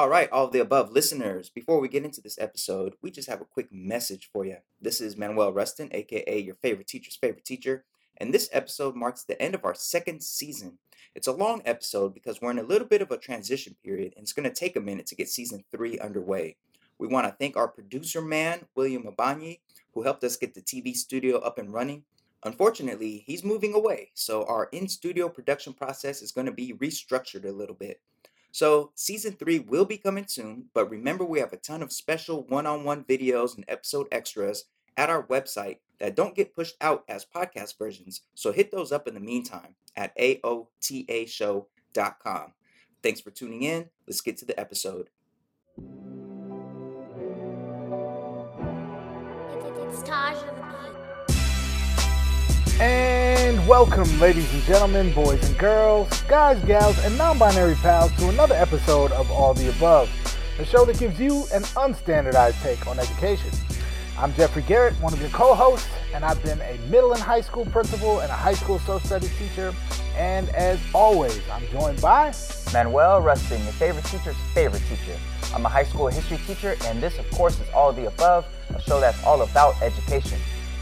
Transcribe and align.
All 0.00 0.08
right, 0.08 0.32
all 0.32 0.46
of 0.46 0.52
the 0.52 0.60
above 0.60 0.92
listeners, 0.92 1.50
before 1.50 1.78
we 1.78 1.86
get 1.86 2.06
into 2.06 2.22
this 2.22 2.38
episode, 2.38 2.94
we 3.02 3.10
just 3.10 3.28
have 3.28 3.42
a 3.42 3.44
quick 3.44 3.70
message 3.70 4.30
for 4.32 4.46
you. 4.46 4.56
This 4.80 4.98
is 4.98 5.18
Manuel 5.18 5.52
Rustin, 5.52 5.90
aka 5.92 6.40
your 6.40 6.54
favorite 6.54 6.86
teacher's 6.86 7.16
favorite 7.16 7.44
teacher, 7.44 7.84
and 8.16 8.32
this 8.32 8.48
episode 8.50 8.96
marks 8.96 9.24
the 9.24 9.40
end 9.42 9.54
of 9.54 9.62
our 9.62 9.74
second 9.74 10.22
season. 10.22 10.78
It's 11.14 11.26
a 11.26 11.32
long 11.32 11.60
episode 11.66 12.14
because 12.14 12.40
we're 12.40 12.50
in 12.50 12.58
a 12.58 12.62
little 12.62 12.88
bit 12.88 13.02
of 13.02 13.10
a 13.10 13.18
transition 13.18 13.76
period 13.84 14.14
and 14.16 14.22
it's 14.22 14.32
going 14.32 14.48
to 14.48 14.54
take 14.54 14.74
a 14.74 14.80
minute 14.80 15.04
to 15.04 15.14
get 15.14 15.28
season 15.28 15.64
three 15.70 15.98
underway. 15.98 16.56
We 16.98 17.06
want 17.06 17.26
to 17.26 17.36
thank 17.38 17.58
our 17.58 17.68
producer 17.68 18.22
man, 18.22 18.64
William 18.74 19.02
Abani, 19.02 19.58
who 19.92 20.04
helped 20.04 20.24
us 20.24 20.38
get 20.38 20.54
the 20.54 20.62
TV 20.62 20.96
studio 20.96 21.40
up 21.40 21.58
and 21.58 21.74
running. 21.74 22.04
Unfortunately, 22.42 23.22
he's 23.26 23.44
moving 23.44 23.74
away, 23.74 24.12
so 24.14 24.44
our 24.46 24.70
in 24.72 24.88
studio 24.88 25.28
production 25.28 25.74
process 25.74 26.22
is 26.22 26.32
going 26.32 26.46
to 26.46 26.52
be 26.52 26.72
restructured 26.72 27.44
a 27.44 27.52
little 27.52 27.74
bit. 27.74 28.00
So, 28.52 28.90
season 28.94 29.34
three 29.34 29.60
will 29.60 29.84
be 29.84 29.96
coming 29.96 30.26
soon, 30.26 30.64
but 30.74 30.90
remember 30.90 31.24
we 31.24 31.38
have 31.38 31.52
a 31.52 31.56
ton 31.56 31.82
of 31.82 31.92
special 31.92 32.42
one 32.48 32.66
on 32.66 32.82
one 32.84 33.04
videos 33.04 33.54
and 33.54 33.64
episode 33.68 34.08
extras 34.10 34.64
at 34.96 35.08
our 35.08 35.24
website 35.28 35.76
that 35.98 36.16
don't 36.16 36.34
get 36.34 36.52
pushed 36.54 36.74
out 36.80 37.04
as 37.08 37.24
podcast 37.24 37.78
versions. 37.78 38.22
So, 38.34 38.50
hit 38.52 38.72
those 38.72 38.90
up 38.92 39.06
in 39.06 39.14
the 39.14 39.20
meantime 39.20 39.76
at 39.96 40.16
AOTAShow.com. 40.18 42.52
Thanks 43.02 43.20
for 43.20 43.30
tuning 43.30 43.62
in. 43.62 43.88
Let's 44.06 44.20
get 44.20 44.36
to 44.38 44.44
the 44.44 44.58
episode. 44.58 45.10
It's 49.88 50.02
Taj 50.02 50.36
of 50.44 50.56
the 50.56 50.62
Beat. 50.62 50.70
And 52.80 53.29
welcome, 53.70 54.18
ladies 54.18 54.52
and 54.52 54.64
gentlemen, 54.64 55.14
boys 55.14 55.48
and 55.48 55.56
girls, 55.56 56.22
guys, 56.22 56.60
gals, 56.64 56.98
and 57.04 57.16
non 57.16 57.38
binary 57.38 57.76
pals, 57.76 58.10
to 58.16 58.28
another 58.28 58.56
episode 58.56 59.12
of 59.12 59.30
All 59.30 59.54
the 59.54 59.68
Above, 59.68 60.10
a 60.58 60.64
show 60.64 60.84
that 60.84 60.98
gives 60.98 61.20
you 61.20 61.44
an 61.54 61.62
unstandardized 61.78 62.60
take 62.64 62.84
on 62.88 62.98
education. 62.98 63.52
I'm 64.18 64.34
Jeffrey 64.34 64.62
Garrett, 64.62 64.94
one 64.94 65.12
of 65.12 65.20
your 65.20 65.30
co 65.30 65.54
hosts, 65.54 65.88
and 66.12 66.24
I've 66.24 66.42
been 66.42 66.60
a 66.62 66.78
middle 66.88 67.12
and 67.12 67.22
high 67.22 67.42
school 67.42 67.64
principal 67.64 68.18
and 68.18 68.30
a 68.32 68.34
high 68.34 68.54
school 68.54 68.80
social 68.80 68.98
studies 69.06 69.30
teacher. 69.38 69.72
And 70.16 70.48
as 70.48 70.80
always, 70.92 71.40
I'm 71.48 71.64
joined 71.68 72.02
by 72.02 72.34
Manuel 72.72 73.22
Rustin, 73.22 73.62
your 73.62 73.72
favorite 73.74 74.04
teacher's 74.06 74.36
favorite 74.52 74.82
teacher. 74.88 75.16
I'm 75.54 75.64
a 75.64 75.68
high 75.68 75.84
school 75.84 76.08
history 76.08 76.40
teacher, 76.44 76.74
and 76.86 77.00
this, 77.00 77.20
of 77.20 77.30
course, 77.30 77.60
is 77.60 77.68
All 77.72 77.92
the 77.92 78.08
Above, 78.08 78.46
a 78.74 78.82
show 78.82 78.98
that's 78.98 79.22
all 79.22 79.42
about 79.42 79.80
education. 79.80 80.40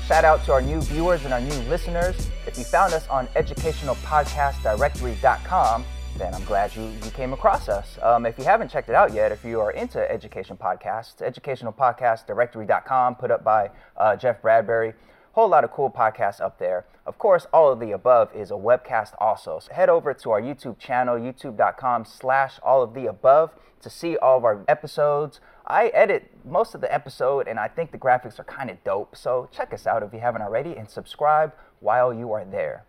Shout 0.09 0.25
out 0.25 0.43
to 0.47 0.53
our 0.53 0.63
new 0.63 0.81
viewers 0.81 1.27
and 1.27 1.35
our 1.35 1.41
new 1.43 1.53
listeners. 1.69 2.31
If 2.47 2.57
you 2.57 2.65
found 2.65 2.95
us 2.95 3.07
on 3.09 3.27
educationalpodcastdirectory.com, 3.37 5.85
then 6.17 6.35
I'm 6.35 6.45
glad 6.45 6.75
you, 6.75 6.85
you 7.05 7.11
came 7.11 7.35
across 7.35 7.69
us. 7.69 7.99
Um, 8.01 8.25
if 8.25 8.39
you 8.39 8.45
haven't 8.45 8.71
checked 8.71 8.89
it 8.89 8.95
out 8.95 9.13
yet, 9.13 9.33
if 9.33 9.45
you 9.45 9.61
are 9.61 9.73
into 9.73 10.11
education 10.11 10.57
podcasts, 10.57 11.21
educationalpodcastdirectory.com, 11.21 13.17
put 13.17 13.31
up 13.31 13.45
by 13.45 13.71
uh, 13.99 14.17
Jeff 14.17 14.41
Bradbury. 14.41 14.95
Whole 15.33 15.51
lot 15.51 15.63
of 15.63 15.73
cool 15.73 15.91
podcasts 15.91 16.41
up 16.41 16.59
there. 16.59 16.87
Of 17.05 17.19
course, 17.19 17.47
all 17.53 17.71
of 17.71 17.79
the 17.79 17.93
above 17.93 18.35
is 18.35 18.51
a 18.51 18.55
webcast 18.55 19.13
also. 19.21 19.59
So 19.59 19.75
head 19.75 19.91
over 19.91 20.15
to 20.15 20.31
our 20.31 20.41
YouTube 20.41 20.79
channel, 20.79 21.19
youtube.com 21.19 22.07
slash 22.07 22.59
all 22.63 22.83
of 22.83 22.95
the 22.95 23.05
above 23.05 23.51
to 23.83 23.91
see 23.91 24.17
all 24.17 24.39
of 24.39 24.47
our 24.47 24.65
episodes. 24.69 25.41
I 25.69 25.89
edit 25.89 26.31
most 26.47 26.75
of 26.75 26.81
the 26.81 26.93
episode 26.93 27.47
and 27.47 27.59
I 27.61 27.69
think 27.69 27.93
the 27.93 27.99
graphics 27.99 28.39
are 28.39 28.45
kind 28.45 28.71
of 28.71 28.83
dope. 28.85 29.15
So 29.15 29.49
check 29.53 29.75
us 29.75 29.87
out 29.87 30.03
if 30.03 30.15
you 30.15 30.19
haven't 30.19 30.41
already 30.41 30.75
and 30.75 30.89
subscribe 30.89 31.53
while 31.81 32.13
you 32.13 32.33
are 32.33 32.45
there. 32.45 32.85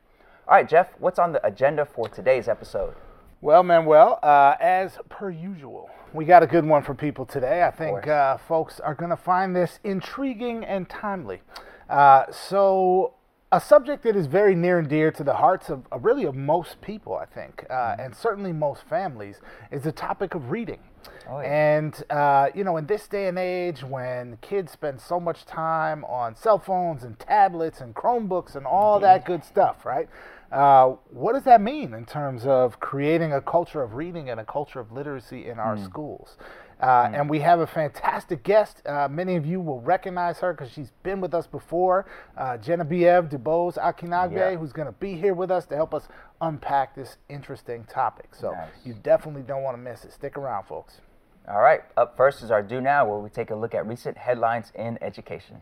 All 0.47 0.55
right, 0.55 0.67
Jeff, 0.67 0.88
what's 0.97 1.19
on 1.19 1.33
the 1.33 1.45
agenda 1.45 1.86
for 1.86 2.08
today's 2.08 2.47
episode? 2.47 2.95
Well, 3.41 3.63
Manuel, 3.63 4.17
uh, 4.23 4.55
as 4.61 4.97
per 5.09 5.30
usual, 5.30 5.89
we 6.13 6.23
got 6.23 6.41
a 6.41 6.47
good 6.47 6.66
one 6.66 6.81
for 6.81 6.94
people 6.95 7.25
today. 7.25 7.63
I 7.63 7.71
think 7.71 8.08
uh, 8.08 8.38
folks 8.38 8.80
are 8.80 8.95
going 8.95 9.11
to 9.11 9.17
find 9.17 9.55
this 9.55 9.80
intriguing 9.83 10.64
and 10.64 10.89
timely. 10.89 11.41
Uh, 11.89 12.31
so, 12.31 13.14
a 13.52 13.60
subject 13.60 14.04
that 14.04 14.15
is 14.15 14.27
very 14.27 14.54
near 14.55 14.77
and 14.77 14.87
dear 14.87 15.11
to 15.11 15.23
the 15.23 15.33
hearts 15.36 15.70
of, 15.70 15.83
of 15.92 16.05
really 16.05 16.23
of 16.26 16.36
most 16.36 16.80
people, 16.82 17.15
I 17.15 17.26
think, 17.26 17.65
uh, 17.70 17.73
Mm-hmm. 17.73 18.02
and 18.02 18.15
certainly 18.15 18.54
most 18.54 18.83
families, 18.83 19.42
is 19.71 19.83
the 19.83 19.92
topic 19.92 20.36
of 20.36 20.52
reading. 20.52 20.80
Oh, 21.27 21.39
yeah. 21.39 21.77
And 21.77 22.04
uh, 22.09 22.49
you 22.54 22.64
know, 22.64 22.77
in 22.77 22.86
this 22.86 23.08
day 23.08 23.27
and 23.27 23.39
age, 23.39 23.83
when 23.83 24.38
kids 24.42 24.71
spend 24.71 24.99
so 25.02 25.20
much 25.20 25.45
time 25.45 26.04
on 26.05 26.36
cell 26.36 26.59
phones 26.59 27.04
and 27.04 27.17
tablets 27.17 27.82
and 27.82 27.95
Chromebooks 27.95 28.55
and 28.55 28.65
all 28.67 28.99
that 28.99 29.26
good 29.26 29.43
stuff, 29.43 29.86
right? 29.86 30.09
Uh, 30.52 30.95
what 31.11 31.33
does 31.33 31.43
that 31.43 31.61
mean 31.61 31.93
in 31.93 32.05
terms 32.05 32.45
of 32.45 32.80
creating 32.80 33.32
a 33.33 33.42
culture 33.42 33.82
of 33.83 33.93
reading 33.93 34.30
and 34.30 34.39
a 34.39 34.45
culture 34.45 34.80
of 34.80 34.92
literacy 34.92 35.48
in 35.48 35.59
our 35.59 35.77
schools? 35.77 36.38
Uh, 36.81 37.09
And 37.13 37.29
we 37.29 37.39
have 37.41 37.59
a 37.59 37.67
fantastic 37.67 38.43
guest. 38.43 38.81
Uh, 38.85 39.07
many 39.09 39.35
of 39.35 39.45
you 39.45 39.59
will 39.59 39.81
recognize 39.81 40.39
her 40.39 40.53
because 40.53 40.71
she's 40.71 40.91
been 41.03 41.19
with 41.19 41.33
us 41.33 41.45
before. 41.45 42.05
Uh, 42.37 42.57
Genevieve 42.57 43.29
DeBose 43.29 43.77
Akinagbe, 43.77 44.31
Yeah. 44.33 44.55
who's 44.55 44.71
going 44.71 44.85
to 44.87 44.93
be 44.93 45.15
here 45.15 45.33
with 45.33 45.51
us 45.51 45.65
to 45.67 45.75
help 45.75 45.93
us 45.93 46.07
unpack 46.39 46.95
this 46.95 47.17
interesting 47.27 47.83
topic. 47.83 48.33
So 48.33 48.51
Nice. 48.51 48.69
you 48.85 48.93
definitely 48.93 49.41
don't 49.41 49.63
want 49.63 49.75
to 49.75 49.81
miss 49.81 50.05
it. 50.05 50.13
Stick 50.13 50.37
around, 50.37 50.63
folks. 50.67 51.01
All 51.49 51.61
right, 51.61 51.81
up 51.97 52.15
first 52.15 52.43
is 52.43 52.51
our 52.51 52.61
Do 52.61 52.79
Now, 52.79 53.05
where 53.05 53.17
we 53.19 53.29
take 53.29 53.49
a 53.51 53.55
look 53.55 53.73
at 53.75 53.85
recent 53.87 54.17
headlines 54.17 54.71
in 54.75 54.97
education. 55.01 55.61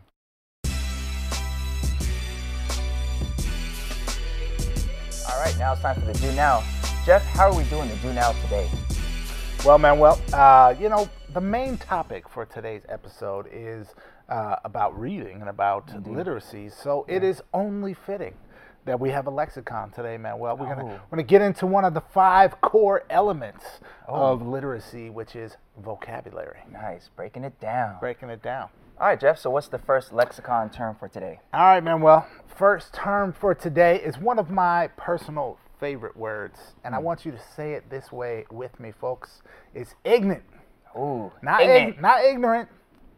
All 5.30 5.38
right, 5.44 5.56
now 5.58 5.72
it's 5.72 5.82
time 5.82 5.94
for 5.94 6.06
the 6.06 6.14
Do 6.14 6.32
Now. 6.32 6.62
Jeff, 7.04 7.22
how 7.24 7.50
are 7.50 7.56
we 7.56 7.64
doing 7.64 7.88
the 7.88 7.96
Do 7.96 8.12
Now 8.12 8.32
today? 8.42 8.68
Well, 9.64 9.78
Manuel, 9.78 10.18
uh, 10.32 10.74
you 10.80 10.88
know, 10.88 11.08
the 11.34 11.40
main 11.40 11.76
topic 11.76 12.28
for 12.28 12.46
today's 12.46 12.82
episode 12.88 13.46
is 13.52 13.88
uh, 14.28 14.56
about 14.64 14.98
reading 14.98 15.40
and 15.40 15.48
about 15.50 16.06
literacy. 16.06 16.70
So 16.70 17.04
it 17.08 17.22
is 17.22 17.42
only 17.52 17.92
fitting 17.92 18.34
that 18.86 18.98
we 18.98 19.10
have 19.10 19.26
a 19.26 19.30
lexicon 19.30 19.90
today, 19.90 20.16
Manuel. 20.16 20.56
We're 20.56 20.66
gonna 20.74 20.84
Oh. 20.84 20.88
we're 20.88 21.00
gonna 21.10 21.22
get 21.24 21.42
into 21.42 21.66
one 21.66 21.84
of 21.84 21.92
the 21.92 22.00
five 22.00 22.60
core 22.62 23.02
elements 23.10 23.80
Oh. 24.08 24.32
of 24.32 24.46
literacy, 24.46 25.10
which 25.10 25.36
is 25.36 25.56
vocabulary. 25.76 26.60
Nice, 26.70 27.10
breaking 27.14 27.44
it 27.44 27.60
down. 27.60 27.96
Breaking 28.00 28.30
it 28.30 28.40
down. 28.42 28.68
All 28.98 29.06
right, 29.08 29.20
Jeff, 29.20 29.38
so 29.38 29.50
what's 29.50 29.68
the 29.68 29.78
first 29.78 30.12
lexicon 30.12 30.70
term 30.70 30.94
for 30.94 31.08
today? 31.08 31.40
All 31.52 31.60
right, 31.66 31.82
Manuel. 31.84 32.26
First 32.46 32.94
term 32.94 33.32
for 33.32 33.54
today 33.54 33.96
is 34.00 34.18
one 34.18 34.38
of 34.38 34.50
my 34.50 34.88
personal 34.96 35.58
favorite 35.78 36.16
words, 36.16 36.58
and 36.84 36.94
I 36.94 36.98
hmm. 36.98 37.04
want 37.04 37.24
you 37.24 37.32
to 37.32 37.40
say 37.56 37.72
it 37.72 37.90
this 37.90 38.12
way 38.12 38.44
with 38.50 38.78
me, 38.80 38.92
folks. 38.92 39.42
It's 39.74 39.94
ignorant. 40.04 40.44
Ooh, 40.96 41.30
Not 41.42 41.62
ignorant. 41.62 41.88
ig- 41.96 42.00
not 42.00 42.24
ignorant. 42.24 42.68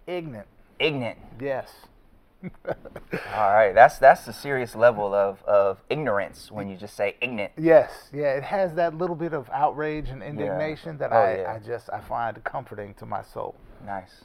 Ignorant. 0.06 0.48
ignorant. 0.78 1.18
Yes. 1.40 1.70
All 2.64 3.52
right, 3.52 3.74
that's 3.74 3.98
that's 3.98 4.24
the 4.24 4.32
serious 4.32 4.74
level 4.74 5.14
of, 5.14 5.42
of 5.44 5.78
ignorance 5.90 6.50
when 6.50 6.68
you 6.70 6.76
just 6.76 6.96
say 6.96 7.16
ignorant. 7.20 7.52
Yes, 7.58 8.08
yeah, 8.12 8.34
it 8.34 8.42
has 8.42 8.74
that 8.74 8.96
little 8.96 9.16
bit 9.16 9.34
of 9.34 9.50
outrage 9.50 10.08
and 10.08 10.22
indignation 10.22 10.96
that 10.98 11.12
Oh, 11.12 11.16
I, 11.16 11.36
yeah. 11.36 11.52
I 11.52 11.58
just 11.58 11.90
I 11.92 12.00
find 12.00 12.42
comforting 12.42 12.94
to 12.94 13.06
my 13.06 13.22
soul. 13.22 13.56
Nice. 13.84 14.24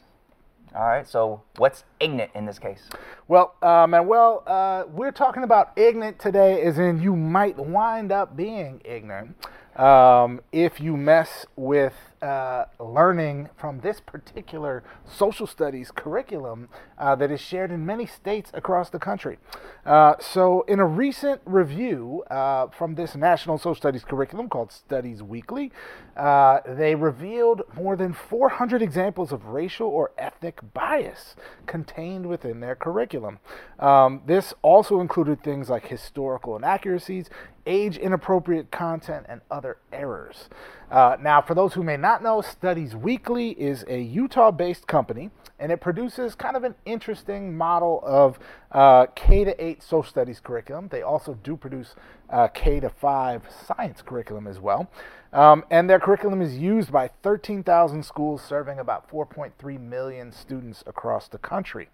All 0.75 0.83
right, 0.83 1.07
so 1.07 1.41
what's 1.55 1.85
ignorant 2.01 2.31
in 2.35 2.45
this 2.45 2.59
case? 2.59 2.89
Well, 3.29 3.55
uh, 3.61 3.87
Manuel, 3.87 4.43
uh, 4.45 4.83
we're 4.89 5.13
talking 5.13 5.43
about 5.43 5.71
ignorant 5.77 6.19
today, 6.19 6.63
as 6.63 6.77
in 6.77 7.01
you 7.01 7.15
might 7.15 7.57
wind 7.57 8.11
up 8.11 8.35
being 8.35 8.81
ignorant 8.83 9.37
um, 9.77 10.41
if 10.51 10.81
you 10.81 10.97
mess 10.97 11.45
with 11.55 11.93
uh, 12.25 12.65
learning 12.79 13.49
from 13.55 13.81
this 13.81 13.99
particular 13.99 14.83
social 15.05 15.45
studies 15.45 15.91
curriculum 15.91 16.67
uh, 16.97 17.15
that 17.15 17.29
is 17.29 17.39
shared 17.39 17.69
in 17.69 17.85
many 17.85 18.07
states 18.07 18.49
across 18.55 18.89
the 18.89 18.97
country. 18.97 19.37
Uh, 19.85 20.15
so, 20.19 20.63
in 20.63 20.79
a 20.79 20.85
recent 20.85 21.39
review 21.45 22.23
uh, 22.31 22.67
from 22.69 22.95
this 22.95 23.15
national 23.15 23.59
social 23.59 23.75
studies 23.75 24.03
curriculum 24.03 24.49
called 24.49 24.71
Studies 24.71 25.21
Weekly, 25.21 25.71
uh, 26.17 26.61
they 26.65 26.95
revealed 26.95 27.61
more 27.75 27.95
than 27.95 28.11
400 28.11 28.81
examples 28.81 29.31
of 29.31 29.45
racial 29.45 29.87
or 29.87 30.11
ethnic 30.17 30.59
bias 30.73 31.35
contained 31.67 32.25
within 32.25 32.59
their 32.59 32.75
curriculum. 32.75 33.37
Um, 33.79 34.23
this 34.25 34.53
also 34.63 34.99
included 34.99 35.43
things 35.43 35.69
like 35.69 35.87
historical 35.87 36.55
inaccuracies, 36.55 37.29
age 37.65 37.97
inappropriate 37.97 38.71
content, 38.71 39.25
and 39.27 39.41
other 39.49 39.77
errors. 39.91 40.49
Uh, 40.91 41.17
now, 41.19 41.41
for 41.41 41.55
those 41.55 41.73
who 41.73 41.83
may 41.83 41.97
not 41.97 42.21
know, 42.21 42.41
Studies 42.41 42.95
Weekly 42.95 43.51
is 43.51 43.83
a 43.87 43.99
Utah 43.99 44.51
based 44.51 44.87
company 44.87 45.31
and 45.59 45.71
it 45.71 45.79
produces 45.79 46.35
kind 46.35 46.55
of 46.55 46.63
an 46.63 46.75
interesting 46.85 47.55
model 47.55 48.01
of 48.03 48.37
uh, 48.71 49.05
K 49.15 49.45
to 49.45 49.63
8 49.63 49.81
social 49.81 50.03
studies 50.03 50.39
curriculum. 50.39 50.89
They 50.89 51.01
also 51.01 51.35
do 51.43 51.55
produce 51.55 51.95
uh, 52.29 52.49
K 52.49 52.79
to 52.81 52.89
5 52.89 53.43
science 53.65 54.01
curriculum 54.01 54.47
as 54.47 54.59
well. 54.59 54.89
Um, 55.31 55.63
and 55.69 55.89
their 55.89 55.99
curriculum 55.99 56.41
is 56.41 56.57
used 56.57 56.91
by 56.91 57.09
13,000 57.23 58.03
schools 58.03 58.41
serving 58.41 58.79
about 58.79 59.09
4.3 59.09 59.79
million 59.79 60.31
students 60.31 60.83
across 60.87 61.27
the 61.27 61.37
country. 61.37 61.89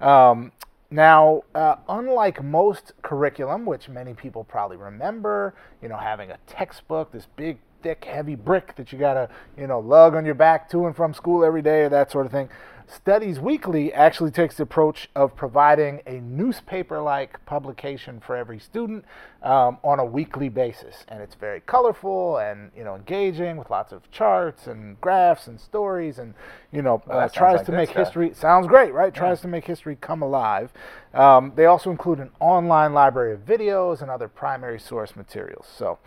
Um, 0.00 0.52
now, 0.90 1.42
uh, 1.54 1.76
unlike 1.88 2.42
most 2.42 2.92
curriculum, 3.02 3.64
which 3.64 3.88
many 3.88 4.12
people 4.12 4.42
probably 4.42 4.76
remember, 4.76 5.54
you 5.80 5.88
know, 5.88 5.96
having 5.96 6.30
a 6.30 6.38
textbook, 6.46 7.12
this 7.12 7.28
big 7.36 7.58
thick, 7.82 8.04
heavy 8.04 8.34
brick 8.34 8.74
that 8.76 8.92
you 8.92 8.98
gotta, 8.98 9.28
you 9.56 9.66
know, 9.66 9.78
lug 9.78 10.14
on 10.14 10.24
your 10.24 10.34
back 10.34 10.68
to 10.70 10.86
and 10.86 10.96
from 10.96 11.14
school 11.14 11.44
every 11.44 11.62
day 11.62 11.82
or 11.82 11.88
that 11.88 12.10
sort 12.10 12.26
of 12.26 12.32
thing. 12.32 12.48
Studies 12.90 13.38
Weekly 13.38 13.92
actually 13.92 14.32
takes 14.32 14.56
the 14.56 14.64
approach 14.64 15.08
of 15.14 15.36
providing 15.36 16.00
a 16.06 16.14
newspaper 16.14 17.00
like 17.00 17.44
publication 17.46 18.18
for 18.18 18.36
every 18.36 18.58
student 18.58 19.04
um, 19.44 19.78
on 19.84 20.00
a 20.00 20.04
weekly 20.04 20.48
basis. 20.48 21.04
And 21.06 21.22
it's 21.22 21.36
very 21.36 21.60
colorful 21.60 22.38
and 22.38 22.72
you 22.76 22.82
know 22.82 22.96
engaging 22.96 23.56
with 23.56 23.70
lots 23.70 23.92
of 23.92 24.10
charts 24.10 24.66
and 24.66 25.00
graphs 25.00 25.46
and 25.46 25.60
stories 25.60 26.18
and 26.18 26.34
you 26.72 26.82
know 26.82 27.00
Well, 27.06 27.20
uh, 27.20 27.28
tries 27.28 27.58
like 27.58 27.66
to 27.66 27.72
make 27.72 27.90
stuff. 27.90 28.06
history 28.06 28.34
sounds 28.34 28.66
great, 28.66 28.92
right? 28.92 29.14
Tries 29.14 29.40
to 29.42 29.48
make 29.48 29.64
history 29.66 29.96
come 30.00 30.22
alive. 30.22 30.72
Um, 31.14 31.52
they 31.54 31.66
also 31.66 31.90
include 31.90 32.18
an 32.18 32.30
online 32.40 32.92
library 32.92 33.34
of 33.34 33.46
videos 33.46 34.02
and 34.02 34.10
other 34.10 34.26
primary 34.26 34.80
source 34.80 35.14
materials. 35.14 35.66
So. 35.72 35.98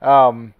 Um, 0.00 0.54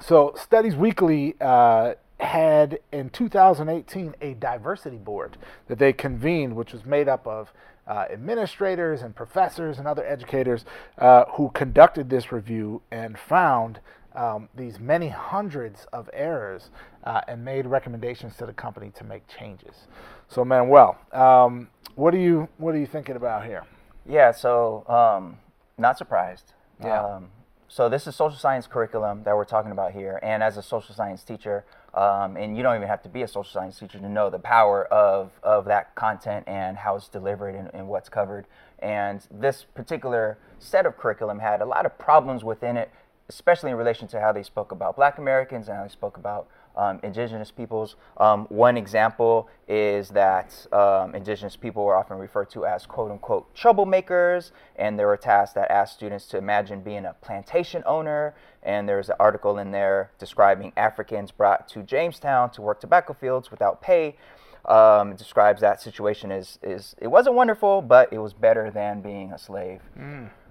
so 0.00 0.34
Studies 0.36 0.74
Weekly 0.74 1.36
uh, 1.40 1.94
had 2.20 2.78
in 2.92 3.10
2018 3.10 4.14
a 4.20 4.34
diversity 4.34 4.96
board 4.96 5.36
that 5.68 5.78
they 5.78 5.92
convened, 5.92 6.54
which 6.54 6.72
was 6.72 6.84
made 6.84 7.08
up 7.08 7.26
of 7.26 7.52
uh, 7.86 8.06
administrators 8.10 9.02
and 9.02 9.14
professors 9.14 9.78
and 9.78 9.86
other 9.86 10.06
educators 10.06 10.64
uh, 10.98 11.24
who 11.32 11.50
conducted 11.50 12.08
this 12.08 12.32
review 12.32 12.80
and 12.90 13.18
found 13.18 13.80
um, 14.14 14.48
these 14.54 14.78
many 14.78 15.08
hundreds 15.08 15.86
of 15.92 16.08
errors 16.12 16.70
uh, 17.02 17.20
and 17.26 17.44
made 17.44 17.66
recommendations 17.66 18.36
to 18.36 18.46
the 18.46 18.52
company 18.52 18.90
to 18.96 19.04
make 19.04 19.26
changes. 19.26 19.86
So 20.28 20.44
Manuel, 20.44 20.96
um, 21.12 21.68
what 21.94 22.14
are 22.14 22.18
you 22.18 22.48
what 22.58 22.74
are 22.74 22.78
you 22.78 22.86
thinking 22.86 23.16
about 23.16 23.44
here? 23.44 23.64
Yeah, 24.06 24.32
so 24.32 24.84
um, 24.88 25.38
not 25.78 25.98
surprised. 25.98 26.52
Yeah. 26.80 27.02
Um, 27.02 27.28
so 27.68 27.88
this 27.88 28.06
is 28.06 28.14
social 28.14 28.38
science 28.38 28.66
curriculum 28.66 29.24
that 29.24 29.36
we're 29.36 29.44
talking 29.44 29.72
about 29.72 29.92
here, 29.92 30.20
and 30.22 30.42
as 30.42 30.56
a 30.56 30.62
social 30.62 30.94
science 30.94 31.24
teacher, 31.24 31.64
um, 31.94 32.36
and 32.36 32.56
you 32.56 32.62
don't 32.62 32.76
even 32.76 32.88
have 32.88 33.02
to 33.02 33.08
be 33.08 33.22
a 33.22 33.28
social 33.28 33.44
science 33.44 33.78
teacher 33.78 33.98
to 33.98 34.08
know 34.08 34.28
the 34.28 34.38
power 34.38 34.84
of, 34.86 35.30
of 35.42 35.64
that 35.66 35.94
content 35.94 36.44
and 36.48 36.76
how 36.76 36.96
it's 36.96 37.08
delivered 37.08 37.54
and, 37.54 37.70
and 37.72 37.86
what's 37.86 38.08
covered. 38.08 38.46
And 38.80 39.26
this 39.30 39.64
particular 39.74 40.38
set 40.58 40.86
of 40.86 40.96
curriculum 40.96 41.38
had 41.38 41.60
a 41.60 41.64
lot 41.64 41.86
of 41.86 41.96
problems 41.98 42.42
within 42.42 42.76
it, 42.76 42.90
especially 43.28 43.70
in 43.70 43.76
relation 43.76 44.08
to 44.08 44.20
how 44.20 44.32
they 44.32 44.42
spoke 44.42 44.72
about 44.72 44.96
Black 44.96 45.18
Americans 45.18 45.68
and 45.68 45.76
how 45.76 45.84
they 45.84 45.88
spoke 45.88 46.16
about 46.16 46.48
um, 46.76 46.98
indigenous 47.02 47.50
peoples. 47.50 47.96
Um, 48.16 48.46
one 48.46 48.76
example 48.76 49.48
is 49.68 50.08
that 50.10 50.66
um, 50.72 51.14
indigenous 51.14 51.56
people 51.56 51.84
were 51.84 51.94
often 51.94 52.18
referred 52.18 52.50
to 52.50 52.66
as 52.66 52.86
quote 52.86 53.10
unquote 53.10 53.54
troublemakers, 53.54 54.50
and 54.76 54.98
there 54.98 55.06
were 55.06 55.16
tasks 55.16 55.54
that 55.54 55.70
asked 55.70 55.94
students 55.94 56.26
to 56.26 56.38
imagine 56.38 56.80
being 56.80 57.04
a 57.06 57.14
plantation 57.22 57.82
owner. 57.86 58.34
And 58.64 58.88
there's 58.88 59.10
an 59.10 59.16
article 59.20 59.58
in 59.58 59.70
there 59.70 60.10
describing 60.18 60.72
Africans 60.76 61.30
brought 61.30 61.68
to 61.68 61.82
Jamestown 61.82 62.50
to 62.50 62.62
work 62.62 62.80
tobacco 62.80 63.12
fields 63.12 63.50
without 63.50 63.82
pay. 63.82 64.16
Um, 64.64 65.12
it 65.12 65.18
describes 65.18 65.60
that 65.60 65.82
situation 65.82 66.32
as 66.32 66.58
is 66.62 66.96
it 66.98 67.08
wasn't 67.08 67.36
wonderful, 67.36 67.82
but 67.82 68.10
it 68.10 68.18
was 68.18 68.32
better 68.32 68.70
than 68.70 69.02
being 69.02 69.32
a 69.32 69.38
slave. 69.38 69.82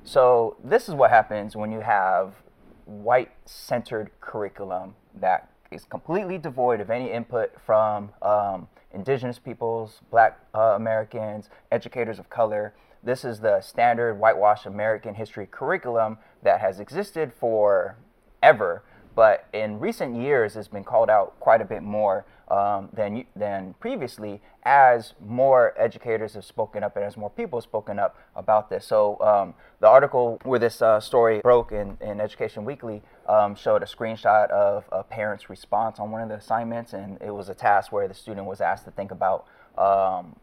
So 0.03 0.57
this 0.63 0.87
is 0.87 0.93
what 0.93 1.09
happens 1.09 1.55
when 1.55 1.71
you 1.71 1.79
have 1.79 2.35
white-centered 2.85 4.11
curriculum 4.21 4.93
that 5.19 5.49
is 5.71 5.85
completely 5.85 6.37
devoid 6.37 6.81
of 6.81 6.91
any 6.91 7.09
input 7.11 7.59
from 7.65 8.11
um, 8.21 8.67
indigenous 8.93 9.39
peoples, 9.39 10.01
black 10.11 10.39
uh, 10.53 10.73
Americans, 10.75 11.49
educators 11.71 12.19
of 12.19 12.29
color. 12.29 12.75
This 13.01 13.25
is 13.25 13.39
the 13.39 13.61
standard 13.61 14.15
whitewash 14.19 14.65
American 14.65 15.15
history 15.15 15.47
curriculum 15.49 16.19
that 16.43 16.59
has 16.61 16.79
existed 16.79 17.33
for 17.33 17.97
ever, 18.43 18.83
but 19.15 19.47
in 19.53 19.79
recent 19.79 20.15
years 20.15 20.55
it's 20.55 20.67
been 20.67 20.83
called 20.83 21.09
out 21.09 21.39
quite 21.39 21.61
a 21.61 21.65
bit 21.65 21.81
more 21.81 22.25
um, 22.49 22.89
than 22.93 23.25
than 23.35 23.73
previously 23.79 24.41
as 24.63 25.13
more 25.19 25.73
educators 25.77 26.33
have 26.33 26.45
spoken 26.45 26.83
up 26.83 26.95
and 26.95 27.05
as 27.05 27.17
more 27.17 27.29
people 27.29 27.57
have 27.59 27.63
spoken 27.63 27.97
up 27.97 28.15
about 28.35 28.69
this. 28.69 28.85
So 28.85 29.19
um, 29.21 29.53
the 29.79 29.87
article 29.87 30.39
where 30.43 30.59
this 30.59 30.81
uh, 30.81 30.99
story 30.99 31.41
broke 31.41 31.71
in, 31.71 31.97
in 32.01 32.21
Education 32.21 32.65
Weekly 32.65 33.01
um, 33.27 33.55
showed 33.55 33.81
a 33.81 33.85
screenshot 33.85 34.49
of 34.49 34.85
a 34.91 35.03
parent's 35.03 35.49
response 35.49 35.99
on 35.99 36.11
one 36.11 36.21
of 36.21 36.29
the 36.29 36.35
assignments, 36.35 36.93
and 36.93 37.17
it 37.21 37.31
was 37.31 37.49
a 37.49 37.55
task 37.55 37.91
where 37.91 38.07
the 38.07 38.13
student 38.13 38.45
was 38.45 38.61
asked 38.61 38.85
to 38.85 38.91
think 38.91 39.11
about 39.11 39.45
um, 39.77 40.35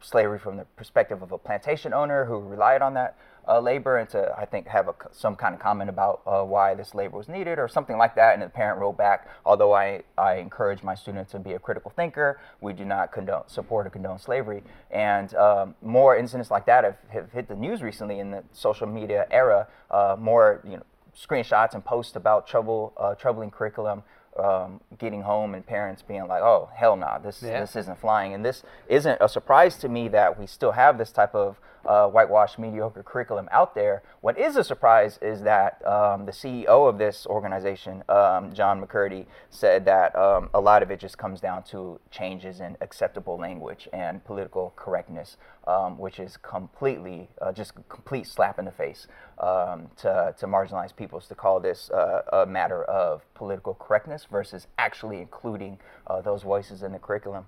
slavery 0.00 0.38
from 0.38 0.56
the 0.56 0.64
perspective 0.76 1.22
of 1.22 1.32
a 1.32 1.38
plantation 1.38 1.92
owner 1.92 2.24
who 2.24 2.38
relied 2.38 2.82
on 2.82 2.94
that 2.94 3.16
uh, 3.48 3.60
labor 3.60 3.96
and 3.96 4.08
to, 4.10 4.34
I 4.36 4.44
think, 4.44 4.66
have 4.68 4.88
a, 4.88 4.94
some 5.10 5.34
kind 5.34 5.54
of 5.54 5.60
comment 5.60 5.88
about 5.88 6.20
uh, 6.26 6.42
why 6.42 6.74
this 6.74 6.94
labor 6.94 7.16
was 7.16 7.28
needed 7.28 7.58
or 7.58 7.66
something 7.68 7.96
like 7.96 8.14
that. 8.16 8.34
And 8.34 8.42
the 8.42 8.48
parent 8.48 8.78
wrote 8.80 8.96
back, 8.96 9.28
although 9.46 9.72
I, 9.72 10.02
I 10.16 10.34
encourage 10.36 10.82
my 10.82 10.94
students 10.94 11.32
to 11.32 11.38
be 11.38 11.54
a 11.54 11.58
critical 11.58 11.90
thinker, 11.94 12.40
we 12.60 12.72
do 12.72 12.84
not 12.84 13.10
condone, 13.10 13.44
support 13.48 13.86
or 13.86 13.90
condone 13.90 14.18
slavery. 14.18 14.62
And 14.90 15.34
um, 15.34 15.74
more 15.82 16.16
incidents 16.16 16.50
like 16.50 16.66
that 16.66 16.84
have, 16.84 16.96
have 17.10 17.32
hit 17.32 17.48
the 17.48 17.56
news 17.56 17.82
recently 17.82 18.18
in 18.18 18.30
the 18.30 18.44
social 18.52 18.86
media 18.86 19.26
era. 19.30 19.66
Uh, 19.90 20.16
more, 20.18 20.60
you 20.64 20.76
know, 20.76 20.82
screenshots 21.16 21.74
and 21.74 21.84
posts 21.84 22.16
about 22.16 22.46
trouble, 22.46 22.92
uh, 22.98 23.14
troubling 23.14 23.50
curriculum 23.50 24.02
um, 24.38 24.80
getting 24.98 25.22
home 25.22 25.54
and 25.54 25.66
parents 25.66 26.02
being 26.02 26.26
like, 26.28 26.42
"Oh, 26.42 26.70
hell 26.74 26.96
no, 26.96 27.06
nah, 27.06 27.18
this 27.18 27.42
Yeah. 27.42 27.60
this 27.60 27.76
isn't 27.76 27.98
flying." 27.98 28.34
And 28.34 28.44
this 28.44 28.62
isn't 28.86 29.18
a 29.20 29.28
surprise 29.28 29.76
to 29.78 29.88
me 29.88 30.08
that 30.08 30.38
we 30.38 30.46
still 30.46 30.72
have 30.72 30.96
this 30.98 31.10
type 31.10 31.34
of 31.34 31.58
uh, 31.88 32.06
whitewash 32.06 32.58
mediocre 32.58 33.02
curriculum 33.02 33.48
out 33.50 33.74
there. 33.74 34.02
What 34.20 34.38
is 34.38 34.56
a 34.56 34.62
surprise 34.62 35.18
is 35.22 35.40
that 35.42 35.84
um, 35.86 36.26
the 36.26 36.32
CEO 36.32 36.86
of 36.86 36.98
this 36.98 37.26
organization, 37.26 38.04
um, 38.10 38.52
John 38.52 38.84
McCurdy, 38.84 39.24
said 39.48 39.86
that 39.86 40.14
um, 40.14 40.50
a 40.52 40.60
lot 40.60 40.82
of 40.82 40.90
it 40.90 41.00
just 41.00 41.16
comes 41.16 41.40
down 41.40 41.62
to 41.64 41.98
changes 42.10 42.60
in 42.60 42.76
acceptable 42.82 43.38
language 43.38 43.88
and 43.92 44.22
political 44.24 44.74
correctness, 44.76 45.38
um, 45.66 45.98
which 45.98 46.20
is 46.20 46.36
completely 46.36 47.30
uh, 47.40 47.52
just 47.52 47.72
complete 47.88 48.26
slap 48.26 48.58
in 48.58 48.66
the 48.66 48.70
face 48.70 49.06
um, 49.38 49.88
to, 49.96 50.34
to 50.38 50.46
marginalized 50.46 50.94
peoples 50.94 51.26
to 51.28 51.34
call 51.34 51.58
this 51.58 51.90
uh, 51.90 52.20
a 52.34 52.46
matter 52.46 52.84
of 52.84 53.22
political 53.32 53.72
correctness 53.72 54.26
versus 54.30 54.66
actually 54.76 55.18
including 55.18 55.78
uh, 56.06 56.20
those 56.20 56.42
voices 56.42 56.82
in 56.82 56.92
the 56.92 56.98
curriculum. 56.98 57.46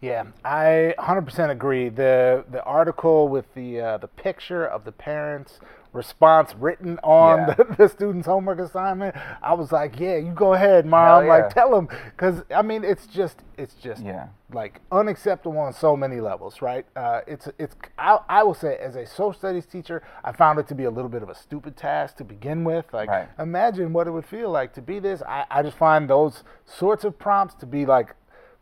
Yeah, 0.00 0.26
I 0.44 0.94
100% 0.98 1.50
agree. 1.50 1.88
The 1.88 2.44
the 2.50 2.62
article 2.62 3.28
with 3.28 3.52
the 3.54 3.80
uh, 3.80 3.98
the 3.98 4.06
picture 4.06 4.64
of 4.64 4.84
the 4.84 4.92
parents' 4.92 5.58
response 5.92 6.54
written 6.54 7.00
on 7.02 7.38
Yeah. 7.48 7.54
the, 7.54 7.64
the 7.78 7.88
student's 7.88 8.28
homework 8.28 8.60
assignment, 8.60 9.16
I 9.42 9.54
was 9.54 9.72
like, 9.72 9.98
yeah, 9.98 10.14
you 10.16 10.30
go 10.32 10.54
ahead, 10.54 10.86
mom. 10.86 11.22
Hell 11.24 11.28
Like, 11.28 11.52
tell 11.52 11.70
them, 11.74 11.88
because 12.14 12.44
I 12.54 12.62
mean, 12.62 12.84
it's 12.84 13.08
just 13.08 13.42
it's 13.56 13.74
just 13.74 14.04
Yeah. 14.04 14.28
like 14.52 14.80
unacceptable 14.92 15.58
on 15.58 15.72
so 15.72 15.96
many 15.96 16.20
levels, 16.20 16.62
right? 16.62 16.86
Uh, 16.94 17.22
it's 17.26 17.48
it's 17.58 17.74
I, 17.98 18.18
I 18.28 18.42
will 18.44 18.54
say 18.54 18.76
as 18.76 18.94
a 18.94 19.04
social 19.04 19.32
studies 19.32 19.66
teacher, 19.66 20.04
I 20.22 20.30
found 20.30 20.60
it 20.60 20.68
to 20.68 20.76
be 20.76 20.84
a 20.84 20.90
little 20.90 21.10
bit 21.10 21.24
of 21.24 21.28
a 21.28 21.34
stupid 21.34 21.76
task 21.76 22.18
to 22.18 22.24
begin 22.24 22.62
with. 22.62 22.84
Like, 22.92 23.08
Right. 23.08 23.28
imagine 23.36 23.92
what 23.92 24.06
it 24.06 24.12
would 24.12 24.26
feel 24.26 24.50
like 24.50 24.74
to 24.74 24.80
be 24.82 25.00
this. 25.00 25.22
I, 25.22 25.44
I 25.50 25.62
just 25.64 25.76
find 25.76 26.08
those 26.08 26.44
sorts 26.66 27.02
of 27.02 27.18
prompts 27.18 27.54
to 27.56 27.66
be 27.66 27.84
like 27.84 28.14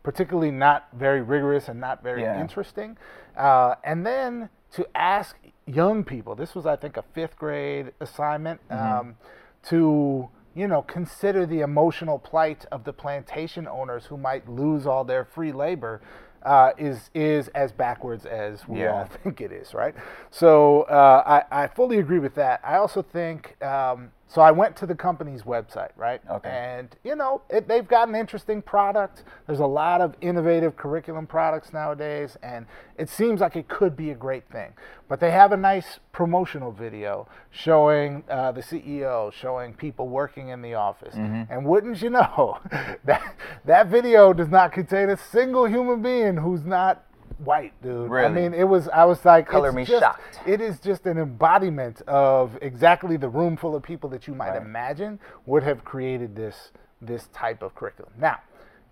particularly 0.07 0.51
not 0.51 0.87
very 0.93 1.21
rigorous 1.21 1.67
and 1.67 1.81
not 1.81 2.01
very 2.01 2.21
Yeah. 2.21 2.39
interesting. 2.39 2.95
Uh, 3.35 3.75
and 3.83 4.05
then 4.05 4.47
to 4.71 4.87
ask 4.95 5.35
young 5.65 6.05
people, 6.05 6.33
this 6.33 6.55
was, 6.55 6.65
I 6.65 6.77
think, 6.77 6.95
a 6.95 7.01
fifth 7.13 7.37
grade 7.37 7.91
assignment, 7.99 8.61
um, 8.71 9.17
to 9.63 10.29
you 10.55 10.65
know 10.65 10.81
consider 10.83 11.45
the 11.45 11.59
emotional 11.59 12.17
plight 12.19 12.65
of 12.71 12.85
the 12.85 12.93
plantation 12.93 13.67
owners 13.67 14.05
who 14.05 14.15
might 14.15 14.47
lose 14.47 14.87
all 14.87 15.03
their 15.03 15.25
free 15.25 15.51
labor. 15.51 15.99
Uh, 16.43 16.71
is 16.77 17.09
is 17.13 17.49
as 17.49 17.73
backwards 17.73 18.25
as 18.25 18.65
we 18.65 18.79
Yeah. 18.79 18.93
all 18.93 19.05
think 19.23 19.41
it 19.41 19.51
is, 19.51 19.73
right? 19.73 19.93
So 20.31 20.83
uh, 20.83 21.43
I, 21.51 21.63
I 21.63 21.67
fully 21.67 21.97
agree 21.99 22.19
with 22.19 22.35
that. 22.35 22.61
I 22.63 22.77
also 22.77 23.01
think 23.01 23.61
um, 23.61 24.11
so. 24.27 24.41
I 24.41 24.51
went 24.51 24.75
to 24.77 24.85
the 24.85 24.95
company's 24.95 25.43
website, 25.43 25.91
right? 25.95 26.21
Okay. 26.29 26.49
And 26.49 26.95
you 27.03 27.15
know, 27.15 27.41
it, 27.49 27.67
they've 27.67 27.87
got 27.87 28.07
an 28.07 28.15
interesting 28.15 28.61
product. 28.61 29.23
There's 29.45 29.59
a 29.59 29.65
lot 29.65 30.01
of 30.01 30.15
innovative 30.21 30.75
curriculum 30.77 31.27
products 31.27 31.73
nowadays, 31.73 32.37
and 32.43 32.65
it 32.97 33.09
seems 33.09 33.41
like 33.41 33.55
it 33.55 33.67
could 33.67 33.95
be 33.95 34.11
a 34.11 34.15
great 34.15 34.49
thing. 34.49 34.73
But 35.07 35.19
they 35.19 35.31
have 35.31 35.51
a 35.51 35.57
nice 35.57 35.99
promotional 36.11 36.71
video 36.71 37.27
showing 37.51 38.23
uh, 38.29 38.51
the 38.51 38.61
CEO, 38.61 39.31
showing 39.31 39.73
people 39.73 40.07
working 40.07 40.49
in 40.49 40.61
the 40.61 40.73
office. 40.73 41.15
Mm-hmm. 41.15 41.51
And 41.51 41.65
wouldn't 41.65 42.01
you 42.01 42.09
know, 42.09 42.59
that 43.05 43.35
that 43.65 43.87
video 43.87 44.33
does 44.33 44.49
not 44.49 44.71
contain 44.71 45.09
a 45.09 45.17
single 45.17 45.65
human 45.65 46.01
being 46.01 46.37
who's 46.37 46.63
not 46.63 47.03
white, 47.39 47.73
dude. 47.81 48.11
I 48.11 48.27
mean, 48.29 48.53
it 48.53 48.63
was. 48.63 48.87
I 48.89 49.05
was 49.05 49.23
like, 49.25 49.47
Color 49.47 49.71
me 49.71 49.85
just- 49.85 50.01
shocked. 50.01 50.39
It 50.45 50.61
is 50.61 50.79
just 50.79 51.05
an 51.05 51.17
embodiment 51.17 52.01
of 52.07 52.57
exactly 52.61 53.17
the 53.17 53.29
room 53.29 53.57
full 53.57 53.75
of 53.75 53.83
people 53.83 54.09
that 54.11 54.27
you 54.27 54.33
might 54.35 54.49
Right. 54.51 54.61
imagine 54.61 55.19
would 55.45 55.63
have 55.63 55.83
created 55.85 56.35
this 56.35 56.71
this 57.01 57.27
type 57.27 57.61
of 57.61 57.75
curriculum. 57.75 58.11
Now, 58.17 58.37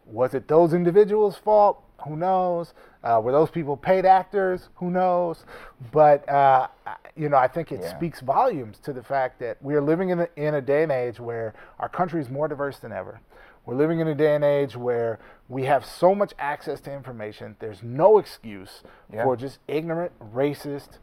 was 0.05 0.33
it 0.35 0.47
those 0.47 0.73
individuals' 0.73 1.37
fault? 1.37 1.81
Who 2.07 2.15
knows? 2.15 2.73
Uh, 3.03 3.19
were 3.23 3.31
those 3.31 3.49
people 3.49 3.75
paid 3.77 4.05
actors? 4.05 4.69
Who 4.75 4.91
knows? 4.91 5.43
But 5.91 6.27
uh, 6.29 6.67
you 7.15 7.29
know, 7.29 7.37
I 7.37 7.47
think 7.47 7.71
it 7.71 7.79
Yeah. 7.81 7.95
speaks 7.95 8.19
volumes 8.21 8.77
to 8.79 8.93
the 8.93 9.01
fact 9.01 9.39
that 9.39 9.57
we 9.63 9.73
are 9.75 9.81
living 9.81 10.09
in 10.09 10.19
a, 10.21 10.27
in 10.35 10.53
a 10.55 10.61
day 10.61 10.83
and 10.83 10.91
age 10.91 11.19
where 11.19 11.53
our 11.79 11.89
country 11.89 12.21
is 12.21 12.29
more 12.29 12.47
diverse 12.47 12.77
than 12.79 12.91
ever. 12.91 13.19
We're 13.65 13.75
living 13.75 13.99
in 13.99 14.07
a 14.07 14.13
day 14.13 14.35
and 14.35 14.43
age 14.43 14.77
where 14.77 15.17
we 15.47 15.65
have 15.65 15.85
so 15.85 16.15
much 16.15 16.33
access 16.39 16.79
to 16.81 16.93
information. 16.93 17.55
There's 17.59 17.83
no 17.83 18.17
excuse 18.17 18.83
Yeah. 19.11 19.23
for 19.23 19.35
just 19.35 19.59
ignorant, 19.67 20.11
racist, 20.33 20.97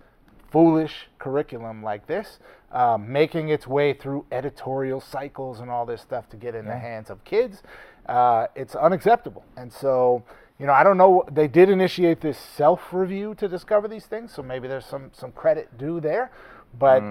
foolish 0.50 1.08
curriculum 1.18 1.82
like 1.82 2.06
this, 2.06 2.38
um, 2.72 3.10
making 3.10 3.48
its 3.48 3.66
way 3.66 3.92
through 3.92 4.26
editorial 4.32 5.00
cycles 5.00 5.60
and 5.60 5.70
all 5.70 5.86
this 5.86 6.02
stuff 6.02 6.28
to 6.30 6.36
get 6.36 6.54
in 6.54 6.66
the 6.66 6.76
hands 6.76 7.08
of 7.08 7.24
kids. 7.24 7.62
Uh, 8.06 8.48
it's 8.54 8.74
unacceptable. 8.74 9.44
And 9.56 9.72
so, 9.72 10.24
you 10.58 10.66
know, 10.66 10.72
I 10.72 10.82
don't 10.82 10.96
know. 10.98 11.24
They 11.30 11.48
did 11.48 11.70
initiate 11.70 12.20
this 12.20 12.36
self 12.38 12.92
review 12.92 13.34
to 13.36 13.48
discover 13.48 13.88
these 13.88 14.06
things, 14.06 14.32
so 14.32 14.42
maybe 14.42 14.68
there's 14.68 14.86
some 14.86 15.10
some 15.12 15.32
credit 15.32 15.78
due 15.78 16.00
there. 16.00 16.30
But 16.78 17.02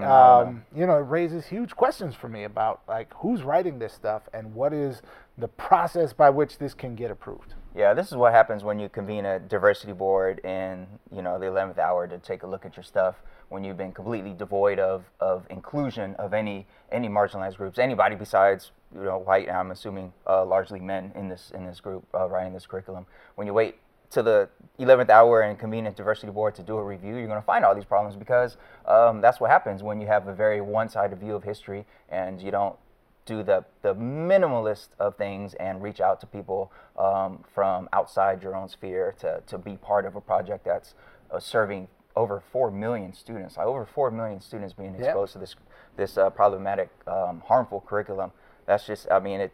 um, 0.46 0.64
you 0.74 0.86
know, 0.86 0.96
it 0.96 1.06
raises 1.08 1.46
huge 1.46 1.76
questions 1.76 2.14
for 2.14 2.28
me 2.28 2.44
about 2.44 2.80
like 2.88 3.12
who's 3.14 3.42
writing 3.42 3.78
this 3.78 3.92
stuff 3.92 4.22
and 4.32 4.54
what 4.54 4.72
is 4.72 5.02
the 5.38 5.48
process 5.48 6.12
by 6.12 6.30
which 6.30 6.58
this 6.58 6.74
can 6.74 6.94
get 6.94 7.10
approved. 7.10 7.54
Yeah, 7.74 7.94
this 7.94 8.08
is 8.08 8.16
what 8.16 8.32
happens 8.32 8.64
when 8.64 8.78
you 8.78 8.88
convene 8.88 9.24
a 9.24 9.38
diversity 9.38 9.92
board 9.92 10.40
in 10.40 10.86
you 11.10 11.22
know 11.22 11.38
the 11.38 11.46
eleventh 11.46 11.78
hour 11.78 12.06
to 12.06 12.18
take 12.18 12.42
a 12.42 12.46
look 12.46 12.66
at 12.66 12.76
your 12.76 12.84
stuff 12.84 13.16
when 13.48 13.64
you've 13.64 13.76
been 13.76 13.92
completely 13.92 14.32
devoid 14.32 14.78
of, 14.78 15.04
of 15.20 15.46
inclusion 15.50 16.14
of 16.16 16.34
any 16.34 16.66
any 16.90 17.08
marginalized 17.08 17.56
groups, 17.56 17.78
anybody 17.78 18.14
besides 18.14 18.72
you 18.94 19.04
know 19.04 19.18
white. 19.18 19.48
I'm 19.50 19.70
assuming 19.70 20.12
uh, 20.26 20.44
largely 20.44 20.80
men 20.80 21.12
in 21.14 21.28
this 21.28 21.50
in 21.54 21.64
this 21.64 21.80
group 21.80 22.04
uh, 22.14 22.28
writing 22.28 22.52
this 22.52 22.66
curriculum. 22.66 23.06
When 23.36 23.46
you 23.46 23.54
wait 23.54 23.76
to 24.10 24.22
the 24.22 24.48
11th 24.78 25.08
hour 25.08 25.40
and 25.40 25.58
convene 25.58 25.86
a 25.86 25.90
diversity 25.90 26.30
board 26.30 26.54
to 26.56 26.62
do 26.62 26.76
a 26.76 26.84
review, 26.84 27.16
you're 27.16 27.26
going 27.26 27.40
to 27.40 27.46
find 27.46 27.64
all 27.64 27.74
these 27.74 27.86
problems 27.86 28.14
because 28.14 28.58
um, 28.86 29.22
that's 29.22 29.40
what 29.40 29.50
happens 29.50 29.82
when 29.82 30.02
you 30.02 30.06
have 30.06 30.28
a 30.28 30.34
very 30.34 30.60
one-sided 30.60 31.18
view 31.18 31.34
of 31.34 31.42
history 31.42 31.86
and 32.10 32.40
you 32.42 32.50
don't 32.50 32.76
do 33.24 33.42
the, 33.42 33.64
the 33.82 33.94
minimalist 33.94 34.88
of 34.98 35.16
things 35.16 35.54
and 35.54 35.82
reach 35.82 36.00
out 36.00 36.20
to 36.20 36.26
people 36.26 36.72
um, 36.98 37.44
from 37.54 37.88
outside 37.92 38.42
your 38.42 38.56
own 38.56 38.68
sphere 38.68 39.14
to, 39.20 39.42
to 39.46 39.58
be 39.58 39.76
part 39.76 40.04
of 40.04 40.16
a 40.16 40.20
project 40.20 40.64
that's 40.64 40.94
uh, 41.30 41.38
serving 41.38 41.88
over 42.16 42.42
4 42.52 42.70
million 42.70 43.12
students, 43.12 43.56
over 43.58 43.86
4 43.86 44.10
million 44.10 44.40
students 44.40 44.74
being 44.74 44.94
exposed 44.94 45.32
to 45.32 45.38
this, 45.38 45.54
this 45.96 46.18
uh, 46.18 46.30
problematic, 46.30 46.90
um, 47.06 47.42
harmful 47.46 47.82
curriculum. 47.86 48.32
That's 48.66 48.86
just, 48.86 49.10
I 49.10 49.18
mean, 49.18 49.40
it, 49.40 49.52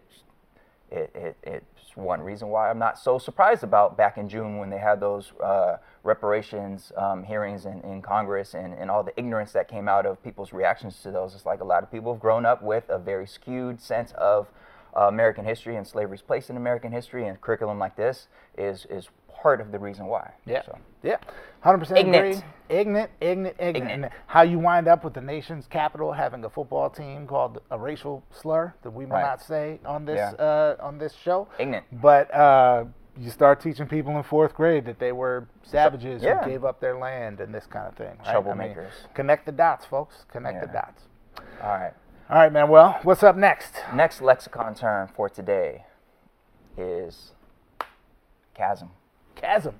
it, 0.90 1.10
it, 1.14 1.36
it's 1.42 1.96
one 1.96 2.20
reason 2.20 2.48
why 2.48 2.70
I'm 2.70 2.78
not 2.78 2.98
so 2.98 3.18
surprised 3.18 3.64
about 3.64 3.96
back 3.96 4.18
in 4.18 4.28
June 4.28 4.58
when 4.58 4.70
they 4.70 4.78
had 4.78 5.00
those 5.00 5.32
uh, 5.42 5.76
reparations 6.02 6.92
um, 6.96 7.24
hearings 7.24 7.66
in, 7.66 7.80
in 7.82 8.02
Congress 8.02 8.54
and, 8.54 8.72
and 8.74 8.90
all 8.90 9.02
the 9.02 9.18
ignorance 9.18 9.52
that 9.52 9.68
came 9.68 9.88
out 9.88 10.06
of 10.06 10.22
people's 10.22 10.52
reactions 10.52 11.02
to 11.02 11.10
those. 11.10 11.34
It's 11.34 11.46
like 11.46 11.60
a 11.60 11.64
lot 11.64 11.82
of 11.82 11.90
people 11.90 12.12
have 12.14 12.20
grown 12.20 12.46
up 12.46 12.62
with 12.62 12.84
a 12.88 12.98
very 12.98 13.26
skewed 13.26 13.80
sense 13.80 14.12
of 14.12 14.48
uh, 14.96 15.02
American 15.02 15.44
history 15.44 15.76
and 15.76 15.86
slavery's 15.86 16.22
place 16.22 16.50
in 16.50 16.56
American 16.56 16.92
history, 16.92 17.26
and 17.26 17.40
curriculum 17.40 17.78
like 17.78 17.96
this 17.96 18.28
is 18.56 18.86
is 18.90 19.08
part 19.42 19.60
of 19.60 19.72
the 19.72 19.78
reason 19.78 20.06
why. 20.06 20.30
Yeah. 20.46 20.62
So, 20.64 20.78
Yeah. 21.02 21.16
100% 21.64 21.96
Ignorant. 21.98 22.36
agree. 22.36 22.44
Ignorant, 22.68 23.10
ignorant, 23.20 23.56
ignorant. 23.58 23.76
Ignorant. 23.76 24.04
And 24.04 24.12
how 24.26 24.42
you 24.42 24.58
wind 24.58 24.86
up 24.88 25.04
with 25.04 25.14
the 25.14 25.20
nation's 25.20 25.66
capital 25.66 26.12
having 26.12 26.44
a 26.44 26.50
football 26.50 26.90
team 26.90 27.26
called 27.26 27.60
a 27.70 27.78
racial 27.78 28.22
slur 28.30 28.74
that 28.82 28.90
we 28.90 29.04
will 29.06 29.12
Right. 29.12 29.22
not 29.22 29.40
say 29.40 29.80
on 29.84 30.04
this 30.04 30.16
Yeah. 30.18 30.44
uh, 30.44 30.76
on 30.80 30.98
this 30.98 31.14
show. 31.14 31.48
Ignorant. 31.58 31.86
But 32.00 32.32
uh, 32.34 32.84
you 33.16 33.30
start 33.30 33.60
teaching 33.60 33.86
people 33.88 34.16
in 34.16 34.22
fourth 34.22 34.54
grade 34.54 34.84
that 34.86 34.98
they 34.98 35.12
were 35.12 35.48
savages 35.62 36.22
yeah. 36.22 36.42
who 36.42 36.50
gave 36.50 36.64
up 36.64 36.78
their 36.80 36.96
land 36.98 37.40
and 37.40 37.52
this 37.54 37.66
kind 37.66 37.86
of 37.88 37.94
thing. 37.94 38.16
Right? 38.18 38.28
I 38.28 38.34
mean, 38.34 38.44
Troublemakers. 38.44 38.90
connect 39.14 39.46
the 39.46 39.52
dots, 39.52 39.84
folks. 39.86 40.24
Connect 40.30 40.60
the 40.60 40.68
dots. 40.68 41.02
all 41.62 41.70
right. 41.70 41.94
All 42.30 42.36
right, 42.36 42.52
man. 42.52 42.68
Well, 42.68 42.98
what's 43.04 43.22
up 43.22 43.36
next? 43.36 43.74
Next 43.94 44.20
lexicon 44.20 44.74
term 44.74 45.08
for 45.08 45.28
today 45.30 45.86
is 46.76 47.32
chasm. 48.54 48.90
Chasm. 49.38 49.74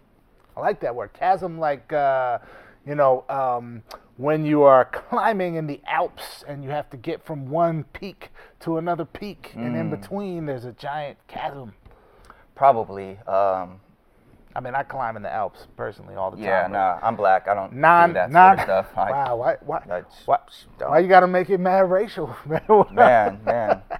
I 0.56 0.60
like 0.60 0.80
that 0.80 0.94
word. 0.94 1.12
Chasm, 1.12 1.58
like, 1.58 1.92
uh, 1.92 2.38
you 2.86 2.94
know, 2.94 3.24
um, 3.28 3.82
when 4.16 4.44
you 4.46 4.62
are 4.62 4.84
climbing 5.10 5.56
in 5.56 5.66
the 5.66 5.80
Alps 5.86 6.44
and 6.48 6.64
you 6.64 6.70
have 6.70 6.88
to 6.90 6.96
get 6.96 7.22
from 7.24 7.48
one 7.50 7.84
peak 7.92 8.30
to 8.60 8.78
another 8.78 9.04
peak, 9.04 9.52
and 9.54 9.74
Mm. 9.76 9.80
in 9.80 9.90
between 9.90 10.46
there's 10.46 10.64
a 10.64 10.72
giant 10.72 11.18
chasm. 11.28 11.74
Probably. 12.54 13.18
Um, 13.26 13.80
I 14.56 14.60
mean, 14.60 14.74
I 14.74 14.82
climb 14.82 15.16
in 15.16 15.22
the 15.22 15.32
Alps 15.32 15.68
personally 15.76 16.16
all 16.16 16.32
the 16.32 16.38
yeah, 16.38 16.62
time. 16.62 16.72
but 16.72 16.78
nah, 16.78 16.98
I'm 17.06 17.14
black. 17.14 17.46
I 17.46 17.54
don't 17.54 17.74
Non, 17.74 18.08
do 18.10 18.14
that 18.14 18.32
non, 18.32 18.56
sort 18.56 18.68
of 18.70 18.86
stuff. 18.86 18.98
I- 18.98 19.10
wow, 19.12 19.36
why, 19.36 19.56
why, 19.64 19.78
I 19.88 20.02
why, 20.24 20.38
why 20.78 20.98
you 20.98 21.06
gotta 21.08 21.28
make 21.28 21.50
it 21.50 21.58
mad 21.58 21.88
racial, 21.88 22.34
man? 22.92 23.40
man. 23.44 23.82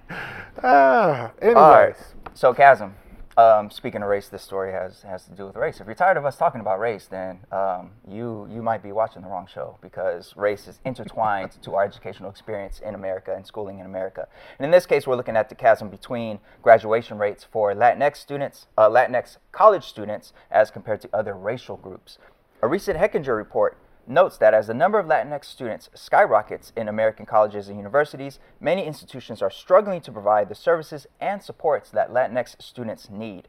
Ah, 0.61 1.31
anyways, 1.41 1.55
All 1.55 1.71
right. 1.71 1.95
So 2.33 2.53
chasm. 2.53 2.93
Um, 3.39 3.71
speaking 3.71 4.03
of 4.03 4.09
race, 4.09 4.27
this 4.27 4.43
story 4.43 4.73
has 4.73 5.03
has 5.03 5.23
to 5.23 5.31
do 5.31 5.45
with 5.45 5.55
race. 5.55 5.79
If 5.79 5.85
you're 5.85 5.95
tired 5.95 6.17
of 6.17 6.25
us 6.25 6.35
talking 6.35 6.59
about 6.59 6.77
race, 6.77 7.05
then 7.05 7.39
um, 7.53 7.91
you 8.05 8.45
you 8.51 8.61
might 8.61 8.83
be 8.83 8.91
watching 8.91 9.21
the 9.21 9.29
wrong 9.29 9.47
show 9.47 9.77
because 9.81 10.35
race 10.35 10.67
is 10.67 10.81
intertwined 10.83 11.51
to 11.61 11.75
our 11.75 11.85
educational 11.85 12.29
experience 12.29 12.81
in 12.81 12.95
America 12.95 13.33
and 13.33 13.47
schooling 13.47 13.79
in 13.79 13.85
America. 13.85 14.27
And 14.57 14.65
in 14.65 14.71
this 14.71 14.85
case, 14.85 15.07
we're 15.07 15.15
looking 15.15 15.37
at 15.37 15.47
the 15.47 15.55
chasm 15.55 15.87
between 15.87 16.39
graduation 16.61 17.17
rates 17.17 17.45
for 17.49 17.73
Latinx 17.73 18.17
students, 18.17 18.67
uh, 18.77 18.89
Latinx 18.89 19.37
college 19.53 19.85
students, 19.85 20.33
as 20.51 20.69
compared 20.69 20.99
to 20.99 21.09
other 21.13 21.33
racial 21.33 21.77
groups. 21.77 22.17
A 22.61 22.67
recent 22.67 22.99
Hechinger 22.99 23.37
report 23.37 23.77
notes 24.09 24.37
that 24.37 24.53
as 24.53 24.67
the 24.67 24.73
number 24.73 24.99
of 24.99 25.05
Latinx 25.05 25.45
students 25.45 25.89
skyrockets 25.93 26.73
in 26.75 26.87
American 26.87 27.25
colleges 27.25 27.67
and 27.67 27.77
universities, 27.77 28.39
many 28.59 28.85
institutions 28.85 29.41
are 29.41 29.51
struggling 29.51 30.01
to 30.01 30.11
provide 30.11 30.49
the 30.49 30.55
services 30.55 31.07
and 31.21 31.41
supports 31.41 31.89
that 31.91 32.11
Latinx 32.11 32.61
students 32.61 33.09
need. 33.09 33.47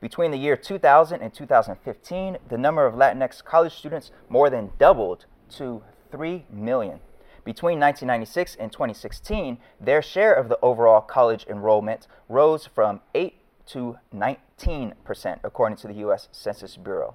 Between 0.00 0.30
the 0.30 0.38
year 0.38 0.56
2000 0.56 1.20
and 1.22 1.32
2015, 1.32 2.38
the 2.48 2.58
number 2.58 2.86
of 2.86 2.94
Latinx 2.94 3.44
college 3.44 3.74
students 3.74 4.10
more 4.28 4.50
than 4.50 4.72
doubled 4.78 5.26
to 5.50 5.82
3 6.10 6.46
million. 6.50 7.00
Between 7.44 7.80
1996 7.80 8.56
and 8.56 8.72
2016, 8.72 9.58
their 9.80 10.02
share 10.02 10.34
of 10.34 10.48
the 10.48 10.58
overall 10.60 11.00
college 11.00 11.46
enrollment 11.48 12.06
rose 12.28 12.66
from 12.66 13.00
8 13.14 13.34
to 13.66 13.98
19 14.12 14.94
percent, 15.04 15.40
according 15.44 15.76
to 15.78 15.88
the 15.88 15.94
U.S. 15.94 16.28
Census 16.32 16.76
Bureau. 16.76 17.14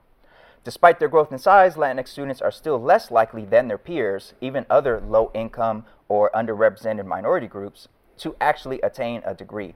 Despite 0.66 1.00
their 1.00 1.08
growth 1.08 1.32
in 1.32 1.38
size, 1.38 1.76
Latinx 1.76 2.08
students 2.08 2.42
are 2.42 2.50
still 2.50 2.82
less 2.82 3.12
likely 3.12 3.46
than 3.46 3.68
their 3.68 3.78
peers, 3.78 4.34
even 4.42 4.66
other 4.68 5.00
low 5.00 5.30
income 5.36 5.86
or 6.10 6.32
underrepresented 6.34 7.06
minority 7.06 7.46
groups, 7.46 7.88
to 8.18 8.36
actually 8.42 8.82
attain 8.82 9.22
a 9.24 9.36
degree. 9.36 9.76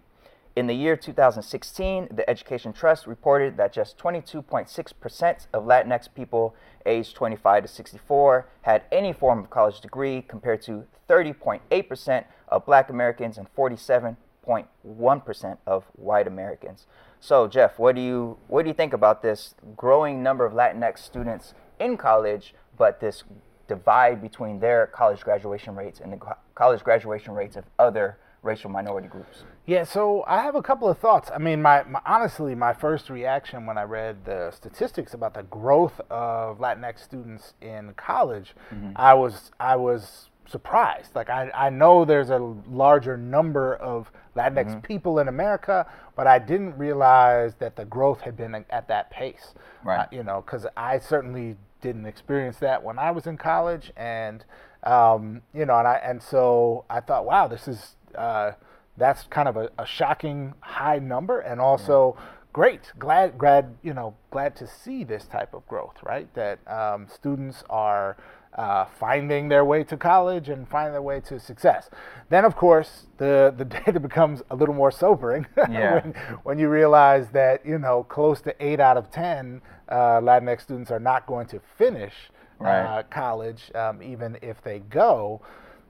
In 0.56 0.66
the 0.66 0.74
year 0.74 0.98
2016, 0.98 2.08
the 2.12 2.28
Education 2.28 2.74
Trust 2.74 3.06
reported 3.06 3.56
that 3.58 3.72
just 3.72 4.00
22.6% 4.00 5.48
of 5.54 5.64
Latinx 5.64 6.12
people 6.12 6.56
aged 6.88 7.16
25 7.16 7.62
to 7.64 7.68
64 7.68 8.48
had 8.64 8.82
any 8.92 9.14
form 9.14 9.38
of 9.38 9.52
college 9.52 9.82
degree, 9.82 10.24
compared 10.24 10.64
to 10.64 10.86
30.8% 11.08 12.26
of 12.48 12.66
Black 12.66 12.90
Americans 12.90 13.38
and 13.38 13.48
47.1% 13.56 15.58
of 15.68 15.84
white 15.94 16.26
Americans. 16.26 16.88
So, 17.20 17.48
Jeff, 17.48 17.78
what 17.78 17.96
do 17.96 18.02
you 18.02 18.38
what 18.48 18.64
do 18.64 18.70
you 18.70 18.74
think 18.74 18.94
about 18.94 19.22
this 19.22 19.56
growing 19.76 20.24
number 20.24 20.46
of 20.46 20.54
Latinx 20.54 21.00
students 21.00 21.54
in 21.80 21.98
college, 21.98 22.54
but 22.78 23.00
this 23.00 23.24
divide 23.68 24.22
between 24.22 24.60
their 24.60 24.88
college 24.88 25.22
graduation 25.22 25.76
rates 25.76 26.00
and 26.00 26.14
the 26.14 26.18
co- 26.18 26.38
college 26.56 26.84
graduation 26.84 27.34
rates 27.34 27.56
of 27.56 27.66
other 27.78 28.18
racial 28.42 28.70
minority 28.70 29.08
groups? 29.08 29.44
Yeah, 29.66 29.84
so 29.84 30.24
I 30.28 30.42
have 30.42 30.56
a 30.56 30.62
couple 30.62 30.88
of 30.88 30.98
thoughts. 30.98 31.30
I 31.34 31.38
mean, 31.38 31.62
my, 31.62 31.84
my 31.84 32.02
honestly, 32.06 32.56
my 32.56 32.74
first 32.74 33.10
reaction 33.10 33.66
when 33.66 33.78
I 33.78 33.84
read 33.84 34.26
the 34.26 34.52
statistics 34.52 35.14
about 35.14 35.34
the 35.34 35.44
growth 35.44 36.00
of 36.10 36.60
Latinx 36.60 37.00
students 37.00 37.54
in 37.62 37.94
college, 37.96 38.56
mm-hmm. 38.74 38.92
I 38.96 39.14
was 39.14 39.52
I 39.60 39.76
was 39.76 40.29
surprised. 40.50 41.16
Like 41.16 41.30
I, 41.30 41.52
I 41.54 41.70
know 41.70 42.06
there's 42.06 42.30
a 42.30 42.38
larger 42.38 43.18
number 43.18 43.76
of 43.76 44.12
Latinx 44.36 44.82
people 44.84 45.20
in 45.20 45.28
America, 45.28 45.86
but 46.16 46.28
I 46.28 46.40
didn't 46.40 46.78
realize 46.78 47.56
that 47.56 47.76
the 47.76 47.86
growth 47.86 48.22
had 48.22 48.38
been 48.38 48.66
at 48.70 48.88
that 48.88 49.10
pace. 49.10 49.54
Right. 49.84 50.00
Uh, 50.00 50.06
you 50.12 50.24
know, 50.24 50.42
because 50.46 50.66
I 50.78 51.00
certainly 51.00 51.58
didn't 51.82 52.06
experience 52.06 52.58
that 52.58 52.84
when 52.84 53.00
I 53.00 53.12
was 53.12 53.28
in 53.28 53.38
college, 53.38 53.92
and 53.96 54.44
um, 54.84 55.42
you 55.54 55.66
know, 55.66 55.78
and 55.78 55.88
I 55.88 56.02
and 56.04 56.22
so 56.22 56.86
I 56.90 57.00
thought, 57.00 57.26
wow, 57.26 57.48
this 57.48 57.68
is 57.68 57.96
uh, 58.16 58.52
that's 58.98 59.24
kind 59.24 59.48
of 59.48 59.58
a, 59.58 59.70
a 59.78 59.86
shocking 59.86 60.54
high 60.62 61.00
number, 61.00 61.40
and 61.40 61.60
also 61.60 62.18
great. 62.54 62.92
Glad, 62.98 63.38
glad, 63.38 63.76
you 63.82 63.94
know, 63.94 64.16
glad 64.32 64.56
to 64.58 64.68
see 64.68 65.04
this 65.04 65.26
type 65.26 65.54
of 65.54 65.66
growth, 65.68 65.96
right? 66.04 66.32
That 66.34 66.60
um, 66.68 67.08
students 67.08 67.64
are 67.70 68.18
uh, 68.56 68.86
finding 69.00 69.48
their 69.50 69.64
way 69.64 69.84
to 69.84 69.96
college 69.96 70.50
and 70.50 70.68
finding 70.68 70.92
their 70.94 71.02
way 71.02 71.20
to 71.22 71.40
success. 71.40 71.90
Then, 72.30 72.46
of 72.46 72.56
course, 72.56 73.06
the 73.18 73.54
the 73.56 73.66
data 73.86 74.00
becomes 74.00 74.42
a 74.50 74.56
little 74.56 74.76
more 74.76 74.92
sobering 74.92 75.46
Yeah. 75.58 75.94
when, 76.02 76.14
when 76.44 76.60
you 76.60 76.70
realize 76.70 77.30
that 77.32 77.66
you 77.66 77.78
know 77.80 78.04
close 78.04 78.42
to 78.42 78.54
eight 78.64 78.80
out 78.80 78.98
of 78.98 79.12
ten 79.12 79.62
uh, 79.88 80.20
Latinx 80.22 80.62
students 80.62 80.92
are 80.92 81.00
not 81.00 81.26
going 81.28 81.48
to 81.48 81.60
finish 81.78 82.14
Right. 82.62 82.82
uh, 82.82 83.04
college, 83.04 83.72
um, 83.74 84.04
even 84.04 84.38
if 84.42 84.62
they 84.62 84.80
go. 84.80 85.42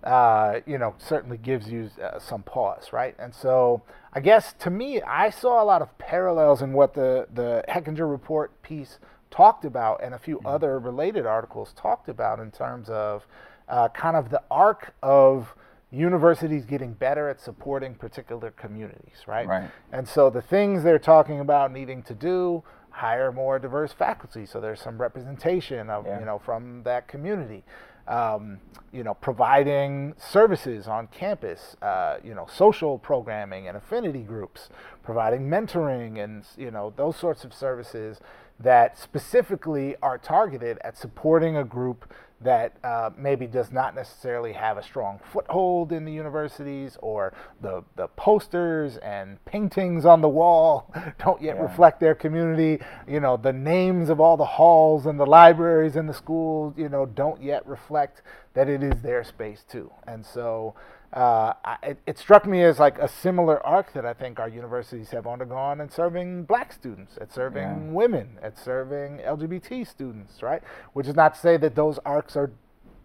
Uh, 0.03 0.61
you 0.65 0.77
know, 0.77 0.93
certainly 0.97 1.35
gives 1.37 1.67
you 1.69 1.89
uh, 2.01 2.17
some 2.19 2.41
pause, 2.43 2.93
right? 2.93 3.15
And 3.19 3.35
so, 3.35 3.81
I 4.13 4.21
guess 4.21 4.53
to 4.59 4.69
me, 4.69 5.01
I 5.01 5.29
saw 5.29 5.61
a 5.61 5.65
lot 5.65 5.81
of 5.81 5.97
parallels 5.97 6.61
in 6.61 6.71
what 6.71 6.93
the 6.93 7.27
the 7.33 7.65
Hechinger 7.67 8.09
report 8.09 8.61
piece 8.61 8.99
talked 9.31 9.65
about, 9.65 10.03
and 10.03 10.13
a 10.13 10.19
few 10.19 10.39
other 10.45 10.79
related 10.79 11.25
articles 11.25 11.73
talked 11.75 12.09
about 12.09 12.39
in 12.39 12.51
terms 12.51 12.89
of 12.89 13.25
uh, 13.67 13.87
kind 13.89 14.15
of 14.15 14.29
the 14.29 14.41
arc 14.49 14.93
of 15.03 15.53
universities 15.91 16.65
getting 16.65 16.93
better 16.93 17.29
at 17.29 17.39
supporting 17.39 17.95
particular 17.95 18.51
communities, 18.51 19.23
right? 19.27 19.47
Right. 19.47 19.69
And 19.91 20.07
so 20.07 20.29
the 20.29 20.41
things 20.41 20.83
they're 20.83 20.99
talking 20.99 21.39
about 21.39 21.71
needing 21.71 22.03
to 22.03 22.13
do, 22.13 22.63
hire 22.91 23.31
more 23.31 23.59
diverse 23.59 23.93
faculty, 23.93 24.45
so 24.45 24.59
there's 24.59 24.81
some 24.81 24.99
representation 24.99 25.89
of 25.89 26.05
Yeah. 26.05 26.19
you 26.19 26.25
know 26.25 26.37
from 26.39 26.83
that 26.83 27.07
community. 27.07 27.63
Um, 28.07 28.59
you 28.91 29.03
know, 29.03 29.13
providing 29.13 30.15
services 30.17 30.87
on 30.87 31.05
campus, 31.07 31.77
uh, 31.83 32.17
you 32.23 32.33
know, 32.33 32.47
social 32.51 32.97
programming 32.97 33.67
and 33.67 33.77
affinity 33.77 34.23
groups, 34.23 34.69
providing 35.03 35.47
mentoring 35.47 36.17
and 36.23 36.43
you 36.57 36.71
know 36.71 36.91
those 36.95 37.15
sorts 37.15 37.43
of 37.45 37.53
services 37.53 38.19
that 38.59 38.97
specifically 38.97 39.95
are 40.01 40.17
targeted 40.17 40.77
at 40.83 40.97
supporting 40.97 41.55
a 41.57 41.63
group 41.63 42.11
that 42.41 42.73
uh, 42.85 43.09
maybe 43.17 43.45
does 43.45 43.69
not 43.69 43.93
necessarily 43.93 44.53
have 44.53 44.77
a 44.77 44.83
strong 44.83 45.19
foothold 45.33 45.91
in 45.91 46.05
the 46.05 46.11
universities 46.11 46.97
or 47.01 47.33
the, 47.61 47.83
the 47.97 48.07
posters 48.09 48.95
and 48.97 49.43
paintings 49.43 50.05
on 50.05 50.21
the 50.21 50.29
wall 50.29 50.93
don't 51.19 51.41
yet 51.41 51.57
Yeah. 51.57 51.63
reflect 51.63 51.99
their 51.99 52.15
community. 52.15 52.79
You 53.07 53.19
know, 53.19 53.35
the 53.35 53.51
names 53.51 54.09
of 54.09 54.21
all 54.21 54.37
the 54.37 54.45
halls 54.45 55.05
and 55.05 55.19
the 55.19 55.25
libraries 55.25 55.97
and 55.97 56.07
the 56.07 56.13
schools, 56.13 56.73
you 56.77 56.87
know, 56.87 57.05
don't 57.05 57.41
yet 57.43 57.67
reflect 57.67 58.21
that 58.53 58.69
it 58.69 58.83
is 58.83 59.01
their 59.01 59.25
space 59.25 59.65
too. 59.69 59.91
And 60.07 60.25
so 60.25 60.75
uh, 61.13 61.53
I, 61.65 61.77
it, 61.83 61.97
it 62.05 62.19
struck 62.19 62.45
me 62.45 62.63
as 62.63 62.79
like 62.79 62.99
a 62.99 63.07
similar 63.07 63.65
arc 63.65 63.93
that 63.93 64.05
I 64.05 64.13
think 64.13 64.39
our 64.39 64.49
universities 64.49 65.09
have 65.09 65.25
undergone 65.25 65.81
in 65.81 65.89
serving 65.89 66.43
black 66.43 66.71
students, 66.71 67.17
at 67.19 67.31
serving 67.33 67.63
Yeah. 67.63 67.91
women, 67.91 68.37
at 68.43 68.57
serving 68.59 69.19
LGBT 69.19 69.87
students, 69.87 70.43
right? 70.43 70.61
Which 70.93 71.07
is 71.07 71.15
not 71.15 71.33
to 71.33 71.39
say 71.39 71.57
that 71.57 71.75
those 71.75 71.99
arcs 72.05 72.35
are 72.35 72.51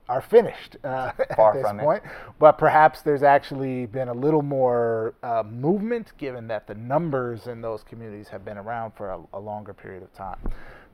are 0.07 0.21
finished 0.21 0.77
uh, 0.85 1.13
at 1.19 1.53
this 1.55 1.63
from 1.63 1.81
it. 1.81 1.83
point, 1.83 2.03
but 2.39 2.59
perhaps 2.59 3.01
there's 3.01 3.23
actually 3.23 3.87
been 3.87 4.09
a 4.09 4.13
little 4.13 4.43
more 4.43 5.15
uh, 5.23 5.43
movement, 5.43 6.13
given 6.19 6.47
that 6.49 6.67
the 6.67 6.75
numbers 6.75 7.47
in 7.47 7.63
those 7.63 7.83
communities 7.83 8.29
have 8.29 8.45
been 8.45 8.59
around 8.59 8.91
for 8.93 9.09
a, 9.13 9.21
a 9.33 9.41
longer 9.41 9.73
period 9.73 10.03
of 10.03 10.13
time. 10.13 10.37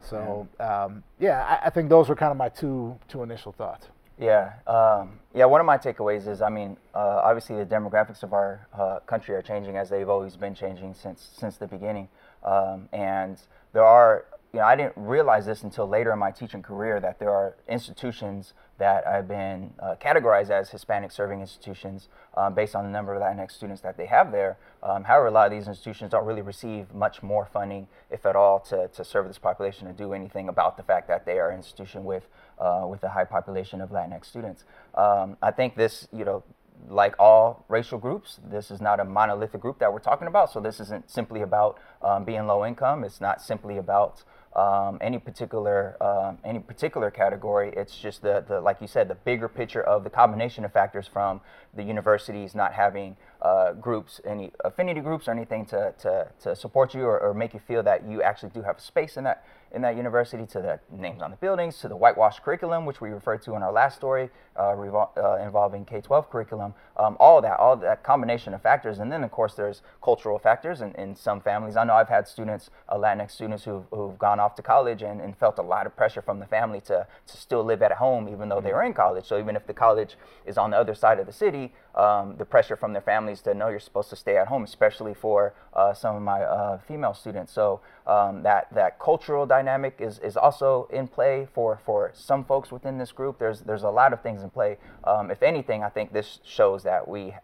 So 0.01 0.47
um, 0.61 1.03
yeah, 1.19 1.45
I, 1.61 1.67
I 1.67 1.71
think 1.71 1.89
those 1.89 2.09
were 2.09 2.15
kind 2.15 2.31
of 2.31 2.37
my 2.37 2.51
two 2.51 2.97
two 3.09 3.25
initial 3.25 3.51
thoughts. 3.51 3.89
Yeah, 4.21 4.53
um, 4.67 5.19
yeah. 5.35 5.47
One 5.47 5.61
of 5.61 5.67
my 5.67 5.79
takeaways 5.79 6.29
is, 6.29 6.43
I 6.43 6.51
mean, 6.51 6.77
uh, 6.95 7.23
obviously 7.25 7.57
the 7.57 7.65
demographics 7.65 8.23
of 8.23 8.35
our 8.35 8.69
uh, 8.79 8.99
country 9.07 9.35
are 9.35 9.41
changing 9.41 9.79
as 9.79 9.89
they've 9.89 10.09
always 10.09 10.37
been 10.37 10.55
changing 10.55 10.93
since 10.93 11.27
since 11.33 11.57
the 11.57 11.67
beginning, 11.67 12.09
um, 12.45 12.89
and 12.93 13.41
there 13.73 13.85
are. 13.85 14.27
You 14.53 14.59
know, 14.59 14.65
I 14.65 14.75
didn't 14.75 14.95
realize 14.97 15.47
this 15.47 15.63
until 15.63 15.87
later 15.87 16.13
in 16.13 16.19
my 16.19 16.33
teaching 16.33 16.61
career 16.61 16.99
that 16.99 17.21
there 17.21 17.31
are 17.31 17.55
institutions 17.69 18.53
that 18.79 19.07
have 19.07 19.29
been 19.29 19.73
uh, 19.79 19.95
categorized 20.05 20.51
as 20.51 20.71
Hispanic 20.71 21.13
serving 21.13 21.41
institutions 21.41 22.09
um, 22.37 22.55
based 22.55 22.75
on 22.75 22.83
the 22.83 22.91
number 22.91 23.15
of 23.15 23.23
Latinx 23.23 23.53
students 23.53 23.81
that 23.83 23.97
they 23.97 24.07
have 24.07 24.33
there. 24.33 24.59
Um, 24.83 25.05
however, 25.05 25.29
a 25.29 25.31
lot 25.31 25.47
of 25.47 25.53
these 25.53 25.69
institutions 25.69 26.11
don't 26.11 26.27
really 26.27 26.43
receive 26.43 26.93
much 26.93 27.23
more 27.23 27.47
funding, 27.53 27.87
if 28.11 28.27
at 28.27 28.35
all, 28.35 28.59
to, 28.59 28.89
to 28.89 29.05
serve 29.05 29.29
this 29.29 29.39
population 29.39 29.87
or 29.87 29.93
do 29.93 30.15
anything 30.15 30.49
about 30.49 30.77
the 30.77 30.83
fact 30.83 31.07
that 31.07 31.27
they 31.27 31.39
are 31.39 31.51
an 31.51 31.59
institution 31.59 32.05
with 32.05 32.27
uh, 32.61 32.87
with 32.87 33.03
a 33.03 33.09
high 33.09 33.25
population 33.25 33.81
of 33.81 33.91
Latinx 33.91 34.27
students. 34.27 34.65
Um, 34.95 35.37
I 35.43 35.51
think 35.51 35.77
this, 35.77 36.07
you 36.13 36.25
know, 36.25 36.45
like 36.89 37.15
all 37.19 37.65
racial 37.69 37.99
groups, 37.99 38.39
this 38.51 38.71
is 38.71 38.81
not 38.81 39.01
a 39.01 39.05
monolithic 39.05 39.61
group 39.61 39.79
that 39.79 39.93
we're 39.93 39.99
talking 39.99 40.29
about. 40.29 40.53
So 40.53 40.61
this 40.61 40.81
isn't 40.81 41.11
simply 41.11 41.43
about 41.43 41.79
um, 42.03 42.25
being 42.25 42.47
low 42.47 42.65
income. 42.65 43.05
It's 43.05 43.21
not 43.21 43.43
simply 43.43 43.79
about 43.79 44.23
um, 44.57 44.99
any 45.01 45.19
particular 45.19 45.97
um, 46.03 46.39
any 46.45 46.59
particular 46.59 47.11
category. 47.11 47.73
It's 47.77 47.97
just 47.97 48.23
the, 48.23 48.45
the 48.47 48.61
like 48.61 48.81
you 48.81 48.89
said, 48.89 49.07
the 49.09 49.15
bigger 49.15 49.49
picture 49.49 49.83
of 49.83 50.03
the 50.03 50.11
combination 50.11 50.65
of 50.65 50.73
factors 50.73 51.07
from 51.07 51.41
the 51.75 51.85
universities 51.85 52.55
not 52.55 52.73
having 52.73 53.17
uh, 53.43 53.75
groups, 53.75 54.21
any 54.25 54.51
affinity 54.65 55.01
groups 55.01 55.29
or 55.29 55.33
anything 55.33 55.67
to, 55.67 55.95
to, 56.01 56.29
to 56.41 56.57
support 56.57 56.95
you 56.95 57.03
or, 57.03 57.21
or 57.21 57.33
make 57.33 57.55
you 57.55 57.61
feel 57.61 57.83
that 57.85 58.05
you 58.09 58.23
actually 58.23 58.51
do 58.51 58.63
have 58.63 58.79
a 58.79 58.81
space 58.81 59.17
in 59.17 59.25
that 59.25 59.45
in 59.73 59.83
that 59.83 59.97
university, 59.97 60.47
to 60.47 60.61
the 60.61 60.81
names 60.95 61.23
on 61.23 61.31
the 61.31 61.37
buildings, 61.37 61.79
to 61.79 61.89
the 61.89 61.97
whitewashed 61.97 62.43
curriculum, 62.43 62.87
which 62.87 63.01
we 63.01 63.11
referred 63.11 63.43
to 63.43 63.55
in 63.55 63.63
our 63.63 63.73
last 63.73 63.97
story 63.97 64.31
uh, 64.61 64.77
revol- 64.77 65.17
uh, 65.17 65.43
involving 65.43 65.87
K-12 65.87 66.29
curriculum. 66.29 66.75
Um, 66.99 67.17
all 67.19 67.41
that, 67.41 67.59
all 67.59 67.77
that 67.79 68.03
combination 68.03 68.53
of 68.53 68.61
factors, 68.61 68.99
and 68.99 69.11
then 69.11 69.25
of 69.25 69.31
course 69.31 69.55
there's 69.55 69.81
cultural 70.03 70.39
factors 70.39 70.83
in, 70.83 70.95
in 70.97 71.17
some 71.17 71.41
families. 71.41 71.77
I 71.77 71.85
know 71.85 71.95
I've 71.95 72.11
had 72.11 72.29
students, 72.29 72.69
uh, 72.91 72.97
Latinx 72.97 73.31
students, 73.31 73.65
who've, 73.65 73.85
who've 73.91 74.19
gone 74.19 74.39
off 74.39 74.55
to 74.57 74.63
college 74.63 75.01
and, 75.03 75.19
and 75.23 75.35
felt 75.35 75.59
a 75.59 75.63
lot 75.63 75.87
of 75.87 75.97
pressure 75.97 76.21
from 76.21 76.41
the 76.41 76.47
family 76.47 76.83
to, 76.83 77.07
to 77.27 77.37
still 77.37 77.65
live 77.65 77.81
at 77.81 77.93
home, 77.93 78.29
even 78.29 78.51
though 78.51 78.61
they 78.61 78.73
were 78.73 78.83
in 78.83 78.93
college. 78.93 79.25
So 79.25 79.39
even 79.39 79.57
if 79.57 79.67
the 79.67 79.73
college 79.73 80.17
is 80.45 80.59
on 80.59 80.73
the 80.73 80.77
other 80.77 80.95
side 80.95 81.19
of 81.19 81.25
the 81.27 81.33
city, 81.33 81.73
um, 81.95 82.37
the 82.37 82.45
pressure 82.45 82.77
from 82.77 82.93
their 82.93 83.03
families 83.03 83.41
to 83.43 83.55
know 83.55 83.69
you're 83.69 83.81
supposed 83.81 84.11
to 84.11 84.17
stay 84.17 84.37
at 84.37 84.49
home, 84.49 84.65
especially 84.65 85.15
for 85.15 85.55
uh, 85.73 85.95
some 85.95 86.17
of 86.17 86.23
my 86.23 86.43
uh, 86.43 86.79
female 86.87 87.15
students. 87.15 87.53
So 87.53 87.81
um, 88.07 88.43
that 88.43 88.69
that 88.75 88.99
cultural 88.99 89.47
dynamic 89.47 89.97
is, 89.99 90.19
is 90.19 90.37
also 90.37 90.89
in 90.93 91.09
play 91.09 91.49
for, 91.53 91.81
for 91.85 92.11
some 92.15 92.45
folks 92.45 92.71
within 92.71 92.99
this 92.99 93.13
group. 93.13 93.39
There's 93.39 93.61
there's 93.61 93.83
a 93.83 93.91
lot 93.91 94.13
of 94.13 94.21
things 94.23 94.43
in 94.43 94.50
play. 94.51 94.79
Um, 95.05 95.31
if 95.31 95.43
anything, 95.43 95.83
I 95.83 95.89
think 95.89 96.13
this 96.13 96.41
shows 96.45 96.83
that 96.83 97.09
we 97.09 97.35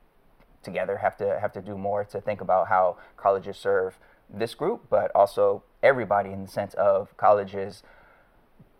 together 0.62 0.96
have 0.98 1.16
to 1.16 1.38
have 1.40 1.52
to 1.52 1.60
do 1.60 1.78
more 1.78 2.04
to 2.04 2.20
think 2.20 2.40
about 2.40 2.68
how 2.68 2.98
colleges 3.16 3.56
serve 3.56 3.98
this 4.28 4.54
group, 4.54 4.86
but 4.90 5.10
also 5.14 5.62
everybody 5.82 6.32
in 6.32 6.42
the 6.42 6.50
sense 6.50 6.74
of 6.74 7.16
colleges 7.16 7.82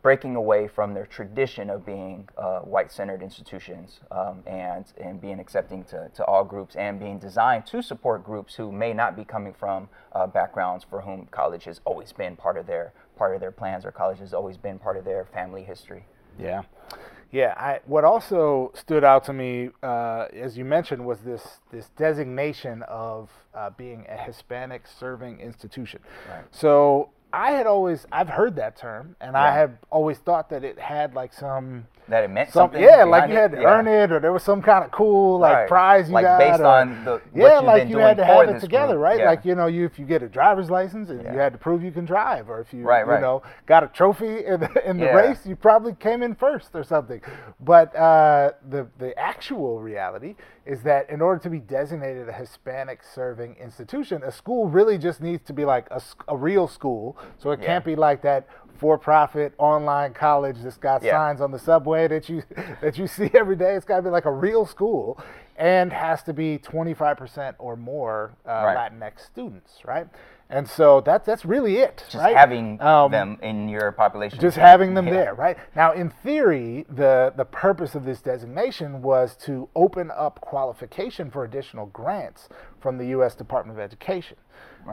breaking 0.02 0.36
away 0.36 0.68
from 0.68 0.94
their 0.94 1.06
tradition 1.06 1.68
of 1.68 1.84
being 1.84 2.28
uh, 2.38 2.60
white-centered 2.60 3.22
institutions 3.22 3.98
um, 4.12 4.40
and 4.46 4.84
and 5.00 5.20
being 5.20 5.40
accepting 5.40 5.82
to, 5.82 6.08
to 6.14 6.24
all 6.26 6.44
groups 6.44 6.76
and 6.76 7.00
being 7.00 7.18
designed 7.18 7.66
to 7.66 7.82
support 7.82 8.22
groups 8.22 8.54
who 8.54 8.70
may 8.70 8.92
not 8.92 9.16
be 9.16 9.24
coming 9.24 9.52
from 9.52 9.88
uh, 10.12 10.24
backgrounds 10.24 10.84
for 10.88 11.00
whom 11.00 11.26
college 11.32 11.64
has 11.64 11.80
always 11.84 12.12
been 12.12 12.36
part 12.36 12.56
of 12.56 12.68
their 12.68 12.92
part 13.16 13.34
of 13.34 13.40
their 13.40 13.50
plans 13.50 13.84
or 13.84 13.90
college 13.90 14.18
has 14.18 14.32
always 14.32 14.56
been 14.56 14.78
part 14.78 14.96
of 14.96 15.04
their 15.04 15.24
family 15.24 15.64
history. 15.64 16.04
Yeah. 16.38 16.62
Yeah, 17.32 17.54
I, 17.56 17.80
what 17.86 18.04
also 18.04 18.72
stood 18.74 19.04
out 19.04 19.24
to 19.24 19.32
me, 19.32 19.70
uh, 19.82 20.26
as 20.32 20.56
you 20.56 20.64
mentioned, 20.64 21.04
was 21.04 21.20
this 21.20 21.60
this 21.70 21.90
designation 21.96 22.82
of 22.84 23.30
uh, 23.54 23.70
being 23.70 24.06
a 24.08 24.16
Hispanic 24.16 24.86
serving 24.86 25.40
institution. 25.40 26.00
Right. 26.28 26.44
So 26.50 27.10
I 27.32 27.52
had 27.52 27.66
always 27.66 28.06
I've 28.12 28.28
heard 28.28 28.56
that 28.56 28.76
term, 28.76 29.16
and 29.20 29.36
I 29.36 29.52
have 29.52 29.72
always 29.90 30.18
thought 30.18 30.50
that 30.50 30.64
it 30.64 30.78
had 30.78 31.14
like 31.14 31.32
some 31.32 31.86
That 32.08 32.22
it 32.22 32.30
meant 32.30 32.50
some 32.52 32.62
something. 32.70 32.80
yeah, 32.82 33.02
like 33.02 33.28
you 33.28 33.34
had 33.34 33.52
it? 33.52 33.56
to 33.56 33.62
Yeah. 33.62 33.68
earn 33.68 33.88
it, 33.88 34.12
or 34.12 34.20
there 34.20 34.32
was 34.32 34.44
some 34.44 34.62
kind 34.62 34.84
of 34.84 34.92
cool 34.92 35.40
like 35.40 35.54
Right. 35.56 35.68
prize 35.68 36.08
you 36.08 36.14
Like 36.14 36.24
got, 36.24 36.38
based 36.38 36.60
or- 36.60 36.66
on 36.66 37.04
the- 37.04 37.10
what 37.12 37.22
yeah, 37.34 37.58
like 37.58 37.88
you 37.88 37.98
had 37.98 38.16
to 38.18 38.24
have 38.24 38.48
it 38.48 38.60
together, 38.60 38.94
group. 38.94 39.02
right? 39.04 39.18
Yeah. 39.18 39.26
Like 39.30 39.44
you 39.44 39.54
know, 39.56 39.66
you 39.66 39.84
if 39.84 39.98
you 39.98 40.06
get 40.06 40.22
a 40.22 40.28
driver's 40.28 40.70
license 40.70 41.10
and 41.10 41.22
you 41.22 41.38
had 41.38 41.52
to 41.52 41.58
prove 41.58 41.82
you 41.82 41.90
can 41.90 42.04
drive, 42.04 42.48
or 42.48 42.60
if 42.60 42.72
you 42.72 42.84
Right, 42.84 43.04
you 43.06 43.20
know 43.20 43.42
got 43.66 43.82
a 43.82 43.88
trophy 43.88 44.44
in 44.46 44.60
the, 44.60 44.88
in 44.88 44.98
the 44.98 45.06
Yeah. 45.06 45.14
race, 45.16 45.44
you 45.46 45.56
probably 45.56 45.94
came 45.94 46.22
in 46.22 46.34
first 46.36 46.74
or 46.76 46.84
something. 46.84 47.20
But 47.60 47.94
uh, 47.96 48.52
the 48.68 48.86
the 48.98 49.18
actual 49.18 49.80
reality 49.80 50.36
is 50.64 50.82
that 50.82 51.08
in 51.10 51.20
order 51.20 51.40
to 51.40 51.48
be 51.50 51.58
designated 51.60 52.28
a 52.28 52.32
Hispanic 52.32 53.02
serving 53.02 53.56
institution, 53.60 54.22
a 54.24 54.30
school 54.32 54.68
really 54.68 54.98
just 54.98 55.20
needs 55.20 55.42
to 55.44 55.52
be 55.52 55.64
like 55.64 55.86
a, 55.90 56.00
a 56.28 56.36
real 56.36 56.66
school. 56.68 57.16
So 57.38 57.50
it 57.52 57.60
Yeah. 57.60 57.66
can't 57.66 57.84
be 57.84 57.94
like 57.96 58.22
that 58.22 58.46
for-profit 58.76 59.54
online 59.58 60.12
college 60.14 60.56
that's 60.62 60.76
got 60.76 61.02
Yeah. 61.02 61.12
signs 61.12 61.40
on 61.40 61.50
the 61.50 61.58
subway 61.58 62.06
that 62.08 62.28
you 62.28 62.42
that 62.80 62.96
you 62.98 63.06
see 63.06 63.30
every 63.34 63.56
day. 63.56 63.74
It's 63.74 63.84
got 63.86 63.96
to 63.96 64.02
be 64.02 64.10
like 64.10 64.24
a 64.26 64.32
real 64.32 64.66
school, 64.66 65.18
and 65.56 65.92
has 65.92 66.22
to 66.24 66.32
be 66.32 66.58
25% 66.58 67.54
or 67.58 67.76
more 67.76 68.32
uh, 68.46 68.50
Right. 68.50 68.76
Latinx 68.92 69.20
students, 69.20 69.84
right? 69.84 70.06
And 70.48 70.68
so 70.68 71.00
that, 71.00 71.24
that's 71.24 71.44
really 71.44 71.78
it, 71.78 72.04
Just 72.08 72.22
right? 72.22 72.36
having 72.36 72.80
Um, 72.80 73.10
them 73.10 73.36
in 73.42 73.68
your 73.68 73.90
population. 73.90 74.38
just 74.38 74.56
having 74.56 74.94
them 74.94 75.06
Yeah. 75.08 75.12
there, 75.14 75.34
right? 75.34 75.56
Now, 75.74 75.90
in 75.92 76.08
theory, 76.08 76.86
the 76.88 77.32
the 77.36 77.44
purpose 77.44 77.96
of 77.96 78.04
this 78.04 78.20
designation 78.22 79.02
was 79.02 79.34
to 79.38 79.68
open 79.74 80.12
up 80.14 80.40
qualification 80.40 81.30
for 81.32 81.42
additional 81.42 81.86
grants 81.86 82.48
from 82.78 82.96
the 82.98 83.06
U.S. 83.06 83.34
Department 83.34 83.76
of 83.76 83.82
Education. 83.82 84.36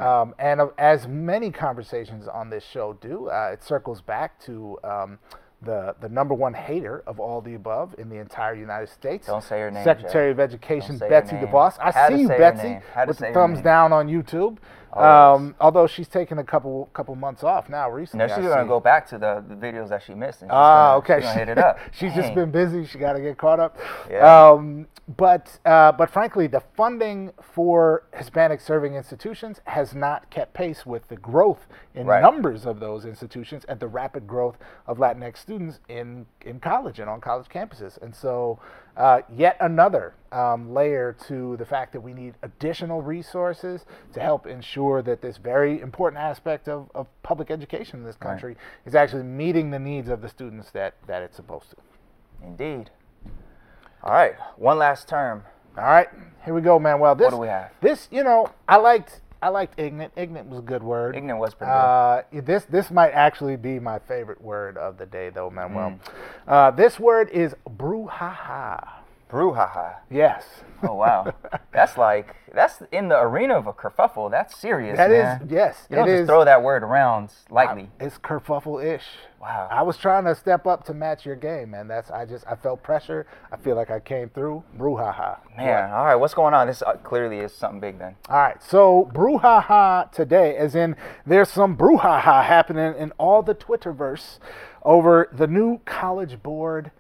Um, 0.01 0.34
and 0.39 0.62
of- 0.62 0.73
as 0.77 1.08
many 1.08 1.51
conversations 1.51 2.27
on 2.27 2.49
this 2.49 2.63
show 2.63 2.93
do, 3.01 3.29
uh, 3.29 3.51
it 3.53 3.63
circles 3.63 4.01
back 4.01 4.39
to 4.41 4.77
um, 4.84 5.19
the 5.62 5.95
the 6.01 6.10
number 6.10 6.34
one 6.34 6.53
hater 6.53 7.03
of 7.08 7.19
all 7.19 7.39
the 7.41 7.53
above 7.56 7.95
in 7.97 8.10
the 8.10 8.17
entire 8.17 8.53
United 8.53 8.89
States. 8.89 9.27
Don't 9.27 9.43
say 9.43 9.60
her 9.62 9.71
name, 9.71 9.84
Secretary 9.84 10.32
Jeff. 10.32 10.36
of 10.36 10.39
Education 10.41 10.97
Don't 10.97 10.99
say 10.99 11.06
her 11.06 11.21
Betsy. 11.21 11.36
DeVos. 11.38 11.77
I 11.79 11.91
to 12.10 12.15
see 12.15 12.21
you, 12.23 12.27
Betsy, 12.27 12.67
name. 12.67 12.82
Had 12.93 13.06
to 13.06 13.08
with 13.10 13.17
the 13.19 13.32
thumbs 13.34 13.56
name. 13.58 13.63
down 13.63 13.93
on 13.93 14.08
YouTube. 14.08 14.58
Um, 14.97 15.56
although 15.60 15.88
she's 15.88 16.08
taken 16.08 16.38
a 16.39 16.43
couple 16.43 16.89
couple 16.93 17.15
months 17.15 17.43
off 17.43 17.69
now 17.69 17.89
recently. 17.89 18.27
No, 18.27 18.36
she's 18.36 18.45
gonna 18.45 18.63
see. 18.63 18.67
go 18.67 18.79
back 18.79 19.08
to 19.10 19.17
the, 19.17 19.43
the 19.47 19.56
videos 19.56 19.89
that 19.89 20.03
she 20.03 20.13
missed. 20.13 20.41
And 20.41 20.49
she's 20.49 20.53
Ah, 20.56 20.89
gonna, 20.91 20.97
okay. 20.99 21.15
She's 21.19 21.23
gonna 21.29 21.39
hit 21.39 21.49
it 21.49 21.58
up. 21.58 21.79
She's 21.91 22.13
just 22.13 22.36
been 22.36 22.51
busy. 22.51 22.86
She 22.86 22.97
got 22.97 23.13
to 23.13 23.21
get 23.21 23.38
caught 23.38 23.60
up. 23.60 23.77
Yeah. 24.10 24.49
Um, 24.51 24.88
but 25.17 25.60
uh, 25.65 25.91
but 25.91 26.10
frankly, 26.10 26.47
the 26.47 26.62
funding 26.75 27.32
for 27.41 28.03
Hispanic 28.13 28.62
serving 28.62 28.95
institutions 28.95 29.60
has 29.65 29.93
not 29.93 30.29
kept 30.29 30.53
pace 30.53 30.86
with 30.86 31.08
the 31.10 31.17
growth 31.17 31.67
in 31.95 32.08
Right. 32.08 32.21
numbers 32.21 32.65
of 32.65 32.79
those 32.79 33.06
institutions 33.06 33.65
and 33.65 33.79
the 33.79 33.88
rapid 33.88 34.27
growth 34.27 34.58
of 34.88 34.97
Latinx 34.97 35.38
students 35.38 35.79
in 35.89 36.25
in 36.41 36.60
college 36.60 36.99
and 36.99 37.10
on 37.10 37.19
college 37.19 37.47
campuses. 37.49 38.01
And 38.01 38.15
so, 38.15 38.60
uh, 38.95 39.21
yet 39.36 39.58
another 39.60 40.13
um, 40.32 40.73
layer 40.73 41.15
to 41.27 41.58
the 41.58 41.65
fact 41.65 41.93
that 41.93 42.01
we 42.01 42.13
need 42.13 42.36
additional 42.41 43.01
resources 43.01 43.86
to 44.13 44.19
help 44.19 44.45
ensure 44.47 45.01
that 45.01 45.21
this 45.21 45.38
very 45.38 45.79
important 45.79 46.21
aspect 46.21 46.67
of, 46.67 46.89
of 46.93 47.08
public 47.23 47.51
education 47.51 47.99
in 47.99 48.06
this 48.06 48.15
country 48.15 48.56
is 48.86 48.95
actually 48.95 49.23
meeting 49.23 49.71
the 49.71 49.79
needs 49.79 50.10
of 50.10 50.21
the 50.21 50.29
students 50.29 50.71
that, 50.71 50.95
that 51.08 51.21
it's 51.21 51.36
supposed 51.36 51.69
to. 51.71 51.77
Indeed. 52.43 52.89
All 54.03 54.13
right, 54.13 54.36
one 54.58 54.77
last 54.77 55.08
term. 55.08 55.43
All 55.77 55.86
right, 55.86 56.10
here 56.45 56.53
we 56.53 56.62
go, 56.62 56.77
Manuel. 56.77 57.15
This, 57.15 57.32
do 57.32 57.38
we 57.38 57.47
have? 57.47 57.71
This, 57.82 58.08
you 58.12 58.23
know, 58.23 58.51
I 58.67 58.77
liked 58.77 59.21
I 59.43 59.49
liked 59.49 59.77
ignorant. 59.77 60.13
Ignorant 60.15 60.47
was 60.49 60.60
a 60.60 60.62
good 60.62 60.82
word. 60.82 61.17
Ignorant 61.17 61.41
was 61.41 61.53
pretty 61.53 61.71
good. 61.71 61.77
Uh, 61.77 62.21
this 62.32 62.63
this 62.65 62.89
might 62.89 63.12
actually 63.12 63.58
be 63.58 63.77
my 63.77 63.99
favorite 63.99 64.41
word 64.41 64.77
of 64.77 64.97
the 64.97 65.06
day, 65.06 65.32
though, 65.32 65.49
Manuel. 65.49 65.91
Mm. 65.91 65.99
Uh, 66.47 66.71
this 66.71 66.97
word 66.97 67.29
is 67.29 67.53
brouhaha. 67.69 69.03
Brouhaha. 69.34 69.96
Yes. 70.12 70.46
Oh 70.84 70.93
wow, 70.93 71.34
that's 71.74 71.98
like 71.98 72.36
that's 72.54 72.84
in 72.91 73.08
the 73.08 73.19
arena 73.19 73.56
of 73.56 73.65
a 73.65 73.74
kerfuffle. 73.74 74.30
That's 74.30 74.56
serious, 74.56 74.96
That 74.98 75.10
is 75.10 75.24
man. 75.24 75.48
yes. 75.50 75.88
You 75.89 75.96
don't 75.96 76.08
it 76.08 76.12
just 76.12 76.22
is- 76.24 76.28
throw 76.28 76.46
that 76.46 76.62
word 76.62 76.84
around 76.84 77.32
lightly. 77.50 77.89
It's 78.00 78.19
kerfuffle-ish. 78.19 79.02
Wow. 79.41 79.67
I 79.72 79.82
was 79.82 79.98
trying 79.98 80.26
to 80.26 80.36
step 80.36 80.67
up 80.67 80.84
to 80.86 80.93
match 80.93 81.26
your 81.26 81.36
game, 81.36 81.72
man. 81.72 81.88
That's 81.88 82.12
I 82.12 82.26
just 82.26 82.46
I 82.48 82.56
felt 82.56 82.84
pressure. 82.84 83.26
I 83.52 83.58
feel 83.58 83.76
like 83.76 83.89
I 83.89 84.00
came 84.00 84.30
through. 84.30 84.63
Brouhaha. 84.78 85.39
Man, 85.58 85.89
all 85.91 86.06
right, 86.06 86.15
what's 86.15 86.36
going 86.36 86.54
on? 86.54 86.67
This 86.67 86.84
uh, 86.84 86.93
clearly 86.98 87.39
is 87.39 87.52
something 87.54 87.80
big 87.80 87.98
then. 87.98 88.15
All 88.30 88.38
right, 88.38 88.62
so 88.62 89.10
brouhaha 89.15 90.12
today, 90.12 90.56
as 90.58 90.76
in 90.76 90.96
there's 91.26 91.50
some 91.50 91.76
brouhaha 91.76 92.43
happening 92.46 92.93
in 93.00 93.12
all 93.17 93.41
the 93.41 93.56
Twitterverse 93.56 94.38
over 94.84 95.28
the 95.34 95.48
new 95.48 95.80
College 95.86 96.43
Board 96.43 96.91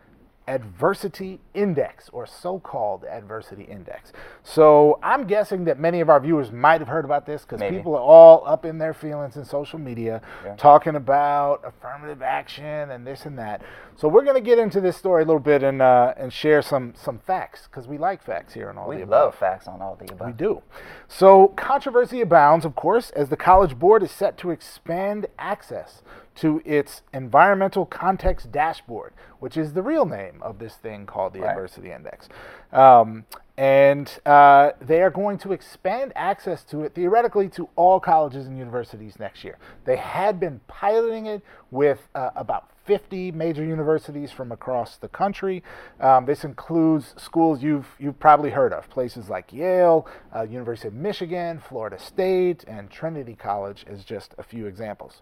Adversity 0.47 1.39
Index, 1.53 2.09
or 2.11 2.25
so 2.25 2.59
called 2.59 3.03
Adversity 3.05 3.63
Index. 3.63 4.11
So 4.43 4.99
I'm 5.03 5.25
guessing 5.25 5.65
that 5.65 5.79
many 5.79 5.99
of 6.01 6.09
our 6.09 6.19
viewers 6.19 6.51
might 6.51 6.81
have 6.81 6.87
heard 6.87 7.05
about 7.05 7.25
this 7.25 7.43
because 7.43 7.61
people 7.69 7.95
are 7.95 8.01
all 8.01 8.43
up 8.45 8.65
in 8.65 8.77
their 8.77 8.93
feelings 8.93 9.37
in 9.37 9.45
social 9.45 9.79
media 9.79 10.21
Yeah. 10.45 10.55
talking 10.55 10.95
about 10.95 11.63
affirmative 11.65 12.21
action 12.21 12.91
and 12.91 13.05
this 13.05 13.25
and 13.25 13.37
that. 13.39 13.61
So 13.95 14.07
we're 14.07 14.23
going 14.23 14.35
to 14.35 14.41
get 14.41 14.57
into 14.57 14.81
this 14.81 14.97
story 14.97 15.21
a 15.21 15.25
little 15.25 15.39
bit 15.39 15.61
and, 15.63 15.81
uh, 15.81 16.13
and 16.17 16.33
share 16.33 16.61
some, 16.63 16.93
some 16.95 17.19
facts 17.19 17.67
because 17.69 17.87
we 17.87 17.97
like 17.99 18.23
facts 18.23 18.53
here 18.53 18.69
and 18.69 18.79
all 18.79 18.87
We 18.89 18.97
the 18.97 19.03
above. 19.03 19.25
love 19.25 19.35
facts 19.35 19.67
on 19.67 19.81
all 19.81 19.95
the 19.95 20.11
above. 20.11 20.27
We 20.27 20.33
do. 20.33 20.63
So, 21.07 21.49
controversy 21.49 22.19
abounds, 22.21 22.65
of 22.65 22.75
course, 22.75 23.11
as 23.11 23.29
the 23.29 23.37
College 23.37 23.77
Board 23.77 24.01
is 24.01 24.09
set 24.11 24.37
to 24.39 24.49
expand 24.49 25.27
access 25.37 26.01
to 26.35 26.63
its 26.65 27.03
environmental 27.13 27.85
context 27.85 28.51
dashboard, 28.51 29.13
which 29.39 29.55
is 29.55 29.73
the 29.73 29.83
real 29.83 30.05
name 30.05 30.39
of 30.41 30.57
this 30.57 30.73
thing 30.75 31.05
called 31.05 31.33
the 31.33 31.42
Right. 31.43 31.51
Adversity 31.51 31.91
Index. 31.91 32.29
Um, 32.71 33.25
and 33.55 34.11
uh, 34.25 34.71
they 34.81 35.01
are 35.03 35.11
going 35.11 35.37
to 35.39 35.51
expand 35.51 36.11
access 36.15 36.63
to 36.65 36.81
it 36.81 36.95
theoretically 36.95 37.49
to 37.49 37.69
all 37.75 37.99
colleges 37.99 38.47
and 38.47 38.57
universities 38.57 39.19
next 39.19 39.43
year. 39.43 39.57
They 39.85 39.97
had 39.97 40.39
been 40.39 40.59
piloting 40.67 41.27
it 41.27 41.43
with 41.69 42.07
uh, 42.15 42.31
about 42.35 42.69
50 42.85 43.31
major 43.31 43.63
universities 43.63 44.31
from 44.31 44.51
across 44.51 44.97
the 44.97 45.07
country. 45.07 45.63
Um, 45.99 46.25
this 46.25 46.43
includes 46.43 47.13
schools 47.17 47.63
you've 47.63 47.87
you've 47.99 48.19
probably 48.19 48.49
heard 48.49 48.73
of, 48.73 48.89
places 48.89 49.29
like 49.29 49.53
Yale, 49.53 50.07
uh, 50.35 50.41
University 50.41 50.87
of 50.87 50.93
Michigan, 50.93 51.61
Florida 51.69 51.99
State, 51.99 52.63
and 52.67 52.89
Trinity 52.89 53.35
College, 53.35 53.85
as 53.87 54.03
just 54.03 54.33
a 54.37 54.43
few 54.43 54.65
examples. 54.65 55.21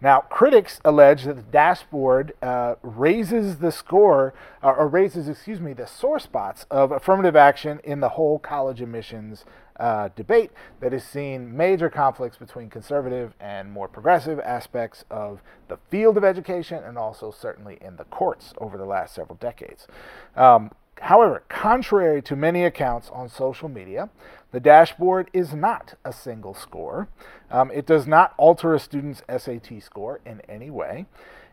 Now, 0.00 0.20
critics 0.20 0.80
allege 0.84 1.24
that 1.24 1.34
the 1.34 1.42
dashboard 1.42 2.32
uh, 2.40 2.76
raises 2.82 3.58
the 3.58 3.72
score, 3.72 4.32
uh, 4.62 4.70
or 4.70 4.86
raises, 4.86 5.28
excuse 5.28 5.60
me, 5.60 5.72
the 5.72 5.86
sore 5.86 6.20
spots 6.20 6.66
of 6.70 6.92
affirmative 6.92 7.34
action 7.34 7.80
in 7.82 8.00
the 8.00 8.10
whole 8.10 8.38
college 8.38 8.80
admissions 8.80 9.44
uh, 9.78 10.08
debate 10.16 10.50
that 10.80 10.92
has 10.92 11.04
seen 11.04 11.56
major 11.56 11.88
conflicts 11.88 12.36
between 12.36 12.68
conservative 12.68 13.34
and 13.40 13.70
more 13.70 13.88
progressive 13.88 14.40
aspects 14.40 15.04
of 15.10 15.40
the 15.68 15.78
field 15.88 16.16
of 16.16 16.24
education 16.24 16.82
and 16.82 16.98
also 16.98 17.30
certainly 17.30 17.78
in 17.80 17.96
the 17.96 18.04
courts 18.04 18.54
over 18.58 18.76
the 18.76 18.84
last 18.84 19.14
several 19.14 19.36
decades. 19.36 19.86
Um, 20.36 20.72
However, 21.02 21.42
contrary 21.48 22.22
to 22.22 22.36
many 22.36 22.64
accounts 22.64 23.10
on 23.10 23.28
social 23.28 23.68
media, 23.68 24.08
the 24.50 24.60
dashboard 24.60 25.30
is 25.32 25.52
not 25.52 25.94
a 26.04 26.12
single 26.12 26.54
score. 26.54 27.08
Um, 27.50 27.70
it 27.70 27.86
does 27.86 28.06
not 28.06 28.34
alter 28.36 28.74
a 28.74 28.80
student's 28.80 29.22
SAT 29.28 29.82
score 29.82 30.20
in 30.24 30.40
any 30.48 30.70
way. 30.70 31.06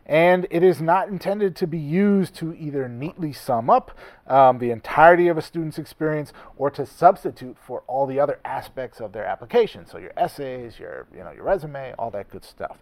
And 0.08 0.46
it 0.52 0.62
is 0.62 0.80
not 0.80 1.08
intended 1.08 1.56
to 1.56 1.66
be 1.66 1.78
used 1.78 2.34
to 2.36 2.54
either 2.54 2.88
neatly 2.88 3.32
sum 3.32 3.68
up 3.68 3.90
um, 4.28 4.58
the 4.58 4.70
entirety 4.70 5.26
of 5.26 5.36
a 5.36 5.42
student's 5.42 5.78
experience 5.78 6.32
or 6.56 6.70
to 6.70 6.86
substitute 6.86 7.56
for 7.60 7.82
all 7.88 8.06
the 8.06 8.20
other 8.20 8.38
aspects 8.44 9.00
of 9.00 9.12
their 9.12 9.24
application. 9.24 9.84
So 9.84 9.98
your 9.98 10.12
essays, 10.16 10.78
your 10.78 11.08
you 11.12 11.24
know 11.24 11.32
your 11.32 11.42
resume, 11.42 11.92
all 11.98 12.12
that 12.12 12.30
good 12.30 12.44
stuff. 12.44 12.78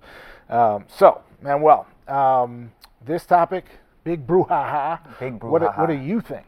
Um, 0.50 0.84
so, 0.86 1.22
Manuel, 1.40 1.86
um, 2.06 2.72
this 3.02 3.24
topic, 3.24 3.64
big 4.04 4.26
brouhaha. 4.26 5.00
Big 5.18 5.42
What, 5.42 5.62
what 5.62 5.88
do 5.88 5.94
you 5.94 6.20
think? 6.20 6.46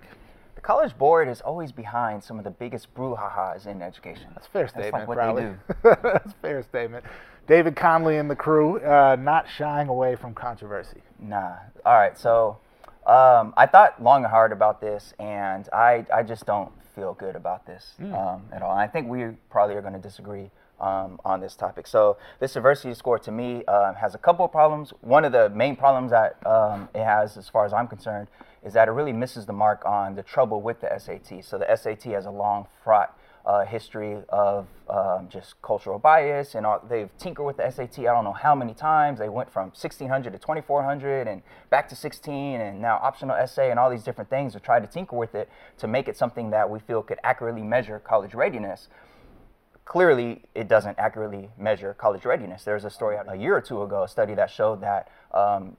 The 0.54 0.60
College 0.60 0.96
Board 0.96 1.28
is 1.28 1.40
always 1.40 1.72
behind 1.72 2.22
some 2.22 2.38
of 2.38 2.44
the 2.44 2.50
biggest 2.50 2.94
brouhahas 2.94 3.66
in 3.66 3.82
education. 3.82 4.26
That's 4.34 4.46
a 4.46 4.50
fair 4.50 4.62
That's 4.62 4.72
statement, 4.72 4.94
like 4.94 5.08
what 5.08 5.16
probably. 5.18 5.42
they 5.42 5.48
do. 5.48 5.96
That's 6.02 6.32
a 6.32 6.36
fair 6.42 6.62
statement. 6.62 7.04
David 7.46 7.76
Coleman 7.76 8.14
and 8.14 8.30
the 8.30 8.36
crew 8.36 8.80
uh, 8.80 9.16
not 9.18 9.46
shying 9.48 9.88
away 9.88 10.16
from 10.16 10.34
controversy. 10.34 11.02
Nah. 11.18 11.56
All 11.84 11.94
right. 11.94 12.18
So 12.18 12.58
um, 13.06 13.54
I 13.56 13.66
thought 13.66 14.02
long 14.02 14.24
and 14.24 14.30
hard 14.30 14.52
about 14.52 14.80
this, 14.80 15.14
and 15.18 15.68
I, 15.72 16.04
I 16.12 16.22
just 16.22 16.44
don't 16.44 16.72
feel 16.94 17.14
good 17.14 17.36
about 17.36 17.66
this 17.66 17.94
um, 18.00 18.42
at 18.52 18.62
all. 18.62 18.72
And 18.72 18.80
I 18.80 18.88
think 18.88 19.08
we 19.08 19.26
probably 19.50 19.76
are 19.76 19.82
going 19.82 19.92
to 19.92 20.00
disagree 20.00 20.50
um, 20.80 21.20
on 21.24 21.40
this 21.40 21.54
topic. 21.54 21.86
So 21.86 22.16
this 22.40 22.52
diversity 22.52 22.94
score 22.94 23.18
to 23.20 23.32
me 23.32 23.64
um, 23.66 23.94
has 23.96 24.14
a 24.14 24.18
couple 24.18 24.44
of 24.44 24.52
problems. 24.52 24.92
One 25.00 25.24
of 25.24 25.32
the 25.32 25.48
main 25.50 25.76
problems 25.76 26.10
that 26.10 26.44
um, 26.46 26.88
it 26.94 27.04
has, 27.04 27.36
as 27.36 27.48
far 27.48 27.64
as 27.64 27.72
I'm 27.72 27.88
concerned, 27.88 28.28
is 28.64 28.72
that 28.74 28.88
it 28.88 28.92
really 28.92 29.12
misses 29.12 29.46
the 29.46 29.52
mark 29.52 29.82
on 29.86 30.16
the 30.16 30.22
trouble 30.22 30.60
with 30.60 30.80
the 30.80 30.98
SAT. 30.98 31.44
So 31.44 31.58
the 31.58 31.76
SAT 31.76 32.02
has 32.12 32.26
a 32.26 32.30
long, 32.30 32.66
fraught 32.82 33.16
uh, 33.46 33.64
history 33.64 34.18
of 34.28 34.66
um, 34.90 35.28
just 35.30 35.60
cultural 35.62 36.00
bias, 36.00 36.56
and 36.56 36.66
all, 36.66 36.82
they've 36.88 37.16
tinkered 37.16 37.46
with 37.46 37.56
the 37.56 37.70
SAT. 37.70 38.00
I 38.00 38.12
don't 38.12 38.24
know 38.24 38.32
how 38.32 38.56
many 38.56 38.74
times 38.74 39.20
they 39.20 39.28
went 39.28 39.52
from 39.52 39.66
1600 39.66 40.32
to 40.32 40.38
2400, 40.38 41.28
and 41.28 41.42
back 41.70 41.88
to 41.90 41.96
16, 41.96 42.60
and 42.60 42.80
now 42.80 42.98
optional 43.00 43.36
essay, 43.36 43.70
and 43.70 43.78
all 43.78 43.88
these 43.88 44.02
different 44.02 44.28
things 44.28 44.52
to 44.54 44.60
try 44.60 44.80
to 44.80 44.86
tinker 44.86 45.16
with 45.16 45.36
it 45.36 45.48
to 45.78 45.86
make 45.86 46.08
it 46.08 46.16
something 46.16 46.50
that 46.50 46.68
we 46.68 46.80
feel 46.80 47.02
could 47.02 47.18
accurately 47.22 47.62
measure 47.62 48.00
college 48.00 48.34
readiness. 48.34 48.88
Clearly, 49.86 50.42
it 50.52 50.66
doesn't 50.66 50.98
accurately 50.98 51.48
measure 51.56 51.94
college 51.94 52.24
readiness. 52.24 52.64
There 52.64 52.74
was 52.74 52.84
a 52.84 52.90
story 52.90 53.16
out 53.16 53.32
a 53.32 53.36
year 53.36 53.56
or 53.56 53.60
two 53.60 53.82
ago, 53.82 54.02
a 54.02 54.08
study 54.08 54.34
that 54.34 54.50
showed 54.50 54.80
that 54.82 55.08
um, 55.32 55.76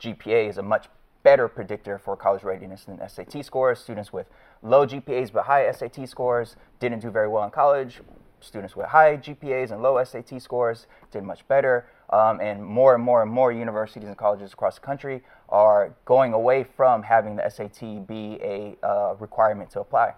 GPA 0.00 0.48
is 0.48 0.56
a 0.56 0.62
much 0.62 0.86
better 1.22 1.46
predictor 1.46 1.98
for 1.98 2.16
college 2.16 2.42
readiness 2.42 2.84
than 2.84 3.06
SAT 3.06 3.44
scores. 3.44 3.78
Students 3.78 4.14
with 4.14 4.26
low 4.62 4.86
GPAs 4.86 5.30
but 5.30 5.44
high 5.44 5.70
SAT 5.70 6.08
scores 6.08 6.56
didn't 6.80 7.00
do 7.00 7.10
very 7.10 7.28
well 7.28 7.44
in 7.44 7.50
college. 7.50 8.00
Students 8.40 8.74
with 8.74 8.86
high 8.86 9.18
GPAs 9.18 9.70
and 9.70 9.82
low 9.82 10.02
SAT 10.02 10.40
scores 10.40 10.86
did 11.10 11.22
much 11.22 11.46
better. 11.46 11.86
Um, 12.08 12.40
and 12.40 12.64
more 12.64 12.94
and 12.94 13.04
more 13.04 13.22
and 13.22 13.30
more 13.30 13.52
universities 13.52 14.08
and 14.08 14.16
colleges 14.16 14.54
across 14.54 14.76
the 14.76 14.80
country 14.80 15.22
are 15.50 15.94
going 16.06 16.32
away 16.32 16.64
from 16.64 17.02
having 17.02 17.36
the 17.36 17.48
SAT 17.50 18.06
be 18.06 18.38
a 18.42 18.74
uh, 18.82 19.16
requirement 19.18 19.70
to 19.72 19.80
apply. 19.80 20.14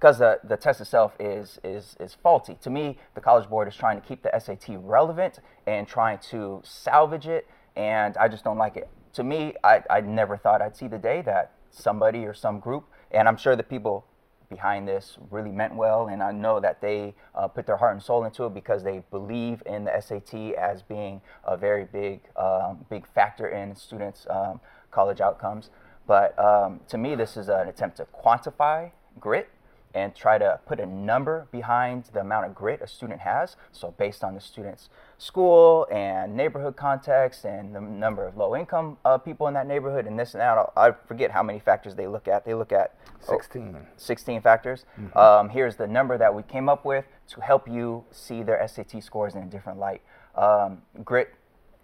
Because 0.00 0.18
the, 0.18 0.40
the 0.44 0.56
test 0.56 0.80
itself 0.80 1.14
is, 1.20 1.58
is, 1.62 1.94
is 2.00 2.14
faulty. 2.14 2.56
To 2.62 2.70
me, 2.70 2.96
the 3.14 3.20
College 3.20 3.50
Board 3.50 3.68
is 3.68 3.76
trying 3.76 4.00
to 4.00 4.06
keep 4.06 4.22
the 4.22 4.30
SAT 4.40 4.78
relevant 4.78 5.40
and 5.66 5.86
trying 5.86 6.18
to 6.30 6.62
salvage 6.64 7.26
it, 7.26 7.46
and 7.76 8.16
I 8.16 8.28
just 8.28 8.42
don't 8.42 8.56
like 8.56 8.78
it. 8.78 8.88
To 9.14 9.24
me, 9.24 9.54
I, 9.62 9.82
I 9.90 10.00
never 10.00 10.38
thought 10.38 10.62
I'd 10.62 10.74
see 10.74 10.88
the 10.88 10.98
day 10.98 11.20
that 11.26 11.52
somebody 11.70 12.24
or 12.24 12.32
some 12.32 12.60
group, 12.60 12.88
and 13.10 13.28
I'm 13.28 13.36
sure 13.36 13.54
the 13.56 13.62
people 13.62 14.06
behind 14.48 14.88
this 14.88 15.18
really 15.30 15.52
meant 15.52 15.74
well, 15.74 16.08
and 16.08 16.22
I 16.22 16.32
know 16.32 16.60
that 16.60 16.80
they 16.80 17.14
uh, 17.34 17.48
put 17.48 17.66
their 17.66 17.76
heart 17.76 17.92
and 17.92 18.02
soul 18.02 18.24
into 18.24 18.46
it 18.46 18.54
because 18.54 18.82
they 18.82 19.02
believe 19.10 19.62
in 19.66 19.84
the 19.84 20.00
SAT 20.00 20.54
as 20.54 20.80
being 20.80 21.20
a 21.44 21.58
very 21.58 21.84
big, 21.84 22.22
um, 22.36 22.86
big 22.88 23.06
factor 23.06 23.48
in 23.48 23.76
students' 23.76 24.26
um, 24.30 24.60
college 24.90 25.20
outcomes. 25.20 25.68
But 26.06 26.38
um, 26.38 26.80
to 26.88 26.96
me, 26.96 27.14
this 27.16 27.36
is 27.36 27.50
an 27.50 27.68
attempt 27.68 27.98
to 27.98 28.06
quantify 28.06 28.92
grit 29.20 29.50
and 29.94 30.14
try 30.14 30.38
to 30.38 30.60
put 30.66 30.78
a 30.78 30.86
number 30.86 31.46
behind 31.50 32.04
the 32.12 32.20
amount 32.20 32.46
of 32.46 32.54
grit 32.54 32.80
a 32.82 32.86
student 32.86 33.20
has. 33.20 33.56
So, 33.72 33.94
based 33.98 34.22
on 34.22 34.34
the 34.34 34.40
student's 34.40 34.88
school 35.18 35.86
and 35.90 36.36
neighborhood 36.36 36.76
context 36.76 37.44
and 37.44 37.74
the 37.74 37.80
number 37.80 38.26
of 38.26 38.36
low 38.36 38.56
income 38.56 38.96
uh, 39.04 39.18
people 39.18 39.48
in 39.48 39.54
that 39.54 39.66
neighborhood 39.66 40.06
and 40.06 40.18
this 40.18 40.34
and 40.34 40.40
that, 40.40 40.70
I 40.76 40.92
forget 41.06 41.30
how 41.30 41.42
many 41.42 41.58
factors 41.58 41.94
they 41.94 42.06
look 42.06 42.28
at. 42.28 42.44
They 42.44 42.54
look 42.54 42.72
at 42.72 42.94
oh, 43.28 43.36
16. 43.36 43.76
16 43.96 44.42
factors. 44.42 44.84
Mm-hmm. 44.98 45.18
Um, 45.18 45.48
here's 45.48 45.76
the 45.76 45.86
number 45.86 46.16
that 46.18 46.34
we 46.34 46.42
came 46.42 46.68
up 46.68 46.84
with 46.84 47.04
to 47.28 47.40
help 47.40 47.68
you 47.68 48.04
see 48.10 48.42
their 48.42 48.66
SAT 48.66 49.02
scores 49.02 49.34
in 49.34 49.42
a 49.42 49.46
different 49.46 49.78
light. 49.78 50.02
Um, 50.34 50.82
grit 51.04 51.34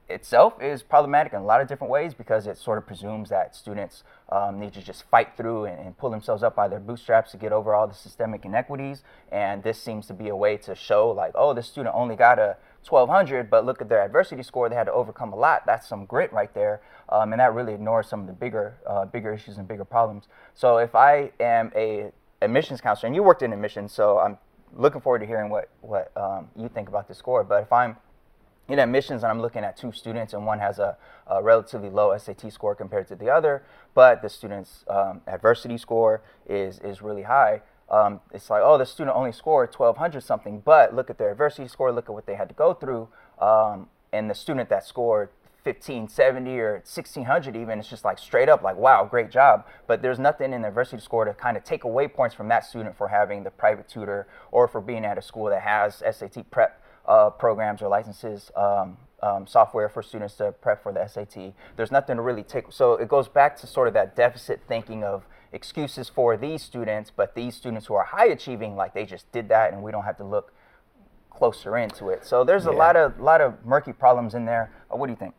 itself 0.08 0.62
is 0.62 0.82
problematic 0.82 1.32
in 1.32 1.40
a 1.40 1.44
lot 1.44 1.60
of 1.60 1.66
different 1.66 1.90
ways 1.90 2.14
because 2.14 2.46
it 2.46 2.56
sort 2.56 2.78
of 2.78 2.86
presumes 2.86 3.28
that 3.28 3.56
students 3.56 4.04
um, 4.30 4.60
need 4.60 4.72
to 4.72 4.82
just 4.82 5.02
fight 5.10 5.36
through 5.36 5.64
and, 5.64 5.78
and, 5.80 5.98
pull 5.98 6.10
themselves 6.10 6.42
up 6.42 6.54
by 6.54 6.68
their 6.68 6.78
bootstraps 6.78 7.32
to 7.32 7.36
get 7.36 7.52
over 7.52 7.74
all 7.74 7.88
the 7.88 7.94
systemic 7.94 8.44
inequities. 8.44 9.02
And 9.32 9.62
this 9.62 9.80
seems 9.80 10.06
to 10.06 10.14
be 10.14 10.28
a 10.28 10.36
way 10.36 10.56
to 10.58 10.74
show, 10.74 11.10
like, 11.10 11.32
oh, 11.34 11.54
this 11.54 11.66
student 11.66 11.94
only 11.94 12.14
got 12.14 12.38
a 12.38 12.56
1200, 12.88 13.50
but 13.50 13.64
look 13.64 13.80
at 13.80 13.88
their 13.88 14.02
adversity 14.02 14.42
score. 14.42 14.68
They 14.68 14.76
had 14.76 14.84
to 14.84 14.92
overcome 14.92 15.32
a 15.32 15.36
lot. 15.36 15.66
That's 15.66 15.88
some 15.88 16.04
grit 16.04 16.32
right 16.32 16.52
there. 16.54 16.82
Um, 17.08 17.32
and 17.32 17.40
that 17.40 17.52
really 17.54 17.74
ignores 17.74 18.08
some 18.08 18.20
of 18.20 18.26
the 18.26 18.32
bigger, 18.32 18.76
uh, 18.86 19.06
bigger 19.06 19.32
issues 19.32 19.58
and 19.58 19.66
bigger 19.66 19.84
problems. 19.84 20.28
So 20.54 20.78
if 20.78 20.94
I 20.94 21.32
am 21.40 21.72
a 21.74 22.12
admissions 22.42 22.80
counselor, 22.80 23.08
and 23.08 23.16
you 23.16 23.22
worked 23.22 23.42
in 23.42 23.52
admissions, 23.52 23.92
so 23.92 24.18
I'm 24.18 24.38
looking 24.74 25.00
forward 25.00 25.20
to 25.20 25.26
hearing 25.26 25.50
what, 25.50 25.70
what 25.80 26.12
um, 26.16 26.48
you 26.54 26.68
think 26.68 26.88
about 26.88 27.08
this 27.08 27.18
score. 27.18 27.42
But 27.42 27.62
if 27.62 27.72
I'm 27.72 27.96
in 28.68 28.78
admissions 28.78 29.22
and 29.22 29.30
I'm 29.30 29.40
looking 29.40 29.64
at 29.64 29.76
two 29.76 29.92
students 29.92 30.32
and 30.32 30.44
one 30.44 30.58
has 30.58 30.78
a, 30.78 30.96
a, 31.26 31.42
relatively 31.42 31.88
low 31.88 32.16
SAT 32.16 32.52
score 32.52 32.74
compared 32.74 33.06
to 33.08 33.14
the 33.14 33.30
other, 33.30 33.62
but 33.94 34.22
the 34.22 34.28
student's 34.28 34.84
um, 34.88 35.20
adversity 35.26 35.78
score 35.78 36.22
is, 36.48 36.78
is 36.80 37.02
really 37.02 37.22
high. 37.22 37.62
Um, 37.88 38.20
it's 38.32 38.50
like, 38.50 38.62
oh, 38.64 38.78
the 38.78 38.86
student 38.86 39.16
only 39.16 39.32
scored 39.32 39.68
1200 39.72 40.20
something, 40.22 40.60
but 40.64 40.94
look 40.94 41.10
at 41.10 41.18
their 41.18 41.30
adversity 41.30 41.68
score, 41.68 41.92
look 41.92 42.08
at 42.08 42.12
what 42.12 42.26
they 42.26 42.34
had 42.34 42.48
to 42.48 42.54
go 42.54 42.74
through. 42.74 43.08
Um, 43.38 43.88
and 44.12 44.28
the 44.28 44.34
student 44.34 44.68
that 44.70 44.84
scored 44.84 45.28
1570 45.62 46.58
or 46.58 46.72
1600 46.74 47.56
even, 47.56 47.78
it's 47.78 47.88
just 47.88 48.04
like 48.04 48.18
straight 48.18 48.48
up 48.48 48.62
like, 48.62 48.76
wow, 48.76 49.04
great 49.04 49.30
job. 49.30 49.66
But 49.86 50.02
there's 50.02 50.18
nothing 50.18 50.52
in 50.52 50.62
the 50.62 50.68
adversity 50.68 51.02
score 51.02 51.24
to 51.24 51.34
kind 51.34 51.56
of 51.56 51.62
take 51.62 51.84
away 51.84 52.08
points 52.08 52.34
from 52.34 52.48
that 52.48 52.64
student 52.64 52.96
for 52.96 53.08
having 53.08 53.44
the 53.44 53.50
private 53.50 53.88
tutor 53.88 54.26
or 54.50 54.66
for 54.66 54.80
being 54.80 55.04
at 55.04 55.18
a 55.18 55.22
school 55.22 55.46
that 55.46 55.62
has 55.62 56.02
SAT 56.10 56.50
prep 56.50 56.80
uh, 57.06 57.30
programs 57.30 57.82
or 57.82 57.88
licenses, 57.88 58.50
um, 58.56 58.96
um, 59.22 59.46
software 59.46 59.88
for 59.88 60.02
students 60.02 60.34
to 60.34 60.52
prep 60.52 60.82
for 60.82 60.92
the 60.92 61.06
SAT. 61.06 61.54
There's 61.76 61.90
nothing 61.90 62.16
to 62.16 62.22
really 62.22 62.42
take. 62.42 62.66
So 62.70 62.94
it 62.94 63.08
goes 63.08 63.28
back 63.28 63.56
to 63.60 63.66
sort 63.66 63.88
of 63.88 63.94
that 63.94 64.14
deficit 64.14 64.60
thinking 64.68 65.04
of 65.04 65.26
excuses 65.52 66.08
for 66.08 66.36
these 66.36 66.62
students, 66.62 67.10
but 67.14 67.34
these 67.34 67.54
students 67.54 67.86
who 67.86 67.94
are 67.94 68.04
high 68.04 68.26
achieving, 68.26 68.76
like 68.76 68.94
they 68.94 69.06
just 69.06 69.30
did 69.32 69.48
that, 69.48 69.72
and 69.72 69.82
we 69.82 69.90
don't 69.90 70.04
have 70.04 70.18
to 70.18 70.24
look 70.24 70.52
closer 71.30 71.76
into 71.76 72.08
it. 72.08 72.24
So 72.24 72.44
there's 72.44 72.66
a 72.66 72.72
lot 72.72 72.96
of 72.96 73.20
lot 73.20 73.40
of 73.40 73.64
murky 73.64 73.92
problems 73.92 74.34
in 74.34 74.44
there. 74.44 74.72
Uh, 74.92 74.96
what 74.96 75.06
do 75.06 75.12
you 75.12 75.16
think? 75.16 75.34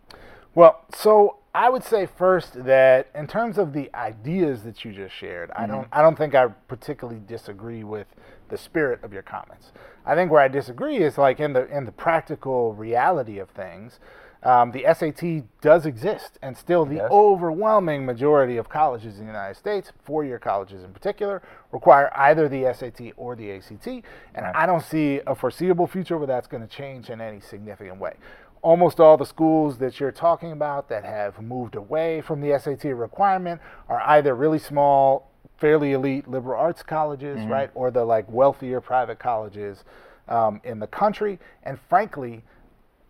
Well, 0.54 0.84
so 0.94 1.38
I 1.54 1.70
would 1.70 1.84
say 1.84 2.06
first 2.06 2.66
that 2.66 3.10
in 3.16 3.28
terms 3.28 3.58
of 3.58 3.74
the 3.74 3.94
ideas 3.96 4.64
that 4.64 4.86
you 4.86 4.92
just 4.92 5.16
shared, 5.16 5.50
mm-hmm. 5.50 5.64
I 5.64 5.68
don't 5.68 5.88
I 5.92 6.02
don't 6.02 6.18
think 6.18 6.36
I 6.36 6.48
particularly 6.48 7.22
disagree 7.26 7.84
with 7.84 8.08
the 8.50 8.58
spirit 8.58 9.04
of 9.04 9.14
your 9.14 9.24
comments. 9.24 9.72
I 10.06 10.16
think 10.16 10.32
where 10.32 10.42
I 10.42 10.48
disagree 10.48 10.98
is 10.98 11.18
like 11.18 11.40
in 11.40 11.54
the 11.54 11.68
in 11.76 11.86
the 11.86 11.92
practical 11.92 12.74
reality 12.74 13.40
of 13.40 13.50
things. 13.50 14.00
Um, 14.44 14.72
the 14.72 14.86
SAT 14.94 15.62
does 15.62 15.88
exist, 15.88 16.38
and 16.44 16.56
still 16.56 16.86
the 16.86 16.98
yes. 16.98 17.10
overwhelming 17.12 18.06
majority 18.06 18.58
of 18.58 18.70
colleges 18.70 19.16
in 19.16 19.22
the 19.22 19.32
United 19.32 19.56
States, 19.56 19.92
four-year 20.04 20.38
colleges 20.38 20.84
in 20.84 20.94
particular, 20.94 21.42
require 21.72 22.12
either 22.16 22.48
the 22.48 22.72
SAT 22.72 23.14
or 23.18 23.36
the 23.36 23.52
ACT, 23.52 23.88
and 23.88 24.04
right. 24.46 24.56
I 24.56 24.68
don't 24.68 24.84
see 24.84 25.22
a 25.26 25.34
foreseeable 25.34 25.88
future 25.88 26.20
where 26.20 26.28
that's 26.28 26.48
going 26.48 26.62
to 26.62 26.70
change 26.70 27.10
in 27.10 27.20
any 27.20 27.40
significant 27.40 28.00
way 28.00 28.14
almost 28.62 29.00
all 29.00 29.18
the 29.18 29.26
schools 29.26 29.78
that 29.78 30.00
you're 30.00 30.12
talking 30.12 30.52
about 30.52 30.90
that 30.90 31.06
have 31.06 31.42
moved 31.42 31.76
away 31.76 32.22
from 32.22 32.42
the 32.42 32.58
SAT 32.60 32.86
requirement 32.86 33.62
are 33.88 34.02
either 34.02 34.36
really 34.36 34.60
small, 34.60 35.32
fairly 35.58 35.94
elite 35.94 36.28
liberal 36.28 36.60
arts 36.60 36.84
colleges, 36.84 37.40
mm-hmm. 37.40 37.52
right, 37.52 37.72
or 37.74 37.92
the 37.92 38.04
like 38.04 38.30
wealthier 38.32 38.82
private 38.82 39.20
colleges 39.20 39.84
um, 40.28 40.62
in 40.64 40.80
the 40.80 40.88
country. 40.88 41.40
And 41.64 41.80
frankly, 41.90 42.44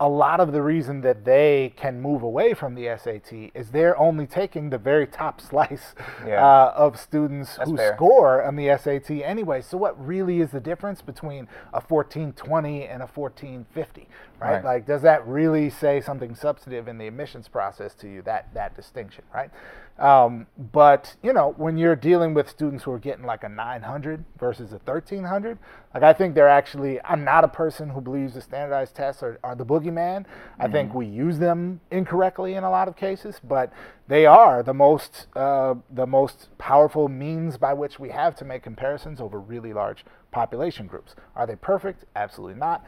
a 0.00 0.08
lot 0.08 0.38
of 0.38 0.52
the 0.52 0.62
reason 0.62 1.00
that 1.00 1.24
they 1.24 1.72
can 1.76 2.00
move 2.00 2.22
away 2.22 2.54
from 2.54 2.76
the 2.76 2.84
SAT 2.96 3.50
is 3.54 3.70
they're 3.70 3.98
only 3.98 4.26
taking 4.26 4.70
the 4.70 4.78
very 4.78 5.06
top 5.06 5.40
slice 5.48 5.94
yeah. 6.24 6.44
uh, 6.44 6.72
of 6.76 6.98
students 6.98 7.56
That's 7.56 7.70
who 7.70 7.76
fair. 7.76 7.96
score 7.96 8.42
on 8.44 8.54
the 8.54 8.76
SAT 8.78 9.10
anyway. 9.10 9.60
So 9.60 9.76
what 9.76 10.04
really 10.04 10.40
is 10.40 10.52
the 10.52 10.60
difference 10.60 11.02
between 11.02 11.48
a 11.72 11.80
1420 11.80 12.84
and 12.84 13.02
a 13.02 13.06
1450, 13.06 14.08
right? 14.40 14.50
right? 14.52 14.64
Like, 14.64 14.86
does 14.86 15.02
that 15.02 15.26
really 15.26 15.68
say 15.68 16.00
something 16.00 16.36
substantive 16.36 16.86
in 16.86 16.98
the 16.98 17.08
admissions 17.08 17.48
process 17.48 17.94
to 17.94 18.08
you? 18.08 18.22
That 18.22 18.54
that 18.54 18.76
distinction, 18.76 19.24
right? 19.34 19.50
Um, 19.98 20.46
but 20.72 21.16
you 21.22 21.32
know, 21.32 21.54
when 21.56 21.76
you're 21.76 21.96
dealing 21.96 22.32
with 22.32 22.48
students 22.48 22.84
who 22.84 22.92
are 22.92 22.98
getting 22.98 23.24
like 23.24 23.42
a 23.42 23.48
900 23.48 24.24
versus 24.38 24.70
a 24.72 24.76
1300, 24.76 25.58
like 25.92 26.02
I 26.02 26.12
think 26.12 26.34
they're 26.34 26.48
actually. 26.48 27.00
I'm 27.04 27.24
not 27.24 27.42
a 27.44 27.48
person 27.48 27.88
who 27.88 28.00
believes 28.00 28.34
the 28.34 28.40
standardized 28.40 28.94
tests 28.94 29.22
are, 29.22 29.40
are 29.42 29.56
the 29.56 29.66
boogeyman. 29.66 30.20
Mm-hmm. 30.20 30.62
I 30.62 30.68
think 30.68 30.94
we 30.94 31.06
use 31.06 31.38
them 31.38 31.80
incorrectly 31.90 32.54
in 32.54 32.64
a 32.64 32.70
lot 32.70 32.86
of 32.86 32.96
cases, 32.96 33.40
but 33.42 33.72
they 34.06 34.24
are 34.24 34.62
the 34.62 34.74
most 34.74 35.26
uh, 35.34 35.74
the 35.90 36.06
most 36.06 36.48
powerful 36.58 37.08
means 37.08 37.56
by 37.56 37.72
which 37.72 37.98
we 37.98 38.10
have 38.10 38.36
to 38.36 38.44
make 38.44 38.62
comparisons 38.62 39.20
over 39.20 39.40
really 39.40 39.72
large 39.72 40.04
population 40.30 40.86
groups. 40.86 41.14
Are 41.34 41.46
they 41.46 41.56
perfect? 41.56 42.04
Absolutely 42.14 42.58
not. 42.58 42.84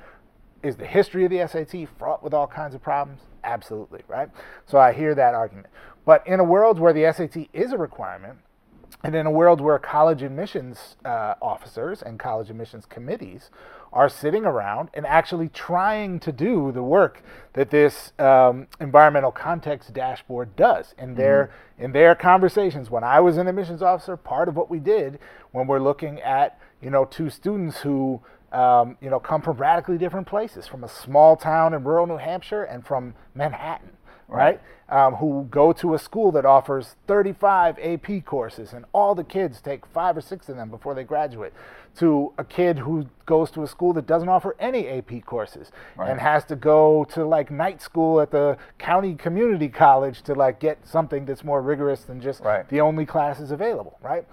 Is 0.62 0.76
the 0.76 0.86
history 0.86 1.24
of 1.24 1.30
the 1.30 1.46
SAT 1.48 1.88
fraught 1.98 2.22
with 2.22 2.34
all 2.34 2.46
kinds 2.46 2.74
of 2.74 2.82
problems? 2.82 3.22
Absolutely, 3.44 4.02
right? 4.08 4.28
So 4.66 4.78
I 4.78 4.92
hear 4.92 5.14
that 5.14 5.34
argument. 5.34 5.68
But 6.04 6.26
in 6.26 6.40
a 6.40 6.44
world 6.44 6.78
where 6.78 6.92
the 6.92 7.12
SAT 7.12 7.48
is 7.52 7.72
a 7.72 7.78
requirement, 7.78 8.38
and 9.02 9.14
in 9.14 9.26
a 9.26 9.30
world 9.30 9.60
where 9.60 9.78
college 9.78 10.22
admissions 10.22 10.96
uh, 11.04 11.34
officers 11.40 12.02
and 12.02 12.18
college 12.18 12.50
admissions 12.50 12.84
committees 12.86 13.50
are 13.92 14.08
sitting 14.08 14.44
around 14.44 14.88
and 14.94 15.06
actually 15.06 15.48
trying 15.48 16.20
to 16.20 16.30
do 16.30 16.70
the 16.70 16.82
work 16.82 17.22
that 17.54 17.70
this 17.70 18.12
um, 18.18 18.66
environmental 18.78 19.32
context 19.32 19.92
dashboard 19.92 20.54
does 20.54 20.94
in 20.98 21.14
their 21.14 21.46
mm-hmm. 21.46 21.84
in 21.84 21.92
their 21.92 22.14
conversations. 22.14 22.90
When 22.90 23.02
I 23.02 23.20
was 23.20 23.36
an 23.36 23.48
admissions 23.48 23.82
officer, 23.82 24.16
part 24.16 24.48
of 24.48 24.56
what 24.56 24.70
we 24.70 24.78
did 24.78 25.18
when 25.52 25.66
we're 25.66 25.80
looking 25.80 26.20
at 26.20 26.58
you 26.82 26.90
know 26.90 27.04
two 27.04 27.30
students 27.30 27.80
who 27.80 28.20
um, 28.52 28.96
you 29.00 29.10
know 29.10 29.18
come 29.18 29.40
from 29.40 29.56
radically 29.56 29.98
different 29.98 30.26
places, 30.26 30.66
from 30.66 30.84
a 30.84 30.88
small 30.88 31.36
town 31.36 31.74
in 31.74 31.84
rural 31.84 32.06
New 32.06 32.18
Hampshire 32.18 32.64
and 32.64 32.86
from 32.86 33.14
Manhattan 33.34 33.90
right? 34.36 34.60
Um, 34.88 35.14
who 35.14 35.46
go 35.50 35.72
to 35.74 35.94
a 35.94 35.98
school 35.98 36.32
that 36.32 36.44
offers 36.44 36.96
35 37.06 37.78
AP 37.78 38.24
courses 38.24 38.72
and 38.72 38.84
all 38.92 39.14
the 39.14 39.22
kids 39.22 39.60
take 39.60 39.86
five 39.86 40.16
or 40.16 40.20
six 40.20 40.48
of 40.48 40.56
them 40.56 40.68
before 40.68 40.94
they 40.94 41.04
graduate, 41.04 41.52
to 41.96 42.32
a 42.38 42.44
kid 42.44 42.78
who 42.78 43.06
goes 43.26 43.50
to 43.50 43.62
a 43.62 43.66
school 43.66 43.92
that 43.92 44.06
doesn't 44.06 44.28
offer 44.28 44.56
any 44.58 44.88
AP 44.88 45.24
courses 45.24 45.70
right. 45.96 46.10
and 46.10 46.20
has 46.20 46.44
to 46.44 46.56
go 46.56 47.04
to 47.04 47.24
like 47.24 47.50
night 47.50 47.82
school 47.82 48.20
at 48.20 48.30
the 48.30 48.56
county 48.78 49.14
community 49.14 49.68
college 49.68 50.22
to 50.22 50.34
like 50.34 50.60
get 50.60 50.78
something 50.86 51.24
that's 51.24 51.44
more 51.44 51.60
rigorous 51.60 52.02
than 52.02 52.20
just 52.20 52.40
right. 52.40 52.68
the 52.68 52.80
only 52.80 53.04
classes 53.04 53.50
available, 53.50 53.98
right? 54.02 54.24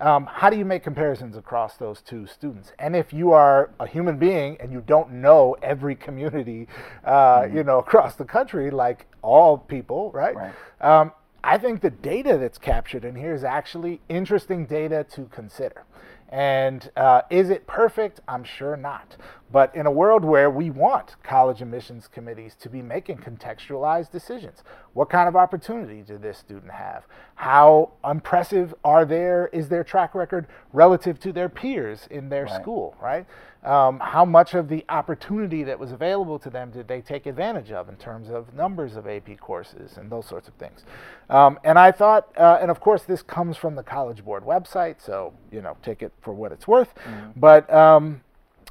Um, 0.00 0.26
how 0.26 0.48
do 0.48 0.56
you 0.56 0.64
make 0.64 0.84
comparisons 0.84 1.36
across 1.36 1.76
those 1.76 2.00
two 2.00 2.26
students? 2.26 2.72
And 2.78 2.94
if 2.94 3.12
you 3.12 3.32
are 3.32 3.70
a 3.80 3.86
human 3.86 4.16
being 4.16 4.56
and 4.60 4.72
you 4.72 4.82
don't 4.86 5.12
know 5.12 5.56
every 5.62 5.96
community, 5.96 6.68
uh, 7.04 7.40
mm-hmm. 7.40 7.56
you 7.56 7.64
know, 7.64 7.78
across 7.78 8.14
the 8.14 8.24
country, 8.24 8.70
like 8.70 9.06
all 9.22 9.58
people, 9.58 10.10
right? 10.12 10.36
right. 10.36 10.54
Um, 10.80 11.12
I 11.42 11.58
think 11.58 11.80
the 11.80 11.90
data 11.90 12.36
that's 12.38 12.58
captured 12.58 13.04
in 13.04 13.14
here 13.14 13.34
is 13.34 13.44
actually 13.44 14.00
interesting 14.08 14.66
data 14.66 15.04
to 15.12 15.24
consider. 15.26 15.84
And 16.28 16.90
uh, 16.96 17.22
is 17.30 17.48
it 17.48 17.66
perfect? 17.66 18.20
I'm 18.28 18.44
sure 18.44 18.76
not. 18.76 19.16
But 19.50 19.74
in 19.74 19.86
a 19.86 19.90
world 19.90 20.24
where 20.24 20.50
we 20.50 20.68
want 20.70 21.16
college 21.22 21.62
admissions 21.62 22.06
committees 22.06 22.54
to 22.56 22.68
be 22.68 22.82
making 22.82 23.18
contextualized 23.18 24.10
decisions, 24.10 24.62
what 24.92 25.08
kind 25.08 25.26
of 25.28 25.36
opportunity 25.36 26.02
did 26.02 26.20
this 26.20 26.36
student 26.36 26.70
have? 26.72 27.06
How 27.36 27.92
impressive 28.04 28.74
are 28.84 29.04
their 29.06 29.46
is 29.48 29.68
their 29.68 29.84
track 29.84 30.14
record 30.14 30.46
relative 30.72 31.18
to 31.20 31.32
their 31.32 31.48
peers 31.48 32.06
in 32.10 32.28
their 32.28 32.44
Right. 32.44 32.60
school, 32.60 32.94
right? 33.00 33.26
Um, 33.64 33.98
how 34.00 34.24
much 34.24 34.54
of 34.54 34.68
the 34.68 34.84
opportunity 34.88 35.64
that 35.64 35.78
was 35.78 35.92
available 35.92 36.38
to 36.40 36.50
them 36.50 36.70
did 36.70 36.86
they 36.86 37.00
take 37.00 37.26
advantage 37.26 37.72
of 37.72 37.88
in 37.88 37.96
terms 37.96 38.30
of 38.30 38.54
numbers 38.54 38.96
of 38.96 39.06
AP 39.08 39.36
courses 39.40 39.96
and 39.96 40.10
those 40.10 40.26
sorts 40.26 40.46
of 40.46 40.54
things? 40.54 40.84
Um, 41.28 41.58
and 41.64 41.78
I 41.78 41.90
thought, 41.90 42.28
uh, 42.36 42.58
and 42.60 42.70
of 42.70 42.80
course, 42.80 43.02
this 43.02 43.22
comes 43.22 43.56
from 43.56 43.74
the 43.74 43.82
College 43.82 44.24
Board 44.24 44.44
website, 44.44 45.00
so 45.00 45.32
you 45.50 45.60
know, 45.60 45.76
take 45.82 46.02
it 46.02 46.12
for 46.20 46.32
what 46.32 46.52
it's 46.52 46.68
worth. 46.68 46.94
But 47.34 47.72
um, 47.72 48.20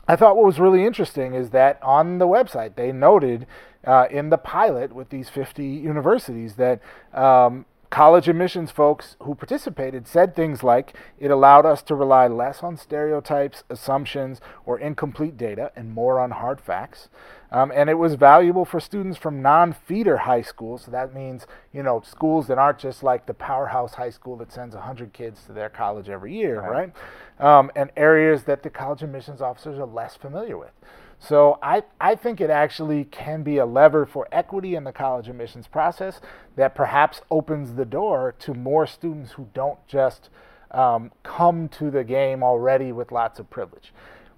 I 0.08 0.16
thought 0.16 0.38
what 0.38 0.46
was 0.46 0.60
really 0.60 0.86
interesting 0.86 1.34
is 1.34 1.50
that 1.50 1.82
on 1.84 2.18
the 2.18 2.28
website 2.28 2.76
they 2.76 2.92
noted 2.92 3.46
uh, 3.86 4.08
in 4.10 4.30
the 4.30 4.38
pilot 4.38 4.94
with 4.94 5.10
these 5.10 5.30
50 5.30 5.66
universities 5.66 6.56
that 6.56 6.82
um, 7.14 7.66
college 7.90 8.28
admissions 8.28 8.70
folks 8.70 9.16
who 9.24 9.34
participated 9.34 10.08
said 10.08 10.36
things 10.36 10.62
like 10.62 10.94
it 11.18 11.32
allowed 11.32 11.66
us 11.66 11.82
to 11.84 11.96
rely 11.96 12.28
less 12.28 12.62
on 12.62 12.78
stereotypes, 12.78 13.64
assumptions, 13.70 14.42
or 14.66 14.80
incomplete 14.80 15.38
data 15.38 15.72
and 15.76 15.94
more 15.94 16.20
on 16.20 16.32
hard 16.32 16.60
facts. 16.60 17.10
Um, 17.50 17.72
and 17.74 17.90
it 17.90 17.94
was 17.94 18.16
valuable 18.16 18.66
for 18.66 18.80
students 18.80 19.18
from 19.18 19.42
non-feeder 19.42 20.18
high 20.18 20.42
schools. 20.42 20.84
So 20.84 20.92
that 20.92 21.14
means, 21.14 21.48
you 21.72 21.82
know, 21.82 22.02
schools 22.06 22.48
that 22.48 22.58
aren't 22.58 22.80
just 22.80 23.04
like 23.04 23.26
the 23.26 23.34
powerhouse 23.34 23.94
high 23.94 24.10
school 24.10 24.36
that 24.38 24.52
sends 24.52 24.76
100 24.76 25.14
kids 25.14 25.44
to 25.46 25.54
their 25.54 25.70
college 25.70 26.10
every 26.10 26.36
year, 26.36 26.60
right? 26.62 26.94
Um, 27.40 27.72
and 27.76 27.92
areas 27.96 28.44
that 28.44 28.64
the 28.64 28.70
college 28.70 29.02
admissions 29.02 29.42
officers 29.42 29.80
are 29.80 29.86
less 29.86 30.18
familiar 30.18 30.58
with. 30.58 30.72
So 31.20 31.58
I, 31.64 31.84
I 32.00 32.16
think 32.16 32.40
it 32.40 32.50
actually 32.50 33.06
can 33.06 33.44
be 33.44 33.58
a 33.58 33.66
lever 33.66 34.06
for 34.06 34.28
equity 34.32 34.76
in 34.76 34.84
the 34.84 34.92
college 34.92 35.28
admissions 35.28 35.68
process 35.68 36.22
that 36.56 36.76
perhaps 36.76 37.22
opens 37.32 37.74
the 37.74 37.86
door 37.86 38.36
to 38.40 38.54
more 38.54 38.86
students 38.86 39.34
who 39.34 39.48
don't 39.54 39.80
just 39.88 40.30
um, 40.72 41.12
come 41.24 41.70
to 41.70 41.90
the 41.90 42.04
game 42.04 42.44
already 42.44 42.92
with 42.92 43.12
lots 43.12 43.40
of 43.40 43.50
privilege. 43.50 43.94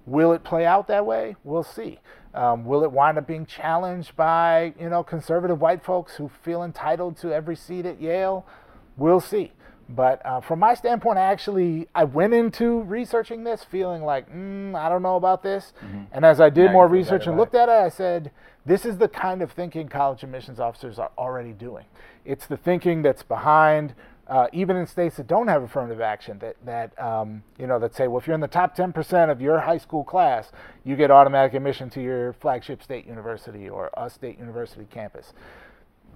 Will 0.06 0.32
it 0.32 0.42
play 0.42 0.64
out 0.64 0.86
that 0.88 1.04
way? 1.04 1.36
We'll 1.44 1.62
see. 1.62 1.98
Um, 2.32 2.64
will 2.64 2.84
it 2.84 2.92
wind 2.92 3.18
up 3.18 3.26
being 3.26 3.44
challenged 3.44 4.16
by 4.16 4.72
you 4.78 4.88
know 4.88 5.02
conservative 5.02 5.60
white 5.60 5.84
folks 5.84 6.14
who 6.16 6.28
feel 6.28 6.62
entitled 6.62 7.16
to 7.18 7.32
every 7.32 7.56
seat 7.56 7.84
at 7.84 8.00
Yale? 8.00 8.46
We'll 8.96 9.20
see. 9.20 9.52
But 9.94 10.24
uh, 10.24 10.40
from 10.40 10.60
my 10.60 10.74
standpoint, 10.74 11.18
I 11.18 11.22
actually 11.22 11.88
I 11.94 12.04
went 12.04 12.32
into 12.32 12.82
researching 12.82 13.44
this 13.44 13.64
feeling 13.64 14.04
like 14.04 14.32
mm, 14.32 14.74
I 14.74 14.88
don't 14.88 15.02
know 15.02 15.16
about 15.16 15.42
this, 15.42 15.72
and 16.12 16.24
as 16.24 16.40
I 16.40 16.48
did 16.48 16.66
Now 16.66 16.72
more 16.72 16.88
research 16.88 17.26
and 17.26 17.36
looked 17.36 17.54
at 17.54 17.68
it, 17.68 17.72
I 17.72 17.88
said 17.88 18.30
this 18.64 18.84
is 18.84 18.98
the 18.98 19.08
kind 19.08 19.42
of 19.42 19.50
thinking 19.50 19.88
college 19.88 20.22
admissions 20.22 20.60
officers 20.60 20.98
are 20.98 21.10
already 21.18 21.52
doing. 21.52 21.86
It's 22.24 22.46
the 22.46 22.56
thinking 22.56 23.02
that's 23.02 23.22
behind 23.22 23.94
uh, 24.30 24.46
even 24.52 24.76
in 24.76 24.86
states 24.86 25.16
that 25.16 25.26
don't 25.26 25.48
have 25.48 25.64
affirmative 25.64 26.00
action, 26.00 26.38
that 26.38 26.54
that 26.64 26.96
um, 27.02 27.42
you 27.58 27.66
know 27.66 27.80
that 27.80 27.96
say, 27.96 28.06
well, 28.06 28.18
if 28.18 28.28
you're 28.28 28.34
in 28.34 28.40
the 28.40 28.46
top 28.46 28.76
10% 28.76 29.28
of 29.28 29.40
your 29.40 29.58
high 29.58 29.76
school 29.76 30.04
class, 30.04 30.52
you 30.84 30.94
get 30.94 31.10
automatic 31.10 31.52
admission 31.52 31.90
to 31.90 32.00
your 32.00 32.32
flagship 32.34 32.80
state 32.80 33.06
university 33.06 33.68
or 33.68 33.90
a 33.94 34.08
state 34.08 34.38
university 34.38 34.86
campus. 34.88 35.32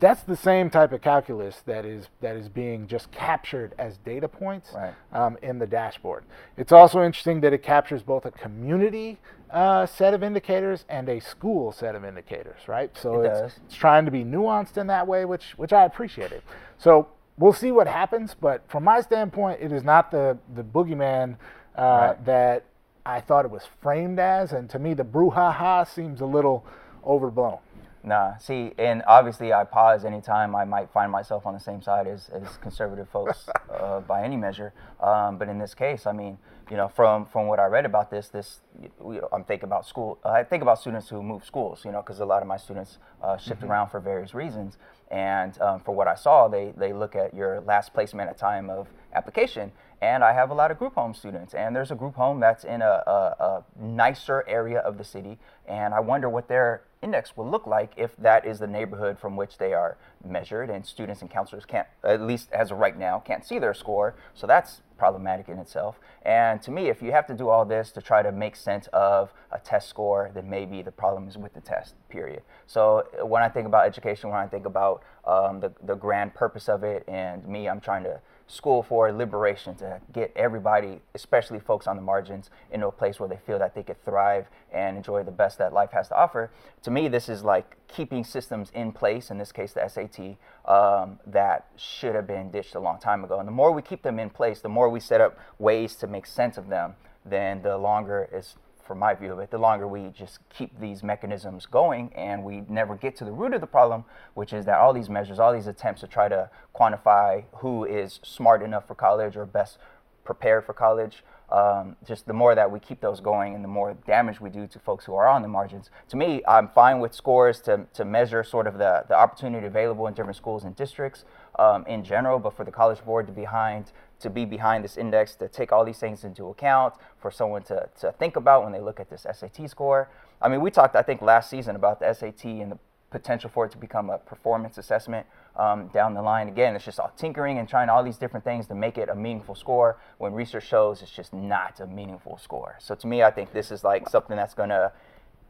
That's 0.00 0.22
the 0.22 0.36
same 0.36 0.70
type 0.70 0.92
of 0.92 1.00
calculus 1.00 1.62
that 1.66 1.84
is 1.84 2.08
that 2.20 2.36
is 2.36 2.48
being 2.48 2.86
just 2.86 3.10
captured 3.10 3.74
as 3.78 3.96
data 3.98 4.28
points 4.28 4.72
Right. 4.74 4.92
um, 5.12 5.38
in 5.42 5.58
the 5.58 5.66
dashboard. 5.66 6.24
It's 6.56 6.72
also 6.72 7.02
interesting 7.02 7.40
that 7.40 7.52
it 7.52 7.62
captures 7.62 8.02
both 8.02 8.26
a 8.26 8.30
community 8.30 9.18
uh, 9.50 9.86
set 9.86 10.12
of 10.14 10.22
indicators 10.22 10.84
and 10.88 11.08
a 11.08 11.20
school 11.20 11.70
set 11.72 11.94
of 11.94 12.04
indicators, 12.04 12.66
right? 12.66 12.90
So 12.96 13.22
It 13.22 13.28
it's, 13.30 13.56
it's 13.66 13.76
trying 13.76 14.04
to 14.04 14.10
be 14.10 14.24
nuanced 14.24 14.76
in 14.76 14.88
that 14.88 15.06
way, 15.06 15.24
which 15.24 15.52
which 15.56 15.72
I 15.72 15.84
appreciate 15.84 16.32
it. 16.32 16.42
So 16.76 17.08
we'll 17.38 17.52
see 17.52 17.70
what 17.72 17.86
happens, 17.86 18.34
but 18.38 18.62
from 18.68 18.84
my 18.84 19.00
standpoint, 19.00 19.60
it 19.62 19.72
is 19.72 19.84
not 19.84 20.10
the 20.10 20.36
the 20.54 20.64
boogeyman 20.64 21.36
uh, 21.76 21.82
Right. 21.82 22.24
that 22.26 22.64
I 23.06 23.20
thought 23.20 23.44
it 23.44 23.50
was 23.50 23.68
framed 23.82 24.18
as, 24.18 24.52
and 24.52 24.68
to 24.70 24.78
me, 24.78 24.94
the 24.94 25.04
brouhaha 25.04 25.86
seems 25.86 26.20
a 26.20 26.26
little 26.26 26.64
overblown. 27.06 27.58
Nah, 28.06 28.36
see, 28.36 28.72
and 28.76 29.02
obviously 29.06 29.54
I 29.54 29.64
pause 29.64 30.04
anytime 30.04 30.54
I 30.54 30.66
might 30.66 30.92
find 30.92 31.10
myself 31.10 31.46
on 31.46 31.54
the 31.54 31.60
same 31.60 31.80
side 31.80 32.06
as, 32.06 32.28
as 32.28 32.58
conservative 32.58 33.08
folks 33.08 33.48
uh, 33.72 34.00
by 34.00 34.22
any 34.22 34.36
measure. 34.36 34.74
Um, 35.00 35.38
but 35.38 35.48
in 35.48 35.58
this 35.58 35.74
case, 35.74 36.06
I 36.06 36.12
mean, 36.12 36.36
you 36.70 36.76
know, 36.76 36.88
from 36.88 37.24
from 37.24 37.46
what 37.46 37.58
I 37.58 37.64
read 37.64 37.86
about 37.86 38.10
this, 38.10 38.28
this 38.28 38.60
you 38.78 38.90
know, 39.00 39.28
I'm 39.32 39.44
thinking 39.44 39.64
about 39.64 39.86
school. 39.86 40.18
I 40.22 40.42
think 40.42 40.62
about 40.62 40.78
students 40.80 41.08
who 41.08 41.22
move 41.22 41.46
schools, 41.46 41.82
you 41.82 41.92
know, 41.92 42.02
because 42.02 42.20
a 42.20 42.26
lot 42.26 42.42
of 42.42 42.48
my 42.48 42.58
students 42.58 42.98
uh, 43.22 43.38
shift 43.38 43.62
around 43.62 43.88
for 43.88 44.00
various 44.00 44.34
reasons. 44.34 44.76
And 45.10 45.58
um, 45.62 45.80
for 45.80 45.94
what 45.94 46.06
I 46.06 46.14
saw, 46.14 46.48
they 46.48 46.74
they 46.76 46.92
look 46.92 47.16
at 47.16 47.32
your 47.32 47.62
last 47.62 47.94
placement 47.94 48.28
at 48.28 48.36
time 48.36 48.68
of 48.68 48.86
application. 49.14 49.72
And 50.00 50.22
I 50.22 50.34
have 50.34 50.50
a 50.50 50.54
lot 50.54 50.70
of 50.70 50.78
group 50.78 50.94
home 50.96 51.14
students, 51.14 51.54
and 51.54 51.74
there's 51.74 51.90
a 51.90 51.94
group 51.94 52.14
home 52.14 52.38
that's 52.38 52.64
in 52.64 52.82
a, 52.82 53.02
a, 53.06 53.34
a 53.40 53.64
nicer 53.80 54.44
area 54.46 54.80
of 54.80 54.98
the 54.98 55.04
city, 55.04 55.38
and 55.66 55.94
I 55.94 56.00
wonder 56.00 56.28
what 56.28 56.48
their 56.48 56.82
index 57.00 57.36
will 57.36 57.48
look 57.48 57.66
like 57.66 57.92
if 57.96 58.14
that 58.16 58.44
is 58.44 58.58
the 58.58 58.66
neighborhood 58.66 59.18
from 59.18 59.36
which 59.36 59.56
they 59.56 59.72
are 59.72 59.96
measured, 60.26 60.68
and 60.68 60.84
students 60.84 61.22
and 61.22 61.30
counselors 61.30 61.64
can't, 61.64 61.86
at 62.02 62.20
least 62.20 62.52
as 62.52 62.70
of 62.70 62.78
right 62.78 62.98
now, 62.98 63.18
can't 63.18 63.46
see 63.46 63.58
their 63.58 63.72
score. 63.72 64.14
So 64.34 64.46
that's 64.46 64.82
problematic 64.98 65.48
in 65.48 65.58
itself. 65.58 65.98
And 66.22 66.60
to 66.62 66.70
me, 66.70 66.88
if 66.88 67.02
you 67.02 67.12
have 67.12 67.26
to 67.28 67.34
do 67.34 67.48
all 67.48 67.64
this 67.64 67.90
to 67.92 68.02
try 68.02 68.22
to 68.22 68.32
make 68.32 68.56
sense 68.56 68.88
of 68.92 69.32
a 69.52 69.58
test 69.58 69.88
score, 69.88 70.30
then 70.34 70.50
maybe 70.50 70.82
the 70.82 70.92
problem 70.92 71.28
is 71.28 71.38
with 71.38 71.54
the 71.54 71.60
test, 71.60 71.94
period. 72.08 72.42
So 72.66 73.06
when 73.22 73.42
I 73.42 73.48
think 73.48 73.66
about 73.66 73.86
education, 73.86 74.30
when 74.30 74.38
I 74.38 74.46
think 74.46 74.66
about 74.66 75.02
um, 75.26 75.60
the, 75.60 75.72
the 75.82 75.94
grand 75.94 76.34
purpose 76.34 76.68
of 76.68 76.84
it, 76.84 77.04
and 77.08 77.46
me, 77.46 77.68
I'm 77.68 77.80
trying 77.80 78.04
to 78.04 78.20
school 78.46 78.82
for 78.82 79.10
liberation 79.10 79.74
to 79.76 80.00
get 80.12 80.32
everybody, 80.36 81.00
especially 81.14 81.58
folks 81.58 81.86
on 81.86 81.96
the 81.96 82.02
margins, 82.02 82.50
into 82.70 82.86
a 82.86 82.92
place 82.92 83.18
where 83.18 83.28
they 83.28 83.38
feel 83.46 83.58
that 83.58 83.74
they 83.74 83.82
could 83.82 84.02
thrive 84.04 84.46
and 84.72 84.96
enjoy 84.96 85.22
the 85.22 85.30
best 85.30 85.58
that 85.58 85.72
life 85.72 85.90
has 85.92 86.08
to 86.08 86.16
offer. 86.16 86.50
To 86.82 86.90
me, 86.90 87.08
this 87.08 87.28
is 87.28 87.42
like 87.42 87.76
keeping 87.88 88.24
systems 88.24 88.70
in 88.74 88.92
place, 88.92 89.30
in 89.30 89.38
this 89.38 89.52
case, 89.52 89.72
the 89.72 89.88
SAT, 89.88 90.36
um, 90.70 91.18
that 91.26 91.68
should 91.76 92.14
have 92.14 92.26
been 92.26 92.50
ditched 92.50 92.74
a 92.74 92.80
long 92.80 92.98
time 92.98 93.24
ago. 93.24 93.38
And 93.38 93.48
the 93.48 93.52
more 93.52 93.72
we 93.72 93.82
keep 93.82 94.02
them 94.02 94.18
in 94.18 94.30
place, 94.30 94.60
the 94.60 94.68
more 94.68 94.88
we 94.88 95.00
set 95.00 95.20
up 95.20 95.38
ways 95.58 95.94
to 95.96 96.06
make 96.06 96.26
sense 96.26 96.58
of 96.58 96.68
them, 96.68 96.94
then 97.24 97.62
the 97.62 97.78
longer 97.78 98.28
is 98.32 98.56
from 98.86 98.98
my 98.98 99.14
view 99.14 99.32
of 99.32 99.38
it, 99.38 99.50
the 99.50 99.58
longer 99.58 99.86
we 99.88 100.08
just 100.08 100.38
keep 100.48 100.78
these 100.78 101.02
mechanisms 101.02 101.66
going 101.66 102.12
and 102.14 102.44
we 102.44 102.62
never 102.68 102.96
get 102.96 103.16
to 103.16 103.24
the 103.24 103.32
root 103.32 103.54
of 103.54 103.60
the 103.60 103.66
problem, 103.66 104.04
which 104.34 104.52
is 104.52 104.64
that 104.66 104.78
all 104.78 104.92
these 104.92 105.08
measures, 105.08 105.38
all 105.38 105.52
these 105.52 105.66
attempts 105.66 106.00
to 106.02 106.06
try 106.06 106.28
to 106.28 106.50
quantify 106.74 107.44
who 107.56 107.84
is 107.84 108.20
smart 108.22 108.62
enough 108.62 108.86
for 108.86 108.94
college 108.94 109.36
or 109.36 109.46
best 109.46 109.78
prepared 110.24 110.64
for 110.64 110.72
college, 110.72 111.22
um, 111.52 111.96
just 112.06 112.26
the 112.26 112.32
more 112.32 112.54
that 112.54 112.70
we 112.70 112.80
keep 112.80 113.00
those 113.00 113.20
going 113.20 113.54
and 113.54 113.62
the 113.62 113.68
more 113.68 113.94
damage 114.06 114.40
we 114.40 114.48
do 114.50 114.66
to 114.66 114.78
folks 114.78 115.04
who 115.04 115.14
are 115.14 115.28
on 115.28 115.42
the 115.42 115.48
margins. 115.48 115.90
To 116.08 116.16
me, 116.16 116.42
I'm 116.48 116.68
fine 116.68 117.00
with 117.00 117.14
scores 117.14 117.60
to, 117.62 117.86
to 117.92 118.04
measure 118.04 118.42
sort 118.42 118.66
of 118.66 118.78
the, 118.78 119.04
the 119.08 119.14
opportunity 119.14 119.66
available 119.66 120.06
in 120.06 120.14
different 120.14 120.36
schools 120.36 120.64
and 120.64 120.74
districts 120.74 121.24
um, 121.58 121.84
in 121.86 122.02
general, 122.02 122.38
but 122.38 122.56
for 122.56 122.64
the 122.64 122.72
College 122.72 123.04
Board 123.04 123.26
to 123.26 123.32
be 123.32 123.42
behind 123.42 123.92
to 124.24 124.30
be 124.30 124.44
behind 124.44 124.82
this 124.82 124.96
index 124.96 125.36
to 125.36 125.48
take 125.48 125.70
all 125.70 125.84
these 125.84 125.98
things 125.98 126.24
into 126.24 126.48
account 126.48 126.94
for 127.18 127.30
someone 127.30 127.62
to, 127.62 127.88
to 128.00 128.12
think 128.12 128.36
about 128.36 128.64
when 128.64 128.72
they 128.72 128.80
look 128.80 128.98
at 128.98 129.08
this 129.08 129.26
SAT 129.32 129.70
score. 129.70 130.08
I 130.42 130.48
mean, 130.48 130.60
we 130.60 130.70
talked, 130.70 130.96
I 130.96 131.02
think, 131.02 131.22
last 131.22 131.48
season 131.48 131.76
about 131.76 132.00
the 132.00 132.12
SAT 132.12 132.44
and 132.44 132.72
the 132.72 132.78
potential 133.10 133.48
for 133.48 133.66
it 133.66 133.70
to 133.70 133.78
become 133.78 134.10
a 134.10 134.18
performance 134.18 134.76
assessment 134.76 135.24
um, 135.56 135.88
down 135.88 136.14
the 136.14 136.22
line. 136.22 136.48
Again, 136.48 136.74
it's 136.74 136.84
just 136.84 136.98
all 136.98 137.12
tinkering 137.16 137.58
and 137.58 137.68
trying 137.68 137.88
all 137.88 138.02
these 138.02 138.16
different 138.16 138.44
things 138.44 138.66
to 138.66 138.74
make 138.74 138.98
it 138.98 139.08
a 139.08 139.14
meaningful 139.14 139.54
score 139.54 139.98
when 140.18 140.32
research 140.32 140.66
shows 140.66 141.00
it's 141.00 141.12
just 141.12 141.32
not 141.32 141.78
a 141.78 141.86
meaningful 141.86 142.38
score. 142.38 142.76
So 142.80 142.96
to 142.96 143.06
me, 143.06 143.22
I 143.22 143.30
think 143.30 143.52
this 143.52 143.70
is 143.70 143.84
like 143.84 144.08
something 144.08 144.36
that's 144.36 144.54
going 144.54 144.70
to 144.70 144.90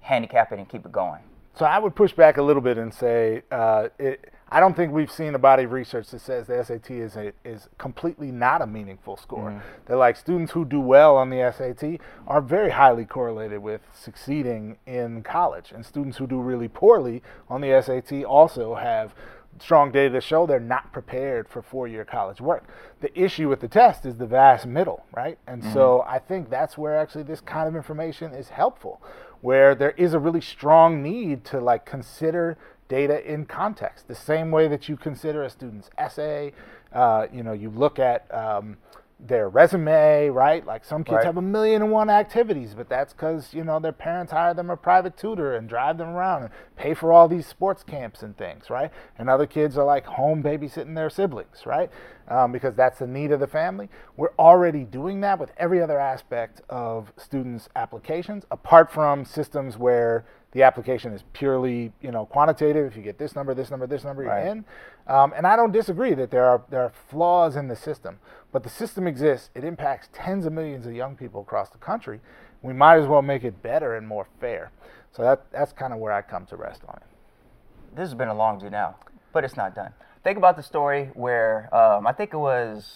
handicap 0.00 0.52
it 0.52 0.58
and 0.58 0.68
keep 0.68 0.84
it 0.84 0.92
going. 0.92 1.20
So 1.54 1.64
I 1.64 1.78
would 1.78 1.94
push 1.94 2.12
back 2.12 2.36
a 2.36 2.42
little 2.42 2.60
bit 2.60 2.76
and 2.76 2.92
say 2.92 3.42
uh, 3.50 3.88
it, 3.98 4.33
I 4.48 4.60
don't 4.60 4.76
think 4.76 4.92
we've 4.92 5.10
seen 5.10 5.34
a 5.34 5.38
body 5.38 5.64
of 5.64 5.72
research 5.72 6.08
that 6.08 6.20
says 6.20 6.46
the 6.46 6.62
SAT 6.62 6.90
is 6.90 7.16
a, 7.16 7.32
is 7.44 7.68
completely 7.78 8.30
not 8.30 8.62
a 8.62 8.66
meaningful 8.66 9.16
score. 9.16 9.62
That 9.86 9.96
like 9.96 10.16
students 10.16 10.52
who 10.52 10.64
do 10.64 10.80
well 10.80 11.16
on 11.16 11.30
the 11.30 11.52
SAT 11.56 12.00
are 12.26 12.40
very 12.40 12.70
highly 12.70 13.04
correlated 13.04 13.60
with 13.60 13.80
succeeding 13.92 14.76
in 14.86 15.22
college, 15.22 15.72
and 15.72 15.84
students 15.84 16.18
who 16.18 16.26
do 16.26 16.40
really 16.40 16.68
poorly 16.68 17.22
on 17.48 17.62
the 17.62 17.82
SAT 17.82 18.24
also 18.24 18.74
have 18.74 19.14
strong 19.60 19.92
data 19.92 20.14
to 20.14 20.20
show 20.20 20.46
they're 20.46 20.60
not 20.60 20.92
prepared 20.92 21.48
for 21.48 21.62
four-year 21.62 22.04
college 22.04 22.40
work. 22.40 22.64
The 23.00 23.16
issue 23.18 23.48
with 23.48 23.60
the 23.60 23.68
test 23.68 24.04
is 24.04 24.16
the 24.16 24.26
vast 24.26 24.66
middle, 24.66 25.04
right? 25.14 25.38
And 25.46 25.62
mm-hmm. 25.62 25.72
so 25.72 26.04
I 26.06 26.18
think 26.18 26.50
that's 26.50 26.76
where 26.76 26.96
actually 26.96 27.24
this 27.24 27.40
kind 27.40 27.68
of 27.68 27.76
information 27.76 28.32
is 28.32 28.48
helpful, 28.48 29.00
where 29.40 29.74
there 29.74 29.92
is 29.92 30.14
a 30.14 30.18
really 30.18 30.40
strong 30.40 31.02
need 31.02 31.44
to 31.46 31.60
like 31.60 31.84
consider 31.84 32.56
data 32.88 33.24
in 33.30 33.46
context, 33.46 34.08
the 34.08 34.14
same 34.14 34.50
way 34.50 34.68
that 34.68 34.88
you 34.88 34.96
consider 34.96 35.42
a 35.42 35.50
student's 35.50 35.90
essay. 35.98 36.52
Uh, 36.92 37.26
you 37.32 37.42
know, 37.42 37.52
you 37.52 37.70
look 37.70 37.98
at 37.98 38.32
um, 38.32 38.76
their 39.20 39.48
resume, 39.48 40.28
right? 40.28 40.64
Like 40.66 40.84
some 40.84 41.04
kids 41.04 41.16
right. 41.16 41.24
have 41.24 41.36
a 41.36 41.42
million 41.42 41.82
and 41.82 41.90
one 41.90 42.10
activities, 42.10 42.74
but 42.74 42.88
that's 42.88 43.12
because 43.12 43.54
you 43.54 43.64
know 43.64 43.78
their 43.78 43.92
parents 43.92 44.32
hire 44.32 44.54
them 44.54 44.70
a 44.70 44.76
private 44.76 45.16
tutor 45.16 45.54
and 45.56 45.68
drive 45.68 45.98
them 45.98 46.08
around 46.08 46.42
and 46.42 46.50
pay 46.76 46.94
for 46.94 47.12
all 47.12 47.28
these 47.28 47.46
sports 47.46 47.82
camps 47.82 48.22
and 48.22 48.36
things, 48.36 48.68
right? 48.68 48.90
And 49.18 49.30
other 49.30 49.46
kids 49.46 49.78
are 49.78 49.84
like 49.84 50.04
home 50.04 50.42
babysitting 50.42 50.94
their 50.94 51.10
siblings, 51.10 51.64
right? 51.64 51.90
Um, 52.28 52.52
because 52.52 52.74
that's 52.74 52.98
the 52.98 53.06
need 53.06 53.32
of 53.32 53.40
the 53.40 53.46
family. 53.46 53.88
We're 54.16 54.34
already 54.38 54.84
doing 54.84 55.20
that 55.20 55.38
with 55.38 55.52
every 55.56 55.80
other 55.80 55.98
aspect 55.98 56.62
of 56.68 57.12
students' 57.16 57.68
applications, 57.76 58.44
apart 58.50 58.90
from 58.90 59.24
systems 59.24 59.76
where 59.76 60.24
the 60.54 60.62
application 60.62 61.12
is 61.12 61.24
purely, 61.32 61.92
you 62.00 62.12
know, 62.12 62.26
quantitative. 62.26 62.86
If 62.86 62.96
you 62.96 63.02
get 63.02 63.18
this 63.18 63.34
number, 63.34 63.54
this 63.54 63.70
number, 63.70 63.86
this 63.88 64.04
number, 64.04 64.22
right. 64.22 64.44
you're 64.44 64.52
in. 64.52 64.64
Um, 65.08 65.34
and 65.36 65.46
I 65.46 65.56
don't 65.56 65.72
disagree 65.72 66.14
that 66.14 66.30
there 66.30 66.44
are 66.46 66.62
there 66.70 66.82
are 66.82 66.92
flaws 67.10 67.56
in 67.56 67.68
the 67.68 67.76
system, 67.76 68.20
but 68.52 68.62
the 68.62 68.70
system 68.70 69.06
exists. 69.06 69.50
It 69.54 69.64
impacts 69.64 70.08
tens 70.12 70.46
of 70.46 70.52
millions 70.52 70.86
of 70.86 70.94
young 70.94 71.16
people 71.16 71.42
across 71.42 71.70
the 71.70 71.78
country. 71.78 72.20
We 72.62 72.72
might 72.72 72.98
as 72.98 73.06
well 73.06 73.20
make 73.20 73.44
it 73.44 73.62
better 73.62 73.96
and 73.96 74.06
more 74.06 74.26
fair. 74.40 74.70
So 75.12 75.22
that 75.22 75.50
that's 75.50 75.72
kind 75.72 75.92
of 75.92 75.98
where 75.98 76.12
I 76.12 76.22
come 76.22 76.46
to 76.46 76.56
rest 76.56 76.82
on 76.88 76.96
it. 76.96 77.96
This 77.96 78.08
has 78.08 78.14
been 78.14 78.28
a 78.28 78.34
long 78.34 78.60
do 78.60 78.70
now, 78.70 78.96
but 79.32 79.44
it's 79.44 79.56
not 79.56 79.74
done. 79.74 79.92
Think 80.22 80.38
about 80.38 80.56
the 80.56 80.62
story 80.62 81.10
where 81.14 81.68
um, 81.74 82.06
I 82.06 82.12
think 82.12 82.32
it 82.32 82.38
was 82.38 82.88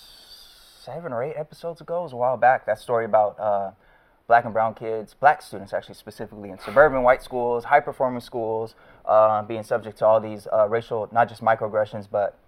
seven 0.85 1.13
or 1.13 1.25
eight 1.25 1.35
episodes 1.37 1.81
ago, 1.81 2.01
it 2.01 2.03
was 2.05 2.13
a 2.13 2.17
while 2.17 2.37
back. 2.37 2.67
That 2.67 2.79
story 2.79 3.05
about. 3.05 3.39
Uh, 3.41 3.73
black 4.29 4.45
and 4.45 4.53
brown 4.53 4.75
kids, 4.75 5.15
black 5.15 5.41
students 5.41 5.73
actually 5.73 5.95
specifically 5.95 6.51
in 6.51 6.59
suburban 6.59 7.03
white 7.03 7.23
schools, 7.23 7.65
high 7.65 7.81
performing 7.81 8.21
schools, 8.21 8.75
uh, 9.07 9.43
being 9.43 9.63
subject 9.63 9.99
to 9.99 10.07
all 10.07 10.21
these 10.21 10.47
uh, 10.53 10.69
racial, 10.69 11.09
not 11.11 11.29
just 11.29 11.43
microaggressions, 11.43 12.07
but 12.09 12.39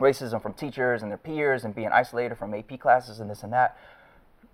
racism 0.00 0.42
from 0.42 0.52
teachers 0.52 1.00
and 1.00 1.12
their 1.12 1.18
peers 1.18 1.64
and 1.64 1.76
being 1.76 1.90
isolated 1.92 2.36
from 2.36 2.52
AP 2.52 2.78
classes 2.80 3.20
and 3.20 3.30
this 3.30 3.44
and 3.44 3.52
that. 3.52 3.78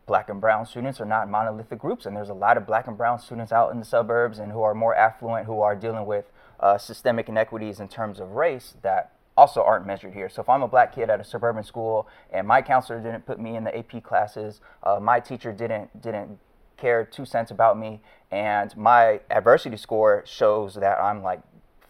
Black 0.06 0.28
and 0.28 0.40
brown 0.42 0.66
students 0.66 1.00
are 1.00 1.06
not 1.06 1.28
monolithic 1.28 1.78
groups, 1.78 2.04
and 2.04 2.14
there's 2.14 2.28
a 2.28 2.34
lot 2.34 2.58
of 2.58 2.66
black 2.66 2.86
and 2.86 2.96
brown 2.98 3.18
students 3.18 3.50
out 3.50 3.72
in 3.72 3.78
the 3.78 3.84
suburbs 3.84 4.38
and 4.38 4.52
who 4.52 4.62
are 4.62 4.74
more 4.74 4.94
affluent, 4.94 5.46
who 5.46 5.60
are 5.60 5.74
dealing 5.74 6.04
with 6.04 6.30
uh, 6.60 6.76
systemic 6.76 7.30
inequities 7.30 7.80
in 7.80 7.88
terms 7.88 8.20
of 8.20 8.32
race 8.32 8.74
that 8.82 9.12
also 9.38 9.62
aren't 9.62 9.86
measured 9.86 10.12
here. 10.12 10.28
So 10.28 10.42
if 10.42 10.48
I'm 10.48 10.62
a 10.62 10.68
black 10.68 10.94
kid 10.94 11.08
at 11.08 11.20
a 11.20 11.24
suburban 11.24 11.62
school 11.62 12.08
and 12.30 12.46
my 12.46 12.60
counselor 12.60 13.00
didn't 13.00 13.24
put 13.24 13.38
me 13.38 13.56
in 13.56 13.64
the 13.64 13.76
AP 13.76 14.02
classes, 14.02 14.60
uh, 14.82 14.98
my 15.00 15.20
teacher 15.20 15.52
didn't 15.52 16.02
didn't 16.02 16.38
care 16.78 17.04
two 17.04 17.24
cents 17.24 17.50
about 17.50 17.78
me, 17.78 18.00
and 18.30 18.74
my 18.76 19.20
adversity 19.30 19.76
score 19.76 20.22
shows 20.26 20.74
that 20.74 20.98
I'm 20.98 21.22
like 21.22 21.40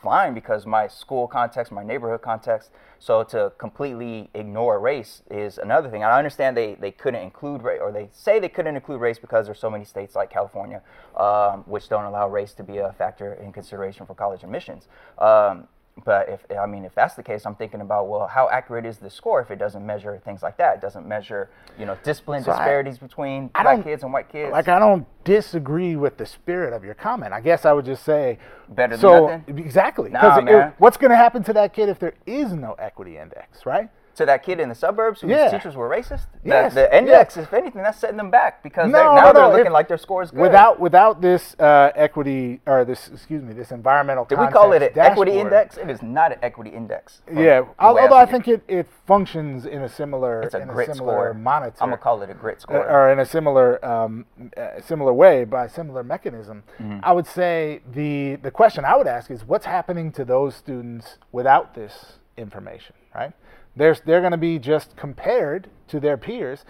fine 0.03 0.34
because 0.34 0.66
my 0.66 0.86
school 0.86 1.26
context, 1.26 1.72
my 1.72 1.82
neighborhood 1.82 2.22
context. 2.22 2.70
So 3.01 3.22
to 3.24 3.53
completely 3.59 4.28
ignore 4.34 4.80
race 4.80 5.22
is 5.30 5.59
another 5.59 5.89
thing. 5.89 6.03
I 6.03 6.18
understand 6.18 6.57
they, 6.57 6.74
they 6.74 6.91
couldn't 6.91 7.22
include 7.22 7.62
race, 7.62 7.80
or 7.80 7.93
they 7.93 8.09
say 8.12 8.41
they 8.41 8.49
couldn't 8.49 8.74
include 8.74 9.01
race 9.01 9.18
because 9.18 9.47
there's 9.47 9.61
so 9.61 9.70
many 9.70 9.84
states 9.84 10.16
like 10.16 10.30
California, 10.30 10.82
um, 11.16 11.62
which 11.66 11.89
don't 11.89 12.05
allow 12.05 12.28
race 12.28 12.55
to 12.55 12.64
be 12.64 12.78
a 12.78 12.93
factor 12.99 13.34
in 13.34 13.53
consideration 13.53 14.05
for 14.07 14.14
college 14.14 14.43
admissions. 14.43 14.89
Um, 15.18 15.68
but 16.05 16.29
if 16.29 16.41
I 16.57 16.67
mean 16.67 16.85
if 16.85 16.95
that's 16.95 17.15
the 17.15 17.23
case, 17.23 17.45
I'm 17.47 17.55
thinking 17.55 17.81
about 17.81 18.09
well, 18.09 18.27
how 18.27 18.49
accurate 18.49 18.87
is 18.87 18.99
the 18.99 19.11
score 19.11 19.41
if 19.41 19.51
it 19.51 19.59
doesn't 19.59 19.85
measure 19.85 20.21
things 20.25 20.43
like 20.43 20.57
that? 20.59 20.77
It 20.77 20.81
doesn't 20.81 21.07
measure 21.07 21.51
you 21.79 21.87
know 21.87 21.97
discipline 22.03 22.45
so 22.45 22.53
disparities 22.53 22.99
I, 23.01 23.07
between 23.07 23.51
I 23.55 23.63
black 23.63 23.85
kids 23.85 24.03
and 24.03 24.13
white 24.13 24.31
kids. 24.31 24.53
Like 24.53 24.69
I 24.69 24.79
don't 24.79 25.07
disagree 25.25 25.97
with 25.97 26.17
the 26.17 26.27
spirit 26.27 26.73
of 26.73 26.85
your 26.85 26.95
comment. 26.95 27.33
I 27.33 27.41
guess 27.41 27.65
I 27.65 27.73
would 27.73 27.85
just 27.85 28.05
say 28.05 28.39
better 28.69 28.97
than 28.97 29.01
so, 29.01 29.27
nothing. 29.27 29.59
Exactly. 29.59 30.11
Nah, 30.11 30.41
man. 30.41 30.69
It, 30.69 30.75
what's 30.79 30.97
going 30.97 31.11
to 31.11 31.17
happen 31.17 31.43
to 31.45 31.53
that 31.55 31.75
kid 31.75 31.89
if 31.89 31.99
there 31.99 32.15
is 32.27 32.53
no 32.53 32.75
equity 32.75 33.19
index, 33.19 33.67
right? 33.67 33.91
To 34.19 34.27
that 34.27 34.45
kid 34.45 34.61
in 34.61 34.69
the 34.69 34.75
suburbs 34.75 35.21
whose 35.21 35.31
yeah. 35.31 35.51
teachers 35.51 35.75
were 35.75 35.89
racist? 35.89 36.27
Yes. 36.45 36.75
The, 36.75 36.83
the 36.83 36.97
index, 36.97 37.37
if 37.37 37.53
anything, 37.53 37.83
that's 37.83 37.99
setting 37.99 38.16
them 38.16 38.31
back 38.31 38.62
because 38.62 38.91
no, 38.91 39.14
now 39.14 39.33
no, 39.33 39.33
they're 39.33 39.49
looking 39.49 39.66
if, 39.66 39.73
like 39.73 39.89
their 39.89 39.99
score 39.99 40.23
is 40.23 40.31
good. 40.31 40.41
Without 40.41 40.79
without 40.79 41.21
this 41.21 41.57
uh, 41.59 41.91
equity 41.95 42.61
or 42.66 42.85
this 42.85 43.09
excuse 43.09 43.43
me 43.43 43.55
this 43.55 43.71
environmental. 43.73 44.25
Did 44.25 44.39
we 44.39 44.49
call 44.49 44.73
it 44.73 44.83
an 44.83 44.93
dashboard. 44.93 45.29
equity 45.29 45.41
index? 45.41 45.77
It 45.79 45.91
is 45.91 46.03
not 46.03 46.33
an 46.33 46.39
equity 46.43 46.71
index. 46.71 47.23
Yeah, 47.33 47.64
although 47.79 48.14
I, 48.14 48.23
I 48.23 48.27
think 48.27 48.49
it, 48.49 48.62
it 48.69 48.87
functions 49.07 49.66
in 49.66 49.83
a 49.83 49.89
similar 49.89 50.43
it's 50.43 50.55
a 50.55 50.61
in 50.61 50.69
grit 50.69 50.89
a 50.89 50.95
similar 50.95 51.31
score. 51.31 51.35
monitor. 51.35 51.77
I'm 51.81 51.89
gonna 51.89 51.99
call 51.99 52.23
it 52.23 52.31
a 52.31 52.35
grit 52.35 52.61
score, 52.61 52.89
or 52.89 53.11
in 53.11 53.19
a 53.19 53.27
similar 53.27 53.85
um, 53.85 54.27
uh, 54.57 54.81
similar 54.81 55.12
way 55.12 55.45
by 55.45 55.64
a 55.64 55.69
similar 55.69 56.03
mechanism. 56.03 56.62
Mm-hmm. 56.79 57.01
I 57.03 57.12
would 57.12 57.27
say 57.27 57.81
the 57.91 58.37
the 58.37 58.51
question 58.51 58.85
I 58.85 58.97
would 58.97 59.07
ask 59.07 59.31
is 59.31 59.45
what's 59.45 59.66
happening 59.66 60.12
to 60.12 60.25
those 60.25 60.55
students 60.55 61.19
without 61.33 61.75
this 61.75 62.19
information, 62.37 62.95
right? 63.14 63.33
They're, 63.79 63.97
they're 64.05 64.20
going 64.20 64.33
to 64.33 64.37
be 64.37 64.59
just 64.59 64.97
compared 64.97 65.70
to 65.89 66.01
their 66.01 66.16
peers 66.16 66.64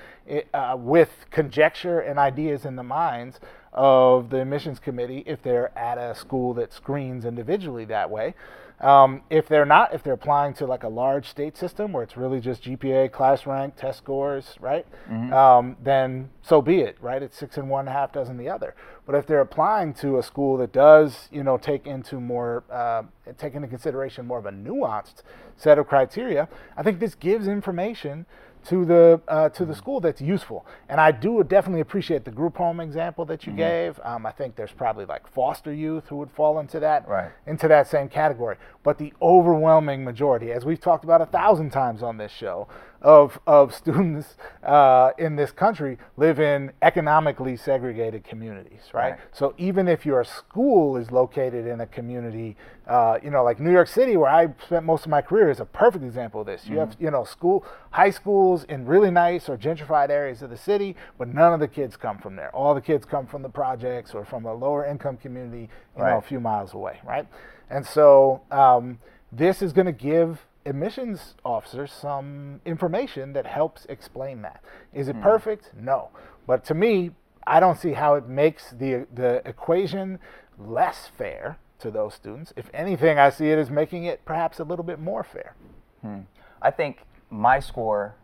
uh, 0.55 0.77
with 0.79 1.27
conjecture 1.31 2.01
and 2.01 2.19
ideas 2.19 2.65
in 2.65 2.77
the 2.77 2.83
minds 2.83 3.41
of 3.73 4.31
the 4.31 4.41
admissions 4.41 4.79
committee 4.79 5.23
if 5.27 5.43
they're 5.43 5.77
at 5.79 5.99
a 5.99 6.15
school 6.15 6.55
that 6.55 6.73
screens 6.73 7.25
individually 7.25 7.85
that 7.87 8.11
way. 8.11 8.35
Um, 8.81 9.23
if 9.29 9.49
they're 9.49 9.65
not, 9.65 9.93
if 9.93 10.05
they're 10.05 10.13
applying 10.13 10.55
to 10.55 10.67
like 10.67 10.85
a 10.85 10.89
large 10.89 11.29
state 11.29 11.57
system 11.57 11.93
where 11.93 12.05
it's 12.05 12.17
really 12.17 12.39
just 12.39 12.63
GPA, 12.63 13.11
class 13.11 13.45
rank, 13.45 13.75
test 13.75 13.99
scores, 13.99 14.55
right? 14.61 14.87
Mm-hmm. 15.11 15.33
Um, 15.33 15.77
then 15.83 16.31
so 16.43 16.63
be 16.63 16.81
it, 16.81 16.97
right? 17.01 17.21
It's 17.21 17.37
six 17.37 17.57
and 17.57 17.69
one, 17.69 17.89
half 17.89 18.13
dozen 18.13 18.37
the 18.37 18.49
other. 18.49 18.77
But 19.05 19.17
if 19.17 19.27
they're 19.27 19.41
applying 19.41 19.95
to 19.95 20.19
a 20.19 20.23
school 20.23 20.57
that 20.59 20.73
does, 20.73 21.29
you 21.33 21.43
know, 21.43 21.59
take 21.59 21.89
into 21.89 22.21
more, 22.21 22.63
uh, 22.71 23.03
take 23.37 23.55
into 23.55 23.67
consideration 23.67 24.27
more 24.27 24.39
of 24.39 24.47
a 24.47 24.53
nuanced 24.53 25.23
set 25.57 25.79
of 25.79 25.89
criteria, 25.89 26.49
I 26.77 26.85
think 26.85 27.01
this 27.01 27.17
gives 27.17 27.49
information 27.49 28.27
to 28.69 28.85
the 28.85 29.21
uh, 29.29 29.49
to 29.51 29.65
the 29.65 29.75
school 29.75 30.01
that's 30.01 30.21
useful. 30.21 30.67
And 30.89 31.01
I 31.01 31.11
do 31.11 31.43
definitely 31.43 31.81
appreciate 31.81 32.25
the 32.25 32.31
group 32.31 32.57
home 32.57 32.81
example 32.81 33.25
that 33.27 33.47
you 33.47 33.51
mm-hmm. 33.51 33.59
gave. 33.59 34.01
Um, 34.05 34.27
I 34.27 34.33
think 34.33 34.57
there's 34.57 34.73
probably 34.73 35.07
like 35.07 35.27
foster 35.27 35.73
youth 35.73 36.05
who 36.09 36.17
would 36.17 36.31
fall 36.31 36.59
into 36.59 36.79
that 36.81 37.09
right. 37.09 37.31
into 37.47 37.69
that 37.69 37.89
same 37.89 38.09
category. 38.09 38.57
But 38.83 38.99
the 38.99 39.13
overwhelming 39.23 40.05
majority, 40.05 40.53
as 40.53 40.65
we've 40.65 40.81
talked 40.81 41.05
about 41.05 41.23
a 41.23 41.27
thousand 41.27 41.71
times 41.71 42.03
on 42.03 42.19
this 42.19 42.33
show, 42.33 42.69
of, 43.01 43.39
of 43.47 43.75
students 43.75 44.37
uh, 44.65 45.13
in 45.19 45.37
this 45.37 45.53
country 45.53 45.99
live 46.17 46.41
in 46.41 46.73
economically 46.83 47.57
segregated 47.57 48.25
communities, 48.25 48.81
right? 48.93 49.11
right? 49.11 49.21
So 49.33 49.55
even 49.57 49.87
if 49.87 50.05
your 50.05 50.25
school 50.25 50.97
is 50.97 51.11
located 51.11 51.67
in 51.67 51.81
a 51.81 51.87
community, 51.87 52.57
uh, 52.87 53.19
you 53.23 53.31
know, 53.31 53.45
like 53.45 53.61
New 53.61 53.71
York 53.71 53.89
City, 53.89 54.17
where 54.17 54.31
I 54.31 54.49
spent 54.65 54.85
most 54.85 55.05
of 55.05 55.11
my 55.11 55.23
career, 55.23 55.51
is 55.51 55.61
a 55.61 55.65
perfect 55.65 56.05
example 56.05 56.41
of 56.41 56.47
this. 56.47 56.65
You 56.65 56.73
mm-hmm. 56.73 56.81
have, 56.81 56.97
you 56.99 57.11
know, 57.11 57.25
school, 57.25 57.65
high 57.91 58.11
schools 58.11 58.65
in 58.65 58.87
really 58.87 59.11
nice 59.11 59.49
or 59.49 59.57
gentrified 59.57 60.11
areas 60.11 60.43
of 60.43 60.51
the 60.51 60.57
city, 60.57 60.97
but 61.19 61.29
none 61.29 61.53
of 61.53 61.61
the 61.61 61.69
kids 61.69 61.97
come 61.97 62.19
from 62.19 62.35
there. 62.35 62.55
All 62.55 62.75
the 62.75 62.81
kids 62.81 63.05
come 63.05 63.27
from 63.27 63.43
the 63.43 63.49
projects 63.49 64.15
or 64.15 64.25
from 64.25 64.45
a 64.45 64.55
lower 64.55 64.85
income 64.85 65.19
community, 65.19 65.69
you 65.97 66.03
right. 66.03 66.13
know, 66.13 66.19
a 66.19 66.23
few 66.23 66.41
miles 66.41 66.75
away, 66.75 66.99
right? 67.07 67.27
And 67.71 67.87
so 67.87 68.43
um, 68.51 68.99
this 69.31 69.63
is 69.63 69.73
going 69.73 69.87
to 69.87 69.93
give 69.93 70.47
admissions 70.69 71.35
officer 71.45 71.87
some 71.87 72.61
information 72.65 73.33
that 73.33 73.47
helps 73.47 73.87
explain 73.87 74.43
that. 74.43 74.63
Is 74.93 75.09
it 75.09 75.17
mm. 75.17 75.23
perfect? 75.23 75.73
No. 75.81 76.11
But 76.47 76.65
to 76.67 76.75
me, 76.75 77.11
I 77.47 77.61
don't 77.61 77.79
see 77.79 77.93
how 77.93 78.15
it 78.15 78.29
makes 78.29 78.71
the 78.71 79.07
the 79.13 79.43
equation 79.49 80.19
less 80.59 81.11
fair 81.17 81.59
to 81.81 81.91
those 81.91 82.15
students. 82.15 82.53
If 82.57 82.71
anything, 82.75 83.19
I 83.19 83.31
see 83.31 83.51
it 83.51 83.59
as 83.59 83.71
making 83.71 84.05
it 84.05 84.25
perhaps 84.25 84.59
a 84.59 84.65
little 84.65 84.85
bit 84.85 84.99
more 84.99 85.25
fair. 85.25 85.55
Hmm. 86.03 86.21
I 86.61 86.71
think 86.71 87.03
my 87.31 87.61
score 87.61 88.15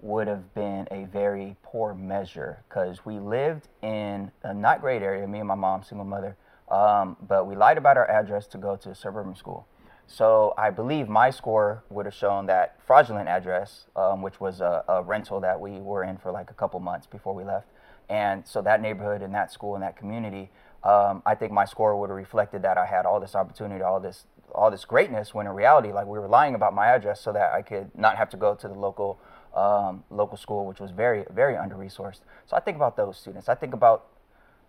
would 0.00 0.28
have 0.28 0.54
been 0.54 0.86
a 0.90 1.04
very 1.06 1.56
poor 1.62 1.94
measure 1.94 2.62
because 2.68 3.04
we 3.04 3.18
lived 3.18 3.68
in 3.82 4.30
a 4.42 4.54
not 4.54 4.80
great 4.80 5.02
area, 5.02 5.26
me 5.26 5.40
and 5.40 5.48
my 5.48 5.54
mom, 5.54 5.82
single 5.82 6.04
mother, 6.04 6.36
um, 6.70 7.16
but 7.26 7.46
we 7.46 7.56
lied 7.56 7.78
about 7.78 7.96
our 7.96 8.08
address 8.08 8.46
to 8.46 8.58
go 8.58 8.76
to 8.76 8.90
a 8.90 8.94
suburban 8.94 9.34
school. 9.34 9.66
So 10.10 10.54
I 10.56 10.70
believe 10.70 11.06
my 11.06 11.28
score 11.28 11.84
would 11.90 12.06
have 12.06 12.14
shown 12.14 12.46
that 12.46 12.80
fraudulent 12.86 13.28
address, 13.28 13.84
um, 13.94 14.22
which 14.22 14.40
was 14.40 14.62
a, 14.62 14.82
a, 14.88 15.02
rental 15.02 15.38
that 15.40 15.60
we 15.60 15.72
were 15.80 16.02
in 16.02 16.16
for 16.16 16.32
like 16.32 16.50
a 16.50 16.54
couple 16.54 16.80
months 16.80 17.06
before 17.06 17.34
we 17.34 17.44
left. 17.44 17.66
And 18.08 18.46
so 18.46 18.62
that 18.62 18.80
neighborhood 18.80 19.20
and 19.20 19.34
that 19.34 19.52
school 19.52 19.74
and 19.74 19.82
that 19.82 19.98
community, 19.98 20.50
um, 20.82 21.22
I 21.26 21.34
think 21.34 21.52
my 21.52 21.66
score 21.66 21.94
would 22.00 22.08
have 22.08 22.16
reflected 22.16 22.62
that 22.62 22.78
I 22.78 22.86
had 22.86 23.04
all 23.04 23.20
this 23.20 23.34
opportunity, 23.34 23.82
all 23.82 24.00
this, 24.00 24.24
all 24.54 24.70
this 24.70 24.86
greatness. 24.86 25.34
When 25.34 25.46
in 25.46 25.52
reality, 25.52 25.92
like 25.92 26.06
we 26.06 26.18
were 26.18 26.26
lying 26.26 26.54
about 26.54 26.74
my 26.74 26.86
address 26.86 27.20
so 27.20 27.30
that 27.34 27.52
I 27.52 27.60
could 27.60 27.90
not 27.94 28.16
have 28.16 28.30
to 28.30 28.38
go 28.38 28.54
to 28.54 28.66
the 28.66 28.74
local, 28.74 29.20
um, 29.54 30.04
local 30.08 30.38
school, 30.38 30.64
which 30.64 30.80
was 30.80 30.90
very, 30.90 31.26
very 31.34 31.54
under 31.54 31.76
resourced. 31.76 32.20
So 32.46 32.56
I 32.56 32.60
think 32.60 32.78
about 32.78 32.96
those 32.96 33.18
students. 33.18 33.50
I 33.50 33.54
think 33.54 33.74
about, 33.74 34.06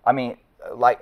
I 0.06 0.12
mean, 0.12 0.36
like 0.76 1.00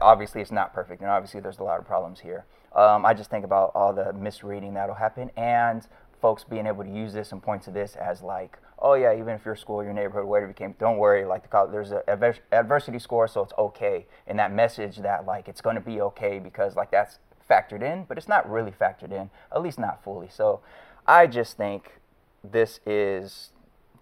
obviously 0.00 0.40
it's 0.40 0.52
not 0.52 0.72
perfect, 0.72 1.02
and 1.02 1.10
obviously 1.10 1.40
there's 1.40 1.58
a 1.58 1.64
lot 1.64 1.78
of 1.78 1.86
problems 1.86 2.20
here. 2.20 2.46
Um, 2.74 3.06
I 3.06 3.14
just 3.14 3.30
think 3.30 3.44
about 3.44 3.72
all 3.74 3.92
the 3.92 4.12
misreading 4.12 4.74
that'll 4.74 4.94
happen, 4.94 5.30
and 5.36 5.86
folks 6.20 6.42
being 6.42 6.66
able 6.66 6.82
to 6.84 6.90
use 6.90 7.12
this 7.12 7.32
and 7.32 7.42
point 7.42 7.62
to 7.62 7.70
this 7.70 7.96
as 7.96 8.22
like, 8.22 8.58
oh 8.78 8.94
yeah, 8.94 9.14
even 9.14 9.28
if 9.28 9.44
your 9.44 9.56
school, 9.56 9.82
your 9.82 9.92
neighborhood, 9.92 10.24
whatever 10.24 10.48
you 10.48 10.54
came, 10.54 10.74
don't 10.78 10.98
worry. 10.98 11.24
Like 11.24 11.42
the 11.42 11.48
college, 11.48 11.70
there's 11.70 11.92
a 11.92 12.08
adver- 12.08 12.38
adversity 12.50 12.98
score, 12.98 13.28
so 13.28 13.42
it's 13.42 13.52
okay. 13.58 14.06
And 14.26 14.38
that 14.38 14.52
message 14.52 14.98
that 14.98 15.26
like 15.26 15.48
it's 15.48 15.60
going 15.60 15.76
to 15.76 15.82
be 15.82 16.00
okay 16.00 16.38
because 16.38 16.76
like 16.76 16.90
that's 16.90 17.18
factored 17.48 17.82
in, 17.82 18.04
but 18.04 18.18
it's 18.18 18.28
not 18.28 18.50
really 18.50 18.70
factored 18.70 19.12
in, 19.12 19.30
at 19.54 19.62
least 19.62 19.78
not 19.78 20.02
fully. 20.02 20.28
So 20.30 20.60
I 21.06 21.26
just 21.26 21.56
think 21.56 22.00
this 22.42 22.80
is 22.86 23.50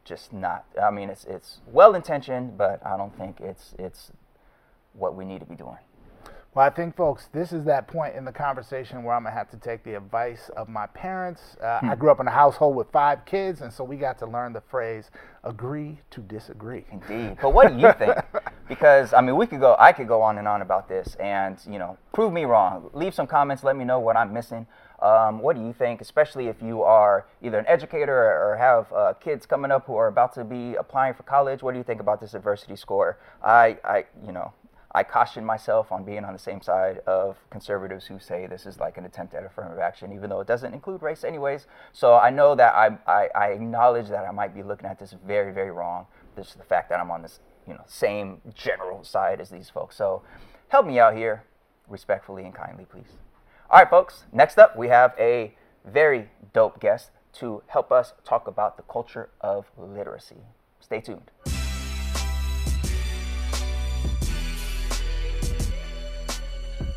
just 0.05 0.33
not. 0.33 0.65
I 0.81 0.91
mean, 0.91 1.11
it's 1.11 1.25
it's 1.25 1.61
well 1.67 1.95
intentioned, 1.95 2.57
but 2.57 2.85
I 2.87 2.97
don't 2.97 3.17
think 3.17 3.41
it's 3.41 3.75
it's 3.79 4.13
what 4.93 5.15
we 5.15 5.25
need 5.25 5.41
to 5.41 5.47
be 5.47 5.55
doing. 5.55 5.79
Well, 6.55 6.67
I 6.67 6.69
think, 6.69 6.97
folks, 6.97 7.29
this 7.33 7.51
is 7.51 7.65
that 7.65 7.89
point 7.89 8.15
in 8.15 8.27
the 8.27 8.33
conversation 8.33 9.05
where 9.05 9.15
I'm 9.15 9.23
going 9.23 9.33
to 9.33 9.39
have 9.39 9.49
to 9.53 9.57
take 9.57 9.85
the 9.85 9.95
advice 9.95 10.51
of 10.55 10.69
my 10.69 10.87
parents. 10.89 11.57
Uh, 11.63 11.81
I 11.83 11.95
grew 11.95 12.11
up 12.11 12.21
in 12.21 12.27
a 12.27 12.31
household 12.31 12.77
with 12.77 12.91
five 12.93 13.25
kids, 13.25 13.63
and 13.63 13.73
so 13.73 13.83
we 13.85 13.97
got 13.97 14.19
to 14.19 14.27
learn 14.27 14.53
the 14.53 14.61
phrase 14.61 15.11
agree 15.45 15.99
to 16.11 16.21
disagree. 16.21 16.85
Indeed. 16.93 17.39
But 17.41 17.55
what 17.55 17.69
do 17.69 17.79
you 17.79 17.91
think? 17.95 18.17
because, 18.69 19.15
I 19.15 19.23
mean, 19.23 19.37
we 19.37 19.47
could 19.47 19.61
go, 19.61 19.77
I 19.79 19.93
could 19.93 20.07
go 20.07 20.21
on 20.21 20.37
and 20.37 20.47
on 20.47 20.61
about 20.61 20.91
this 20.91 21.15
and, 21.15 21.57
you 21.67 21.79
know, 21.79 21.97
prove 22.13 22.35
me 22.35 22.45
wrong. 22.45 22.91
Leave 22.93 23.15
some 23.15 23.27
comments, 23.27 23.65
let 23.65 23.75
me 23.75 23.87
know 23.87 23.99
what 23.99 24.19
I'm 24.19 24.35
missing. 24.35 24.67
Um, 25.01 25.39
what 25.39 25.57
do 25.57 25.63
you 25.63 25.73
think, 25.73 26.03
especially 26.03 26.49
if 26.49 26.61
you 26.61 26.83
are 26.83 27.25
either 27.41 27.59
an 27.59 27.67
educator 27.67 28.15
or 28.15 28.57
have 28.59 28.93
uh, 28.93 29.15
kids 29.15 29.47
coming 29.47 29.71
up 29.71 29.87
who 29.87 29.97
are 29.97 30.09
about 30.09 30.35
to 30.35 30.45
be 30.45 30.75
applying 30.75 31.15
for 31.15 31.23
college? 31.23 31.63
What 31.63 31.73
do 31.73 31.79
you 31.79 31.85
think 31.85 32.03
about 32.03 32.21
this 32.21 32.35
adversity 32.35 32.77
score? 32.77 33.19
I, 33.43 33.79
I 33.83 34.05
you 34.25 34.33
know, 34.33 34.53
I 34.95 35.03
caution 35.03 35.45
myself 35.45 35.91
on 35.91 36.05
being 36.05 36.25
on 36.25 36.35
the 36.35 36.39
same 36.39 36.61
side 36.61 36.99
of 37.07 37.39
conservatives 37.51 38.07
who 38.07 38.19
say 38.19 38.47
this 38.47 38.67
is 38.67 38.79
like 38.79 38.99
an 38.99 39.07
attempt 39.07 39.35
at 39.35 39.45
affirmative 39.45 39.79
action, 39.79 40.13
even 40.13 40.29
though 40.29 40.41
it 40.41 40.47
doesn't 40.47 40.75
include 40.75 41.01
race, 41.01 41.25
anyways. 41.25 41.67
So 41.93 42.15
I 42.17 42.29
know 42.29 42.55
that 42.55 42.75
I, 42.75 42.99
I, 43.07 43.29
I 43.35 43.47
acknowledge 43.49 44.09
that 44.09 44.27
I 44.27 44.31
might 44.31 44.55
be 44.55 44.63
looking 44.63 44.87
at 44.87 44.99
this 44.99 45.15
very, 45.27 45.53
very 45.53 45.71
wrong. 45.71 46.07
This 46.37 46.49
is 46.49 46.55
the 46.55 46.65
fact 46.65 46.91
that 46.91 47.01
I'm 47.01 47.11
on 47.11 47.23
this, 47.23 47.41
you 47.67 47.73
know, 47.73 47.85
same 47.87 48.43
general 48.55 49.03
side 49.03 49.41
as 49.41 49.49
these 49.49 49.71
folks. 49.71 49.97
So 49.97 50.23
help 50.69 50.87
me 50.87 50.99
out 50.99 51.17
here, 51.17 51.45
respectfully 51.89 52.45
and 52.45 52.55
kindly, 52.55 52.85
please. 52.85 53.17
All 53.71 53.79
right, 53.79 53.89
folks. 53.89 54.25
Next 54.31 54.59
up, 54.59 54.77
we 54.77 54.89
have 54.89 55.15
a 55.19 55.55
very 55.87 56.29
dope 56.53 56.81
guest 56.81 57.11
to 57.35 57.63
help 57.69 57.91
us 57.91 58.13
talk 58.25 58.47
about 58.47 58.77
the 58.77 58.83
culture 58.83 59.31
of 59.41 59.71
literacy. 59.79 60.37
Stay 60.81 61.01
tuned. 61.01 61.31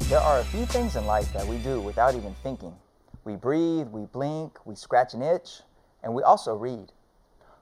There 0.08 0.20
are 0.20 0.40
a 0.40 0.46
few 0.46 0.68
things 0.68 0.96
in 0.96 1.08
life 1.08 1.34
that 1.34 1.48
we 1.48 1.58
do 1.58 1.82
without 1.82 2.14
even 2.14 2.36
thinking. 2.44 2.76
We 3.24 3.36
breathe, 3.36 3.88
we 3.88 4.06
blink, 4.06 4.64
we 4.64 4.76
scratch 4.76 5.16
an 5.16 5.24
itch, 5.24 5.62
and 6.04 6.14
we 6.14 6.22
also 6.22 6.54
read. 6.54 6.92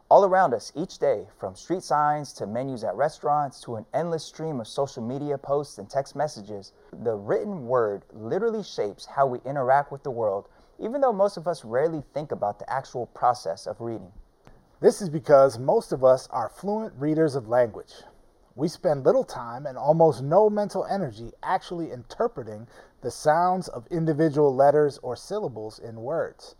All 0.09 0.25
around 0.25 0.53
us 0.53 0.73
each 0.75 0.97
day, 0.97 1.25
from 1.39 1.55
street 1.55 1.83
signs 1.83 2.33
to 2.33 2.45
menus 2.45 2.83
at 2.83 2.97
restaurants 2.97 3.61
to 3.61 3.75
an 3.75 3.85
endless 3.93 4.25
stream 4.25 4.59
of 4.59 4.67
social 4.67 5.01
media 5.01 5.37
posts 5.37 5.77
and 5.77 5.89
text 5.89 6.17
messages, 6.17 6.73
the 6.91 7.15
written 7.15 7.65
word 7.65 8.03
literally 8.11 8.61
shapes 8.61 9.05
how 9.05 9.25
we 9.25 9.39
interact 9.45 9.89
with 9.89 10.03
the 10.03 10.11
world, 10.11 10.49
even 10.79 10.99
though 10.99 11.13
most 11.13 11.37
of 11.37 11.47
us 11.47 11.63
rarely 11.63 12.03
think 12.13 12.33
about 12.33 12.59
the 12.59 12.69
actual 12.69 13.05
process 13.05 13.65
of 13.65 13.79
reading. 13.79 14.11
This 14.81 15.01
is 15.01 15.07
because 15.07 15.57
most 15.57 15.93
of 15.93 16.03
us 16.03 16.27
are 16.29 16.49
fluent 16.49 16.93
readers 16.97 17.35
of 17.35 17.47
language. 17.47 17.93
We 18.55 18.67
spend 18.67 19.03
little 19.03 19.23
time 19.23 19.65
and 19.65 19.77
almost 19.77 20.21
no 20.21 20.49
mental 20.49 20.85
energy 20.85 21.31
actually 21.41 21.91
interpreting 21.91 22.67
the 23.01 23.09
sounds 23.09 23.67
of 23.67 23.87
individual 23.87 24.53
letters 24.53 24.99
or 24.99 25.15
syllables 25.15 25.79
in 25.79 26.03
words. 26.03 26.55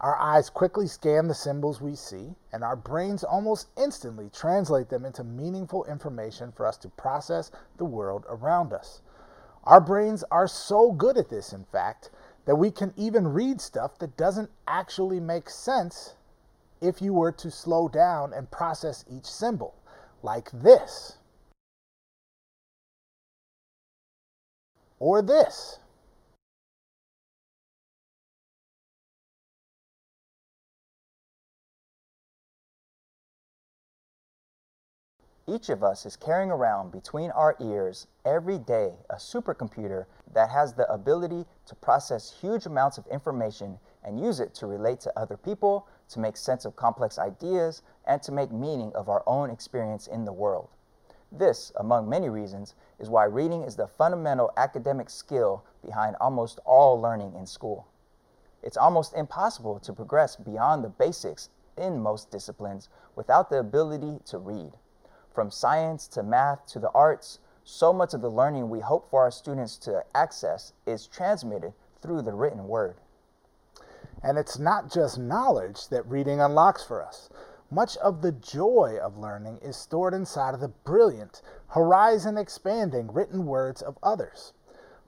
Our 0.00 0.16
eyes 0.16 0.48
quickly 0.50 0.86
scan 0.86 1.26
the 1.26 1.34
symbols 1.34 1.80
we 1.80 1.96
see, 1.96 2.36
and 2.52 2.62
our 2.62 2.76
brains 2.76 3.24
almost 3.24 3.68
instantly 3.76 4.30
translate 4.30 4.90
them 4.90 5.04
into 5.04 5.24
meaningful 5.24 5.84
information 5.86 6.52
for 6.52 6.66
us 6.66 6.76
to 6.78 6.88
process 6.90 7.50
the 7.78 7.84
world 7.84 8.24
around 8.28 8.72
us. 8.72 9.00
Our 9.64 9.80
brains 9.80 10.22
are 10.30 10.46
so 10.46 10.92
good 10.92 11.16
at 11.16 11.30
this, 11.30 11.52
in 11.52 11.64
fact, 11.64 12.10
that 12.44 12.56
we 12.56 12.70
can 12.70 12.92
even 12.96 13.26
read 13.26 13.60
stuff 13.60 13.98
that 13.98 14.16
doesn't 14.16 14.50
actually 14.68 15.20
make 15.20 15.48
sense 15.48 16.14
if 16.80 17.00
you 17.00 17.14
were 17.14 17.32
to 17.32 17.50
slow 17.50 17.88
down 17.88 18.32
and 18.32 18.50
process 18.50 19.04
each 19.10 19.26
symbol, 19.26 19.74
like 20.22 20.50
this. 20.52 21.18
Or 25.04 25.20
this. 25.20 25.78
Each 35.46 35.68
of 35.68 35.84
us 35.84 36.06
is 36.06 36.16
carrying 36.16 36.50
around 36.50 36.90
between 36.90 37.30
our 37.32 37.54
ears 37.60 38.06
every 38.24 38.56
day 38.56 38.94
a 39.10 39.16
supercomputer 39.16 40.06
that 40.32 40.48
has 40.48 40.72
the 40.72 40.90
ability 40.90 41.44
to 41.66 41.74
process 41.74 42.30
huge 42.40 42.64
amounts 42.64 42.96
of 42.96 43.06
information 43.08 43.78
and 44.04 44.18
use 44.18 44.40
it 44.40 44.54
to 44.54 44.66
relate 44.66 45.00
to 45.00 45.12
other 45.18 45.36
people, 45.36 45.86
to 46.08 46.18
make 46.18 46.38
sense 46.38 46.64
of 46.64 46.76
complex 46.76 47.18
ideas, 47.18 47.82
and 48.06 48.22
to 48.22 48.32
make 48.32 48.50
meaning 48.50 48.90
of 48.94 49.10
our 49.10 49.22
own 49.26 49.50
experience 49.50 50.06
in 50.06 50.24
the 50.24 50.32
world. 50.32 50.70
This, 51.36 51.72
among 51.76 52.08
many 52.08 52.28
reasons, 52.28 52.74
is 53.00 53.10
why 53.10 53.24
reading 53.24 53.62
is 53.62 53.74
the 53.74 53.88
fundamental 53.88 54.52
academic 54.56 55.10
skill 55.10 55.64
behind 55.84 56.14
almost 56.20 56.60
all 56.64 57.00
learning 57.00 57.34
in 57.34 57.44
school. 57.44 57.88
It's 58.62 58.76
almost 58.76 59.14
impossible 59.14 59.80
to 59.80 59.92
progress 59.92 60.36
beyond 60.36 60.84
the 60.84 60.88
basics 60.88 61.48
in 61.76 62.00
most 62.00 62.30
disciplines 62.30 62.88
without 63.16 63.50
the 63.50 63.58
ability 63.58 64.20
to 64.26 64.38
read. 64.38 64.74
From 65.34 65.50
science 65.50 66.06
to 66.08 66.22
math 66.22 66.66
to 66.66 66.78
the 66.78 66.90
arts, 66.90 67.40
so 67.64 67.92
much 67.92 68.14
of 68.14 68.20
the 68.20 68.30
learning 68.30 68.70
we 68.70 68.80
hope 68.80 69.10
for 69.10 69.22
our 69.22 69.32
students 69.32 69.76
to 69.78 70.04
access 70.14 70.72
is 70.86 71.08
transmitted 71.08 71.72
through 72.00 72.22
the 72.22 72.32
written 72.32 72.68
word. 72.68 72.96
And 74.22 74.38
it's 74.38 74.58
not 74.58 74.90
just 74.90 75.18
knowledge 75.18 75.88
that 75.88 76.06
reading 76.06 76.40
unlocks 76.40 76.84
for 76.84 77.04
us. 77.04 77.28
Much 77.74 77.96
of 77.96 78.22
the 78.22 78.30
joy 78.30 78.96
of 79.02 79.18
learning 79.18 79.58
is 79.58 79.76
stored 79.76 80.14
inside 80.14 80.54
of 80.54 80.60
the 80.60 80.68
brilliant, 80.68 81.42
horizon 81.66 82.38
expanding 82.38 83.12
written 83.12 83.44
words 83.46 83.82
of 83.82 83.98
others. 84.00 84.52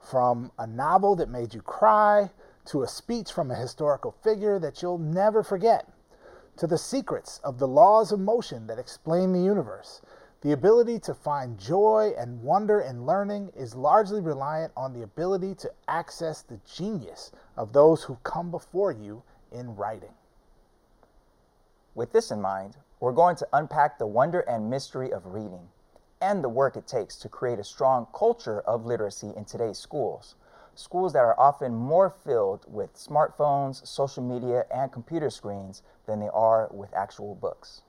From 0.01 0.51
a 0.59 0.67
novel 0.67 1.15
that 1.15 1.29
made 1.29 1.53
you 1.53 1.61
cry, 1.61 2.29
to 2.65 2.83
a 2.83 2.87
speech 2.87 3.31
from 3.31 3.49
a 3.49 3.55
historical 3.55 4.11
figure 4.11 4.59
that 4.59 4.81
you'll 4.81 4.97
never 4.97 5.43
forget, 5.43 5.87
to 6.57 6.67
the 6.67 6.77
secrets 6.77 7.39
of 7.41 7.57
the 7.57 7.67
laws 7.69 8.11
of 8.11 8.19
motion 8.19 8.67
that 8.67 8.77
explain 8.77 9.31
the 9.31 9.39
universe. 9.39 10.01
The 10.41 10.51
ability 10.51 10.99
to 10.99 11.13
find 11.13 11.57
joy 11.57 12.11
and 12.17 12.43
wonder 12.43 12.81
in 12.81 13.05
learning 13.05 13.53
is 13.55 13.75
largely 13.75 14.19
reliant 14.19 14.73
on 14.75 14.91
the 14.91 15.03
ability 15.03 15.55
to 15.55 15.71
access 15.87 16.41
the 16.41 16.59
genius 16.65 17.31
of 17.55 17.71
those 17.71 18.03
who 18.03 18.17
come 18.23 18.51
before 18.51 18.91
you 18.91 19.23
in 19.53 19.73
writing. 19.77 20.16
With 21.97 22.11
this 22.11 22.29
in 22.29 22.39
mind, 22.39 22.77
we're 22.99 23.11
going 23.11 23.35
to 23.37 23.47
unpack 23.51 23.97
the 23.97 24.05
wonder 24.05 24.41
and 24.41 24.69
mystery 24.69 25.11
of 25.11 25.33
reading 25.33 25.69
and 26.21 26.43
the 26.43 26.47
work 26.47 26.77
it 26.77 26.85
takes 26.85 27.15
to 27.15 27.27
create 27.27 27.57
a 27.57 27.63
strong 27.63 28.05
culture 28.13 28.61
of 28.61 28.85
literacy 28.85 29.33
in 29.35 29.45
today's 29.45 29.79
schools. 29.79 30.35
Schools 30.75 31.13
that 31.13 31.25
are 31.25 31.39
often 31.39 31.73
more 31.73 32.11
filled 32.11 32.65
with 32.67 32.93
smartphones, 32.93 33.83
social 33.87 34.21
media, 34.21 34.67
and 34.69 34.91
computer 34.91 35.31
screens 35.31 35.81
than 36.05 36.19
they 36.19 36.29
are 36.31 36.69
with 36.71 36.93
actual 36.93 37.33
books. 37.33 37.81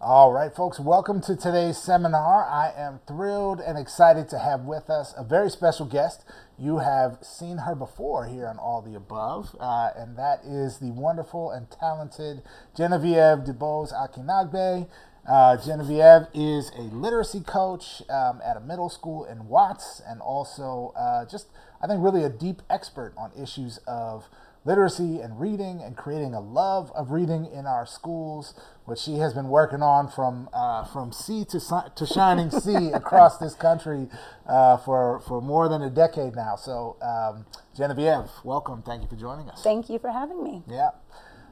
All 0.00 0.30
right, 0.30 0.54
folks, 0.54 0.78
welcome 0.78 1.20
to 1.22 1.34
today's 1.34 1.76
seminar. 1.76 2.44
I 2.44 2.72
am 2.76 3.00
thrilled 3.08 3.58
and 3.58 3.76
excited 3.76 4.28
to 4.28 4.38
have 4.38 4.60
with 4.60 4.88
us 4.88 5.12
a 5.16 5.24
very 5.24 5.50
special 5.50 5.86
guest. 5.86 6.24
You 6.56 6.78
have 6.78 7.18
seen 7.20 7.58
her 7.58 7.74
before 7.74 8.26
here 8.26 8.46
on 8.46 8.58
All 8.58 8.80
the 8.80 8.94
Above, 8.94 9.56
uh, 9.58 9.90
and 9.96 10.16
that 10.16 10.44
is 10.44 10.78
the 10.78 10.92
wonderful 10.92 11.50
and 11.50 11.68
talented 11.68 12.42
Genevieve 12.76 13.42
DeBose 13.42 13.92
Akinagbe. 13.92 14.88
Uh, 15.28 15.56
Genevieve 15.56 16.28
is 16.32 16.70
a 16.78 16.82
literacy 16.82 17.40
coach 17.40 18.00
um, 18.08 18.40
at 18.44 18.56
a 18.56 18.60
middle 18.60 18.88
school 18.88 19.24
in 19.24 19.48
Watts, 19.48 20.00
and 20.06 20.20
also 20.20 20.92
uh, 20.96 21.24
just, 21.24 21.48
I 21.82 21.88
think, 21.88 22.04
really 22.04 22.22
a 22.22 22.30
deep 22.30 22.62
expert 22.70 23.14
on 23.16 23.32
issues 23.36 23.78
of 23.88 24.28
literacy 24.68 25.18
and 25.20 25.40
reading 25.40 25.80
and 25.82 25.96
creating 25.96 26.34
a 26.34 26.40
love 26.40 26.92
of 26.94 27.10
reading 27.10 27.46
in 27.46 27.64
our 27.64 27.86
schools, 27.86 28.52
which 28.84 28.98
she 28.98 29.16
has 29.16 29.32
been 29.32 29.48
working 29.48 29.80
on 29.82 30.08
from 30.08 30.46
uh, 30.52 30.84
from 30.84 31.10
sea 31.10 31.42
to 31.46 31.58
to 31.96 32.06
shining 32.06 32.50
sea 32.50 32.92
across 32.94 33.38
this 33.38 33.54
country 33.54 34.08
uh, 34.46 34.76
for 34.76 35.20
for 35.20 35.40
more 35.40 35.70
than 35.70 35.80
a 35.80 35.88
decade 35.88 36.36
now. 36.36 36.54
So, 36.54 36.96
um, 37.00 37.46
Genevieve, 37.74 38.30
welcome. 38.44 38.82
Thank 38.82 39.02
you 39.02 39.08
for 39.08 39.16
joining 39.16 39.48
us. 39.48 39.62
Thank 39.62 39.88
you 39.88 39.98
for 39.98 40.10
having 40.10 40.44
me. 40.44 40.62
Yeah. 40.68 40.90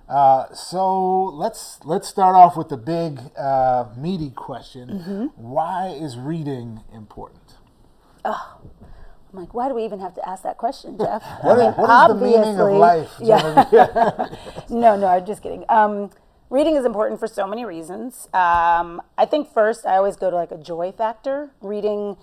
Uh, 0.09 0.53
so 0.53 1.25
let's 1.25 1.81
let's 1.85 2.07
start 2.07 2.37
off 2.37 2.55
with 2.55 2.69
the 2.69 2.77
big 2.77 3.19
uh, 3.39 3.87
meaty 3.97 4.31
question: 4.31 4.89
Mm-hmm. 4.91 5.25
Why 5.37 5.89
is 5.89 6.19
reading 6.19 6.85
important? 6.93 7.55
I'm 9.37 9.43
like, 9.43 9.55
why 9.55 9.69
do 9.69 9.75
we 9.75 9.85
even 9.85 10.01
have 10.01 10.15
to 10.15 10.29
ask 10.29 10.43
that 10.45 10.57
question, 10.57 10.97
Jeff? 11.01 11.23
What 11.43 11.59
I 11.61 11.69
is- 11.71 11.77
what 11.77 11.91
is 11.91 12.09
the 12.09 12.15
meaning 12.15 12.59
of 12.59 12.73
life? 12.73 13.11
Yeah. 13.21 14.29
no, 14.71 14.97
no, 14.97 15.07
I'm 15.07 15.27
just 15.27 15.43
kidding. 15.43 15.65
Um, 15.69 16.11
reading 16.49 16.75
is 16.77 16.85
important 16.85 17.21
for 17.21 17.27
so 17.27 17.47
many 17.47 17.65
reasons. 17.65 18.29
Um, 18.33 19.03
I 19.19 19.27
think 19.29 19.53
first, 19.53 19.87
I 19.87 19.97
always 19.97 20.17
go 20.17 20.31
to 20.31 20.37
like 20.37 20.51
a 20.53 20.57
joy 20.59 20.93
factor. 20.93 21.51
Reading 21.61 22.17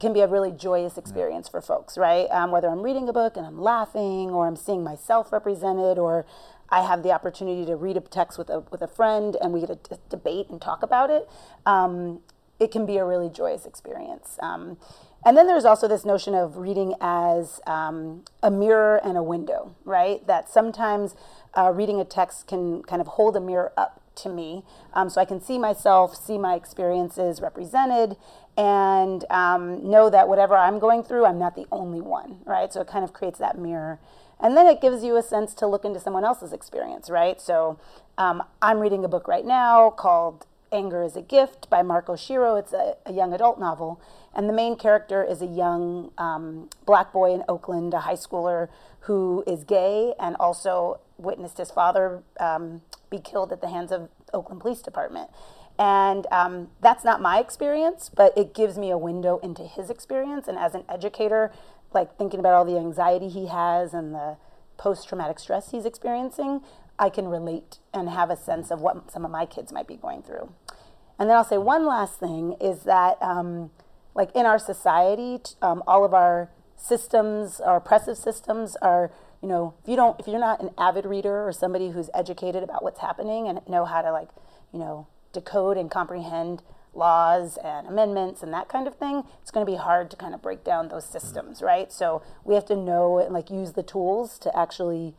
can 0.00 0.12
be 0.12 0.20
a 0.20 0.26
really 0.26 0.52
joyous 0.52 0.96
experience 0.98 1.48
for 1.48 1.60
folks, 1.60 1.98
right? 1.98 2.26
Um, 2.30 2.50
whether 2.52 2.68
I'm 2.68 2.82
reading 2.82 3.08
a 3.08 3.12
book 3.12 3.36
and 3.36 3.44
I'm 3.46 3.60
laughing, 3.60 4.30
or 4.30 4.46
I'm 4.46 4.56
seeing 4.56 4.84
myself 4.84 5.32
represented, 5.32 5.98
or 5.98 6.26
I 6.70 6.82
have 6.86 7.02
the 7.02 7.10
opportunity 7.12 7.66
to 7.66 7.76
read 7.76 7.96
a 7.96 8.00
text 8.00 8.38
with 8.38 8.50
a 8.50 8.60
with 8.70 8.82
a 8.82 8.88
friend 8.88 9.36
and 9.40 9.52
we 9.52 9.60
get 9.60 9.70
a 9.70 9.76
d- 9.76 9.96
debate 10.08 10.46
and 10.50 10.60
talk 10.60 10.82
about 10.84 11.10
it. 11.10 11.28
Um, 11.66 12.20
it 12.60 12.70
can 12.70 12.86
be 12.86 12.96
a 12.98 13.04
really 13.04 13.28
joyous 13.28 13.66
experience. 13.66 14.38
Um, 14.40 14.76
and 15.24 15.36
then 15.36 15.46
there's 15.46 15.64
also 15.64 15.86
this 15.86 16.04
notion 16.04 16.34
of 16.34 16.56
reading 16.56 16.94
as 17.00 17.60
um, 17.66 18.24
a 18.42 18.50
mirror 18.50 19.00
and 19.04 19.16
a 19.16 19.22
window, 19.22 19.74
right? 19.84 20.26
That 20.26 20.48
sometimes 20.48 21.14
uh, 21.56 21.72
reading 21.74 22.00
a 22.00 22.04
text 22.04 22.48
can 22.48 22.82
kind 22.82 23.00
of 23.00 23.06
hold 23.06 23.36
a 23.36 23.40
mirror 23.40 23.72
up 23.76 24.00
to 24.14 24.28
me 24.28 24.62
um, 24.92 25.08
so 25.08 25.20
I 25.20 25.24
can 25.24 25.40
see 25.40 25.58
myself, 25.58 26.16
see 26.16 26.38
my 26.38 26.54
experiences 26.54 27.40
represented, 27.40 28.16
and 28.56 29.24
um, 29.30 29.88
know 29.88 30.10
that 30.10 30.28
whatever 30.28 30.56
I'm 30.56 30.78
going 30.78 31.02
through, 31.02 31.24
I'm 31.24 31.38
not 31.38 31.54
the 31.54 31.66
only 31.72 32.00
one, 32.00 32.38
right? 32.44 32.72
So 32.72 32.80
it 32.80 32.88
kind 32.88 33.04
of 33.04 33.12
creates 33.12 33.38
that 33.38 33.58
mirror. 33.58 33.98
And 34.40 34.56
then 34.56 34.66
it 34.66 34.80
gives 34.80 35.04
you 35.04 35.16
a 35.16 35.22
sense 35.22 35.54
to 35.54 35.66
look 35.66 35.84
into 35.84 36.00
someone 36.00 36.24
else's 36.24 36.52
experience, 36.52 37.08
right? 37.08 37.40
So 37.40 37.78
um, 38.18 38.42
I'm 38.60 38.80
reading 38.80 39.04
a 39.04 39.08
book 39.08 39.28
right 39.28 39.46
now 39.46 39.90
called 39.90 40.46
Anger 40.72 41.02
is 41.02 41.16
a 41.16 41.22
Gift 41.22 41.68
by 41.68 41.82
Mark 41.82 42.06
Oshiro. 42.06 42.58
It's 42.58 42.72
a, 42.72 42.96
a 43.04 43.12
young 43.12 43.32
adult 43.32 43.60
novel. 43.60 44.00
And 44.34 44.48
the 44.48 44.52
main 44.52 44.76
character 44.76 45.22
is 45.22 45.42
a 45.42 45.46
young 45.46 46.10
um, 46.18 46.70
black 46.86 47.12
boy 47.12 47.34
in 47.34 47.44
Oakland, 47.48 47.92
a 47.94 48.00
high 48.00 48.14
schooler 48.14 48.68
who 49.00 49.44
is 49.46 49.64
gay 49.64 50.14
and 50.18 50.36
also 50.36 51.00
witnessed 51.18 51.58
his 51.58 51.70
father 51.70 52.22
um, 52.40 52.82
be 53.10 53.18
killed 53.18 53.52
at 53.52 53.60
the 53.60 53.68
hands 53.68 53.92
of 53.92 54.08
Oakland 54.32 54.60
Police 54.60 54.80
Department. 54.80 55.30
And 55.78 56.26
um, 56.30 56.68
that's 56.80 57.04
not 57.04 57.20
my 57.20 57.38
experience, 57.38 58.10
but 58.14 58.36
it 58.36 58.54
gives 58.54 58.78
me 58.78 58.90
a 58.90 58.98
window 58.98 59.38
into 59.38 59.62
his 59.62 59.90
experience. 59.90 60.48
And 60.48 60.58
as 60.58 60.74
an 60.74 60.84
educator, 60.88 61.52
like 61.92 62.16
thinking 62.16 62.40
about 62.40 62.54
all 62.54 62.64
the 62.64 62.78
anxiety 62.78 63.28
he 63.28 63.46
has 63.46 63.92
and 63.92 64.14
the 64.14 64.36
post 64.78 65.08
traumatic 65.08 65.38
stress 65.38 65.70
he's 65.70 65.84
experiencing, 65.84 66.62
I 66.98 67.08
can 67.08 67.28
relate 67.28 67.78
and 67.92 68.08
have 68.10 68.30
a 68.30 68.36
sense 68.36 68.70
of 68.70 68.80
what 68.80 69.10
some 69.10 69.24
of 69.24 69.30
my 69.30 69.46
kids 69.46 69.72
might 69.72 69.88
be 69.88 69.96
going 69.96 70.22
through. 70.22 70.52
And 71.18 71.28
then 71.28 71.36
I'll 71.36 71.44
say 71.44 71.58
one 71.58 71.86
last 71.86 72.18
thing 72.18 72.56
is 72.60 72.82
that, 72.84 73.16
um, 73.20 73.70
like 74.14 74.30
in 74.34 74.46
our 74.46 74.58
society, 74.58 75.40
um, 75.60 75.82
all 75.86 76.04
of 76.04 76.12
our 76.12 76.50
systems, 76.76 77.60
our 77.60 77.76
oppressive 77.76 78.16
systems, 78.16 78.76
are 78.82 79.10
you 79.42 79.48
know, 79.48 79.74
if 79.82 79.88
you 79.88 79.96
don't, 79.96 80.18
if 80.20 80.28
you're 80.28 80.38
not 80.38 80.62
an 80.62 80.70
avid 80.78 81.04
reader 81.04 81.46
or 81.46 81.52
somebody 81.52 81.90
who's 81.90 82.08
educated 82.14 82.62
about 82.62 82.82
what's 82.82 83.00
happening 83.00 83.48
and 83.48 83.60
know 83.68 83.84
how 83.84 84.00
to 84.00 84.12
like, 84.12 84.28
you 84.72 84.78
know, 84.78 85.08
decode 85.32 85.76
and 85.76 85.90
comprehend 85.90 86.62
laws 86.94 87.58
and 87.64 87.86
amendments 87.88 88.42
and 88.42 88.52
that 88.52 88.68
kind 88.68 88.86
of 88.86 88.94
thing, 88.94 89.24
it's 89.40 89.50
going 89.50 89.66
to 89.66 89.70
be 89.70 89.76
hard 89.76 90.10
to 90.10 90.16
kind 90.16 90.32
of 90.32 90.40
break 90.40 90.62
down 90.62 90.88
those 90.88 91.04
systems, 91.04 91.60
right? 91.60 91.90
So 91.92 92.22
we 92.44 92.54
have 92.54 92.66
to 92.66 92.76
know 92.76 93.18
and 93.18 93.34
like 93.34 93.50
use 93.50 93.72
the 93.72 93.82
tools 93.82 94.38
to 94.40 94.56
actually 94.56 95.14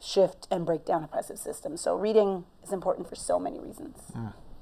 shift 0.00 0.48
and 0.50 0.66
break 0.66 0.84
down 0.84 1.04
oppressive 1.04 1.38
systems. 1.38 1.80
So 1.80 1.94
reading 1.94 2.44
is 2.64 2.72
important 2.72 3.08
for 3.08 3.14
so 3.14 3.38
many 3.38 3.60
reasons. 3.60 3.98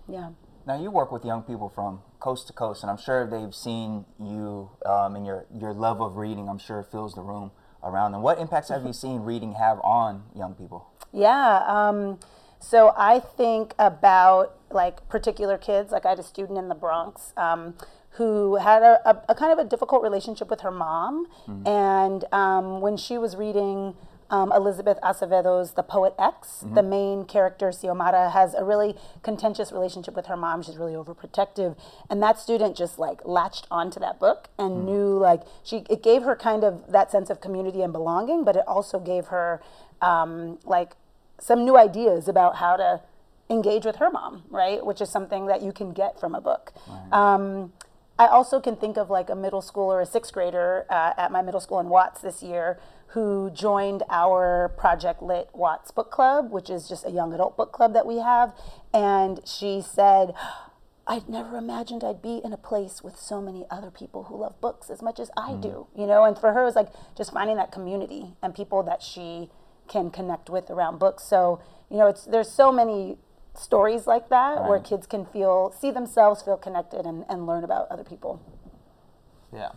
Yeah. 0.09 0.31
Now 0.67 0.77
you 0.81 0.91
work 0.91 1.13
with 1.13 1.25
young 1.25 1.43
people 1.43 1.69
from 1.69 2.01
coast 2.19 2.49
to 2.49 2.53
coast, 2.53 2.83
and 2.83 2.91
I'm 2.91 2.97
sure 2.97 3.25
they've 3.25 3.55
seen 3.55 4.05
you 4.19 4.71
um, 4.85 5.15
and 5.15 5.25
your 5.25 5.47
your 5.55 5.73
love 5.73 6.01
of 6.01 6.17
reading. 6.17 6.49
I'm 6.49 6.59
sure 6.59 6.83
fills 6.83 7.15
the 7.15 7.23
room 7.23 7.53
around 7.85 8.13
them. 8.13 8.23
What 8.23 8.39
impacts 8.39 8.69
have 8.71 8.85
you 8.85 8.93
seen 9.05 9.21
reading 9.21 9.53
have 9.53 9.79
on 9.85 10.25
young 10.35 10.55
people? 10.55 10.91
Yeah. 11.13 11.63
Um, 11.69 12.19
so 12.59 12.93
I 12.97 13.21
think 13.21 13.75
about 13.79 14.59
like 14.71 15.09
particular 15.09 15.57
kids. 15.57 15.93
Like 15.93 16.05
I 16.05 16.11
had 16.11 16.19
a 16.19 16.25
student 16.25 16.59
in 16.59 16.69
the 16.69 16.75
Bronx 16.75 17.33
um, 17.37 17.75
who 18.11 18.57
had 18.57 18.83
a, 18.83 19.09
a, 19.09 19.23
a 19.29 19.35
kind 19.37 19.53
of 19.53 19.65
a 19.65 19.69
difficult 19.69 20.03
relationship 20.03 20.51
with 20.51 20.63
her 20.63 20.73
mom, 20.73 21.29
and 21.65 22.25
um, 22.33 22.81
when 22.81 22.97
she 22.97 23.19
was 23.19 23.37
reading. 23.37 23.95
Um, 24.29 24.53
Elizabeth 24.53 24.99
Acevedo's 25.03 25.73
The 25.75 25.83
Poet 25.83 26.15
X. 26.19 26.65
The 26.75 26.83
main 26.83 27.25
character, 27.25 27.69
Xiomara, 27.69 28.33
has 28.33 28.55
a 28.55 28.65
really 28.65 28.95
contentious 29.23 29.73
relationship 29.73 30.15
with 30.15 30.27
her 30.27 30.37
mom. 30.37 30.63
She's 30.63 30.77
really 30.77 30.95
overprotective. 30.95 31.77
And 32.11 32.23
that 32.23 32.39
student 32.39 32.77
just 32.77 32.99
like 32.99 33.21
latched 33.25 33.67
onto 33.71 34.01
that 34.01 34.19
book 34.19 34.49
and 34.59 34.85
knew 34.85 35.17
like 35.19 35.43
she, 35.63 35.85
it 35.89 36.03
gave 36.03 36.23
her 36.23 36.35
kind 36.35 36.65
of 36.65 36.91
that 36.91 37.11
sense 37.11 37.31
of 37.31 37.41
community 37.41 37.83
and 37.83 37.93
belonging, 37.93 38.45
but 38.45 38.57
it 38.57 38.65
also 38.67 38.99
gave 38.99 39.27
her 39.27 39.63
um, 40.01 40.59
like 40.65 40.97
some 41.39 41.65
new 41.65 41.77
ideas 41.77 42.29
about 42.29 42.57
how 42.57 42.77
to 42.77 43.01
engage 43.49 43.85
with 43.85 43.97
her 43.97 44.11
mom, 44.11 44.43
right? 44.51 44.85
Which 44.85 45.01
is 45.01 45.09
something 45.09 45.47
that 45.47 45.63
you 45.63 45.73
can 45.73 45.93
get 45.93 46.19
from 46.19 46.35
a 46.35 46.41
book. 46.41 46.73
Um, 47.13 47.73
I 48.19 48.27
also 48.27 48.61
can 48.61 48.77
think 48.77 48.97
of 48.97 49.11
like 49.11 49.29
a 49.29 49.37
middle 49.37 49.61
school 49.61 49.93
or 49.93 50.01
a 50.01 50.07
sixth 50.07 50.33
grader 50.33 50.87
uh, 50.89 51.13
at 51.17 51.31
my 51.31 51.43
middle 51.43 51.61
school 51.61 51.79
in 51.81 51.89
Watts 51.89 52.23
this 52.23 52.43
year 52.43 52.79
who 53.09 53.51
joined 53.51 54.03
our 54.11 54.75
Project 54.77 55.23
Lit 55.23 55.49
Watts 55.53 55.91
book 55.91 56.11
club, 56.11 56.51
which 56.51 56.69
is 56.69 56.89
just 56.89 57.07
a 57.07 57.11
young 57.11 57.33
adult 57.33 57.57
book 57.57 57.73
club 57.73 57.95
that 57.95 58.07
we 58.07 58.19
have. 58.19 58.53
And 58.93 59.41
she 59.47 59.81
said, 59.81 60.35
I'd 61.07 61.29
never 61.29 61.57
imagined 61.57 62.03
I'd 62.03 62.21
be 62.21 62.41
in 62.45 62.53
a 62.53 62.57
place 62.57 63.03
with 63.03 63.17
so 63.17 63.41
many 63.41 63.65
other 63.71 63.91
people 63.91 64.25
who 64.25 64.37
love 64.37 64.61
books 64.61 64.91
as 64.91 65.03
much 65.03 65.21
as 65.21 65.31
I 65.37 65.53
mm. 65.53 65.63
do, 65.63 65.87
you 65.97 66.07
know. 66.07 66.25
And 66.25 66.37
for 66.37 66.53
her, 66.53 66.63
it 66.63 66.67
was 66.67 66.75
like 66.77 66.89
just 67.17 67.33
finding 67.33 67.57
that 67.57 67.71
community 67.71 68.35
and 68.43 68.55
people 68.55 68.83
that 68.83 69.03
she 69.03 69.51
can 69.89 70.11
connect 70.11 70.51
with 70.51 70.69
around 70.69 70.99
books. 70.99 71.23
So 71.23 71.61
you 71.91 71.99
know, 71.99 72.09
it's 72.09 72.25
there's 72.25 72.51
so 72.51 72.73
many 72.73 73.19
stories 73.55 74.07
like 74.07 74.29
that 74.29 74.69
where 74.69 74.81
kids 74.81 75.07
can 75.07 75.25
feel 75.25 75.73
see 75.79 75.91
themselves, 75.91 76.43
feel 76.43 76.57
connected, 76.57 77.07
and, 77.07 77.25
and 77.29 77.47
learn 77.47 77.65
about 77.65 77.87
other 77.89 78.05
people. 78.05 78.43
Yeah. 79.53 79.71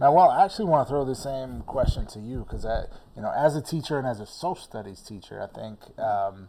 Now, 0.00 0.12
well, 0.12 0.30
I 0.30 0.44
actually 0.44 0.66
want 0.66 0.86
to 0.86 0.90
throw 0.90 1.04
the 1.04 1.14
same 1.14 1.62
question 1.62 2.06
to 2.08 2.20
you 2.20 2.46
because, 2.48 2.64
you 3.16 3.22
know, 3.22 3.32
as 3.36 3.56
a 3.56 3.60
teacher 3.60 3.98
and 3.98 4.06
as 4.06 4.20
a 4.20 4.26
social 4.26 4.56
studies 4.64 5.00
teacher, 5.00 5.42
I 5.42 5.46
think 5.54 5.80
um, 5.98 6.48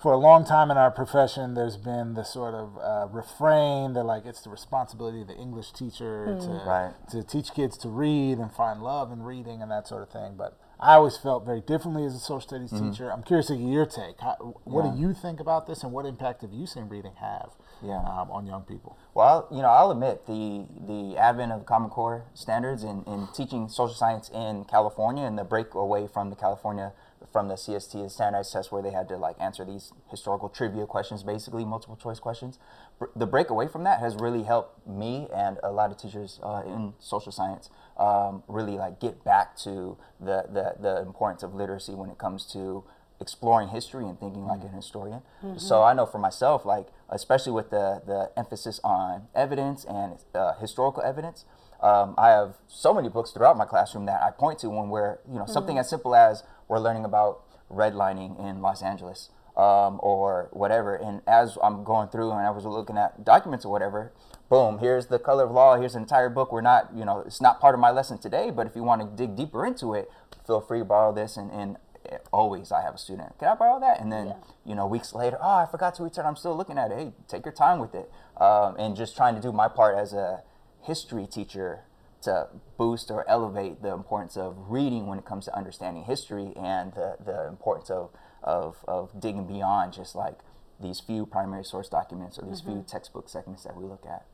for 0.00 0.12
a 0.12 0.16
long 0.16 0.44
time 0.44 0.70
in 0.70 0.76
our 0.76 0.90
profession, 0.90 1.54
there's 1.54 1.76
been 1.76 2.14
the 2.14 2.24
sort 2.24 2.54
of 2.54 2.78
uh, 2.78 3.06
refrain 3.12 3.92
that 3.94 4.04
like 4.04 4.24
it's 4.26 4.40
the 4.40 4.50
responsibility 4.50 5.20
of 5.22 5.28
the 5.28 5.36
English 5.36 5.72
teacher 5.72 6.36
to 6.40 6.48
Right. 6.66 6.92
to 7.10 7.22
teach 7.22 7.52
kids 7.52 7.76
to 7.78 7.88
read 7.88 8.38
and 8.38 8.52
find 8.52 8.82
love 8.82 9.12
in 9.12 9.22
reading 9.22 9.60
and 9.62 9.70
that 9.70 9.86
sort 9.88 10.02
of 10.02 10.08
thing. 10.10 10.34
But 10.36 10.58
I 10.80 10.94
always 10.94 11.16
felt 11.16 11.44
very 11.44 11.60
differently 11.60 12.04
as 12.04 12.14
a 12.14 12.20
social 12.20 12.40
studies 12.40 12.70
teacher. 12.70 13.10
I'm 13.12 13.24
curious 13.24 13.48
to 13.48 13.56
get 13.56 13.66
your 13.66 13.84
take. 13.84 14.20
How, 14.20 14.34
what 14.64 14.84
Yeah. 14.84 14.92
do 14.92 14.98
you 14.98 15.12
think 15.12 15.40
about 15.40 15.66
this, 15.66 15.82
and 15.82 15.92
what 15.92 16.06
impact 16.06 16.42
have 16.42 16.52
you 16.52 16.66
seen 16.66 16.88
reading 16.88 17.14
have 17.16 17.50
Yeah. 17.82 17.98
um, 17.98 18.30
on 18.30 18.46
young 18.46 18.62
people? 18.62 18.96
Well, 19.12 19.48
you 19.50 19.60
know, 19.60 19.70
I'll 19.70 19.90
admit 19.90 20.26
the 20.26 20.66
the 20.86 21.16
advent 21.18 21.50
of 21.50 21.58
the 21.60 21.64
Common 21.64 21.90
Core 21.90 22.26
standards 22.34 22.84
in, 22.84 23.02
in 23.04 23.26
teaching 23.34 23.68
social 23.68 23.94
science 23.96 24.28
in 24.28 24.64
California 24.66 25.24
and 25.24 25.36
the 25.36 25.44
break 25.44 25.74
away 25.74 26.06
from 26.06 26.30
the 26.30 26.36
California 26.36 26.92
from 27.32 27.48
the 27.48 27.56
CST, 27.56 28.00
the 28.04 28.08
standardized 28.08 28.52
test, 28.52 28.70
where 28.70 28.80
they 28.80 28.92
had 28.92 29.08
to 29.08 29.16
like 29.16 29.34
answer 29.40 29.64
these 29.64 29.92
historical 30.06 30.48
trivia 30.48 30.86
questions, 30.86 31.24
basically 31.24 31.64
multiple 31.64 31.96
choice 31.96 32.20
questions. 32.20 32.58
Br- 33.00 33.06
The 33.16 33.26
break 33.26 33.50
away 33.50 33.66
from 33.66 33.82
that 33.84 33.98
has 33.98 34.14
really 34.14 34.44
helped 34.44 34.86
me 34.86 35.28
and 35.34 35.58
a 35.64 35.72
lot 35.72 35.90
of 35.90 35.98
teachers 35.98 36.38
uh, 36.42 36.62
in 36.64 36.94
social 37.00 37.32
science 37.32 37.68
um, 37.98 38.42
really 38.48 38.76
like 38.76 39.00
get 39.00 39.24
back 39.24 39.56
to 39.58 39.96
the, 40.20 40.44
the 40.52 40.74
the 40.80 41.02
importance 41.02 41.42
of 41.42 41.54
literacy 41.54 41.94
when 41.94 42.10
it 42.10 42.18
comes 42.18 42.44
to 42.52 42.84
exploring 43.20 43.68
history 43.68 44.06
and 44.06 44.18
thinking 44.20 44.46
like 44.46 44.62
an 44.62 44.72
historian. 44.72 45.22
So 45.56 45.82
I 45.82 45.92
know 45.92 46.06
for 46.06 46.18
myself, 46.18 46.64
like 46.64 46.86
especially 47.08 47.52
with 47.52 47.70
the 47.70 48.00
the 48.06 48.30
emphasis 48.36 48.80
on 48.84 49.26
evidence 49.34 49.84
and 49.84 50.18
uh, 50.34 50.54
historical 50.54 51.02
evidence, 51.02 51.44
um, 51.82 52.14
I 52.16 52.28
have 52.28 52.54
so 52.68 52.94
many 52.94 53.08
books 53.08 53.32
throughout 53.32 53.56
my 53.56 53.64
classroom 53.64 54.06
that 54.06 54.22
I 54.22 54.30
point 54.30 54.60
to 54.60 54.70
when 54.70 54.88
we're 54.88 55.18
you 55.30 55.38
know 55.38 55.46
something 55.46 55.78
as 55.78 55.90
simple 55.90 56.14
as 56.14 56.44
we're 56.68 56.78
learning 56.78 57.04
about 57.04 57.42
redlining 57.70 58.38
in 58.38 58.62
Los 58.62 58.82
Angeles. 58.82 59.30
Um, 59.56 59.98
or 60.04 60.50
whatever, 60.52 60.94
and 60.94 61.20
as 61.26 61.58
I'm 61.60 61.82
going 61.82 62.10
through 62.10 62.30
and 62.30 62.46
I 62.46 62.50
was 62.52 62.64
looking 62.64 62.96
at 62.96 63.24
documents 63.24 63.64
or 63.64 63.72
whatever, 63.72 64.12
boom, 64.48 64.78
here's 64.78 65.06
the 65.06 65.18
color 65.18 65.44
of 65.44 65.50
law, 65.50 65.78
here's 65.78 65.94
an 65.94 66.02
entire 66.02 66.28
book. 66.28 66.52
We're 66.52 66.60
not, 66.60 66.90
you 66.94 67.04
know, 67.04 67.20
it's 67.20 67.40
not 67.40 67.60
part 67.60 67.74
of 67.74 67.80
my 67.80 67.90
lesson 67.90 68.18
today, 68.18 68.50
but 68.50 68.66
if 68.66 68.74
you 68.74 68.82
want 68.82 69.00
to 69.02 69.06
dig 69.06 69.36
deeper 69.36 69.66
into 69.66 69.94
it, 69.94 70.10
feel 70.46 70.60
free 70.60 70.78
to 70.78 70.84
borrow 70.84 71.12
this 71.12 71.36
and, 71.36 71.50
and 71.50 71.76
eh, 72.10 72.18
always 72.32 72.72
I 72.72 72.82
have 72.82 72.94
a 72.94 72.98
student. 72.98 73.38
Can 73.38 73.48
I 73.48 73.54
borrow 73.54 73.78
that? 73.80 74.00
And 74.00 74.10
then 74.10 74.34
you 74.64 74.74
know 74.74 74.86
weeks 74.86 75.14
later, 75.14 75.38
oh, 75.40 75.56
I 75.56 75.66
forgot 75.70 75.94
to 75.96 76.02
return. 76.02 76.24
I'm 76.26 76.36
still 76.36 76.56
looking 76.56 76.78
at 76.78 76.90
it. 76.90 76.98
Hey, 76.98 77.12
take 77.28 77.44
your 77.44 77.54
time 77.54 77.78
with 77.78 77.94
it, 77.94 78.10
um, 78.38 78.76
and 78.78 78.96
just 78.96 79.16
trying 79.16 79.34
to 79.34 79.40
do 79.40 79.52
my 79.52 79.68
part 79.68 79.96
as 79.96 80.12
a 80.12 80.42
history 80.82 81.26
teacher 81.26 81.80
to 82.22 82.48
boost 82.76 83.10
or 83.10 83.28
elevate 83.28 83.82
the 83.82 83.92
importance 83.92 84.36
of 84.36 84.56
reading 84.68 85.06
when 85.06 85.18
it 85.18 85.24
comes 85.24 85.44
to 85.44 85.56
understanding 85.56 86.04
history 86.04 86.52
and 86.56 86.92
the, 86.94 87.16
the 87.24 87.46
importance 87.46 87.90
of, 87.90 88.10
of, 88.42 88.84
of 88.88 89.20
digging 89.20 89.46
beyond 89.46 89.92
just 89.92 90.16
like 90.16 90.38
these 90.80 91.00
few 91.00 91.26
primary 91.26 91.64
source 91.64 91.88
documents 91.88 92.38
or 92.38 92.46
these 92.46 92.60
few 92.60 92.72
mm-hmm. 92.72 92.86
textbook 92.86 93.28
segments 93.28 93.62
that 93.64 93.76
we 93.76 93.84
look 93.84 94.04
at. 94.04 94.24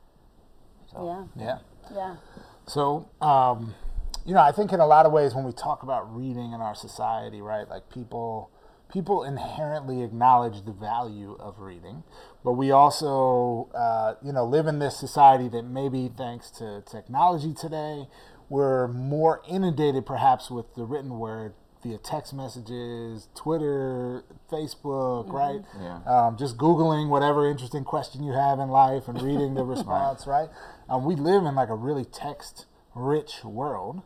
So, 0.94 1.28
Yeah. 1.36 1.44
Yeah. 1.44 1.58
Yeah. 1.94 2.16
So, 2.66 3.08
um, 3.20 3.74
you 4.24 4.34
know, 4.34 4.40
I 4.40 4.52
think 4.52 4.72
in 4.72 4.80
a 4.80 4.86
lot 4.86 5.06
of 5.06 5.12
ways 5.12 5.34
when 5.34 5.44
we 5.44 5.52
talk 5.52 5.82
about 5.82 6.14
reading 6.14 6.52
in 6.52 6.60
our 6.60 6.74
society, 6.74 7.40
right, 7.40 7.68
like 7.68 7.90
people 7.90 8.50
people 8.92 9.24
inherently 9.24 10.02
acknowledge 10.02 10.64
the 10.64 10.72
value 10.72 11.36
of 11.40 11.58
reading, 11.58 12.04
but 12.44 12.52
we 12.52 12.70
also, 12.70 13.68
uh, 13.74 14.14
you 14.24 14.32
know, 14.32 14.44
live 14.44 14.66
in 14.66 14.78
this 14.78 14.96
society 14.96 15.48
that 15.48 15.64
maybe 15.64 16.10
thanks 16.16 16.48
to 16.52 16.82
technology 16.88 17.52
today, 17.52 18.06
we're 18.48 18.86
more 18.86 19.42
inundated 19.48 20.06
perhaps 20.06 20.48
with 20.48 20.74
the 20.76 20.84
written 20.84 21.18
word 21.18 21.54
via 21.82 21.98
text 21.98 22.32
messages, 22.32 23.28
Twitter, 23.34 24.24
Facebook, 24.50 25.30
right? 25.32 25.60
Yeah. 25.80 26.00
Um, 26.06 26.36
just 26.38 26.56
Googling 26.56 27.08
whatever 27.08 27.50
interesting 27.50 27.84
question 27.84 28.22
you 28.22 28.32
have 28.32 28.58
in 28.58 28.68
life 28.68 29.08
and 29.08 29.20
reading 29.20 29.54
the 29.54 29.64
response, 29.64 30.26
right? 30.26 30.48
Um, 30.88 31.04
we 31.04 31.14
live 31.16 31.44
in 31.44 31.54
like 31.54 31.68
a 31.68 31.74
really 31.74 32.04
text 32.04 32.66
rich 32.94 33.44
world, 33.44 34.02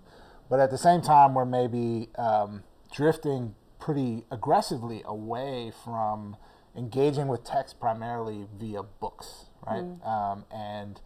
but 0.49 0.61
at 0.61 0.71
the 0.71 0.79
same 0.79 1.01
time, 1.03 1.35
we're 1.35 1.45
maybe 1.45 2.09
um, 2.17 2.63
drifting 2.93 3.55
pretty 3.79 4.25
aggressively 4.31 5.03
away 5.05 5.73
from 5.85 6.37
engaging 6.77 7.29
with 7.29 7.45
text 7.45 7.81
primarily 7.81 8.47
via 8.59 8.83
books, 8.83 9.47
right? 9.67 9.85
Um, 10.05 10.45
and 10.51 11.01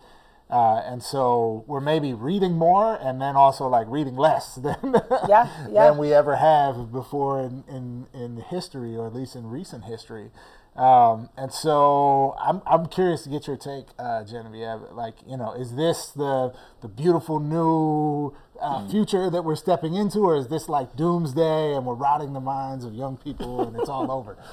uh, 0.51 0.83
and 0.85 1.03
so 1.03 1.65
we're 1.67 1.81
maybe 1.81 2.13
reading 2.13 2.53
more 2.59 2.99
and 3.01 3.23
then 3.23 3.37
also 3.37 3.67
like 3.67 3.87
reading 3.89 4.17
less 4.17 4.55
than 4.63 4.77
Yeah, 5.27 5.49
yeah. 5.71 5.89
than 5.89 5.97
we 5.99 6.13
ever 6.13 6.37
have 6.37 6.93
before 6.93 7.41
in, 7.41 7.65
in, 7.67 8.07
in 8.13 8.37
history 8.37 8.95
or 8.95 9.07
at 9.07 9.15
least 9.15 9.35
in 9.35 9.47
recent 9.47 9.85
history. 9.85 10.31
Um, 10.77 11.29
and 11.37 11.53
so 11.53 12.35
I'm, 12.41 12.63
I'm 12.67 12.87
curious 12.87 13.25
to 13.25 13.29
get 13.29 13.47
your 13.47 13.59
take, 13.59 13.87
uh, 13.99 14.25
Genevieve. 14.25 14.81
Like, 14.93 15.17
you 15.27 15.37
know, 15.37 15.53
is 15.53 15.75
this 15.75 16.09
the 16.09 16.55
the 16.81 16.89
beautiful 16.89 17.41
new 17.41 18.35
uh, 18.61 18.89
future 18.89 19.29
that 19.29 19.43
we're 19.45 19.57
stepping 19.57 19.95
into, 19.95 20.21
or 20.21 20.37
is 20.37 20.49
this 20.49 20.69
like 20.71 20.97
doomsday 20.97 21.75
and 21.75 21.85
we're 21.85 21.95
rotting 21.95 22.33
the 22.33 22.41
minds 22.41 22.85
of 22.87 22.95
young 22.95 23.19
people 23.19 23.67
and 23.67 23.77
it's 23.77 23.89
all 23.89 24.11
over? 24.11 24.37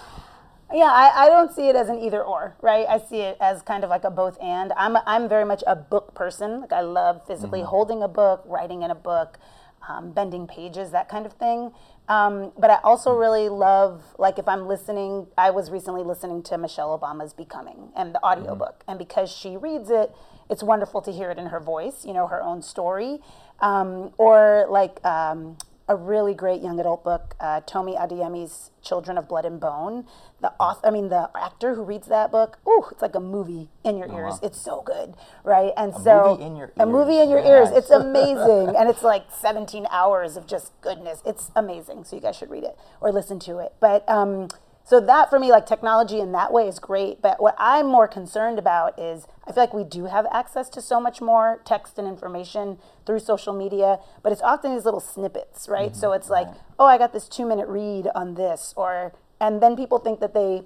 Yeah, 0.71 0.91
I, 0.91 1.25
I 1.25 1.29
don't 1.29 1.51
see 1.51 1.67
it 1.67 1.75
as 1.75 1.89
an 1.89 1.97
either 1.97 2.23
or, 2.23 2.55
right? 2.61 2.85
I 2.87 2.99
see 2.99 3.21
it 3.21 3.37
as 3.41 3.63
kind 3.63 3.83
of 3.83 3.89
like 3.89 4.03
a 4.03 4.11
both 4.11 4.37
and. 4.39 4.71
I'm 4.77 4.97
I'm 5.07 5.27
very 5.27 5.43
much 5.43 5.63
a 5.65 5.75
book 5.75 6.13
person. 6.13 6.61
Like 6.61 6.71
I 6.71 6.81
love 6.81 7.25
physically 7.25 7.63
holding 7.63 8.03
a 8.03 8.07
book, 8.07 8.43
writing 8.45 8.83
in 8.83 8.91
a 8.91 8.95
book, 8.95 9.39
um, 9.87 10.11
bending 10.11 10.45
pages, 10.45 10.91
that 10.91 11.09
kind 11.09 11.25
of 11.25 11.33
thing. 11.33 11.71
Um, 12.09 12.51
but 12.57 12.71
I 12.71 12.79
also 12.83 13.13
really 13.13 13.49
love, 13.49 14.03
like, 14.17 14.39
if 14.39 14.47
I'm 14.47 14.67
listening, 14.67 15.27
I 15.37 15.51
was 15.51 15.69
recently 15.69 16.03
listening 16.03 16.41
to 16.43 16.57
Michelle 16.57 16.97
Obama's 16.97 17.33
Becoming 17.33 17.91
and 17.95 18.15
the 18.15 18.23
audiobook. 18.25 18.83
And 18.87 18.97
because 18.97 19.31
she 19.31 19.55
reads 19.55 19.91
it, 19.91 20.11
it's 20.49 20.63
wonderful 20.63 21.01
to 21.03 21.11
hear 21.11 21.29
it 21.29 21.37
in 21.37 21.45
her 21.47 21.59
voice, 21.59 22.05
you 22.05 22.13
know, 22.13 22.25
her 22.25 22.41
own 22.41 22.63
story. 22.63 23.19
Um, 23.59 24.11
or 24.17 24.65
like 24.69 25.05
um, 25.05 25.57
a 25.89 25.95
really 25.95 26.35
great 26.35 26.61
young 26.61 26.79
adult 26.79 27.03
book, 27.03 27.35
uh, 27.39 27.61
Tomi 27.61 27.95
Adeyemi's 27.95 28.69
Children 28.83 29.17
of 29.17 29.27
Blood 29.27 29.43
and 29.43 29.59
Bone. 29.59 30.05
The 30.39 30.51
author, 30.59 30.85
I 30.85 30.91
mean, 30.91 31.09
the 31.09 31.31
actor 31.35 31.73
who 31.73 31.83
reads 31.83 32.07
that 32.07 32.31
book, 32.31 32.59
ooh, 32.67 32.85
it's 32.91 33.01
like 33.01 33.15
a 33.15 33.19
movie 33.19 33.69
in 33.83 33.97
your 33.97 34.07
ears. 34.07 34.39
It's 34.43 34.61
so 34.61 34.83
good, 34.85 35.15
right? 35.43 35.73
And 35.75 35.93
so 35.95 36.37
movie 36.37 36.43
in 36.43 36.55
your 36.55 36.71
a 36.77 36.85
movie 36.85 37.19
in 37.19 37.29
your 37.29 37.41
Very 37.41 37.57
ears. 37.57 37.69
It's 37.71 37.89
amazing, 37.89 38.75
and 38.77 38.87
it's 38.87 39.01
like 39.01 39.25
17 39.31 39.87
hours 39.89 40.37
of 40.37 40.45
just 40.45 40.79
goodness. 40.81 41.23
It's 41.25 41.49
amazing. 41.55 42.03
So 42.03 42.15
you 42.15 42.21
guys 42.21 42.35
should 42.35 42.51
read 42.51 42.63
it 42.63 42.77
or 43.01 43.11
listen 43.11 43.39
to 43.39 43.57
it. 43.57 43.73
But 43.79 44.07
um, 44.07 44.49
so 44.89 44.99
that 44.99 45.29
for 45.29 45.37
me, 45.37 45.51
like 45.51 45.67
technology 45.67 46.19
in 46.19 46.31
that 46.31 46.51
way 46.51 46.67
is 46.67 46.79
great. 46.79 47.21
But 47.21 47.39
what 47.39 47.53
I'm 47.59 47.85
more 47.85 48.07
concerned 48.07 48.57
about 48.57 48.97
is 48.99 49.27
I 49.47 49.51
feel 49.51 49.61
like 49.61 49.71
we 49.71 49.83
do 49.83 50.05
have 50.05 50.25
access 50.33 50.67
to 50.69 50.81
so 50.81 50.99
much 50.99 51.21
more 51.21 51.61
text 51.63 51.99
and 51.99 52.07
information 52.07 52.79
through 53.05 53.19
social 53.19 53.53
media, 53.53 53.99
but 54.23 54.31
it's 54.31 54.41
often 54.41 54.73
these 54.73 54.85
little 54.85 54.99
snippets, 54.99 55.69
right? 55.69 55.95
So 55.95 56.07
mm-hmm. 56.07 56.15
it's 56.15 56.31
like, 56.31 56.47
oh, 56.79 56.87
I 56.87 56.97
got 56.97 57.13
this 57.13 57.29
two 57.29 57.45
minute 57.45 57.67
read 57.67 58.07
on 58.15 58.33
this, 58.33 58.73
or 58.75 59.13
and 59.39 59.61
then 59.61 59.75
people 59.75 59.99
think 59.99 60.21
that 60.21 60.33
they 60.33 60.63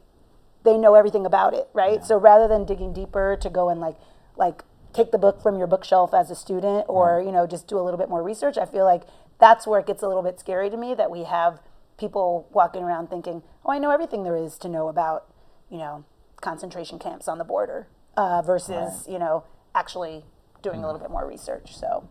they 0.64 0.78
know 0.78 0.96
everything 0.96 1.26
about 1.26 1.54
it, 1.54 1.68
right? 1.74 2.06
So 2.06 2.18
rather 2.18 2.48
than 2.48 2.64
digging 2.64 2.94
deeper 2.94 3.38
to 3.42 3.50
go 3.50 3.68
and 3.68 3.82
like 3.82 3.98
like 4.38 4.64
take 4.94 5.12
the 5.12 5.18
book 5.18 5.42
from 5.42 5.58
your 5.58 5.68
bookshelf 5.68 6.14
as 6.14 6.32
a 6.32 6.36
student 6.36 6.86
or 6.88 7.22
you 7.22 7.34
know 7.34 7.46
just 7.46 7.68
do 7.68 7.78
a 7.78 7.84
little 7.84 7.98
bit 7.98 8.08
more 8.08 8.24
research, 8.24 8.58
I 8.58 8.68
feel 8.68 8.86
like 8.86 9.02
that's 9.38 9.68
where 9.68 9.82
it 9.82 9.86
gets 9.86 10.02
a 10.02 10.08
little 10.08 10.24
bit 10.24 10.40
scary 10.40 10.70
to 10.70 10.78
me 10.78 10.94
that 10.94 11.12
we 11.12 11.26
have 11.26 11.60
people 11.98 12.48
walking 12.52 12.84
around 12.84 13.10
thinking, 13.10 13.44
"Oh, 13.66 13.72
I 13.72 13.80
know 13.80 13.92
everything 13.92 14.24
there 14.24 14.36
is 14.36 14.58
to 14.60 14.70
know 14.70 14.88
about, 14.88 15.26
you 15.70 15.78
know, 15.78 16.04
concentration 16.42 17.00
camps 17.00 17.28
on 17.28 17.38
the 17.38 17.44
border," 17.44 17.88
uh, 18.18 18.42
versus 18.42 19.08
you 19.08 19.20
know 19.20 19.44
actually 19.76 20.26
doing 20.62 20.84
a 20.84 20.86
little 20.86 21.00
bit 21.02 21.10
more 21.12 21.28
research. 21.28 21.76
So 21.76 22.08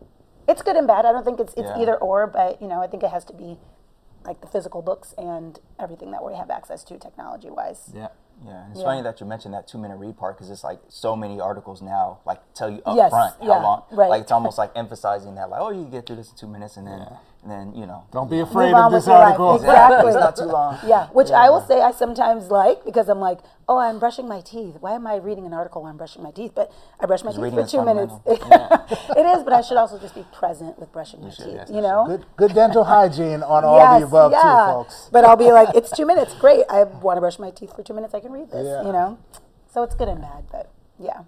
it's 0.47 0.61
good 0.61 0.75
and 0.75 0.87
bad. 0.87 1.05
I 1.05 1.11
don't 1.11 1.23
think 1.25 1.39
it's 1.39 1.53
it's 1.55 1.69
Yeah. 1.69 1.81
either 1.81 1.95
or, 1.97 2.27
but 2.27 2.61
you 2.61 2.67
know 2.67 2.81
I 2.81 2.87
think 2.87 3.03
it 3.03 3.09
has 3.09 3.23
to 3.25 3.33
be 3.33 3.57
like 4.25 4.39
the 4.41 4.47
physical 4.47 4.81
books 4.81 5.13
and 5.17 5.59
everything 5.79 6.11
that 6.11 6.23
we 6.23 6.33
have 6.35 6.49
access 6.49 6.83
to 6.85 6.97
technology 6.97 7.49
wise. 7.49 7.91
Yeah. 7.93 8.07
Yeah, 8.43 8.63
it's 8.71 8.79
Yeah. 8.79 8.85
funny 8.85 9.01
that 9.03 9.19
you 9.19 9.25
mentioned 9.27 9.53
that 9.53 9.67
two 9.67 9.77
minute 9.77 9.97
read 9.97 10.17
part 10.17 10.35
because 10.37 10.49
it's 10.49 10.63
like 10.63 10.79
so 10.87 11.15
many 11.15 11.39
articles 11.39 11.81
now 11.81 12.19
like 12.25 12.39
tell 12.53 12.69
you 12.69 12.81
up 12.85 12.95
Yes, 12.95 13.11
front 13.11 13.35
how 13.39 13.45
yeah, 13.47 13.61
long. 13.61 13.83
right. 13.91 14.09
Like 14.09 14.21
it's 14.23 14.31
almost 14.31 14.57
like 14.63 14.71
emphasizing 14.75 15.35
that 15.35 15.49
like 15.49 15.61
oh 15.61 15.69
you 15.71 15.83
can 15.83 15.91
get 15.91 16.07
through 16.07 16.15
this 16.15 16.31
in 16.31 16.37
two 16.37 16.47
minutes 16.47 16.77
and 16.77 16.87
then 16.87 17.01
and 17.01 17.17
then 17.51 17.73
you 17.75 17.85
know 17.85 18.05
Don't 18.11 18.29
be 18.29 18.39
afraid 18.39 18.73
on 18.73 18.85
of 18.85 18.91
with 18.93 19.01
this 19.01 19.07
your 19.07 19.17
life. 19.17 19.39
article. 19.39 19.55
Exactly. 19.55 20.11
it's 20.11 20.19
not 20.19 20.35
too 20.35 20.45
long. 20.45 20.79
Yeah, 20.85 21.07
which 21.07 21.31
I 21.31 21.49
will 21.49 21.61
say 21.61 21.81
I 21.81 21.91
sometimes 21.91 22.49
like 22.49 22.83
because 22.85 23.09
I'm 23.09 23.19
like, 23.19 23.39
oh, 23.67 23.77
I'm 23.77 23.99
brushing 23.99 24.27
my 24.27 24.41
teeth. 24.41 24.77
Why 24.79 24.93
am 24.95 25.05
I 25.05 25.17
reading 25.17 25.45
an 25.45 25.53
article 25.53 25.81
while 25.81 25.91
I'm 25.91 25.97
brushing 25.97 26.23
my 26.23 26.31
teeth? 26.31 26.51
But 26.55 26.71
I 26.99 27.05
brush 27.05 27.23
my 27.23 27.31
teeth 27.31 27.53
for 27.53 27.65
two 27.65 27.83
minutes. 27.85 28.13
fundamental. 28.25 29.15
it 29.17 29.25
is, 29.37 29.43
but 29.43 29.53
I 29.53 29.61
should 29.61 29.77
also 29.77 29.99
just 29.99 30.15
be 30.15 30.25
present 30.33 30.79
with 30.79 30.91
brushing 30.91 31.21
my 31.21 31.29
should, 31.29 31.45
teeth. 31.45 31.55
yes, 31.55 31.69
you 31.69 31.83
you 31.83 31.89
know? 31.89 32.05
Good, 32.07 32.25
good 32.37 32.53
dental 32.53 32.83
hygiene 32.83 33.43
on 33.43 33.63
all 33.63 33.77
yes, 33.77 34.01
the 34.01 34.07
above, 34.07 34.31
yeah. 34.31 34.41
too, 34.41 34.71
folks. 34.73 35.09
But 35.11 35.25
I'll 35.25 35.35
be 35.37 35.51
like, 35.51 35.75
it's 35.75 35.91
two 35.91 36.05
minutes. 36.05 36.33
Great. 36.35 36.65
I 36.69 36.83
want 36.83 37.17
to 37.17 37.21
brush 37.21 37.39
my 37.39 37.51
teeth 37.51 37.75
for 37.75 37.83
two 37.83 37.93
minutes. 37.93 38.13
I 38.13 38.19
can 38.19 38.31
read 38.31 38.49
this. 38.49 38.65
Yeah. 38.65 38.83
You 38.83 38.93
know? 38.93 39.19
So 39.71 39.83
it's 39.83 39.95
good 39.95 40.07
and 40.07 40.21
bad, 40.21 40.45
but 40.51 40.71
yeah. 40.99 41.21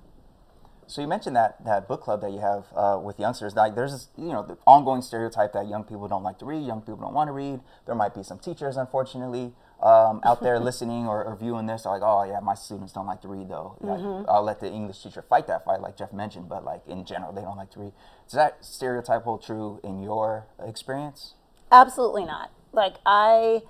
So 0.88 1.02
you 1.02 1.08
mentioned 1.08 1.36
that 1.36 1.64
that 1.66 1.88
book 1.88 2.02
club 2.02 2.22
that 2.22 2.32
you 2.32 2.40
have 2.40 2.66
uh, 2.76 3.00
with 3.02 3.20
youngsters. 3.20 3.56
Like 3.56 3.76
there's 3.76 3.92
this, 3.92 4.08
you 4.18 4.32
know 4.32 4.44
the 4.44 4.58
ongoing 4.68 5.02
stereotype 5.02 5.54
that 5.54 5.68
young 5.68 5.84
people 5.84 6.08
don't 6.08 6.24
like 6.24 6.40
to 6.40 6.46
read, 6.46 6.66
young 6.66 6.82
people 6.82 6.98
don't 6.98 7.14
want 7.14 7.28
to 7.28 7.32
read. 7.32 7.60
There 7.86 7.96
might 7.96 8.14
be 8.14 8.24
some 8.24 8.38
teachers, 8.40 8.78
unfortunately, 8.78 9.54
um, 9.82 10.22
out 10.24 10.42
there 10.42 10.60
listening 10.70 11.08
or, 11.08 11.24
or 11.24 11.36
viewing 11.36 11.66
this. 11.66 11.86
Are 11.86 11.94
like, 11.98 12.08
oh 12.08 12.24
yeah, 12.24 12.40
my 12.40 12.54
students 12.54 12.94
don't 12.94 13.08
like 13.08 13.22
to 13.22 13.28
read 13.28 13.50
though. 13.50 13.78
Like, 13.82 14.00
Mm-hmm. 14.00 14.30
I'll 14.30 14.44
let 14.44 14.60
the 14.60 14.72
English 14.72 15.02
teacher 15.02 15.24
fight 15.28 15.48
that 15.48 15.66
fight, 15.66 15.82
like 15.82 15.98
Jeff 15.98 16.14
mentioned. 16.14 16.50
But 16.50 16.64
like 16.64 16.82
in 16.88 17.06
general, 17.06 17.32
they 17.34 17.42
don't 17.42 17.58
like 17.58 17.72
to 17.72 17.80
read. 17.80 17.94
Does 18.26 18.34
that 18.36 18.64
stereotype 18.64 19.24
hold 19.24 19.44
true 19.44 19.80
in 19.84 20.04
your 20.04 20.48
experience? 20.64 21.34
Absolutely 21.72 22.26
not. 22.26 22.52
Like 22.74 22.96
I 23.06 23.64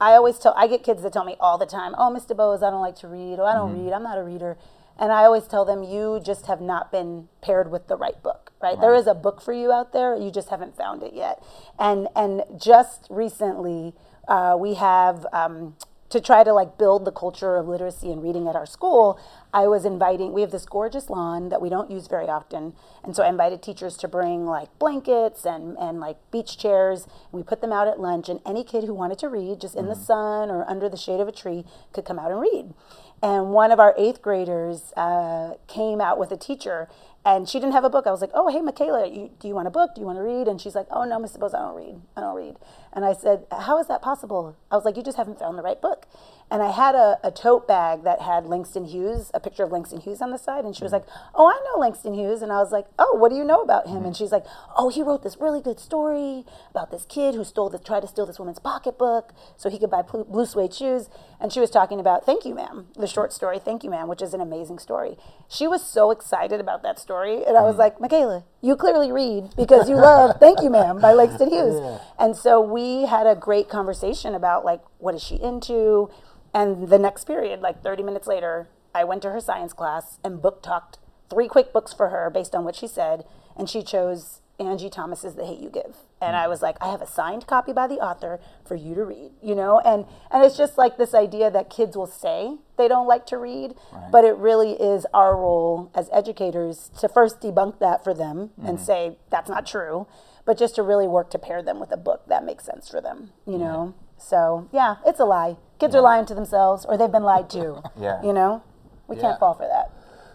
I 0.00 0.12
always 0.12 0.38
tell 0.38 0.54
I 0.56 0.66
get 0.66 0.82
kids 0.84 1.02
that 1.02 1.12
tell 1.12 1.24
me 1.24 1.36
all 1.40 1.58
the 1.58 1.66
time, 1.66 1.94
"Oh, 1.98 2.10
Ms. 2.10 2.26
DeBose, 2.26 2.62
I 2.62 2.70
don't 2.70 2.80
like 2.82 2.96
to 2.96 3.08
read. 3.08 3.38
Oh, 3.40 3.44
I 3.44 3.54
don't 3.54 3.72
read. 3.84 3.92
I'm 3.92 4.02
not 4.04 4.18
a 4.18 4.22
reader." 4.22 4.56
And 5.02 5.10
I 5.10 5.24
always 5.24 5.48
tell 5.48 5.64
them, 5.64 5.82
"You 5.82 6.20
just 6.24 6.46
have 6.46 6.60
not 6.60 6.92
been 6.92 7.28
paired 7.40 7.72
with 7.72 7.88
the 7.88 7.96
right 7.96 8.22
book, 8.22 8.52
right? 8.62 8.80
There 8.80 8.94
is 8.94 9.08
a 9.08 9.14
book 9.14 9.40
for 9.40 9.52
you 9.52 9.72
out 9.72 9.92
there. 9.92 10.14
You 10.14 10.30
just 10.30 10.50
haven't 10.50 10.76
found 10.76 11.02
it 11.02 11.12
yet." 11.12 11.42
And 11.76 12.06
and 12.14 12.44
just 12.56 13.08
recently, 13.10 13.94
uh, 14.28 14.56
we 14.56 14.74
have 14.74 15.26
um, 15.32 15.74
to 16.12 16.20
try 16.20 16.44
to 16.44 16.52
like 16.52 16.76
build 16.76 17.06
the 17.06 17.10
culture 17.10 17.56
of 17.56 17.66
literacy 17.66 18.12
and 18.12 18.22
reading 18.22 18.46
at 18.46 18.54
our 18.54 18.66
school, 18.66 19.18
I 19.54 19.66
was 19.66 19.86
inviting, 19.86 20.34
we 20.34 20.42
have 20.42 20.50
this 20.50 20.66
gorgeous 20.66 21.08
lawn 21.08 21.48
that 21.48 21.62
we 21.62 21.70
don't 21.70 21.90
use 21.90 22.06
very 22.06 22.28
often. 22.28 22.74
And 23.02 23.16
so 23.16 23.22
I 23.22 23.30
invited 23.30 23.62
teachers 23.62 23.96
to 23.96 24.08
bring 24.08 24.44
like 24.44 24.68
blankets 24.78 25.46
and, 25.46 25.78
and 25.78 26.00
like 26.00 26.18
beach 26.30 26.58
chairs. 26.58 27.06
We 27.32 27.42
put 27.42 27.62
them 27.62 27.72
out 27.72 27.88
at 27.88 27.98
lunch, 27.98 28.28
and 28.28 28.40
any 28.44 28.62
kid 28.62 28.84
who 28.84 28.92
wanted 28.92 29.18
to 29.20 29.28
read, 29.28 29.62
just 29.62 29.74
in 29.74 29.86
the 29.86 29.94
sun 29.94 30.50
or 30.50 30.68
under 30.68 30.90
the 30.90 30.98
shade 30.98 31.20
of 31.20 31.28
a 31.28 31.32
tree, 31.32 31.64
could 31.94 32.04
come 32.04 32.18
out 32.18 32.30
and 32.30 32.40
read. 32.40 32.74
And 33.22 33.52
one 33.52 33.70
of 33.70 33.78
our 33.78 33.94
eighth 33.96 34.20
graders 34.20 34.92
uh, 34.96 35.54
came 35.68 36.00
out 36.00 36.18
with 36.18 36.32
a 36.32 36.36
teacher, 36.36 36.88
and 37.24 37.48
she 37.48 37.60
didn't 37.60 37.72
have 37.72 37.84
a 37.84 37.90
book. 37.90 38.06
I 38.06 38.10
was 38.10 38.20
like, 38.20 38.32
"Oh, 38.34 38.48
hey, 38.48 38.60
Michaela, 38.60 39.06
you, 39.06 39.30
do 39.38 39.46
you 39.48 39.54
want 39.54 39.68
a 39.68 39.70
book? 39.70 39.94
Do 39.94 40.00
you 40.00 40.06
want 40.06 40.18
to 40.18 40.22
read?" 40.22 40.48
And 40.48 40.60
she's 40.60 40.74
like, 40.74 40.86
"Oh 40.90 41.04
no, 41.04 41.18
Ms. 41.20 41.36
DeBose, 41.36 41.54
I 41.54 41.60
don't 41.60 41.76
read. 41.76 42.00
I 42.16 42.20
don't 42.20 42.36
read." 42.36 42.56
And 42.92 43.04
I 43.04 43.12
said, 43.12 43.46
"How 43.50 43.78
is 43.78 43.86
that 43.86 44.02
possible?" 44.02 44.56
I 44.70 44.76
was 44.76 44.84
like, 44.84 44.96
"You 44.96 45.02
just 45.02 45.16
haven't 45.16 45.38
found 45.38 45.58
the 45.58 45.62
right 45.62 45.80
book." 45.80 46.06
And 46.50 46.62
I 46.62 46.70
had 46.70 46.94
a, 46.94 47.18
a 47.24 47.30
tote 47.30 47.66
bag 47.66 48.02
that 48.02 48.20
had 48.20 48.44
Langston 48.44 48.84
Hughes, 48.84 49.30
a 49.32 49.40
picture 49.40 49.62
of 49.62 49.72
Langston 49.72 50.00
Hughes 50.00 50.20
on 50.20 50.30
the 50.30 50.36
side, 50.36 50.64
and 50.64 50.76
she 50.76 50.84
was 50.84 50.92
mm-hmm. 50.92 51.08
like, 51.08 51.30
"Oh, 51.34 51.46
I 51.46 51.58
know 51.64 51.80
Langston 51.80 52.14
Hughes." 52.14 52.42
And 52.42 52.52
I 52.52 52.58
was 52.58 52.72
like, 52.72 52.86
"Oh, 52.98 53.16
what 53.16 53.30
do 53.30 53.36
you 53.36 53.44
know 53.44 53.62
about 53.62 53.86
him?" 53.86 53.96
And 53.98 54.06
mm-hmm. 54.06 54.12
she's 54.12 54.32
like, 54.32 54.44
"Oh, 54.76 54.88
he 54.90 55.02
wrote 55.02 55.22
this 55.22 55.38
really 55.40 55.62
good 55.62 55.80
story 55.80 56.44
about 56.70 56.90
this 56.90 57.06
kid 57.06 57.34
who 57.34 57.44
stole 57.44 57.70
the 57.70 57.78
tried 57.78 58.00
to 58.00 58.08
steal 58.08 58.26
this 58.26 58.38
woman's 58.38 58.58
pocketbook 58.58 59.32
so 59.56 59.70
he 59.70 59.78
could 59.78 59.90
buy 59.90 60.02
blue, 60.02 60.24
blue 60.24 60.46
suede 60.46 60.74
shoes." 60.74 61.08
And 61.40 61.52
she 61.52 61.60
was 61.60 61.70
talking 61.70 62.00
about 62.00 62.26
"Thank 62.26 62.44
You, 62.44 62.54
Ma'am," 62.54 62.88
the 62.96 63.06
short 63.06 63.32
story 63.32 63.58
"Thank 63.58 63.84
You, 63.84 63.90
Ma'am," 63.90 64.08
which 64.08 64.22
is 64.22 64.34
an 64.34 64.40
amazing 64.40 64.78
story. 64.78 65.16
She 65.48 65.66
was 65.66 65.82
so 65.82 66.10
excited 66.10 66.60
about 66.60 66.82
that 66.82 66.98
story 66.98 67.12
story, 67.12 67.44
and 67.46 67.56
I 67.56 67.62
was 67.62 67.72
mm-hmm. 67.72 67.80
like, 67.80 68.00
Michaela, 68.00 68.44
you 68.62 68.76
clearly 68.76 69.10
read 69.10 69.50
because 69.56 69.88
you 69.88 69.96
love 69.96 70.36
"Thank 70.40 70.62
You, 70.62 70.70
Ma'am" 70.70 71.00
by 71.00 71.12
Langston 71.12 71.50
Hughes. 71.50 72.00
And 72.18 72.36
so 72.36 72.60
we 72.60 73.06
had 73.06 73.26
a 73.26 73.34
great 73.34 73.68
conversation 73.68 74.34
about 74.34 74.64
like 74.64 74.80
what 74.98 75.14
is 75.14 75.22
she 75.22 75.34
into, 75.34 76.10
and 76.54 76.88
the 76.88 76.98
next 76.98 77.24
period, 77.24 77.60
like 77.60 77.82
30 77.82 78.02
minutes 78.02 78.26
later, 78.26 78.68
I 78.94 79.04
went 79.04 79.22
to 79.22 79.30
her 79.30 79.40
science 79.40 79.72
class 79.72 80.18
and 80.22 80.40
book 80.40 80.62
talked 80.62 80.98
three 81.28 81.48
quick 81.48 81.72
books 81.72 81.92
for 81.92 82.10
her 82.10 82.30
based 82.30 82.54
on 82.54 82.64
what 82.64 82.76
she 82.76 82.86
said, 82.86 83.24
and 83.56 83.68
she 83.68 83.82
chose 83.82 84.41
Angie 84.66 84.90
Thomas's 84.90 85.34
The 85.34 85.44
Hate 85.44 85.60
You 85.60 85.70
Give. 85.70 85.96
And 86.20 86.36
I 86.36 86.44
hmm. 86.44 86.50
was 86.50 86.62
like, 86.62 86.76
I 86.80 86.90
have 86.90 87.02
a 87.02 87.06
signed 87.06 87.46
copy 87.46 87.72
by 87.72 87.86
the 87.86 87.96
author 87.96 88.40
for 88.64 88.74
you 88.74 88.94
to 88.94 89.04
read, 89.04 89.32
you 89.42 89.54
know? 89.54 89.80
And 89.84 90.06
and 90.30 90.44
it's 90.44 90.56
just 90.56 90.78
like 90.78 90.96
this 90.96 91.14
idea 91.14 91.50
that 91.50 91.70
kids 91.70 91.96
will 91.96 92.06
say 92.06 92.56
they 92.76 92.88
don't 92.88 93.06
like 93.06 93.26
to 93.26 93.38
read, 93.38 93.74
but 94.10 94.24
it 94.24 94.36
really 94.36 94.72
is 94.72 95.06
our 95.12 95.36
role 95.36 95.90
as 95.94 96.08
educators 96.12 96.90
to 97.00 97.08
first 97.08 97.40
debunk 97.40 97.78
that 97.80 98.02
for 98.04 98.14
them 98.14 98.50
and 98.64 98.78
hmm. 98.78 98.84
say 98.84 99.16
that's 99.30 99.48
not 99.48 99.66
true, 99.66 100.06
but 100.44 100.58
just 100.58 100.74
to 100.76 100.82
really 100.82 101.08
work 101.08 101.30
to 101.30 101.38
pair 101.38 101.62
them 101.62 101.78
with 101.78 101.92
a 101.92 101.96
book 101.96 102.22
that 102.28 102.44
makes 102.44 102.64
sense 102.64 102.88
for 102.88 103.00
them, 103.00 103.30
you 103.46 103.58
know? 103.58 103.94
So, 104.18 104.68
yeah, 104.72 104.96
it's 105.04 105.18
a 105.20 105.24
lie. 105.24 105.56
Kids 105.78 105.94
are 105.94 106.00
lying 106.00 106.26
to 106.26 106.34
themselves 106.34 106.84
or 106.84 106.96
they've 106.96 107.10
been 107.10 107.24
lied 107.24 107.50
to. 107.50 107.82
Yeah. 108.00 108.22
You 108.22 108.32
know? 108.32 108.62
We 109.08 109.16
Yeah. 109.16 109.22
can't 109.22 109.40
fall 109.40 109.54
for 109.54 109.66
that. 109.66 109.90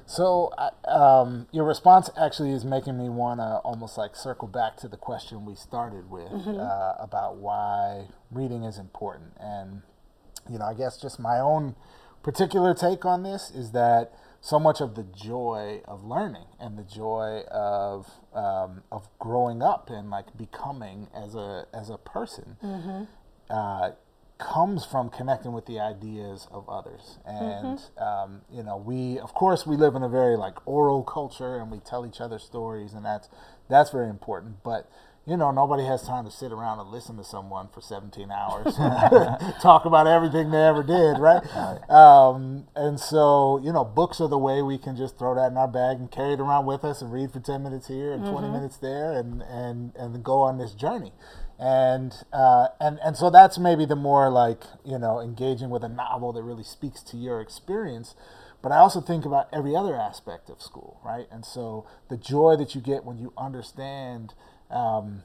So, 0.10 0.54
uh, 0.58 0.72
um, 0.90 1.48
your 1.52 1.66
response 1.66 2.10
actually 2.18 2.52
is 2.52 2.64
making 2.64 2.98
me 2.98 3.10
want 3.10 3.42
to 3.42 3.58
almost 3.66 3.98
like 3.98 4.16
circle 4.16 4.48
back 4.48 4.78
to 4.78 4.88
the 4.88 4.96
question 4.96 5.46
we 5.46 5.54
started 5.54 6.10
with 6.10 6.32
uh, 6.32 6.94
about 6.98 7.36
why 7.36 8.08
reading 8.32 8.64
is 8.64 8.78
important. 8.78 9.34
And, 9.38 9.82
you 10.50 10.60
know, 10.60 10.66
I 10.66 10.74
guess 10.74 10.98
just 10.98 11.20
my 11.20 11.40
own 11.40 11.76
particular 12.24 12.74
take 12.74 13.04
on 13.06 13.24
this 13.24 13.52
is 13.52 13.72
that 13.72 14.14
so 14.40 14.60
much 14.60 14.80
of 14.80 14.96
the 14.96 15.04
joy 15.04 15.82
of 15.86 16.06
learning 16.06 16.46
and 16.60 16.78
the 16.78 16.84
joy 16.84 17.42
of 17.52 18.08
um, 18.34 18.84
of 18.92 19.10
growing 19.20 19.62
up 19.62 19.90
and 19.90 20.10
like 20.10 20.38
becoming 20.38 21.08
as 21.14 21.36
a 21.36 21.66
as 21.74 21.90
a 21.90 21.98
person 21.98 22.56
uh, 23.50 23.92
comes 24.38 24.86
from 24.86 25.10
connecting 25.10 25.52
with 25.52 25.66
the 25.66 25.80
ideas 25.80 26.48
of 26.52 26.68
others. 26.70 27.18
And 27.26 27.80
um, 27.98 28.42
you 28.52 28.64
know 28.64 28.78
we 28.78 29.20
of 29.20 29.34
course 29.34 29.66
we 29.66 29.76
live 29.76 29.96
in 29.96 30.04
a 30.04 30.10
very 30.10 30.38
like 30.38 30.56
oral 30.68 31.04
culture 31.04 31.58
and 31.58 31.72
we 31.72 31.80
tell 31.80 32.06
each 32.06 32.22
other 32.22 32.40
stories 32.40 32.94
and 32.94 33.06
that's 33.06 33.30
that's 33.70 33.92
very 33.92 34.10
important. 34.10 34.64
But 34.64 34.90
you 35.28 35.36
know 35.36 35.52
nobody 35.52 35.84
has 35.84 36.04
time 36.04 36.24
to 36.24 36.32
sit 36.32 36.52
around 36.52 36.80
and 36.80 36.90
listen 36.90 37.18
to 37.18 37.24
someone 37.24 37.68
for 37.68 37.82
17 37.82 38.32
hours 38.32 38.76
talk 39.62 39.86
about 39.86 40.08
everything 40.08 40.52
they 40.52 40.66
ever 40.66 40.82
did 40.84 41.20
right? 41.20 41.44
Um, 41.90 42.68
and 42.76 43.00
so 43.00 43.60
you 43.64 43.74
know 43.74 43.84
books 43.84 44.22
are 44.22 44.30
the 44.30 44.38
way 44.38 44.62
we 44.62 44.78
can 44.78 44.96
just 44.96 45.20
throw 45.20 45.36
that 45.36 45.52
in 45.52 45.58
our 45.58 45.68
bag 45.68 45.98
and 45.98 46.10
carry 46.10 46.34
it 46.34 46.40
around 46.40 46.66
with 46.66 46.86
us 46.86 47.02
and 47.02 47.12
read 47.12 47.32
for 47.32 47.40
10 47.42 47.62
minutes 47.62 47.88
here 47.88 48.14
and 48.14 48.26
20 48.26 48.48
minutes 48.50 48.78
there 48.78 49.12
and 49.12 49.42
and 49.44 49.96
and 49.98 50.24
go 50.24 50.42
on 50.42 50.58
this 50.58 50.72
journey 50.74 51.12
and 51.60 52.14
uh, 52.32 52.68
and 52.80 53.00
and 53.04 53.18
so 53.18 53.30
that's 53.30 53.58
maybe 53.58 53.86
the 53.86 53.96
more 53.96 54.30
like 54.30 54.64
you 54.86 54.98
know 54.98 55.20
engaging 55.20 55.70
with 55.70 55.84
a 55.84 55.90
novel 55.90 56.34
that 56.34 56.44
really 56.44 56.64
speaks 56.64 57.02
to 57.04 57.18
your 57.18 57.42
experience. 57.42 58.16
But 58.62 58.72
i 58.72 58.78
also 58.78 59.02
think 59.02 59.24
about 59.24 59.48
every 59.54 59.76
other 59.76 59.96
aspect 59.96 60.50
of 60.50 60.62
school 60.62 61.00
right? 61.06 61.28
And 61.32 61.46
so 61.46 61.86
the 62.10 62.18
joy 62.18 62.56
that 62.58 62.76
you 62.76 62.82
get 62.82 63.06
when 63.06 63.18
you 63.18 63.32
understand 63.38 64.34
um, 64.70 65.24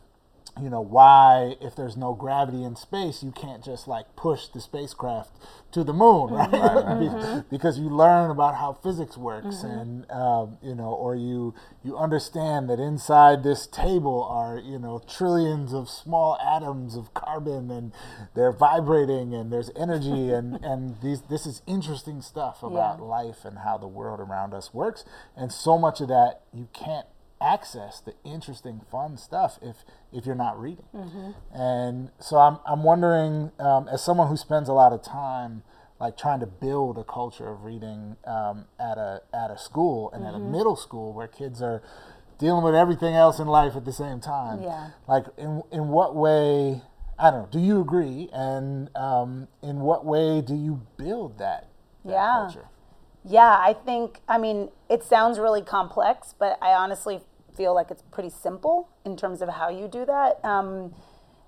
you 0.61 0.69
know 0.69 0.81
why 0.81 1.55
if 1.61 1.75
there's 1.75 1.97
no 1.97 2.13
gravity 2.15 2.63
in 2.63 2.77
space 2.77 3.23
you 3.23 3.31
can't 3.33 3.65
just 3.65 3.89
like 3.89 4.05
push 4.17 4.49
the 4.49 4.61
spacecraft 4.61 5.31
to 5.73 5.83
the 5.83 5.93
moon 5.93 6.29
mm-hmm. 6.29 6.55
right, 6.55 7.01
Be- 7.01 7.07
mm-hmm. 7.07 7.41
because 7.51 7.79
you 7.79 7.89
learn 7.89 8.31
about 8.31 8.57
how 8.57 8.75
physics 8.75 9.17
works 9.17 9.57
mm-hmm. 9.57 9.79
and 9.79 10.11
um, 10.11 10.59
you 10.63 10.75
know 10.75 10.93
or 10.93 11.15
you 11.17 11.55
you 11.83 11.97
understand 11.97 12.69
that 12.69 12.79
inside 12.79 13.43
this 13.43 13.67
table 13.67 14.23
are 14.25 14.59
you 14.59 14.79
know 14.79 15.01
trillions 15.09 15.73
of 15.73 15.89
small 15.89 16.39
atoms 16.41 16.97
of 16.97 17.15
carbon 17.15 17.71
and 17.71 17.93
they're 18.35 18.53
vibrating 18.53 19.35
and 19.35 19.53
there's 19.53 19.71
energy 19.75 20.31
and 20.33 20.63
and 20.63 20.97
these 21.03 21.23
this 21.23 21.47
is 21.47 21.63
interesting 21.67 22.21
stuff 22.21 22.63
about 22.63 22.99
Yeah. 22.99 23.05
life 23.05 23.45
and 23.45 23.59
how 23.59 23.79
the 23.79 23.87
world 23.89 24.21
around 24.21 24.55
us 24.55 24.73
works. 24.75 25.05
And 25.37 25.53
so 25.53 25.79
much 25.79 26.01
of 26.01 26.09
that 26.09 26.43
you 26.53 26.69
can't 26.73 27.07
access 27.43 28.01
the 28.01 28.15
interesting, 28.25 28.81
fun 28.91 29.17
stuff 29.17 29.59
if 29.61 29.85
if 30.13 30.25
you're 30.27 30.35
not 30.35 30.59
reading. 30.61 30.87
And 31.53 32.11
so 32.19 32.39
I'm 32.39 32.59
I'm 32.65 32.83
wondering, 32.83 33.53
um, 33.59 33.89
as 33.89 34.03
someone 34.03 34.29
who 34.29 34.37
spends 34.37 34.69
a 34.69 34.73
lot 34.73 34.93
of 34.93 35.03
time 35.03 35.63
like 36.01 36.17
trying 36.17 36.41
to 36.41 36.47
build 36.47 36.99
a 36.99 37.05
culture 37.05 37.49
of 37.49 37.65
reading 37.65 38.17
um, 38.27 38.67
at 38.79 38.99
a 38.99 39.23
at 39.33 39.51
a 39.51 39.59
school 39.59 40.11
and 40.13 40.25
at 40.25 40.35
a 40.35 40.39
middle 40.39 40.77
school 40.77 41.13
where 41.13 41.29
kids 41.29 41.63
are 41.63 41.83
dealing 42.39 42.65
with 42.65 42.75
everything 42.75 43.15
else 43.15 43.39
in 43.39 43.47
life 43.47 43.77
at 43.77 43.85
the 43.85 43.93
same 43.93 44.21
time. 44.21 44.63
Yeah. 44.63 44.91
Like 45.07 45.27
in 45.37 45.63
in 45.71 45.89
what 45.89 46.15
way? 46.15 46.83
I 47.19 47.31
don't 47.31 47.43
know. 47.43 47.49
Do 47.53 47.61
you 47.61 47.81
agree? 47.81 48.29
And 48.33 48.95
um, 48.97 49.47
in 49.63 49.81
what 49.81 50.05
way 50.05 50.41
do 50.41 50.57
you 50.57 50.83
build 50.97 51.39
that, 51.39 51.69
that 52.05 52.11
Yeah. 52.11 52.33
culture? 52.47 52.69
Yeah, 53.25 53.57
I 53.57 53.75
think, 53.75 54.21
I 54.29 54.39
mean, 54.39 54.71
it 54.89 55.05
sounds 55.05 55.39
really 55.39 55.63
complex, 55.63 56.35
but 56.37 56.59
I 56.61 56.73
honestly 56.73 57.21
feel 57.57 57.75
like 57.75 57.91
it's 57.91 58.03
pretty 58.11 58.31
simple 58.31 58.89
in 59.05 59.17
terms 59.17 59.43
of 59.43 59.49
how 59.49 59.69
you 59.69 59.89
do 59.89 60.05
that. 60.05 60.45
Um, 60.45 60.95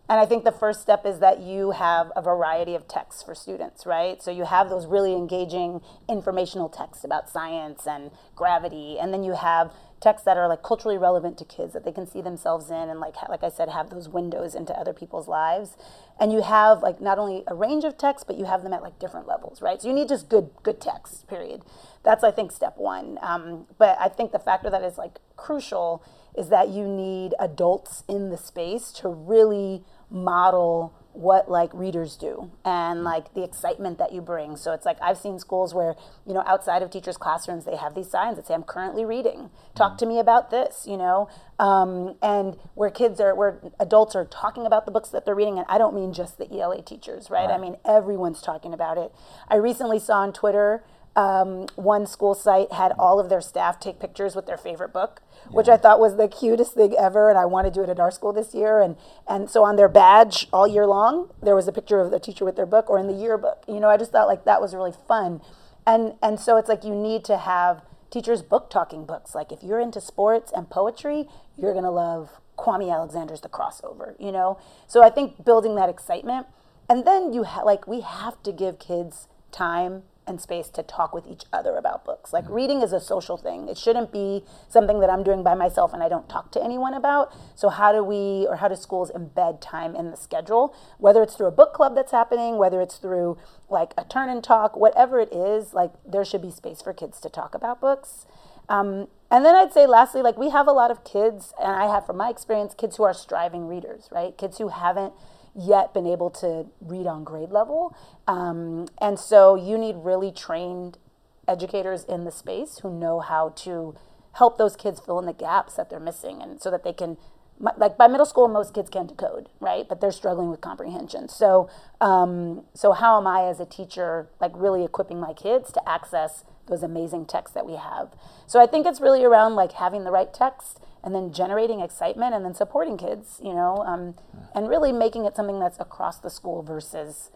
and 0.08 0.20
I 0.20 0.26
think 0.26 0.44
the 0.44 0.52
first 0.52 0.82
step 0.82 1.06
is 1.06 1.20
that 1.20 1.40
you 1.40 1.70
have 1.70 2.12
a 2.14 2.20
variety 2.20 2.74
of 2.74 2.86
texts 2.86 3.22
for 3.22 3.34
students, 3.34 3.86
right? 3.86 4.22
So 4.22 4.30
you 4.30 4.44
have 4.44 4.68
those 4.68 4.86
really 4.86 5.14
engaging 5.14 5.80
informational 6.08 6.68
texts 6.68 7.04
about 7.04 7.30
science 7.30 7.86
and 7.86 8.10
gravity, 8.36 8.98
and 9.00 9.14
then 9.14 9.22
you 9.22 9.34
have 9.34 9.72
texts 10.04 10.24
that 10.26 10.36
are 10.36 10.46
like 10.46 10.62
culturally 10.62 10.98
relevant 10.98 11.36
to 11.38 11.44
kids 11.44 11.72
that 11.72 11.84
they 11.84 11.90
can 11.90 12.06
see 12.06 12.20
themselves 12.20 12.70
in, 12.70 12.88
and 12.88 13.00
like 13.00 13.16
like 13.28 13.42
I 13.42 13.48
said, 13.48 13.68
have 13.70 13.90
those 13.90 14.08
windows 14.08 14.54
into 14.54 14.72
other 14.78 14.92
people's 14.92 15.26
lives. 15.26 15.76
And 16.20 16.32
you 16.32 16.42
have 16.42 16.82
like 16.82 17.00
not 17.00 17.18
only 17.18 17.42
a 17.48 17.54
range 17.54 17.84
of 17.84 17.98
texts, 17.98 18.24
but 18.24 18.36
you 18.36 18.44
have 18.44 18.62
them 18.62 18.72
at 18.72 18.82
like 18.82 18.98
different 19.00 19.26
levels, 19.26 19.60
right? 19.60 19.80
So 19.82 19.88
you 19.88 19.94
need 19.94 20.08
just 20.08 20.28
good 20.28 20.50
good 20.62 20.80
texts, 20.80 21.24
period. 21.24 21.62
That's 22.04 22.22
I 22.22 22.30
think 22.30 22.52
step 22.52 22.76
one. 22.76 23.18
Um, 23.22 23.66
but 23.78 23.96
I 23.98 24.08
think 24.08 24.30
the 24.30 24.38
factor 24.38 24.70
that 24.70 24.82
is 24.84 24.98
like 24.98 25.18
crucial 25.36 26.04
is 26.36 26.50
that 26.50 26.68
you 26.68 26.86
need 26.86 27.34
adults 27.40 28.04
in 28.08 28.30
the 28.30 28.36
space 28.36 28.92
to 28.92 29.08
really 29.08 29.84
model 30.10 30.94
what 31.14 31.48
like 31.48 31.72
readers 31.72 32.16
do 32.16 32.50
and 32.64 33.04
like 33.04 33.32
the 33.34 33.44
excitement 33.44 33.98
that 33.98 34.12
you 34.12 34.20
bring. 34.20 34.56
So 34.56 34.72
it's 34.72 34.84
like 34.84 34.98
I've 35.00 35.16
seen 35.16 35.38
schools 35.38 35.72
where, 35.72 35.94
you 36.26 36.34
know, 36.34 36.42
outside 36.44 36.82
of 36.82 36.90
teachers' 36.90 37.16
classrooms, 37.16 37.64
they 37.64 37.76
have 37.76 37.94
these 37.94 38.10
signs 38.10 38.36
that 38.36 38.48
say, 38.48 38.54
I'm 38.54 38.64
currently 38.64 39.04
reading. 39.04 39.50
Talk 39.76 39.96
to 39.98 40.06
me 40.06 40.18
about 40.18 40.50
this, 40.50 40.86
you 40.88 40.96
know? 40.96 41.28
Um, 41.58 42.16
and 42.20 42.56
where 42.74 42.90
kids 42.90 43.20
are, 43.20 43.34
where 43.34 43.60
adults 43.78 44.16
are 44.16 44.24
talking 44.24 44.66
about 44.66 44.86
the 44.86 44.90
books 44.90 45.08
that 45.10 45.24
they're 45.24 45.36
reading. 45.36 45.56
And 45.56 45.66
I 45.68 45.78
don't 45.78 45.94
mean 45.94 46.12
just 46.12 46.36
the 46.36 46.52
ELA 46.52 46.82
teachers, 46.82 47.30
right? 47.30 47.48
I 47.48 47.58
mean, 47.58 47.76
everyone's 47.84 48.42
talking 48.42 48.74
about 48.74 48.98
it. 48.98 49.12
I 49.48 49.54
recently 49.54 50.00
saw 50.00 50.18
on 50.18 50.32
Twitter, 50.32 50.82
um, 51.16 51.66
one 51.76 52.06
school 52.06 52.34
site 52.34 52.72
had 52.72 52.92
all 52.98 53.20
of 53.20 53.28
their 53.28 53.40
staff 53.40 53.78
take 53.78 54.00
pictures 54.00 54.34
with 54.34 54.46
their 54.46 54.56
favorite 54.56 54.92
book, 54.92 55.22
which 55.50 55.68
I 55.68 55.76
thought 55.76 56.00
was 56.00 56.16
the 56.16 56.28
cutest 56.28 56.74
thing 56.74 56.94
ever. 56.98 57.28
And 57.28 57.38
I 57.38 57.44
want 57.44 57.66
to 57.66 57.70
do 57.72 57.82
it 57.82 57.88
at 57.88 58.00
our 58.00 58.10
school 58.10 58.32
this 58.32 58.54
year. 58.54 58.80
And 58.80 58.96
and 59.28 59.48
so 59.48 59.64
on 59.64 59.76
their 59.76 59.88
badge 59.88 60.48
all 60.52 60.66
year 60.66 60.86
long, 60.86 61.30
there 61.42 61.54
was 61.54 61.68
a 61.68 61.72
picture 61.72 62.00
of 62.00 62.10
the 62.10 62.18
teacher 62.18 62.44
with 62.44 62.56
their 62.56 62.66
book, 62.66 62.90
or 62.90 62.98
in 62.98 63.06
the 63.06 63.12
yearbook. 63.12 63.62
You 63.68 63.80
know, 63.80 63.88
I 63.88 63.96
just 63.96 64.12
thought 64.12 64.26
like 64.26 64.44
that 64.44 64.60
was 64.60 64.74
really 64.74 64.94
fun. 65.06 65.40
And 65.86 66.14
and 66.22 66.40
so 66.40 66.56
it's 66.56 66.68
like 66.68 66.84
you 66.84 66.94
need 66.94 67.24
to 67.26 67.36
have 67.36 67.82
teachers 68.10 68.42
book 68.42 68.68
talking 68.68 69.04
books. 69.04 69.34
Like 69.34 69.52
if 69.52 69.62
you're 69.62 69.80
into 69.80 70.00
sports 70.00 70.52
and 70.54 70.68
poetry, 70.68 71.28
you're 71.56 71.74
gonna 71.74 71.92
love 71.92 72.40
Kwame 72.58 72.92
Alexander's 72.92 73.40
The 73.40 73.48
Crossover. 73.48 74.14
You 74.18 74.32
know, 74.32 74.58
so 74.88 75.02
I 75.02 75.10
think 75.10 75.44
building 75.44 75.76
that 75.76 75.88
excitement, 75.88 76.48
and 76.88 77.06
then 77.06 77.32
you 77.32 77.44
ha- 77.44 77.62
like 77.62 77.86
we 77.86 78.00
have 78.00 78.42
to 78.42 78.50
give 78.50 78.80
kids 78.80 79.28
time 79.52 80.02
and 80.26 80.40
space 80.40 80.68
to 80.70 80.82
talk 80.82 81.14
with 81.14 81.26
each 81.26 81.44
other 81.52 81.76
about 81.76 82.04
books. 82.04 82.32
Like 82.32 82.48
reading 82.48 82.82
is 82.82 82.92
a 82.92 83.00
social 83.00 83.36
thing. 83.36 83.68
It 83.68 83.76
shouldn't 83.76 84.12
be 84.12 84.44
something 84.68 85.00
that 85.00 85.10
I'm 85.10 85.22
doing 85.22 85.42
by 85.42 85.54
myself 85.54 85.92
and 85.92 86.02
I 86.02 86.08
don't 86.08 86.28
talk 86.28 86.50
to 86.52 86.62
anyone 86.62 86.94
about. 86.94 87.32
So 87.54 87.68
how 87.68 87.92
do 87.92 88.02
we 88.02 88.46
or 88.48 88.56
how 88.56 88.68
do 88.68 88.76
schools 88.76 89.10
embed 89.10 89.60
time 89.60 89.94
in 89.94 90.10
the 90.10 90.16
schedule? 90.16 90.74
Whether 90.98 91.22
it's 91.22 91.34
through 91.34 91.46
a 91.46 91.52
book 91.52 91.74
club 91.74 91.94
that's 91.94 92.12
happening, 92.12 92.56
whether 92.56 92.80
it's 92.80 92.96
through 92.96 93.38
like 93.68 93.92
a 93.98 94.04
turn 94.04 94.28
and 94.28 94.42
talk, 94.42 94.76
whatever 94.76 95.20
it 95.20 95.32
is, 95.32 95.74
like 95.74 95.92
there 96.06 96.24
should 96.24 96.42
be 96.42 96.50
space 96.50 96.80
for 96.82 96.92
kids 96.92 97.20
to 97.20 97.28
talk 97.28 97.54
about 97.54 97.80
books. 97.80 98.26
Um, 98.68 99.08
and 99.30 99.44
then 99.44 99.54
I'd 99.54 99.72
say 99.72 99.86
lastly, 99.86 100.22
like 100.22 100.36
we 100.38 100.50
have 100.50 100.66
a 100.66 100.72
lot 100.72 100.90
of 100.90 101.04
kids, 101.04 101.52
and 101.60 101.72
I 101.72 101.92
have 101.92 102.06
from 102.06 102.16
my 102.16 102.30
experience, 102.30 102.74
kids 102.74 102.96
who 102.96 103.02
are 103.02 103.14
striving 103.14 103.66
readers, 103.66 104.08
right? 104.12 104.36
Kids 104.36 104.58
who 104.58 104.68
haven't 104.68 105.12
yet 105.56 105.94
been 105.94 106.06
able 106.06 106.30
to 106.30 106.66
read 106.80 107.06
on 107.06 107.24
grade 107.24 107.50
level. 107.50 107.96
Um, 108.26 108.86
and 109.00 109.18
so 109.18 109.54
you 109.54 109.78
need 109.78 109.96
really 109.98 110.32
trained 110.32 110.98
educators 111.46 112.04
in 112.04 112.24
the 112.24 112.32
space 112.32 112.78
who 112.78 112.92
know 112.92 113.20
how 113.20 113.50
to 113.50 113.94
help 114.34 114.58
those 114.58 114.76
kids 114.76 115.00
fill 115.00 115.18
in 115.18 115.26
the 115.26 115.32
gaps 115.32 115.74
that 115.74 115.90
they're 115.90 116.00
missing 116.00 116.42
and 116.42 116.60
so 116.60 116.70
that 116.70 116.82
they 116.82 116.92
can 116.92 117.16
like 117.60 117.96
by 117.96 118.08
middle 118.08 118.26
school, 118.26 118.48
most 118.48 118.74
kids 118.74 118.90
can 118.90 119.06
decode, 119.06 119.48
right? 119.60 119.88
But 119.88 120.00
they're 120.00 120.10
struggling 120.10 120.50
with 120.50 120.60
comprehension. 120.60 121.28
So, 121.28 121.70
um, 122.00 122.64
so 122.74 122.92
how 122.92 123.18
am 123.18 123.26
I 123.26 123.44
as 123.48 123.60
a 123.60 123.64
teacher, 123.64 124.28
like 124.40 124.52
really 124.54 124.84
equipping 124.84 125.20
my 125.20 125.32
kids 125.32 125.72
to 125.72 125.88
access 125.88 126.44
those 126.66 126.82
amazing 126.82 127.26
texts 127.26 127.54
that 127.54 127.64
we 127.64 127.76
have? 127.76 128.10
So 128.46 128.60
I 128.60 128.66
think 128.66 128.86
it's 128.86 129.00
really 129.00 129.24
around 129.24 129.54
like 129.54 129.72
having 129.72 130.04
the 130.04 130.10
right 130.10 130.32
text 130.32 130.80
and 131.04 131.14
then 131.14 131.32
generating 131.32 131.80
excitement 131.80 132.34
and 132.34 132.44
then 132.44 132.54
supporting 132.54 132.96
kids, 132.96 133.38
you 133.44 133.52
know, 133.54 133.84
um, 133.86 134.14
and 134.54 134.68
really 134.68 134.90
making 134.92 135.26
it 135.26 135.36
something 135.36 135.60
that's 135.60 135.78
across 135.78 136.18
the 136.18 136.30
school 136.30 136.62
versus 136.62 137.30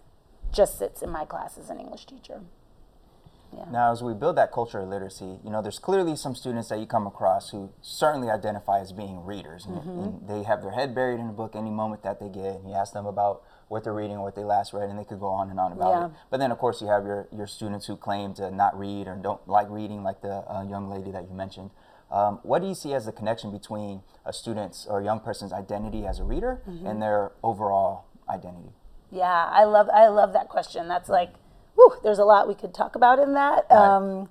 just 0.51 0.79
sits 0.79 1.03
in 1.03 1.11
my 1.11 1.25
class 1.25 1.59
as 1.59 1.69
an 1.71 1.79
English 1.79 2.07
teacher. 2.07 2.41
Now, 3.73 3.93
as 3.93 4.03
we 4.03 4.13
build 4.13 4.37
that 4.37 4.53
culture 4.53 4.79
of 4.81 4.89
literacy, 4.89 5.39
you 5.43 5.51
know, 5.51 5.63
there's 5.63 5.79
clearly 5.79 6.17
some 6.17 6.35
students 6.35 6.69
that 6.69 6.79
you 6.81 6.87
come 6.87 7.07
across 7.07 7.49
who 7.49 7.71
certainly 7.81 8.29
identify 8.31 8.79
as 8.81 8.93
being 8.93 9.25
readers, 9.25 9.65
and, 9.65 9.77
Mm-hmm. 9.79 9.99
and 10.01 10.29
they 10.29 10.43
have 10.43 10.61
their 10.63 10.73
head 10.73 10.95
buried 10.95 11.19
in 11.19 11.29
a 11.29 11.33
book 11.33 11.57
any 11.57 11.71
moment 11.71 12.03
that 12.03 12.21
they 12.21 12.29
get. 12.29 12.57
And 12.61 12.69
you 12.69 12.75
ask 12.75 12.93
them 12.93 13.07
about 13.07 13.43
what 13.69 13.85
they're 13.85 13.95
reading 13.95 14.17
or 14.19 14.23
what 14.23 14.35
they 14.37 14.45
last 14.45 14.75
read, 14.75 14.91
and 14.91 14.99
they 14.99 15.05
could 15.05 15.19
go 15.19 15.29
on 15.29 15.49
and 15.51 15.59
on 15.59 15.73
about 15.73 15.91
Yeah. 15.93 16.07
it. 16.07 16.13
But 16.31 16.41
then, 16.41 16.53
of 16.53 16.59
course, 16.59 16.83
you 16.83 16.89
have 16.89 17.05
your, 17.07 17.27
your 17.33 17.47
students 17.47 17.87
who 17.87 17.97
claim 17.97 18.35
to 18.35 18.51
not 18.51 18.79
read 18.79 19.09
or 19.09 19.17
don't 19.17 19.47
like 19.49 19.69
reading, 19.71 20.03
like 20.03 20.21
the 20.21 20.45
uh, 20.51 20.63
young 20.69 20.89
lady 20.91 21.11
that 21.11 21.27
you 21.29 21.35
mentioned. 21.35 21.71
Um, 22.11 22.41
what 22.43 22.63
do 22.63 22.69
you 22.69 22.75
see 22.75 22.95
as 22.95 23.05
the 23.07 23.13
connection 23.13 23.51
between 23.51 24.03
a 24.25 24.33
student's 24.33 24.87
or 24.89 25.01
a 25.01 25.05
young 25.05 25.21
person's 25.21 25.53
identity 25.53 26.07
as 26.07 26.19
a 26.19 26.25
reader 26.25 26.63
Mm-hmm. 26.69 26.87
and 26.87 27.03
their 27.03 27.33
overall 27.43 28.05
identity? 28.29 28.71
Yeah, 29.11 29.49
I 29.51 29.65
love 29.65 29.89
I 29.91 30.09
love 30.09 30.33
that 30.33 30.49
question. 30.49 30.89
That's 30.89 31.09
like, 31.09 31.31
whew, 31.75 31.93
there's 32.03 32.19
a 32.19 32.25
lot 32.25 32.47
we 32.49 32.55
could 32.55 32.75
talk 32.75 32.95
about 32.97 33.19
in 33.19 33.35
that. 33.35 33.71
Um, 33.71 34.29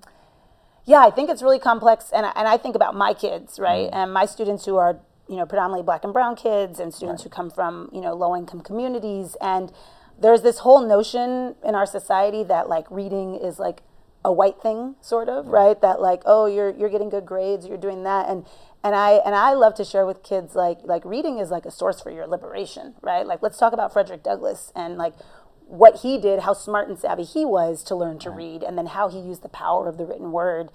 yeah, 0.86 1.00
I 1.00 1.10
think 1.12 1.30
it's 1.30 1.42
really 1.42 1.60
complex, 1.60 2.12
and 2.14 2.26
I, 2.26 2.32
and 2.36 2.48
I 2.48 2.58
think 2.58 2.76
about 2.76 2.96
my 2.96 3.14
kids, 3.14 3.60
right, 3.60 3.90
and 3.92 4.14
my 4.14 4.26
students 4.26 4.66
who 4.66 4.78
are 4.78 5.00
you 5.28 5.36
know 5.36 5.46
predominantly 5.46 5.84
black 5.84 6.04
and 6.04 6.14
brown 6.14 6.36
kids, 6.36 6.80
and 6.80 6.94
students 6.94 7.24
who 7.24 7.30
come 7.30 7.50
from 7.50 7.90
you 7.92 8.02
know 8.02 8.14
low 8.16 8.36
income 8.36 8.62
communities, 8.62 9.36
and 9.42 9.72
there's 10.20 10.42
this 10.44 10.60
whole 10.60 10.80
notion 10.88 11.56
in 11.64 11.76
our 11.76 11.86
society 11.86 12.44
that 12.44 12.70
like 12.70 12.90
reading 12.90 13.36
is 13.36 13.60
like 13.60 13.82
a 14.28 14.32
white 14.32 14.62
thing, 14.62 14.96
sort 15.00 15.30
of, 15.30 15.48
right? 15.48 15.80
That 15.80 16.02
like, 16.02 16.22
oh, 16.26 16.48
you're 16.48 16.70
you're 16.72 16.90
getting 16.90 17.10
good 17.10 17.26
grades, 17.26 17.66
you're 17.66 17.78
doing 17.78 18.04
that, 18.04 18.28
and 18.28 18.46
and 18.84 18.94
I 18.94 19.14
and 19.26 19.34
I 19.34 19.54
love 19.54 19.74
to 19.76 19.86
share 19.86 20.06
with 20.06 20.22
kids 20.22 20.54
like 20.54 20.80
like 20.84 21.06
reading 21.06 21.40
is 21.40 21.50
like 21.50 21.66
a 21.66 21.72
source 21.72 22.02
for 22.02 22.12
your 22.12 22.28
liberation, 22.28 22.96
right? 23.02 23.26
Like 23.26 23.42
let's 23.42 23.58
talk 23.58 23.72
about 23.72 23.94
Frederick 23.94 24.24
Douglass 24.24 24.74
and 24.76 24.98
like 24.98 25.14
what 25.66 26.02
he 26.02 26.18
did, 26.18 26.42
how 26.42 26.52
smart 26.52 26.90
and 26.90 27.00
savvy 27.00 27.24
he 27.24 27.46
was 27.46 27.84
to 27.84 27.96
learn 27.96 28.20
to 28.20 28.30
read, 28.30 28.64
and 28.64 28.78
then 28.78 28.88
how 28.88 29.08
he 29.08 29.20
used 29.20 29.44
the 29.44 29.50
power 29.50 29.88
of 29.88 29.98
the 29.98 30.06
written 30.06 30.34
word 30.34 30.72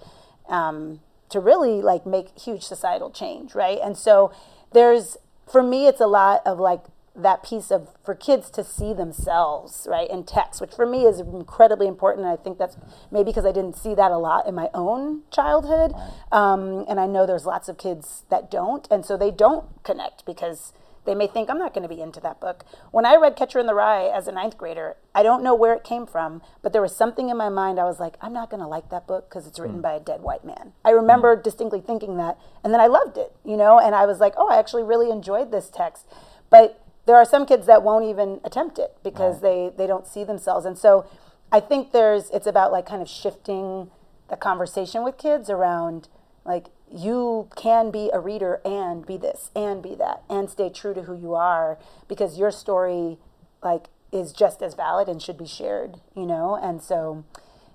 um, 0.49 0.99
to 1.29 1.39
really 1.39 1.83
like 1.83 2.07
make 2.07 2.35
huge 2.37 2.63
societal 2.63 3.11
change, 3.11 3.53
right? 3.53 3.77
And 3.83 3.95
so 3.95 4.33
there's 4.71 5.15
for 5.47 5.61
me, 5.61 5.85
it's 5.85 6.01
a 6.01 6.07
lot 6.07 6.41
of 6.43 6.59
like 6.59 6.81
that 7.15 7.43
piece 7.43 7.69
of 7.69 7.89
for 8.03 8.15
kids 8.15 8.49
to 8.49 8.63
see 8.63 8.91
themselves 8.91 9.87
right 9.89 10.09
in 10.09 10.23
text 10.23 10.59
which 10.59 10.73
for 10.73 10.85
me 10.85 11.03
is 11.03 11.19
incredibly 11.19 11.87
important 11.87 12.25
and 12.25 12.33
i 12.33 12.41
think 12.41 12.57
that's 12.57 12.75
maybe 13.11 13.25
because 13.25 13.45
i 13.45 13.51
didn't 13.51 13.75
see 13.75 13.93
that 13.93 14.11
a 14.11 14.17
lot 14.17 14.47
in 14.47 14.55
my 14.55 14.67
own 14.73 15.21
childhood 15.31 15.93
um, 16.31 16.85
and 16.89 16.99
i 16.99 17.05
know 17.05 17.25
there's 17.25 17.45
lots 17.45 17.69
of 17.69 17.77
kids 17.77 18.23
that 18.29 18.49
don't 18.49 18.87
and 18.89 19.05
so 19.05 19.15
they 19.15 19.29
don't 19.29 19.83
connect 19.83 20.25
because 20.25 20.73
they 21.05 21.13
may 21.13 21.27
think 21.27 21.51
i'm 21.51 21.59
not 21.59 21.71
going 21.73 21.87
to 21.87 21.93
be 21.93 22.01
into 22.01 22.19
that 22.19 22.39
book. 22.39 22.65
When 22.89 23.05
i 23.05 23.15
read 23.15 23.35
catcher 23.35 23.59
in 23.59 23.67
the 23.67 23.75
rye 23.75 24.05
as 24.05 24.27
a 24.27 24.31
ninth 24.31 24.57
grader 24.57 24.95
i 25.13 25.21
don't 25.21 25.43
know 25.43 25.53
where 25.53 25.73
it 25.75 25.83
came 25.83 26.07
from 26.07 26.41
but 26.63 26.73
there 26.73 26.81
was 26.81 26.95
something 26.95 27.29
in 27.29 27.37
my 27.37 27.49
mind 27.49 27.79
i 27.79 27.83
was 27.83 27.99
like 27.99 28.15
i'm 28.21 28.33
not 28.33 28.49
going 28.49 28.61
to 28.61 28.67
like 28.67 28.89
that 28.89 29.05
book 29.05 29.29
because 29.29 29.45
it's 29.45 29.59
written 29.59 29.81
by 29.81 29.93
a 29.93 29.99
dead 29.99 30.21
white 30.21 30.43
man. 30.43 30.73
I 30.83 30.89
remember 30.89 31.35
distinctly 31.35 31.81
thinking 31.81 32.17
that 32.17 32.39
and 32.63 32.73
then 32.73 32.81
i 32.81 32.87
loved 32.87 33.17
it 33.17 33.35
you 33.45 33.57
know 33.57 33.77
and 33.77 33.93
i 33.93 34.07
was 34.07 34.19
like 34.19 34.33
oh 34.35 34.49
i 34.49 34.57
actually 34.57 34.83
really 34.83 35.11
enjoyed 35.11 35.51
this 35.51 35.69
text. 35.69 36.07
But 36.49 36.82
there 37.05 37.15
are 37.15 37.25
some 37.25 37.45
kids 37.45 37.67
that 37.67 37.83
won't 37.83 38.05
even 38.05 38.39
attempt 38.43 38.79
it 38.79 38.95
because 39.03 39.41
they 39.41 39.71
they 39.77 39.87
don't 39.87 40.07
see 40.07 40.23
themselves. 40.23 40.65
And 40.65 40.77
so 40.77 41.05
i 41.53 41.59
think 41.59 41.91
there's 41.91 42.29
it's 42.31 42.47
about 42.47 42.71
like 42.71 42.85
kind 42.85 43.01
of 43.01 43.07
shifting 43.07 43.89
the 44.29 44.35
conversation 44.35 45.03
with 45.03 45.17
kids 45.17 45.49
around 45.49 46.09
like 46.43 46.65
you 46.91 47.47
can 47.55 47.91
be 47.91 48.09
a 48.11 48.19
reader 48.19 48.59
and 48.65 49.05
be 49.05 49.15
this 49.15 49.51
and 49.55 49.81
be 49.81 49.95
that 49.95 50.23
and 50.29 50.49
stay 50.49 50.69
true 50.69 50.93
to 50.93 51.03
who 51.03 51.15
you 51.15 51.33
are 51.35 51.77
because 52.09 52.37
your 52.37 52.51
story 52.51 53.17
like 53.61 53.85
is 54.11 54.33
just 54.33 54.61
as 54.61 54.73
valid 54.73 55.07
and 55.07 55.21
should 55.21 55.37
be 55.37 55.45
shared 55.45 55.97
you 56.15 56.25
know? 56.25 56.55
And 56.61 56.81
so 56.81 57.23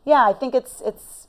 yeah 0.05 0.27
i 0.27 0.33
think 0.33 0.55
it's 0.55 0.83
it's 0.85 1.28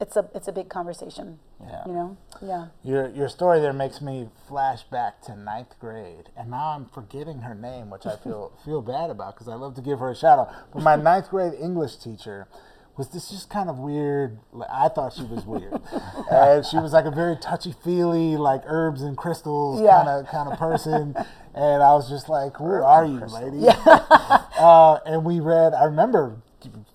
it's 0.00 0.16
a 0.16 0.28
it's 0.34 0.48
a 0.48 0.52
big 0.52 0.68
conversation 0.68 1.38
Yeah. 1.60 1.82
you 1.86 1.92
know 1.92 2.16
yeah 2.42 2.66
Your 2.82 3.08
your 3.10 3.28
story 3.28 3.60
there 3.60 3.72
makes 3.72 4.00
me 4.00 4.28
flash 4.48 4.82
back 4.84 5.20
to 5.22 5.36
ninth 5.36 5.78
grade, 5.78 6.30
and 6.36 6.50
now 6.50 6.68
I'm 6.74 6.86
forgetting 6.86 7.40
her 7.40 7.54
name, 7.54 7.90
which 7.90 8.06
I 8.06 8.16
feel 8.16 8.52
feel 8.64 8.82
bad 8.82 9.10
about 9.10 9.34
because 9.34 9.48
I 9.48 9.54
love 9.54 9.74
to 9.74 9.82
give 9.82 9.98
her 9.98 10.10
a 10.10 10.16
shout 10.16 10.38
out. 10.38 10.52
But 10.72 10.82
my 10.82 10.96
ninth 10.96 11.28
grade 11.30 11.52
English 11.54 11.96
teacher 11.96 12.48
was 12.96 13.08
this 13.10 13.30
just 13.30 13.48
kind 13.48 13.70
of 13.70 13.78
weird. 13.78 14.38
I 14.70 14.88
thought 14.88 15.12
she 15.12 15.22
was 15.22 15.44
weird, 15.46 15.74
and 16.30 16.64
she 16.66 16.76
was 16.78 16.92
like 16.92 17.04
a 17.06 17.10
very 17.10 17.36
touchy 17.36 17.72
feely, 17.84 18.36
like 18.36 18.62
herbs 18.66 19.02
and 19.02 19.16
crystals 19.16 19.80
Yeah. 19.80 20.02
kind 20.04 20.08
of 20.08 20.26
kind 20.32 20.48
of 20.52 20.58
person. 20.58 21.14
And 21.54 21.82
I 21.82 21.92
was 21.94 22.08
just 22.08 22.28
like, 22.28 22.56
"Who 22.56 22.64
are 22.72 23.04
you, 23.04 23.20
lady?" 23.26 23.66
uh, 23.86 24.98
and 25.06 25.24
we 25.24 25.40
read. 25.40 25.74
I 25.74 25.84
remember 25.84 26.36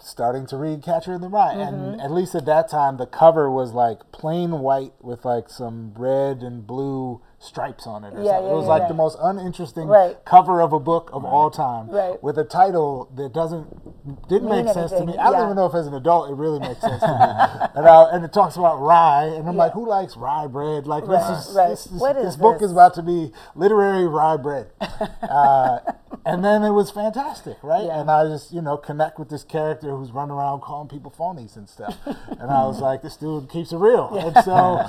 starting 0.06 0.46
to 0.48 0.58
read 0.58 0.82
Catcher 0.84 1.14
in 1.14 1.22
the 1.22 1.28
Rye, 1.30 1.56
Mm-hmm. 1.56 1.76
and 1.76 2.02
at 2.02 2.12
least 2.12 2.36
at 2.36 2.46
that 2.46 2.70
time, 2.70 2.98
the 2.98 3.06
cover 3.08 3.50
was 3.50 3.74
like 3.74 4.12
plain 4.12 4.60
white 4.60 4.94
with 5.02 5.26
like 5.26 5.50
some 5.50 5.94
red 5.98 6.42
and 6.44 6.66
blue 6.66 7.22
stripes 7.46 7.86
on 7.88 8.04
it. 8.04 8.14
Or 8.14 8.22
Yeah, 8.22 8.32
something. 8.32 8.46
yeah, 8.46 8.52
it 8.52 8.56
was 8.56 8.66
yeah, 8.66 8.70
like 8.72 8.88
the 8.88 8.94
most 8.94 9.18
uninteresting 9.22 9.88
Right. 9.88 10.18
cover 10.26 10.62
of 10.62 10.74
a 10.74 10.80
book 10.80 11.10
of 11.14 11.24
all 11.24 11.50
time, 11.50 11.90
Right. 11.90 12.22
with 12.24 12.38
a 12.38 12.44
title 12.44 13.10
that 13.16 13.34
doesn't 13.34 14.28
didn't 14.28 14.50
Mean 14.50 14.66
make 14.66 14.74
sense 14.74 14.92
to 14.92 15.04
me. 15.06 15.18
I 15.18 15.32
don't 15.32 15.46
even 15.46 15.56
know 15.56 15.66
if 15.66 15.74
as 15.74 15.88
an 15.88 15.94
adult 15.96 16.30
it 16.30 16.36
really 16.36 16.60
makes 16.60 16.82
sense 16.82 17.02
to 17.02 17.08
me. 17.08 17.68
and, 17.76 17.88
I, 17.88 18.10
and 18.12 18.24
it 18.24 18.32
talks 18.34 18.56
about 18.56 18.80
rye, 18.80 19.26
and 19.26 19.48
I'm 19.50 19.58
like, 19.58 19.72
who 19.74 19.88
likes 19.88 20.16
rye 20.16 20.46
bread? 20.48 20.86
Like 20.86 21.08
Right, 21.08 21.20
this 21.28 21.48
is 21.48 21.56
right. 21.56 21.70
this, 21.70 21.86
this, 21.86 22.02
this 22.24 22.36
book 22.36 22.62
is 22.62 22.72
about 22.72 22.94
to 22.96 23.02
be 23.02 23.32
literary 23.56 24.08
rye 24.08 24.38
bread. 24.38 24.68
Uh, 25.22 25.80
and 26.26 26.44
then 26.44 26.64
it 26.64 26.72
was 26.72 26.90
fantastic, 26.90 27.58
right? 27.62 27.90
And 27.90 28.10
I 28.10 28.26
just, 28.26 28.52
you 28.54 28.62
know, 28.62 28.78
connect 28.78 29.20
with 29.20 29.30
this 29.30 29.44
character 29.44 29.90
who's 29.96 30.12
running 30.12 30.32
around 30.36 30.62
calling 30.62 30.88
people 30.88 31.12
phonies 31.12 31.56
and 31.58 31.68
stuff. 31.68 31.98
and 32.06 32.50
I 32.50 32.66
was 32.66 32.80
like, 32.90 33.02
this 33.02 33.18
dude 33.18 33.50
keeps 33.50 33.72
it 33.74 33.78
real. 33.78 34.16
And 34.16 34.44
so 34.46 34.82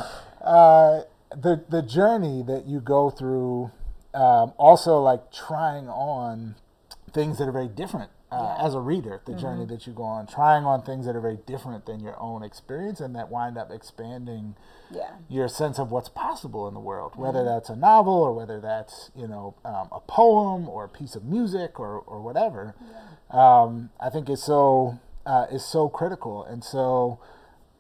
uh, 0.42 1.02
the 1.30 1.64
the 1.68 1.82
journey 1.82 2.42
that 2.46 2.66
you 2.66 2.80
go 2.80 3.10
through, 3.10 3.70
um, 4.14 4.52
also 4.58 5.00
like 5.00 5.32
trying 5.32 5.88
on 5.88 6.56
things 7.12 7.38
that 7.38 7.48
are 7.48 7.52
very 7.52 7.68
different. 7.68 8.10
Uh, 8.30 8.56
As 8.58 8.74
a 8.74 8.80
reader, 8.80 9.20
the 9.24 9.34
journey 9.34 9.64
that 9.66 9.86
you 9.86 9.92
go 9.92 10.02
on, 10.02 10.26
trying 10.26 10.64
on 10.64 10.82
things 10.82 11.06
that 11.06 11.14
are 11.14 11.20
very 11.20 11.38
different 11.46 11.86
than 11.86 12.00
your 12.00 12.20
own 12.20 12.42
experience, 12.42 13.00
and 13.00 13.14
that 13.14 13.30
wind 13.30 13.56
up 13.56 13.70
expanding 13.70 14.56
yeah. 14.90 15.10
your 15.28 15.48
sense 15.48 15.78
of 15.78 15.92
what's 15.92 16.08
possible 16.08 16.66
in 16.66 16.74
the 16.74 16.80
world, 16.80 17.12
whether 17.14 17.44
that's 17.44 17.70
a 17.70 17.76
novel 17.76 18.14
or 18.14 18.34
whether 18.34 18.60
that's 18.60 19.10
you 19.14 19.28
know 19.28 19.54
um, 19.64 19.88
a 19.92 20.00
poem 20.00 20.68
or 20.68 20.84
a 20.84 20.88
piece 20.88 21.14
of 21.14 21.24
music 21.24 21.78
or, 21.78 22.00
or 22.00 22.20
whatever. 22.20 22.74
Um, 23.30 23.90
I 24.00 24.10
think 24.10 24.28
is 24.28 24.42
so 24.42 24.98
uh, 25.24 25.46
is 25.50 25.64
so 25.64 25.88
critical, 25.88 26.44
and 26.44 26.64
so 26.64 27.20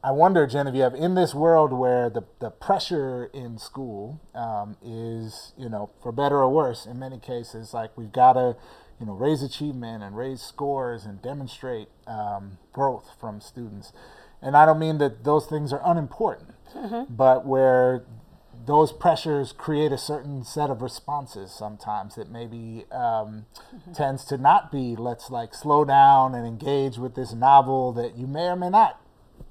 I 0.06 0.12
wonder, 0.12 0.46
Genevieve, 0.46 0.94
in 0.94 1.16
this 1.16 1.34
world 1.34 1.72
where 1.72 2.08
the 2.08 2.22
the 2.38 2.50
pressure 2.50 3.28
in 3.34 3.58
school 3.58 4.20
um, 4.36 4.76
is 4.80 5.52
you 5.58 5.68
know 5.68 5.90
for 6.00 6.12
better 6.12 6.36
or 6.36 6.48
worse, 6.48 6.86
in 6.86 7.00
many 7.00 7.18
cases, 7.18 7.74
like 7.74 7.98
we've 7.98 8.12
got 8.12 8.34
to 8.34 8.54
you 9.00 9.06
know 9.06 9.14
raise 9.14 9.42
achievement 9.42 10.04
and 10.04 10.16
raise 10.16 10.40
scores 10.40 11.04
and 11.04 11.20
demonstrate 11.20 11.88
um, 12.06 12.58
growth 12.72 13.16
from 13.20 13.40
students. 13.40 13.92
And 14.40 14.56
I 14.56 14.64
don't 14.64 14.78
mean 14.78 14.98
that 14.98 15.24
those 15.24 15.46
things 15.46 15.72
are 15.72 15.82
unimportant, 15.84 16.54
but 17.10 17.44
where 17.44 18.04
those 18.64 18.92
pressures 18.92 19.50
create 19.50 19.90
a 19.90 19.98
certain 19.98 20.44
set 20.44 20.70
of 20.70 20.82
responses 20.82 21.50
sometimes 21.50 22.14
that 22.14 22.30
maybe 22.30 22.84
um, 22.92 23.46
tends 23.92 24.24
to 24.26 24.38
not 24.38 24.70
be 24.70 24.94
let's 24.94 25.30
like 25.30 25.52
slow 25.52 25.84
down 25.84 26.32
and 26.32 26.46
engage 26.46 26.96
with 26.96 27.16
this 27.16 27.32
novel 27.32 27.92
that 27.92 28.16
you 28.16 28.28
may 28.28 28.46
or 28.46 28.56
may 28.56 28.70
not 28.70 29.00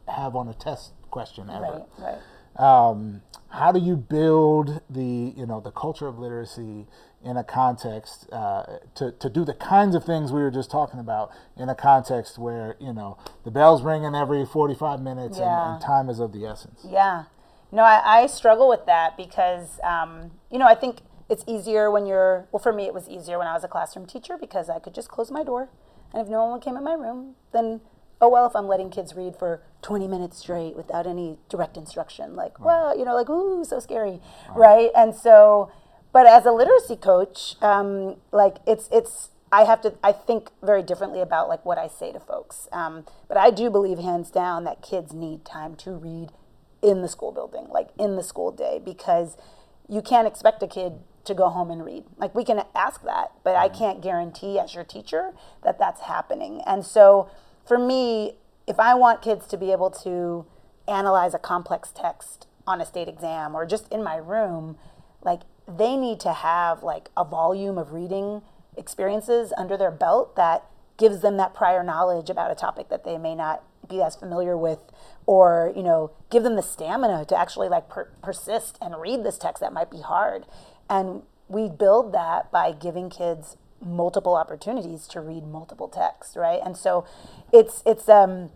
have 0.08 0.36
on 0.36 0.48
a 0.48 0.54
test 0.54 0.92
question 1.12 1.50
ever 1.50 1.86
right 2.00 2.18
right 2.58 2.60
um, 2.60 3.22
how 3.50 3.72
do 3.72 3.80
you 3.80 3.96
build 3.96 4.82
the 4.90 5.34
you 5.36 5.46
know 5.46 5.60
the 5.60 5.72
culture 5.72 6.08
of 6.08 6.18
literacy 6.20 6.88
in 7.24 7.38
a 7.38 7.44
context 7.44 8.28
uh, 8.32 8.64
to, 8.94 9.12
to 9.14 9.30
do 9.30 9.44
the 9.44 9.54
kinds 9.54 9.96
of 9.96 10.04
things 10.04 10.32
we 10.32 10.42
were 10.42 10.52
just 10.52 10.70
talking 10.70 11.00
about 11.00 11.32
in 11.58 11.70
a 11.70 11.76
context 11.76 12.38
where 12.38 12.76
you 12.80 12.94
know 12.94 13.18
the 13.44 13.52
bell's 13.52 13.82
ringing 13.82 14.14
every 14.16 14.46
45 14.46 15.02
minutes 15.02 15.38
Yeah. 15.40 15.46
and, 15.66 15.74
and 15.74 15.82
time 15.82 16.10
is 16.10 16.20
of 16.20 16.32
the 16.34 16.46
essence 16.46 16.86
Yeah. 16.88 17.24
No, 17.72 17.84
I, 17.84 18.22
I 18.22 18.28
struggle 18.28 18.70
with 18.70 18.86
that 18.86 19.18
because, 19.18 19.80
um, 19.84 20.32
you 20.50 20.58
know, 20.60 20.68
I 20.68 20.76
think 20.76 21.00
it's 21.30 21.44
easier 21.46 21.92
when 21.92 22.06
you're, 22.06 22.48
well, 22.52 22.62
for 22.62 22.72
me, 22.72 22.86
it 22.86 22.94
was 22.94 23.10
easier 23.10 23.38
when 23.38 23.48
I 23.48 23.54
was 23.54 23.66
a 23.66 23.68
classroom 23.68 24.06
teacher 24.06 24.38
because 24.40 24.70
I 24.70 24.80
could 24.80 24.94
just 24.94 25.10
close 25.10 25.30
my 25.30 25.44
door. 25.44 25.68
And 26.14 26.22
if 26.22 26.30
no 26.30 26.46
one 26.46 26.62
came 26.62 26.78
in 26.78 26.84
my 26.86 26.94
room, 26.94 27.36
then, 27.52 27.82
oh, 28.22 28.30
well, 28.30 28.46
if 28.46 28.56
I'm 28.56 28.68
letting 28.68 28.90
kids 28.90 29.16
read 29.16 29.36
for 29.36 29.62
20 29.82 30.08
minutes 30.08 30.38
straight 30.38 30.76
without 30.76 31.06
any 31.06 31.38
direct 31.50 31.78
instruction, 31.78 32.36
like, 32.36 32.60
well, 32.60 32.98
you 32.98 33.06
know, 33.06 33.14
like, 33.14 33.30
ooh, 33.30 33.64
so 33.66 33.80
scary. 33.80 34.22
Right. 34.56 34.90
And 34.96 35.14
so, 35.14 35.72
but 36.16 36.26
as 36.26 36.46
a 36.46 36.52
literacy 36.52 36.96
coach, 36.96 37.56
um, 37.62 38.16
like 38.32 38.58
it's 38.66 38.88
it's 38.90 39.32
I 39.52 39.66
have 39.66 39.82
to 39.82 39.96
I 40.02 40.14
think 40.14 40.50
very 40.64 40.82
differently 40.82 41.20
about 41.20 41.50
like 41.50 41.66
what 41.66 41.78
I 41.78 41.88
say 41.88 42.14
to 42.14 42.22
folks. 42.22 42.70
Um, 42.72 43.06
but 43.28 43.36
I 43.36 43.52
do 43.52 43.70
believe 43.70 44.00
hands 44.00 44.32
down 44.32 44.64
that 44.64 44.82
kids 44.82 45.14
need 45.14 45.44
time 45.44 45.76
to 45.76 45.92
read 45.92 46.30
in 46.82 47.02
the 47.02 47.10
school 47.10 47.34
building, 47.34 47.68
like 47.70 47.90
in 48.00 48.16
the 48.16 48.24
school 48.24 48.52
day, 48.52 48.80
because 48.84 49.36
you 49.90 50.02
can't 50.02 50.26
expect 50.26 50.64
a 50.64 50.68
kid 50.68 50.94
to 51.26 51.34
go 51.34 51.50
home 51.50 51.70
and 51.70 51.84
read. 51.84 52.06
Like 52.18 52.34
we 52.34 52.46
can 52.46 52.64
ask 52.74 53.04
that, 53.04 53.32
but 53.44 53.56
I 53.56 53.68
can't 53.68 54.02
guarantee 54.02 54.58
as 54.58 54.74
your 54.74 54.84
teacher 54.84 55.34
that 55.64 55.78
that's 55.80 56.02
happening. 56.02 56.62
And 56.66 56.86
so 56.86 57.30
for 57.66 57.78
me, 57.78 58.38
if 58.68 58.80
I 58.80 58.96
want 58.96 59.22
kids 59.22 59.48
to 59.48 59.58
be 59.58 59.72
able 59.72 59.90
to 59.92 60.46
analyze 60.88 61.34
a 61.34 61.40
complex 61.40 61.92
text 61.92 62.48
on 62.68 62.82
a 62.82 62.86
state 62.86 63.08
exam 63.08 63.56
or 63.56 63.66
just 63.66 63.92
in 63.92 64.04
my 64.04 64.16
room, 64.16 64.78
like 65.24 65.42
they 65.68 65.96
need 65.96 66.20
to 66.22 66.34
have 66.34 66.84
like 66.84 67.10
a 67.18 67.24
volume 67.24 67.78
of 67.78 67.94
reading 67.94 68.42
experiences 68.78 69.54
under 69.58 69.78
their 69.78 69.92
belt 69.92 70.36
that 70.36 70.66
gives 70.98 71.22
them 71.22 71.38
that 71.38 71.54
prior 71.54 71.84
knowledge 71.84 72.30
about 72.30 72.52
a 72.52 72.56
topic 72.56 72.90
that 72.90 73.04
they 73.04 73.18
may 73.18 73.36
not 73.36 73.64
be 73.88 74.02
as 74.02 74.16
familiar 74.16 74.58
with 74.58 74.80
or 75.28 75.72
you 75.76 75.84
know 75.84 76.12
give 76.32 76.44
them 76.44 76.56
the 76.56 76.64
stamina 76.64 77.26
to 77.26 77.38
actually 77.38 77.70
like 77.70 77.88
per- 77.90 78.10
persist 78.22 78.78
and 78.82 79.00
read 79.00 79.24
this 79.24 79.38
text 79.38 79.62
that 79.62 79.74
might 79.74 79.92
be 79.92 80.02
hard. 80.02 80.46
And 80.90 81.24
we 81.48 81.70
build 81.70 82.14
that 82.14 82.52
by 82.52 82.72
giving 82.72 83.10
kids 83.10 83.58
multiple 83.82 84.36
opportunities 84.36 85.08
to 85.08 85.20
read 85.20 85.46
multiple 85.46 85.88
texts 85.88 86.36
right? 86.36 86.60
And 86.64 86.76
so 86.78 87.06
it's 87.52 87.84
it's 87.86 88.10
um 88.10 88.50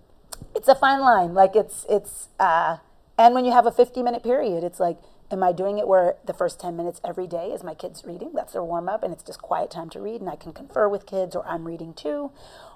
it's 0.55 0.67
a 0.67 0.75
fine 0.75 1.01
line. 1.01 1.33
Like 1.33 1.55
it's 1.55 1.85
it's 1.89 2.29
uh 2.39 2.77
and 3.17 3.33
when 3.35 3.45
you 3.45 3.51
have 3.51 3.65
a 3.65 3.71
50 3.71 4.01
minute 4.01 4.23
period 4.23 4.63
it's 4.63 4.79
like 4.79 4.97
am 5.31 5.43
i 5.43 5.51
doing 5.51 5.77
it 5.77 5.87
where 5.87 6.15
the 6.25 6.33
first 6.33 6.59
10 6.59 6.75
minutes 6.75 6.99
every 7.05 7.27
day 7.27 7.51
is 7.51 7.63
my 7.63 7.73
kids 7.73 8.03
reading? 8.05 8.31
That's 8.33 8.53
their 8.53 8.63
warm 8.63 8.89
up 8.89 9.03
and 9.03 9.13
it's 9.13 9.23
just 9.23 9.41
quiet 9.41 9.69
time 9.69 9.89
to 9.91 9.99
read 9.99 10.21
and 10.21 10.29
i 10.29 10.35
can 10.35 10.53
confer 10.53 10.87
with 10.89 11.05
kids 11.05 11.35
or 11.35 11.45
i'm 11.47 11.65
reading 11.65 11.93
too. 11.93 12.31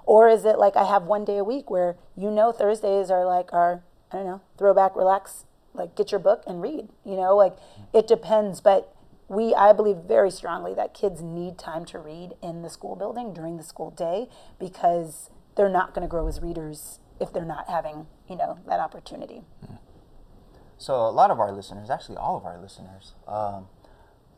Or 0.06 0.28
is 0.28 0.44
it 0.44 0.58
like 0.58 0.76
i 0.76 0.84
have 0.84 1.04
one 1.04 1.24
day 1.24 1.38
a 1.38 1.44
week 1.44 1.70
where 1.70 1.96
you 2.16 2.30
know 2.30 2.52
thursdays 2.52 3.10
are 3.10 3.24
like 3.24 3.52
our 3.52 3.82
i 4.12 4.16
don't 4.16 4.26
know 4.26 4.40
throwback 4.58 4.94
relax 4.94 5.44
like 5.72 5.96
get 5.96 6.12
your 6.12 6.20
book 6.20 6.44
and 6.46 6.62
read 6.62 6.88
you 7.04 7.16
know? 7.16 7.36
Like 7.36 7.56
it 7.92 8.06
depends 8.06 8.60
but 8.60 8.93
we 9.28 9.54
i 9.54 9.72
believe 9.72 9.96
very 10.06 10.30
strongly 10.30 10.74
that 10.74 10.92
kids 10.92 11.22
need 11.22 11.58
time 11.58 11.84
to 11.84 11.98
read 11.98 12.32
in 12.42 12.62
the 12.62 12.70
school 12.70 12.94
building 12.94 13.32
during 13.32 13.56
the 13.56 13.62
school 13.62 13.90
day 13.90 14.28
because 14.58 15.30
they're 15.56 15.68
not 15.68 15.94
going 15.94 16.02
to 16.02 16.08
grow 16.08 16.26
as 16.26 16.40
readers 16.40 16.98
if 17.20 17.32
they're 17.32 17.44
not 17.44 17.68
having 17.68 18.06
you 18.28 18.36
know 18.36 18.58
that 18.66 18.80
opportunity. 18.80 19.42
So 20.76 20.94
a 20.94 21.10
lot 21.10 21.30
of 21.30 21.38
our 21.38 21.52
listeners, 21.52 21.88
actually 21.88 22.16
all 22.16 22.36
of 22.36 22.44
our 22.44 22.60
listeners, 22.60 23.14
um, 23.28 23.68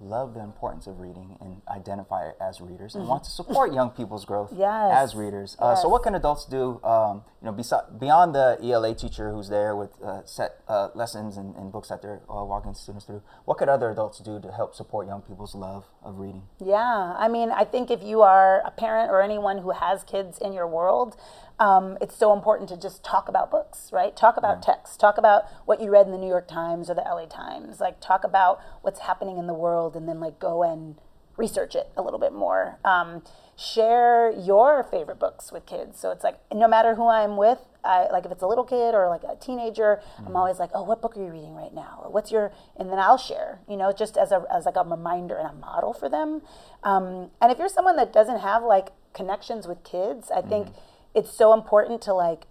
love 0.01 0.35
the 0.35 0.41
importance 0.41 0.87
of 0.87 1.01
reading 1.01 1.37
and 1.41 1.63
identify 1.69 2.31
as 2.41 2.61
readers 2.61 2.95
and 2.95 3.09
want 3.09 3.25
to 3.25 3.31
support 3.31 3.73
young 3.73 3.91
people's 3.91 4.25
growth 4.25 4.51
Mm-hmm. 4.51 4.61
Yes. 4.61 4.93
as 5.13 5.15
readers. 5.17 5.57
Uh, 5.59 5.75
so 5.75 5.89
what 5.89 6.03
can 6.03 6.15
adults 6.15 6.45
do? 6.45 6.81
Um, 6.85 7.23
you 7.41 7.47
know, 7.47 7.53
besi- 7.53 7.99
beyond 7.99 8.35
the 8.35 8.59
ELA 8.63 8.95
teacher 8.95 9.31
who's 9.31 9.49
there 9.49 9.75
with 9.75 9.91
uh, 10.03 10.25
set 10.25 10.61
uh, 10.69 10.89
lessons 10.95 11.37
and, 11.37 11.55
and 11.57 11.73
books 11.73 11.89
that 11.89 12.03
they're 12.03 12.21
uh, 12.29 12.45
walking 12.45 12.75
students 12.75 13.05
through, 13.07 13.23
what 13.45 13.59
could 13.59 13.69
other 13.69 13.91
adults 13.91 14.19
do 14.19 14.41
to 14.41 14.53
help 14.53 14.75
support 14.75 15.07
young 15.07 15.23
people's 15.23 15.55
love 15.55 15.85
of 16.03 16.19
reading? 16.19 16.43
Yeah, 16.65 17.15
I 17.19 17.29
mean, 17.29 17.51
I 17.51 17.65
think 17.65 17.91
if 17.91 18.03
you 18.03 18.23
are 18.23 18.61
a 18.67 18.71
parent 18.71 19.11
or 19.11 19.21
anyone 19.23 19.59
who 19.59 19.71
has 19.71 20.05
kids 20.05 20.39
in 20.39 20.53
your 20.53 20.67
world, 20.67 21.17
um, 21.59 21.97
it's 22.03 22.15
so 22.17 22.33
important 22.35 22.69
to 22.69 22.77
just 22.77 23.03
talk 23.03 23.29
about 23.29 23.51
books, 23.51 23.89
right? 23.93 24.15
Talk 24.15 24.37
about 24.37 24.63
text. 24.63 25.01
Talk 25.01 25.17
about 25.17 25.45
what 25.65 25.81
you 25.81 25.91
read 25.91 26.05
in 26.07 26.13
the 26.13 26.19
New 26.19 26.29
York 26.29 26.47
Times 26.49 26.91
or 26.91 26.95
the 26.95 27.01
LA 27.01 27.25
Times. 27.27 27.81
Like, 27.81 27.99
talk 28.01 28.25
about 28.25 28.61
what's 28.83 29.01
happening 29.01 29.39
in 29.39 29.47
the 29.47 29.55
world 29.55 29.86
and 29.95 30.09
then, 30.09 30.19
like, 30.19 30.41
go 30.41 30.63
and 30.63 30.97
research 31.37 31.75
it 31.75 31.91
a 31.97 32.03
little 32.03 32.19
bit 32.19 32.33
more. 32.33 32.79
Um, 32.85 33.23
share 33.57 34.31
your 34.31 34.85
favorite 34.85 35.19
books 35.19 35.53
with 35.53 35.67
kids. 35.67 35.99
So 36.01 36.11
it's 36.11 36.25
like, 36.25 36.39
no 36.53 36.67
matter 36.67 36.95
who 36.95 37.09
I'm 37.09 37.37
with, 37.37 37.59
I, 37.85 38.09
like 38.11 38.25
if 38.25 38.33
it's 38.33 38.43
a 38.43 38.47
little 38.47 38.65
kid 38.65 38.95
or 38.95 39.09
like 39.09 39.23
a 39.23 39.37
teenager, 39.37 40.01
I'm 40.27 40.35
always 40.35 40.59
like, 40.59 40.71
oh, 40.75 40.83
what 40.83 41.01
book 41.01 41.17
are 41.17 41.23
you 41.23 41.31
reading 41.31 41.55
right 41.55 41.73
now? 41.73 42.01
Or 42.03 42.11
what's 42.11 42.33
your, 42.33 42.53
and 42.77 42.91
then 42.91 42.99
I'll 42.99 43.19
share, 43.19 43.61
you 43.69 43.77
know, 43.77 43.93
just 43.93 44.17
as 44.17 44.33
a, 44.33 44.45
as 44.53 44.65
like 44.65 44.77
a 44.77 44.83
reminder 44.83 45.37
and 45.37 45.49
a 45.49 45.53
model 45.53 45.93
for 45.93 46.09
them. 46.09 46.43
Um, 46.83 47.31
and 47.41 47.53
if 47.53 47.59
you're 47.59 47.69
someone 47.69 47.97
that 47.97 48.13
doesn't 48.13 48.41
have 48.41 48.63
like 48.63 48.89
connections 49.13 49.69
with 49.69 49.85
kids, 49.85 50.31
I 50.31 50.43
think 50.43 50.69
it's 51.15 51.33
so 51.33 51.55
important 51.55 52.03
to 52.03 52.13
like 52.13 52.47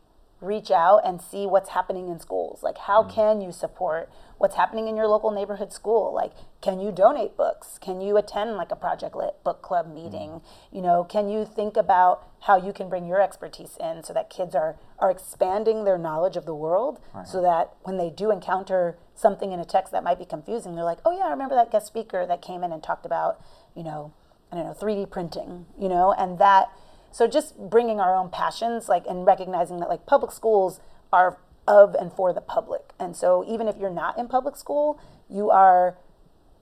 reach 0.45 0.71
out 0.71 1.01
and 1.05 1.21
see 1.21 1.45
what's 1.45 1.69
happening 1.69 2.09
in 2.09 2.19
schools. 2.19 2.63
Like, 2.63 2.77
how 2.77 3.03
mm. 3.03 3.13
can 3.13 3.41
you 3.41 3.51
support 3.51 4.09
what's 4.37 4.55
happening 4.55 4.87
in 4.87 4.95
your 4.95 5.07
local 5.07 5.31
neighborhood 5.31 5.71
school? 5.73 6.13
Like, 6.13 6.33
can 6.61 6.79
you 6.79 6.91
donate 6.91 7.37
books? 7.37 7.77
Can 7.79 8.01
you 8.01 8.17
attend 8.17 8.55
like 8.55 8.71
a 8.71 8.75
Project 8.75 9.15
Lit 9.15 9.43
book 9.43 9.61
club 9.61 9.87
mm. 9.87 9.95
meeting? 9.95 10.41
You 10.71 10.81
know, 10.81 11.03
can 11.03 11.29
you 11.29 11.45
think 11.45 11.77
about 11.77 12.27
how 12.41 12.57
you 12.57 12.73
can 12.73 12.89
bring 12.89 13.05
your 13.05 13.21
expertise 13.21 13.77
in 13.79 14.03
so 14.03 14.13
that 14.13 14.29
kids 14.29 14.55
are 14.55 14.77
are 14.99 15.11
expanding 15.11 15.83
their 15.83 15.97
knowledge 15.97 16.37
of 16.37 16.45
the 16.45 16.55
world, 16.55 17.01
so 17.25 17.41
that 17.41 17.73
when 17.83 17.97
they 17.97 18.09
do 18.09 18.31
encounter 18.31 18.97
something 19.13 19.51
in 19.51 19.59
a 19.59 19.65
text 19.65 19.91
that 19.91 20.03
might 20.03 20.17
be 20.17 20.25
confusing, 20.25 20.75
they're 20.75 20.85
like, 20.85 20.99
oh 21.05 21.11
yeah, 21.11 21.25
I 21.25 21.31
remember 21.31 21.55
that 21.55 21.71
guest 21.71 21.87
speaker 21.87 22.25
that 22.25 22.41
came 22.41 22.63
in 22.63 22.71
and 22.71 22.81
talked 22.81 23.05
about, 23.05 23.41
you 23.75 23.83
know, 23.83 24.13
I 24.51 24.55
don't 24.55 24.65
know, 24.65 24.73
3D 24.73 25.09
printing, 25.09 25.65
you 25.77 25.89
know, 25.89 26.13
and 26.13 26.39
that 26.39 26.71
so 27.15 27.27
just 27.27 27.57
bringing 27.57 28.01
our 28.01 28.13
own 28.13 28.29
passions 28.29 28.89
like 28.89 29.05
and 29.07 29.25
recognizing 29.25 29.79
that 29.79 29.87
like 29.87 30.05
public 30.05 30.33
schools 30.33 30.81
are 31.13 31.37
of 31.65 31.95
and 31.95 32.11
for 32.11 32.33
the 32.33 32.41
public. 32.41 32.91
And 32.99 33.15
so 33.15 33.45
even 33.47 33.69
if 33.69 33.77
you're 33.77 33.89
not 33.89 34.17
in 34.17 34.27
public 34.27 34.57
school 34.57 34.99
you 35.29 35.49
are 35.49 35.97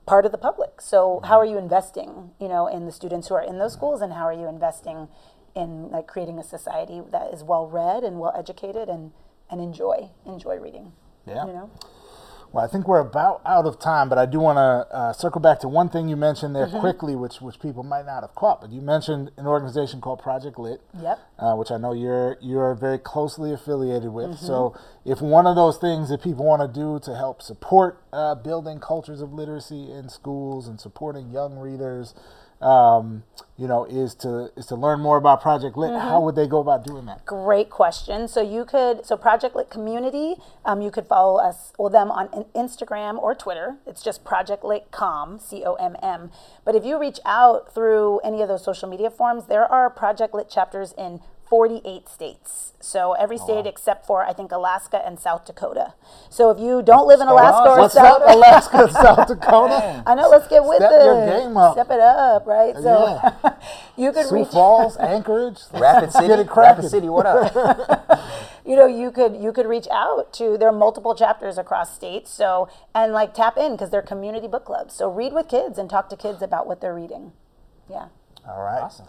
part 0.06 0.28
of 0.28 0.32
the 0.32 0.38
public. 0.38 0.80
So 0.80 0.98
mm-hmm. 1.00 1.26
how 1.26 1.40
are 1.40 1.46
you 1.46 1.58
investing 1.58 2.36
you 2.40 2.48
know 2.48 2.68
in 2.68 2.86
the 2.86 2.92
students 2.92 3.30
who 3.30 3.34
are 3.34 3.42
in 3.42 3.58
those 3.58 3.74
schools 3.74 4.00
and 4.00 4.14
how 4.14 4.26
are 4.26 4.34
you 4.34 4.48
investing 4.48 5.08
in 5.56 5.90
like 5.90 6.06
creating 6.06 6.38
a 6.38 6.44
society 6.44 7.02
that 7.12 7.34
is 7.34 7.44
well 7.44 7.66
read 7.68 8.04
and 8.04 8.20
well 8.20 8.34
educated 8.38 8.90
and 8.90 9.12
and 9.50 9.60
enjoy 9.60 10.12
enjoy 10.24 10.58
reading 10.58 10.94
Yeah. 11.26 11.48
you 11.48 11.54
know 11.54 11.72
Well, 12.54 12.64
I 12.64 12.68
think 12.68 12.88
we're 12.88 13.00
about 13.00 13.42
out 13.48 13.66
of 13.66 13.80
time, 13.80 14.10
but 14.10 14.20
I 14.20 14.28
do 14.28 14.40
want 14.40 14.58
to 14.58 14.96
uh, 14.96 15.12
circle 15.14 15.42
back 15.42 15.60
to 15.62 15.68
one 15.68 15.90
thing 15.90 16.08
you 16.08 16.16
mentioned 16.16 16.56
Mm-hmm. 16.56 16.72
there 16.72 16.80
quickly, 16.80 17.16
which 17.16 17.42
which 17.42 17.60
people 17.60 17.82
might 17.84 18.06
not 18.06 18.22
have 18.22 18.36
caught. 18.36 18.62
But 18.62 18.72
you 18.72 18.80
mentioned 18.80 19.32
an 19.38 19.48
organization 19.48 20.02
called 20.02 20.22
Project 20.22 20.60
Lit, 20.60 20.80
Yep. 21.02 21.20
uh, 21.40 21.56
which 21.56 21.72
I 21.72 21.78
know 21.78 21.94
you're 21.94 22.38
you're 22.42 22.76
very 22.76 23.00
closely 23.00 23.52
affiliated 23.54 24.12
with. 24.14 24.28
Mm-hmm. 24.38 24.46
So, 24.46 24.76
if 25.04 25.20
one 25.20 25.48
of 25.48 25.56
those 25.56 25.78
things 25.80 26.10
that 26.10 26.22
people 26.22 26.46
want 26.46 26.62
to 26.62 26.68
do 26.80 27.00
to 27.06 27.18
help 27.18 27.42
support 27.42 28.04
uh, 28.14 28.36
building 28.36 28.80
cultures 28.80 29.20
of 29.20 29.34
literacy 29.34 29.92
in 29.92 30.08
schools 30.10 30.68
and 30.68 30.80
supporting 30.80 31.32
young 31.32 31.58
readers, 31.58 32.14
um, 32.64 33.24
you 33.58 33.68
know, 33.68 33.86
is 33.86 34.16
to 34.16 34.52
is 34.58 34.66
to 34.68 34.76
learn 34.76 35.00
more 35.00 35.18
about 35.18 35.42
Project 35.42 35.78
Lit, 35.78 35.92
Mm-hmm. 35.92 36.08
how 36.08 36.22
would 36.22 36.36
they 36.36 36.48
go 36.48 36.60
about 36.60 36.84
doing 36.84 37.06
that? 37.06 37.24
Great 37.26 37.70
question. 37.70 38.28
So 38.28 38.42
you 38.42 38.66
could, 38.66 39.06
so 39.06 39.16
Project 39.16 39.56
Lit 39.56 39.70
Community, 39.70 40.36
um, 40.66 40.82
you 40.82 40.90
could 40.90 41.06
follow 41.06 41.40
us, 41.40 41.72
or 41.78 41.90
them 41.92 42.10
on 42.10 42.30
Instagram 42.56 43.20
or 43.22 43.36
Twitter. 43.36 43.76
It's 43.86 44.02
just 44.02 44.24
Project 44.26 44.64
Lit 44.64 44.90
Com, 44.92 45.38
C 45.40 45.64
O 45.66 45.76
M 45.76 45.96
M. 46.02 46.32
But 46.66 46.74
if 46.76 46.84
you 46.84 47.00
reach 47.00 47.20
out 47.26 47.74
through 47.74 48.20
any 48.20 48.42
of 48.42 48.48
those 48.48 48.64
social 48.64 48.90
media 48.90 49.12
forms, 49.12 49.46
there 49.46 49.72
are 49.72 49.90
Project 49.90 50.34
Lit 50.34 50.50
chapters 50.50 50.94
in 50.98 51.20
48 51.54 52.10
states. 52.10 52.74
So 52.80 53.14
every 53.14 53.38
oh, 53.40 53.44
state 53.46 53.68
except 53.68 54.08
for, 54.08 54.24
I 54.26 54.34
think, 54.34 54.52
Alaska 54.52 55.00
and 55.06 55.20
South 55.20 55.46
Dakota. 55.46 55.94
So 56.32 56.50
if 56.50 56.60
you 56.60 56.82
don't 56.82 57.08
live 57.08 57.22
in 57.22 57.28
Alaska 57.28 57.70
or 57.70 57.78
What's 57.78 57.94
South 57.94 58.24
up, 58.24 58.36
Alaska, 58.36 58.90
South 58.92 59.28
Dakota? 59.28 60.02
I 60.08 60.16
know, 60.16 60.30
let's 60.30 60.48
get 60.48 60.64
with 60.64 60.78
Step 60.78 60.92
it. 60.92 61.06
your 61.06 61.26
game 61.28 61.56
up. 61.56 61.74
Step 61.76 61.92
it 61.92 62.00
up, 62.00 62.48
right? 62.48 62.74
So 62.76 63.06
Yeah. 63.44 63.54
you 63.98 64.12
could 64.12 64.26
Sioux 64.26 64.36
reach 64.38 64.48
Falls, 64.48 64.98
Anchorage, 65.14 65.60
Rapid 65.74 66.12
City, 66.12 66.28
Get 66.28 66.40
it. 66.40 66.50
Rapid 66.56 66.90
City, 66.90 67.08
what 67.08 67.28
up? 67.28 68.20
you 68.66 68.76
know 68.76 68.88
you 68.88 69.12
could 69.12 69.36
you 69.36 69.52
could 69.54 69.68
reach 69.68 69.88
out 69.92 70.34
to 70.34 70.58
there 70.58 70.70
are 70.70 70.72
multiple 70.72 71.14
chapters 71.14 71.58
across 71.58 71.94
states 71.94 72.32
so 72.32 72.68
and 72.96 73.12
like 73.12 73.34
tap 73.34 73.58
in 73.58 73.74
because 73.74 73.90
they're 73.90 74.02
community 74.02 74.48
book 74.48 74.64
clubs 74.64 74.94
so 74.96 75.12
read 75.12 75.34
with 75.34 75.50
kids 75.50 75.78
and 75.78 75.90
talk 75.90 76.08
to 76.10 76.16
kids 76.16 76.42
about 76.42 76.66
what 76.66 76.80
they're 76.80 76.96
reading 76.96 77.34
yeah 77.90 78.08
All 78.48 78.62
right. 78.64 78.82
awesome. 78.82 79.06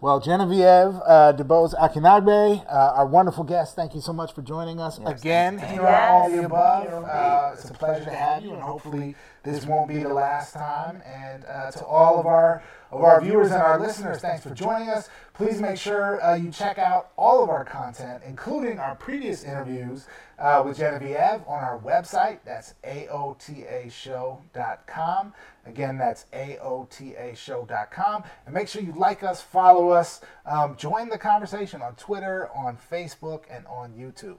Well, 0.00 0.20
Genevieve 0.20 0.62
uh, 1.04 1.32
DeBose 1.36 1.74
Akinagbe, 1.74 2.64
uh, 2.66 2.92
our 2.94 3.04
wonderful 3.04 3.42
guest, 3.42 3.74
thank 3.74 3.96
you 3.96 4.00
so 4.00 4.12
much 4.12 4.32
for 4.32 4.42
joining 4.42 4.80
us 4.80 5.00
again 5.04 5.58
here 5.58 5.84
on 5.84 5.94
All 6.12 6.30
the 6.30 6.44
Above. 6.44 7.04
Uh, 7.04 7.50
it's 7.54 7.68
a 7.68 7.74
pleasure 7.74 8.04
to 8.04 8.10
have 8.12 8.44
you, 8.44 8.52
and 8.52 8.62
hopefully 8.62 9.16
this 9.48 9.64
won't 9.64 9.88
be 9.88 9.98
the 9.98 10.12
last 10.12 10.52
time. 10.52 11.00
And 11.06 11.44
uh, 11.46 11.70
to 11.72 11.84
all 11.84 12.20
of 12.20 12.26
our 12.26 12.62
of 12.90 13.02
our 13.02 13.20
viewers 13.20 13.50
and 13.50 13.60
our 13.60 13.78
listeners, 13.78 14.22
thanks 14.22 14.42
for 14.42 14.54
joining 14.54 14.88
us. 14.88 15.10
Please 15.34 15.60
make 15.60 15.76
sure 15.76 16.24
uh, 16.24 16.36
you 16.36 16.50
check 16.50 16.78
out 16.78 17.10
all 17.16 17.42
of 17.42 17.50
our 17.50 17.62
content, 17.64 18.22
including 18.26 18.78
our 18.78 18.94
previous 18.94 19.44
interviews 19.44 20.06
uh, 20.38 20.62
with 20.64 20.78
Genevieve 20.78 21.42
on 21.46 21.62
our 21.62 21.78
website. 21.80 22.38
That's 22.46 22.72
aotashow.com. 22.84 25.34
Again, 25.66 25.98
that's 25.98 26.24
aotashow.com. 26.32 28.24
And 28.46 28.54
make 28.54 28.68
sure 28.68 28.80
you 28.80 28.94
like 28.96 29.22
us, 29.22 29.42
follow 29.42 29.90
us, 29.90 30.22
um, 30.46 30.74
join 30.76 31.10
the 31.10 31.18
conversation 31.18 31.82
on 31.82 31.94
Twitter, 31.96 32.48
on 32.54 32.78
Facebook, 32.90 33.42
and 33.50 33.66
on 33.66 33.92
YouTube. 33.92 34.36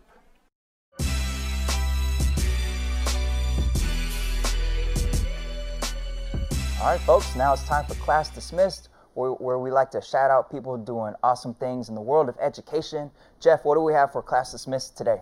All 6.81 6.85
right, 6.85 7.01
folks, 7.01 7.35
now 7.35 7.51
it's 7.51 7.67
time 7.67 7.83
for 7.83 7.95
Class 7.95 8.29
Dismissed, 8.29 8.87
where, 9.13 9.31
where 9.31 9.59
we 9.59 9.69
like 9.69 9.91
to 9.91 10.01
shout 10.01 10.31
out 10.31 10.49
people 10.49 10.77
doing 10.77 11.13
awesome 11.21 11.53
things 11.53 11.89
in 11.89 11.95
the 11.95 11.99
world 11.99 12.29
of 12.29 12.37
education. 12.39 13.11
Jeff, 13.41 13.65
what 13.65 13.75
do 13.75 13.81
we 13.81 13.91
have 13.91 14.13
for 14.13 14.21
Class 14.21 14.53
Dismissed 14.53 14.97
today? 14.97 15.17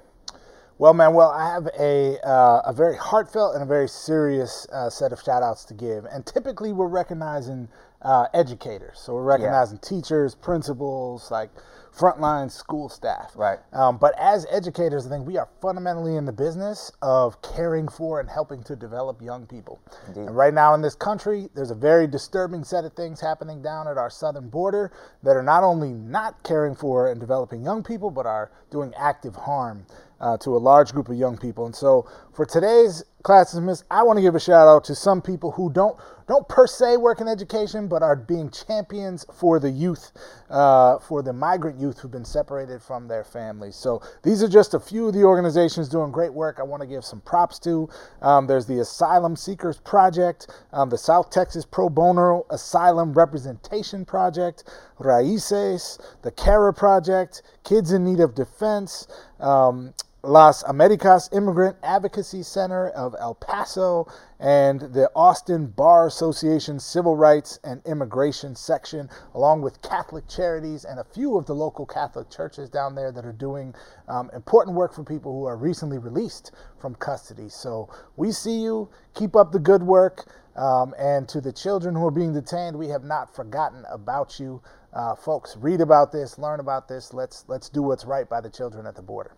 Well, 0.77 0.93
Manuel, 0.93 1.31
I 1.31 1.51
have 1.51 1.67
a, 1.79 2.19
uh, 2.23 2.61
a 2.63 2.73
very 2.73 2.95
heartfelt 2.95 3.55
and 3.55 3.63
a 3.63 3.65
very 3.65 3.87
serious 3.87 4.67
uh, 4.71 4.91
set 4.91 5.11
of 5.11 5.19
shout 5.19 5.41
outs 5.41 5.65
to 5.65 5.73
give. 5.73 6.05
And 6.05 6.23
typically, 6.27 6.73
we're 6.73 6.85
recognizing 6.85 7.69
uh, 8.03 8.27
educators. 8.35 8.99
So, 8.99 9.15
we're 9.15 9.23
recognizing 9.23 9.79
teachers, 9.79 10.35
principals, 10.35 11.31
like 11.31 11.49
frontline 11.97 12.51
school 12.51 12.89
staff. 12.89 13.31
Right. 13.35 13.59
Um, 13.73 13.97
but 13.97 14.13
as 14.19 14.45
educators, 14.51 15.07
I 15.07 15.09
think 15.09 15.25
we 15.25 15.37
are 15.37 15.49
fundamentally 15.61 16.15
in 16.15 16.25
the 16.25 16.31
business 16.31 16.91
of 17.01 17.41
caring 17.41 17.87
for 17.87 18.19
and 18.19 18.29
helping 18.29 18.63
to 18.63 18.75
develop 18.75 19.21
young 19.21 19.47
people. 19.47 19.79
Indeed. 20.07 20.27
And 20.27 20.35
right 20.35 20.53
now 20.53 20.73
in 20.73 20.81
this 20.81 20.95
country, 20.95 21.49
there's 21.55 21.71
a 21.71 21.75
very 21.75 22.07
disturbing 22.07 22.63
set 22.63 22.85
of 22.85 22.93
things 22.93 23.19
happening 23.19 23.61
down 23.61 23.87
at 23.87 23.97
our 23.97 24.09
southern 24.09 24.49
border 24.49 24.91
that 25.23 25.35
are 25.35 25.43
not 25.43 25.63
only 25.63 25.89
not 25.89 26.43
caring 26.43 26.75
for 26.75 27.09
and 27.11 27.19
developing 27.19 27.63
young 27.63 27.83
people, 27.83 28.11
but 28.11 28.25
are 28.25 28.51
doing 28.69 28.93
active 28.97 29.35
harm 29.35 29.85
uh, 30.19 30.37
to 30.37 30.55
a 30.55 30.59
large 30.59 30.91
group 30.93 31.09
of 31.09 31.15
young 31.15 31.37
people. 31.37 31.65
And 31.65 31.75
so 31.75 32.07
for 32.33 32.45
today's 32.45 33.03
class 33.23 33.51
dismissed, 33.51 33.83
I 33.91 34.03
want 34.03 34.17
to 34.17 34.21
give 34.21 34.35
a 34.35 34.39
shout 34.39 34.67
out 34.67 34.83
to 34.85 34.95
some 34.95 35.21
people 35.21 35.51
who 35.51 35.71
don't 35.71 35.97
don't 36.27 36.47
per 36.49 36.67
se 36.67 36.97
work 36.97 37.21
in 37.21 37.27
education, 37.27 37.87
but 37.87 38.03
are 38.03 38.15
being 38.15 38.51
champions 38.51 39.25
for 39.33 39.59
the 39.59 39.69
youth, 39.69 40.11
uh, 40.49 40.99
for 40.99 41.21
the 41.21 41.31
migrant 41.31 41.79
youth 41.79 41.99
who've 41.99 42.11
been 42.11 42.25
separated 42.25 42.81
from 42.81 43.07
their 43.07 43.23
families. 43.23 43.77
So 43.77 44.01
these 44.23 44.43
are 44.43 44.49
just 44.49 44.73
a 44.73 44.79
few 44.79 45.07
of 45.07 45.13
the 45.13 45.23
organizations 45.23 45.87
doing 45.87 46.11
great 46.11 46.33
work. 46.33 46.57
I 46.59 46.63
want 46.63 46.81
to 46.81 46.87
give 46.87 47.05
some 47.05 47.21
props 47.21 47.59
to. 47.59 47.89
Um, 48.21 48.45
there's 48.45 48.65
the 48.65 48.79
Asylum 48.79 49.37
Seekers 49.37 49.77
Project, 49.79 50.47
um, 50.73 50.89
the 50.89 50.97
South 50.97 51.29
Texas 51.29 51.65
Pro 51.65 51.87
Bono 51.89 52.45
Asylum 52.49 53.13
Representation 53.13 54.03
Project, 54.03 54.65
Raices, 54.99 55.99
the 56.23 56.31
CARA 56.31 56.73
Project, 56.73 57.41
Kids 57.63 57.91
in 57.91 58.03
Need 58.03 58.19
of 58.19 58.35
Defense. 58.35 59.07
Um, 59.39 59.93
Las 60.23 60.61
Americas 60.63 61.29
Immigrant 61.31 61.77
Advocacy 61.83 62.43
Center 62.43 62.89
of 62.89 63.15
El 63.17 63.35
Paso 63.35 64.07
and 64.39 64.81
the 64.81 65.09
Austin 65.15 65.67
Bar 65.67 66.07
Association 66.07 66.79
Civil 66.79 67.15
Rights 67.15 67.59
and 67.63 67.81
Immigration 67.85 68.53
Section, 68.55 69.09
along 69.35 69.61
with 69.61 69.81
Catholic 69.83 70.27
Charities 70.27 70.83
and 70.83 70.99
a 70.99 71.03
few 71.03 71.37
of 71.37 71.45
the 71.45 71.55
local 71.55 71.85
Catholic 71.85 72.29
churches 72.29 72.69
down 72.69 72.93
there 72.93 73.11
that 73.11 73.25
are 73.25 73.31
doing 73.31 73.73
um, 74.09 74.29
important 74.33 74.75
work 74.75 74.93
for 74.93 75.03
people 75.03 75.31
who 75.31 75.45
are 75.45 75.55
recently 75.55 75.97
released 75.97 76.51
from 76.77 76.95
custody. 76.95 77.47
So 77.47 77.87
we 78.17 78.31
see 78.33 78.59
you. 78.59 78.89
Keep 79.13 79.35
up 79.35 79.53
the 79.53 79.59
good 79.59 79.83
work. 79.83 80.25
Um, 80.57 80.95
and 80.97 81.29
to 81.29 81.39
the 81.39 81.53
children 81.53 81.93
who 81.93 82.05
are 82.05 82.11
being 82.11 82.33
detained, 82.33 82.75
we 82.75 82.87
have 82.87 83.03
not 83.03 83.33
forgotten 83.33 83.85
about 83.91 84.39
you. 84.39 84.61
Uh, 84.97 85.13
folks, 85.13 85.55
read 85.57 85.79
about 85.79 86.11
this, 86.11 86.39
learn 86.39 86.59
about 86.59 86.87
this. 86.87 87.13
Let's, 87.13 87.45
let's 87.47 87.69
do 87.69 87.83
what's 87.83 88.03
right 88.03 88.27
by 88.27 88.41
the 88.41 88.49
children 88.49 88.87
at 88.87 88.95
the 88.95 89.01
border. 89.03 89.35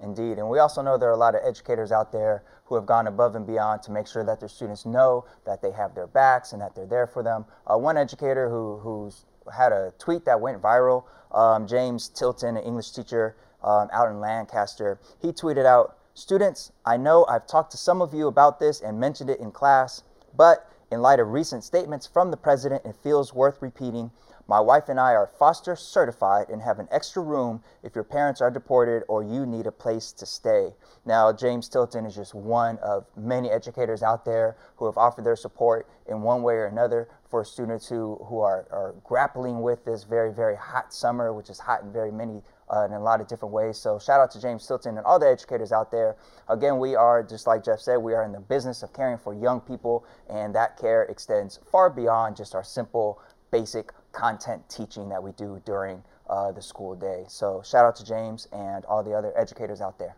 Indeed. 0.00 0.38
And 0.38 0.50
we 0.50 0.58
also 0.58 0.82
know 0.82 0.98
there 0.98 1.08
are 1.08 1.12
a 1.12 1.16
lot 1.16 1.36
of 1.36 1.42
educators 1.44 1.92
out 1.92 2.10
there 2.10 2.42
who 2.64 2.74
have 2.74 2.86
gone 2.86 3.06
above 3.06 3.36
and 3.36 3.46
beyond 3.46 3.84
to 3.84 3.92
make 3.92 4.08
sure 4.08 4.24
that 4.24 4.40
their 4.40 4.48
students 4.48 4.84
know 4.84 5.24
that 5.44 5.62
they 5.62 5.70
have 5.70 5.94
their 5.94 6.08
backs 6.08 6.52
and 6.52 6.60
that 6.60 6.74
they're 6.74 6.88
there 6.88 7.06
for 7.06 7.22
them. 7.22 7.44
Uh, 7.68 7.78
one 7.78 7.96
educator 7.96 8.50
who 8.50 8.78
who's 8.78 9.26
had 9.56 9.70
a 9.70 9.94
tweet 10.00 10.24
that 10.24 10.40
went 10.40 10.60
viral, 10.60 11.04
um, 11.30 11.68
James 11.68 12.08
Tilton, 12.08 12.56
an 12.56 12.64
English 12.64 12.90
teacher 12.90 13.36
um, 13.62 13.88
out 13.92 14.10
in 14.10 14.18
Lancaster, 14.18 14.98
he 15.22 15.28
tweeted 15.28 15.66
out, 15.66 15.98
Students, 16.14 16.72
I 16.84 16.96
know 16.96 17.24
I've 17.26 17.46
talked 17.46 17.70
to 17.70 17.76
some 17.76 18.02
of 18.02 18.12
you 18.12 18.26
about 18.26 18.58
this 18.58 18.80
and 18.80 18.98
mentioned 18.98 19.30
it 19.30 19.38
in 19.38 19.52
class, 19.52 20.02
but 20.36 20.68
in 20.90 21.00
light 21.00 21.20
of 21.20 21.28
recent 21.28 21.62
statements 21.62 22.08
from 22.08 22.32
the 22.32 22.36
president, 22.36 22.84
it 22.84 22.96
feels 23.02 23.32
worth 23.32 23.62
repeating. 23.62 24.10
My 24.48 24.60
wife 24.60 24.88
and 24.88 25.00
I 25.00 25.12
are 25.12 25.26
foster 25.26 25.74
certified 25.74 26.50
and 26.50 26.62
have 26.62 26.78
an 26.78 26.86
extra 26.92 27.20
room 27.20 27.62
if 27.82 27.96
your 27.96 28.04
parents 28.04 28.40
are 28.40 28.50
deported 28.50 29.02
or 29.08 29.24
you 29.24 29.44
need 29.44 29.66
a 29.66 29.72
place 29.72 30.12
to 30.12 30.26
stay. 30.26 30.72
Now, 31.04 31.32
James 31.32 31.68
Tilton 31.68 32.06
is 32.06 32.14
just 32.14 32.32
one 32.32 32.78
of 32.78 33.06
many 33.16 33.50
educators 33.50 34.04
out 34.04 34.24
there 34.24 34.56
who 34.76 34.86
have 34.86 34.96
offered 34.96 35.24
their 35.24 35.34
support 35.34 35.88
in 36.06 36.22
one 36.22 36.42
way 36.42 36.54
or 36.54 36.66
another 36.66 37.08
for 37.28 37.44
students 37.44 37.88
who, 37.88 38.24
who 38.28 38.38
are, 38.38 38.68
are 38.70 38.94
grappling 39.02 39.62
with 39.62 39.84
this 39.84 40.04
very, 40.04 40.32
very 40.32 40.56
hot 40.56 40.94
summer, 40.94 41.32
which 41.32 41.50
is 41.50 41.58
hot 41.58 41.82
in 41.82 41.92
very 41.92 42.12
many 42.12 42.40
uh, 42.68 42.84
in 42.84 42.92
a 42.92 43.00
lot 43.00 43.20
of 43.20 43.26
different 43.26 43.52
ways. 43.52 43.76
So 43.76 43.98
shout 43.98 44.20
out 44.20 44.30
to 44.32 44.40
James 44.40 44.66
Tilton 44.66 44.96
and 44.96 45.04
all 45.04 45.18
the 45.18 45.28
educators 45.28 45.72
out 45.72 45.90
there. 45.90 46.16
Again, 46.48 46.78
we 46.78 46.94
are, 46.94 47.22
just 47.22 47.46
like 47.46 47.64
Jeff 47.64 47.80
said, 47.80 47.96
we 47.96 48.14
are 48.14 48.24
in 48.24 48.32
the 48.32 48.40
business 48.40 48.82
of 48.82 48.92
caring 48.92 49.18
for 49.18 49.34
young 49.34 49.60
people, 49.60 50.04
and 50.28 50.54
that 50.54 50.76
care 50.76 51.02
extends 51.04 51.58
far 51.70 51.90
beyond 51.90 52.36
just 52.36 52.54
our 52.54 52.64
simple, 52.64 53.20
basic 53.50 53.92
content 54.16 54.62
teaching 54.68 55.08
that 55.10 55.22
we 55.22 55.32
do 55.32 55.60
during 55.64 56.02
uh, 56.28 56.52
the 56.52 56.62
school 56.62 56.94
day. 56.94 57.24
So 57.28 57.62
shout 57.64 57.84
out 57.84 57.96
to 57.96 58.04
James 58.04 58.48
and 58.52 58.84
all 58.86 59.04
the 59.04 59.12
other 59.12 59.32
educators 59.38 59.80
out 59.80 59.98
there. 59.98 60.16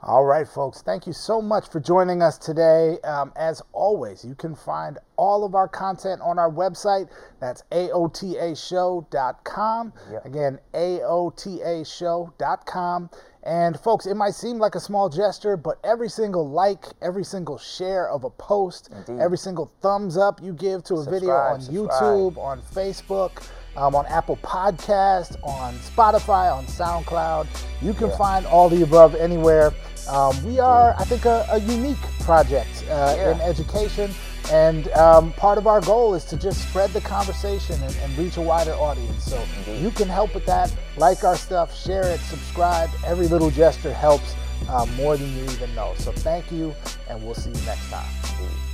All 0.00 0.24
right, 0.24 0.46
folks, 0.46 0.80
thank 0.80 1.08
you 1.08 1.12
so 1.12 1.42
much 1.42 1.68
for 1.70 1.80
joining 1.80 2.22
us 2.22 2.38
today. 2.38 2.98
Um, 3.02 3.32
as 3.34 3.60
always, 3.72 4.24
you 4.24 4.36
can 4.36 4.54
find 4.54 4.96
all 5.16 5.44
of 5.44 5.56
our 5.56 5.66
content 5.66 6.20
on 6.22 6.38
our 6.38 6.48
website. 6.48 7.08
That's 7.40 7.64
AOTAShow.com. 7.72 9.92
Yep. 10.12 10.24
Again, 10.24 10.60
AOTAShow.com. 10.72 13.10
And 13.48 13.80
folks, 13.80 14.04
it 14.04 14.14
might 14.14 14.34
seem 14.34 14.58
like 14.58 14.74
a 14.74 14.80
small 14.80 15.08
gesture, 15.08 15.56
but 15.56 15.78
every 15.82 16.10
single 16.10 16.46
like, 16.50 16.84
every 17.00 17.24
single 17.24 17.56
share 17.56 18.10
of 18.10 18.24
a 18.24 18.30
post, 18.30 18.90
Indeed. 18.92 19.22
every 19.22 19.38
single 19.38 19.72
thumbs 19.80 20.18
up 20.18 20.42
you 20.42 20.52
give 20.52 20.84
to 20.84 20.96
a 20.96 21.04
video 21.04 21.30
on 21.30 21.58
subscribe. 21.62 21.88
YouTube, 21.88 22.36
on 22.36 22.60
Facebook, 22.60 23.48
um, 23.74 23.94
on 23.94 24.04
Apple 24.06 24.36
Podcast, 24.42 25.36
on 25.42 25.72
Spotify, 25.78 26.52
on 26.54 26.66
SoundCloud. 26.66 27.46
You 27.80 27.94
can 27.94 28.08
Yeah. 28.10 28.16
find 28.18 28.44
all 28.44 28.68
the 28.68 28.82
above 28.82 29.14
anywhere. 29.14 29.72
Um, 30.10 30.36
we 30.44 30.58
are, 30.60 30.94
I 30.98 31.04
think, 31.04 31.24
a, 31.24 31.46
a 31.50 31.58
unique 31.60 31.96
project 32.20 32.84
uh, 32.90 33.14
Yeah. 33.16 33.30
in 33.32 33.40
education. 33.40 34.10
And 34.50 34.88
um, 34.92 35.32
part 35.34 35.58
of 35.58 35.66
our 35.66 35.80
goal 35.80 36.14
is 36.14 36.24
to 36.26 36.36
just 36.36 36.66
spread 36.68 36.90
the 36.90 37.00
conversation 37.02 37.82
and, 37.82 37.96
and 37.98 38.16
reach 38.16 38.36
a 38.36 38.40
wider 38.40 38.72
audience. 38.72 39.24
So 39.24 39.42
Indeed. 39.58 39.82
you 39.82 39.90
can 39.90 40.08
help 40.08 40.34
with 40.34 40.46
that. 40.46 40.74
Like 40.96 41.24
our 41.24 41.36
stuff, 41.36 41.78
share 41.78 42.06
it, 42.06 42.20
subscribe. 42.20 42.90
Every 43.04 43.28
little 43.28 43.50
gesture 43.50 43.92
helps 43.92 44.34
uh, 44.68 44.86
more 44.96 45.16
than 45.16 45.34
you 45.36 45.44
even 45.44 45.74
know. 45.74 45.94
So 45.98 46.12
thank 46.12 46.50
you, 46.50 46.74
and 47.08 47.22
we'll 47.24 47.34
see 47.34 47.50
you 47.50 47.66
next 47.66 47.88
time. 47.90 48.08
Indeed. 48.38 48.67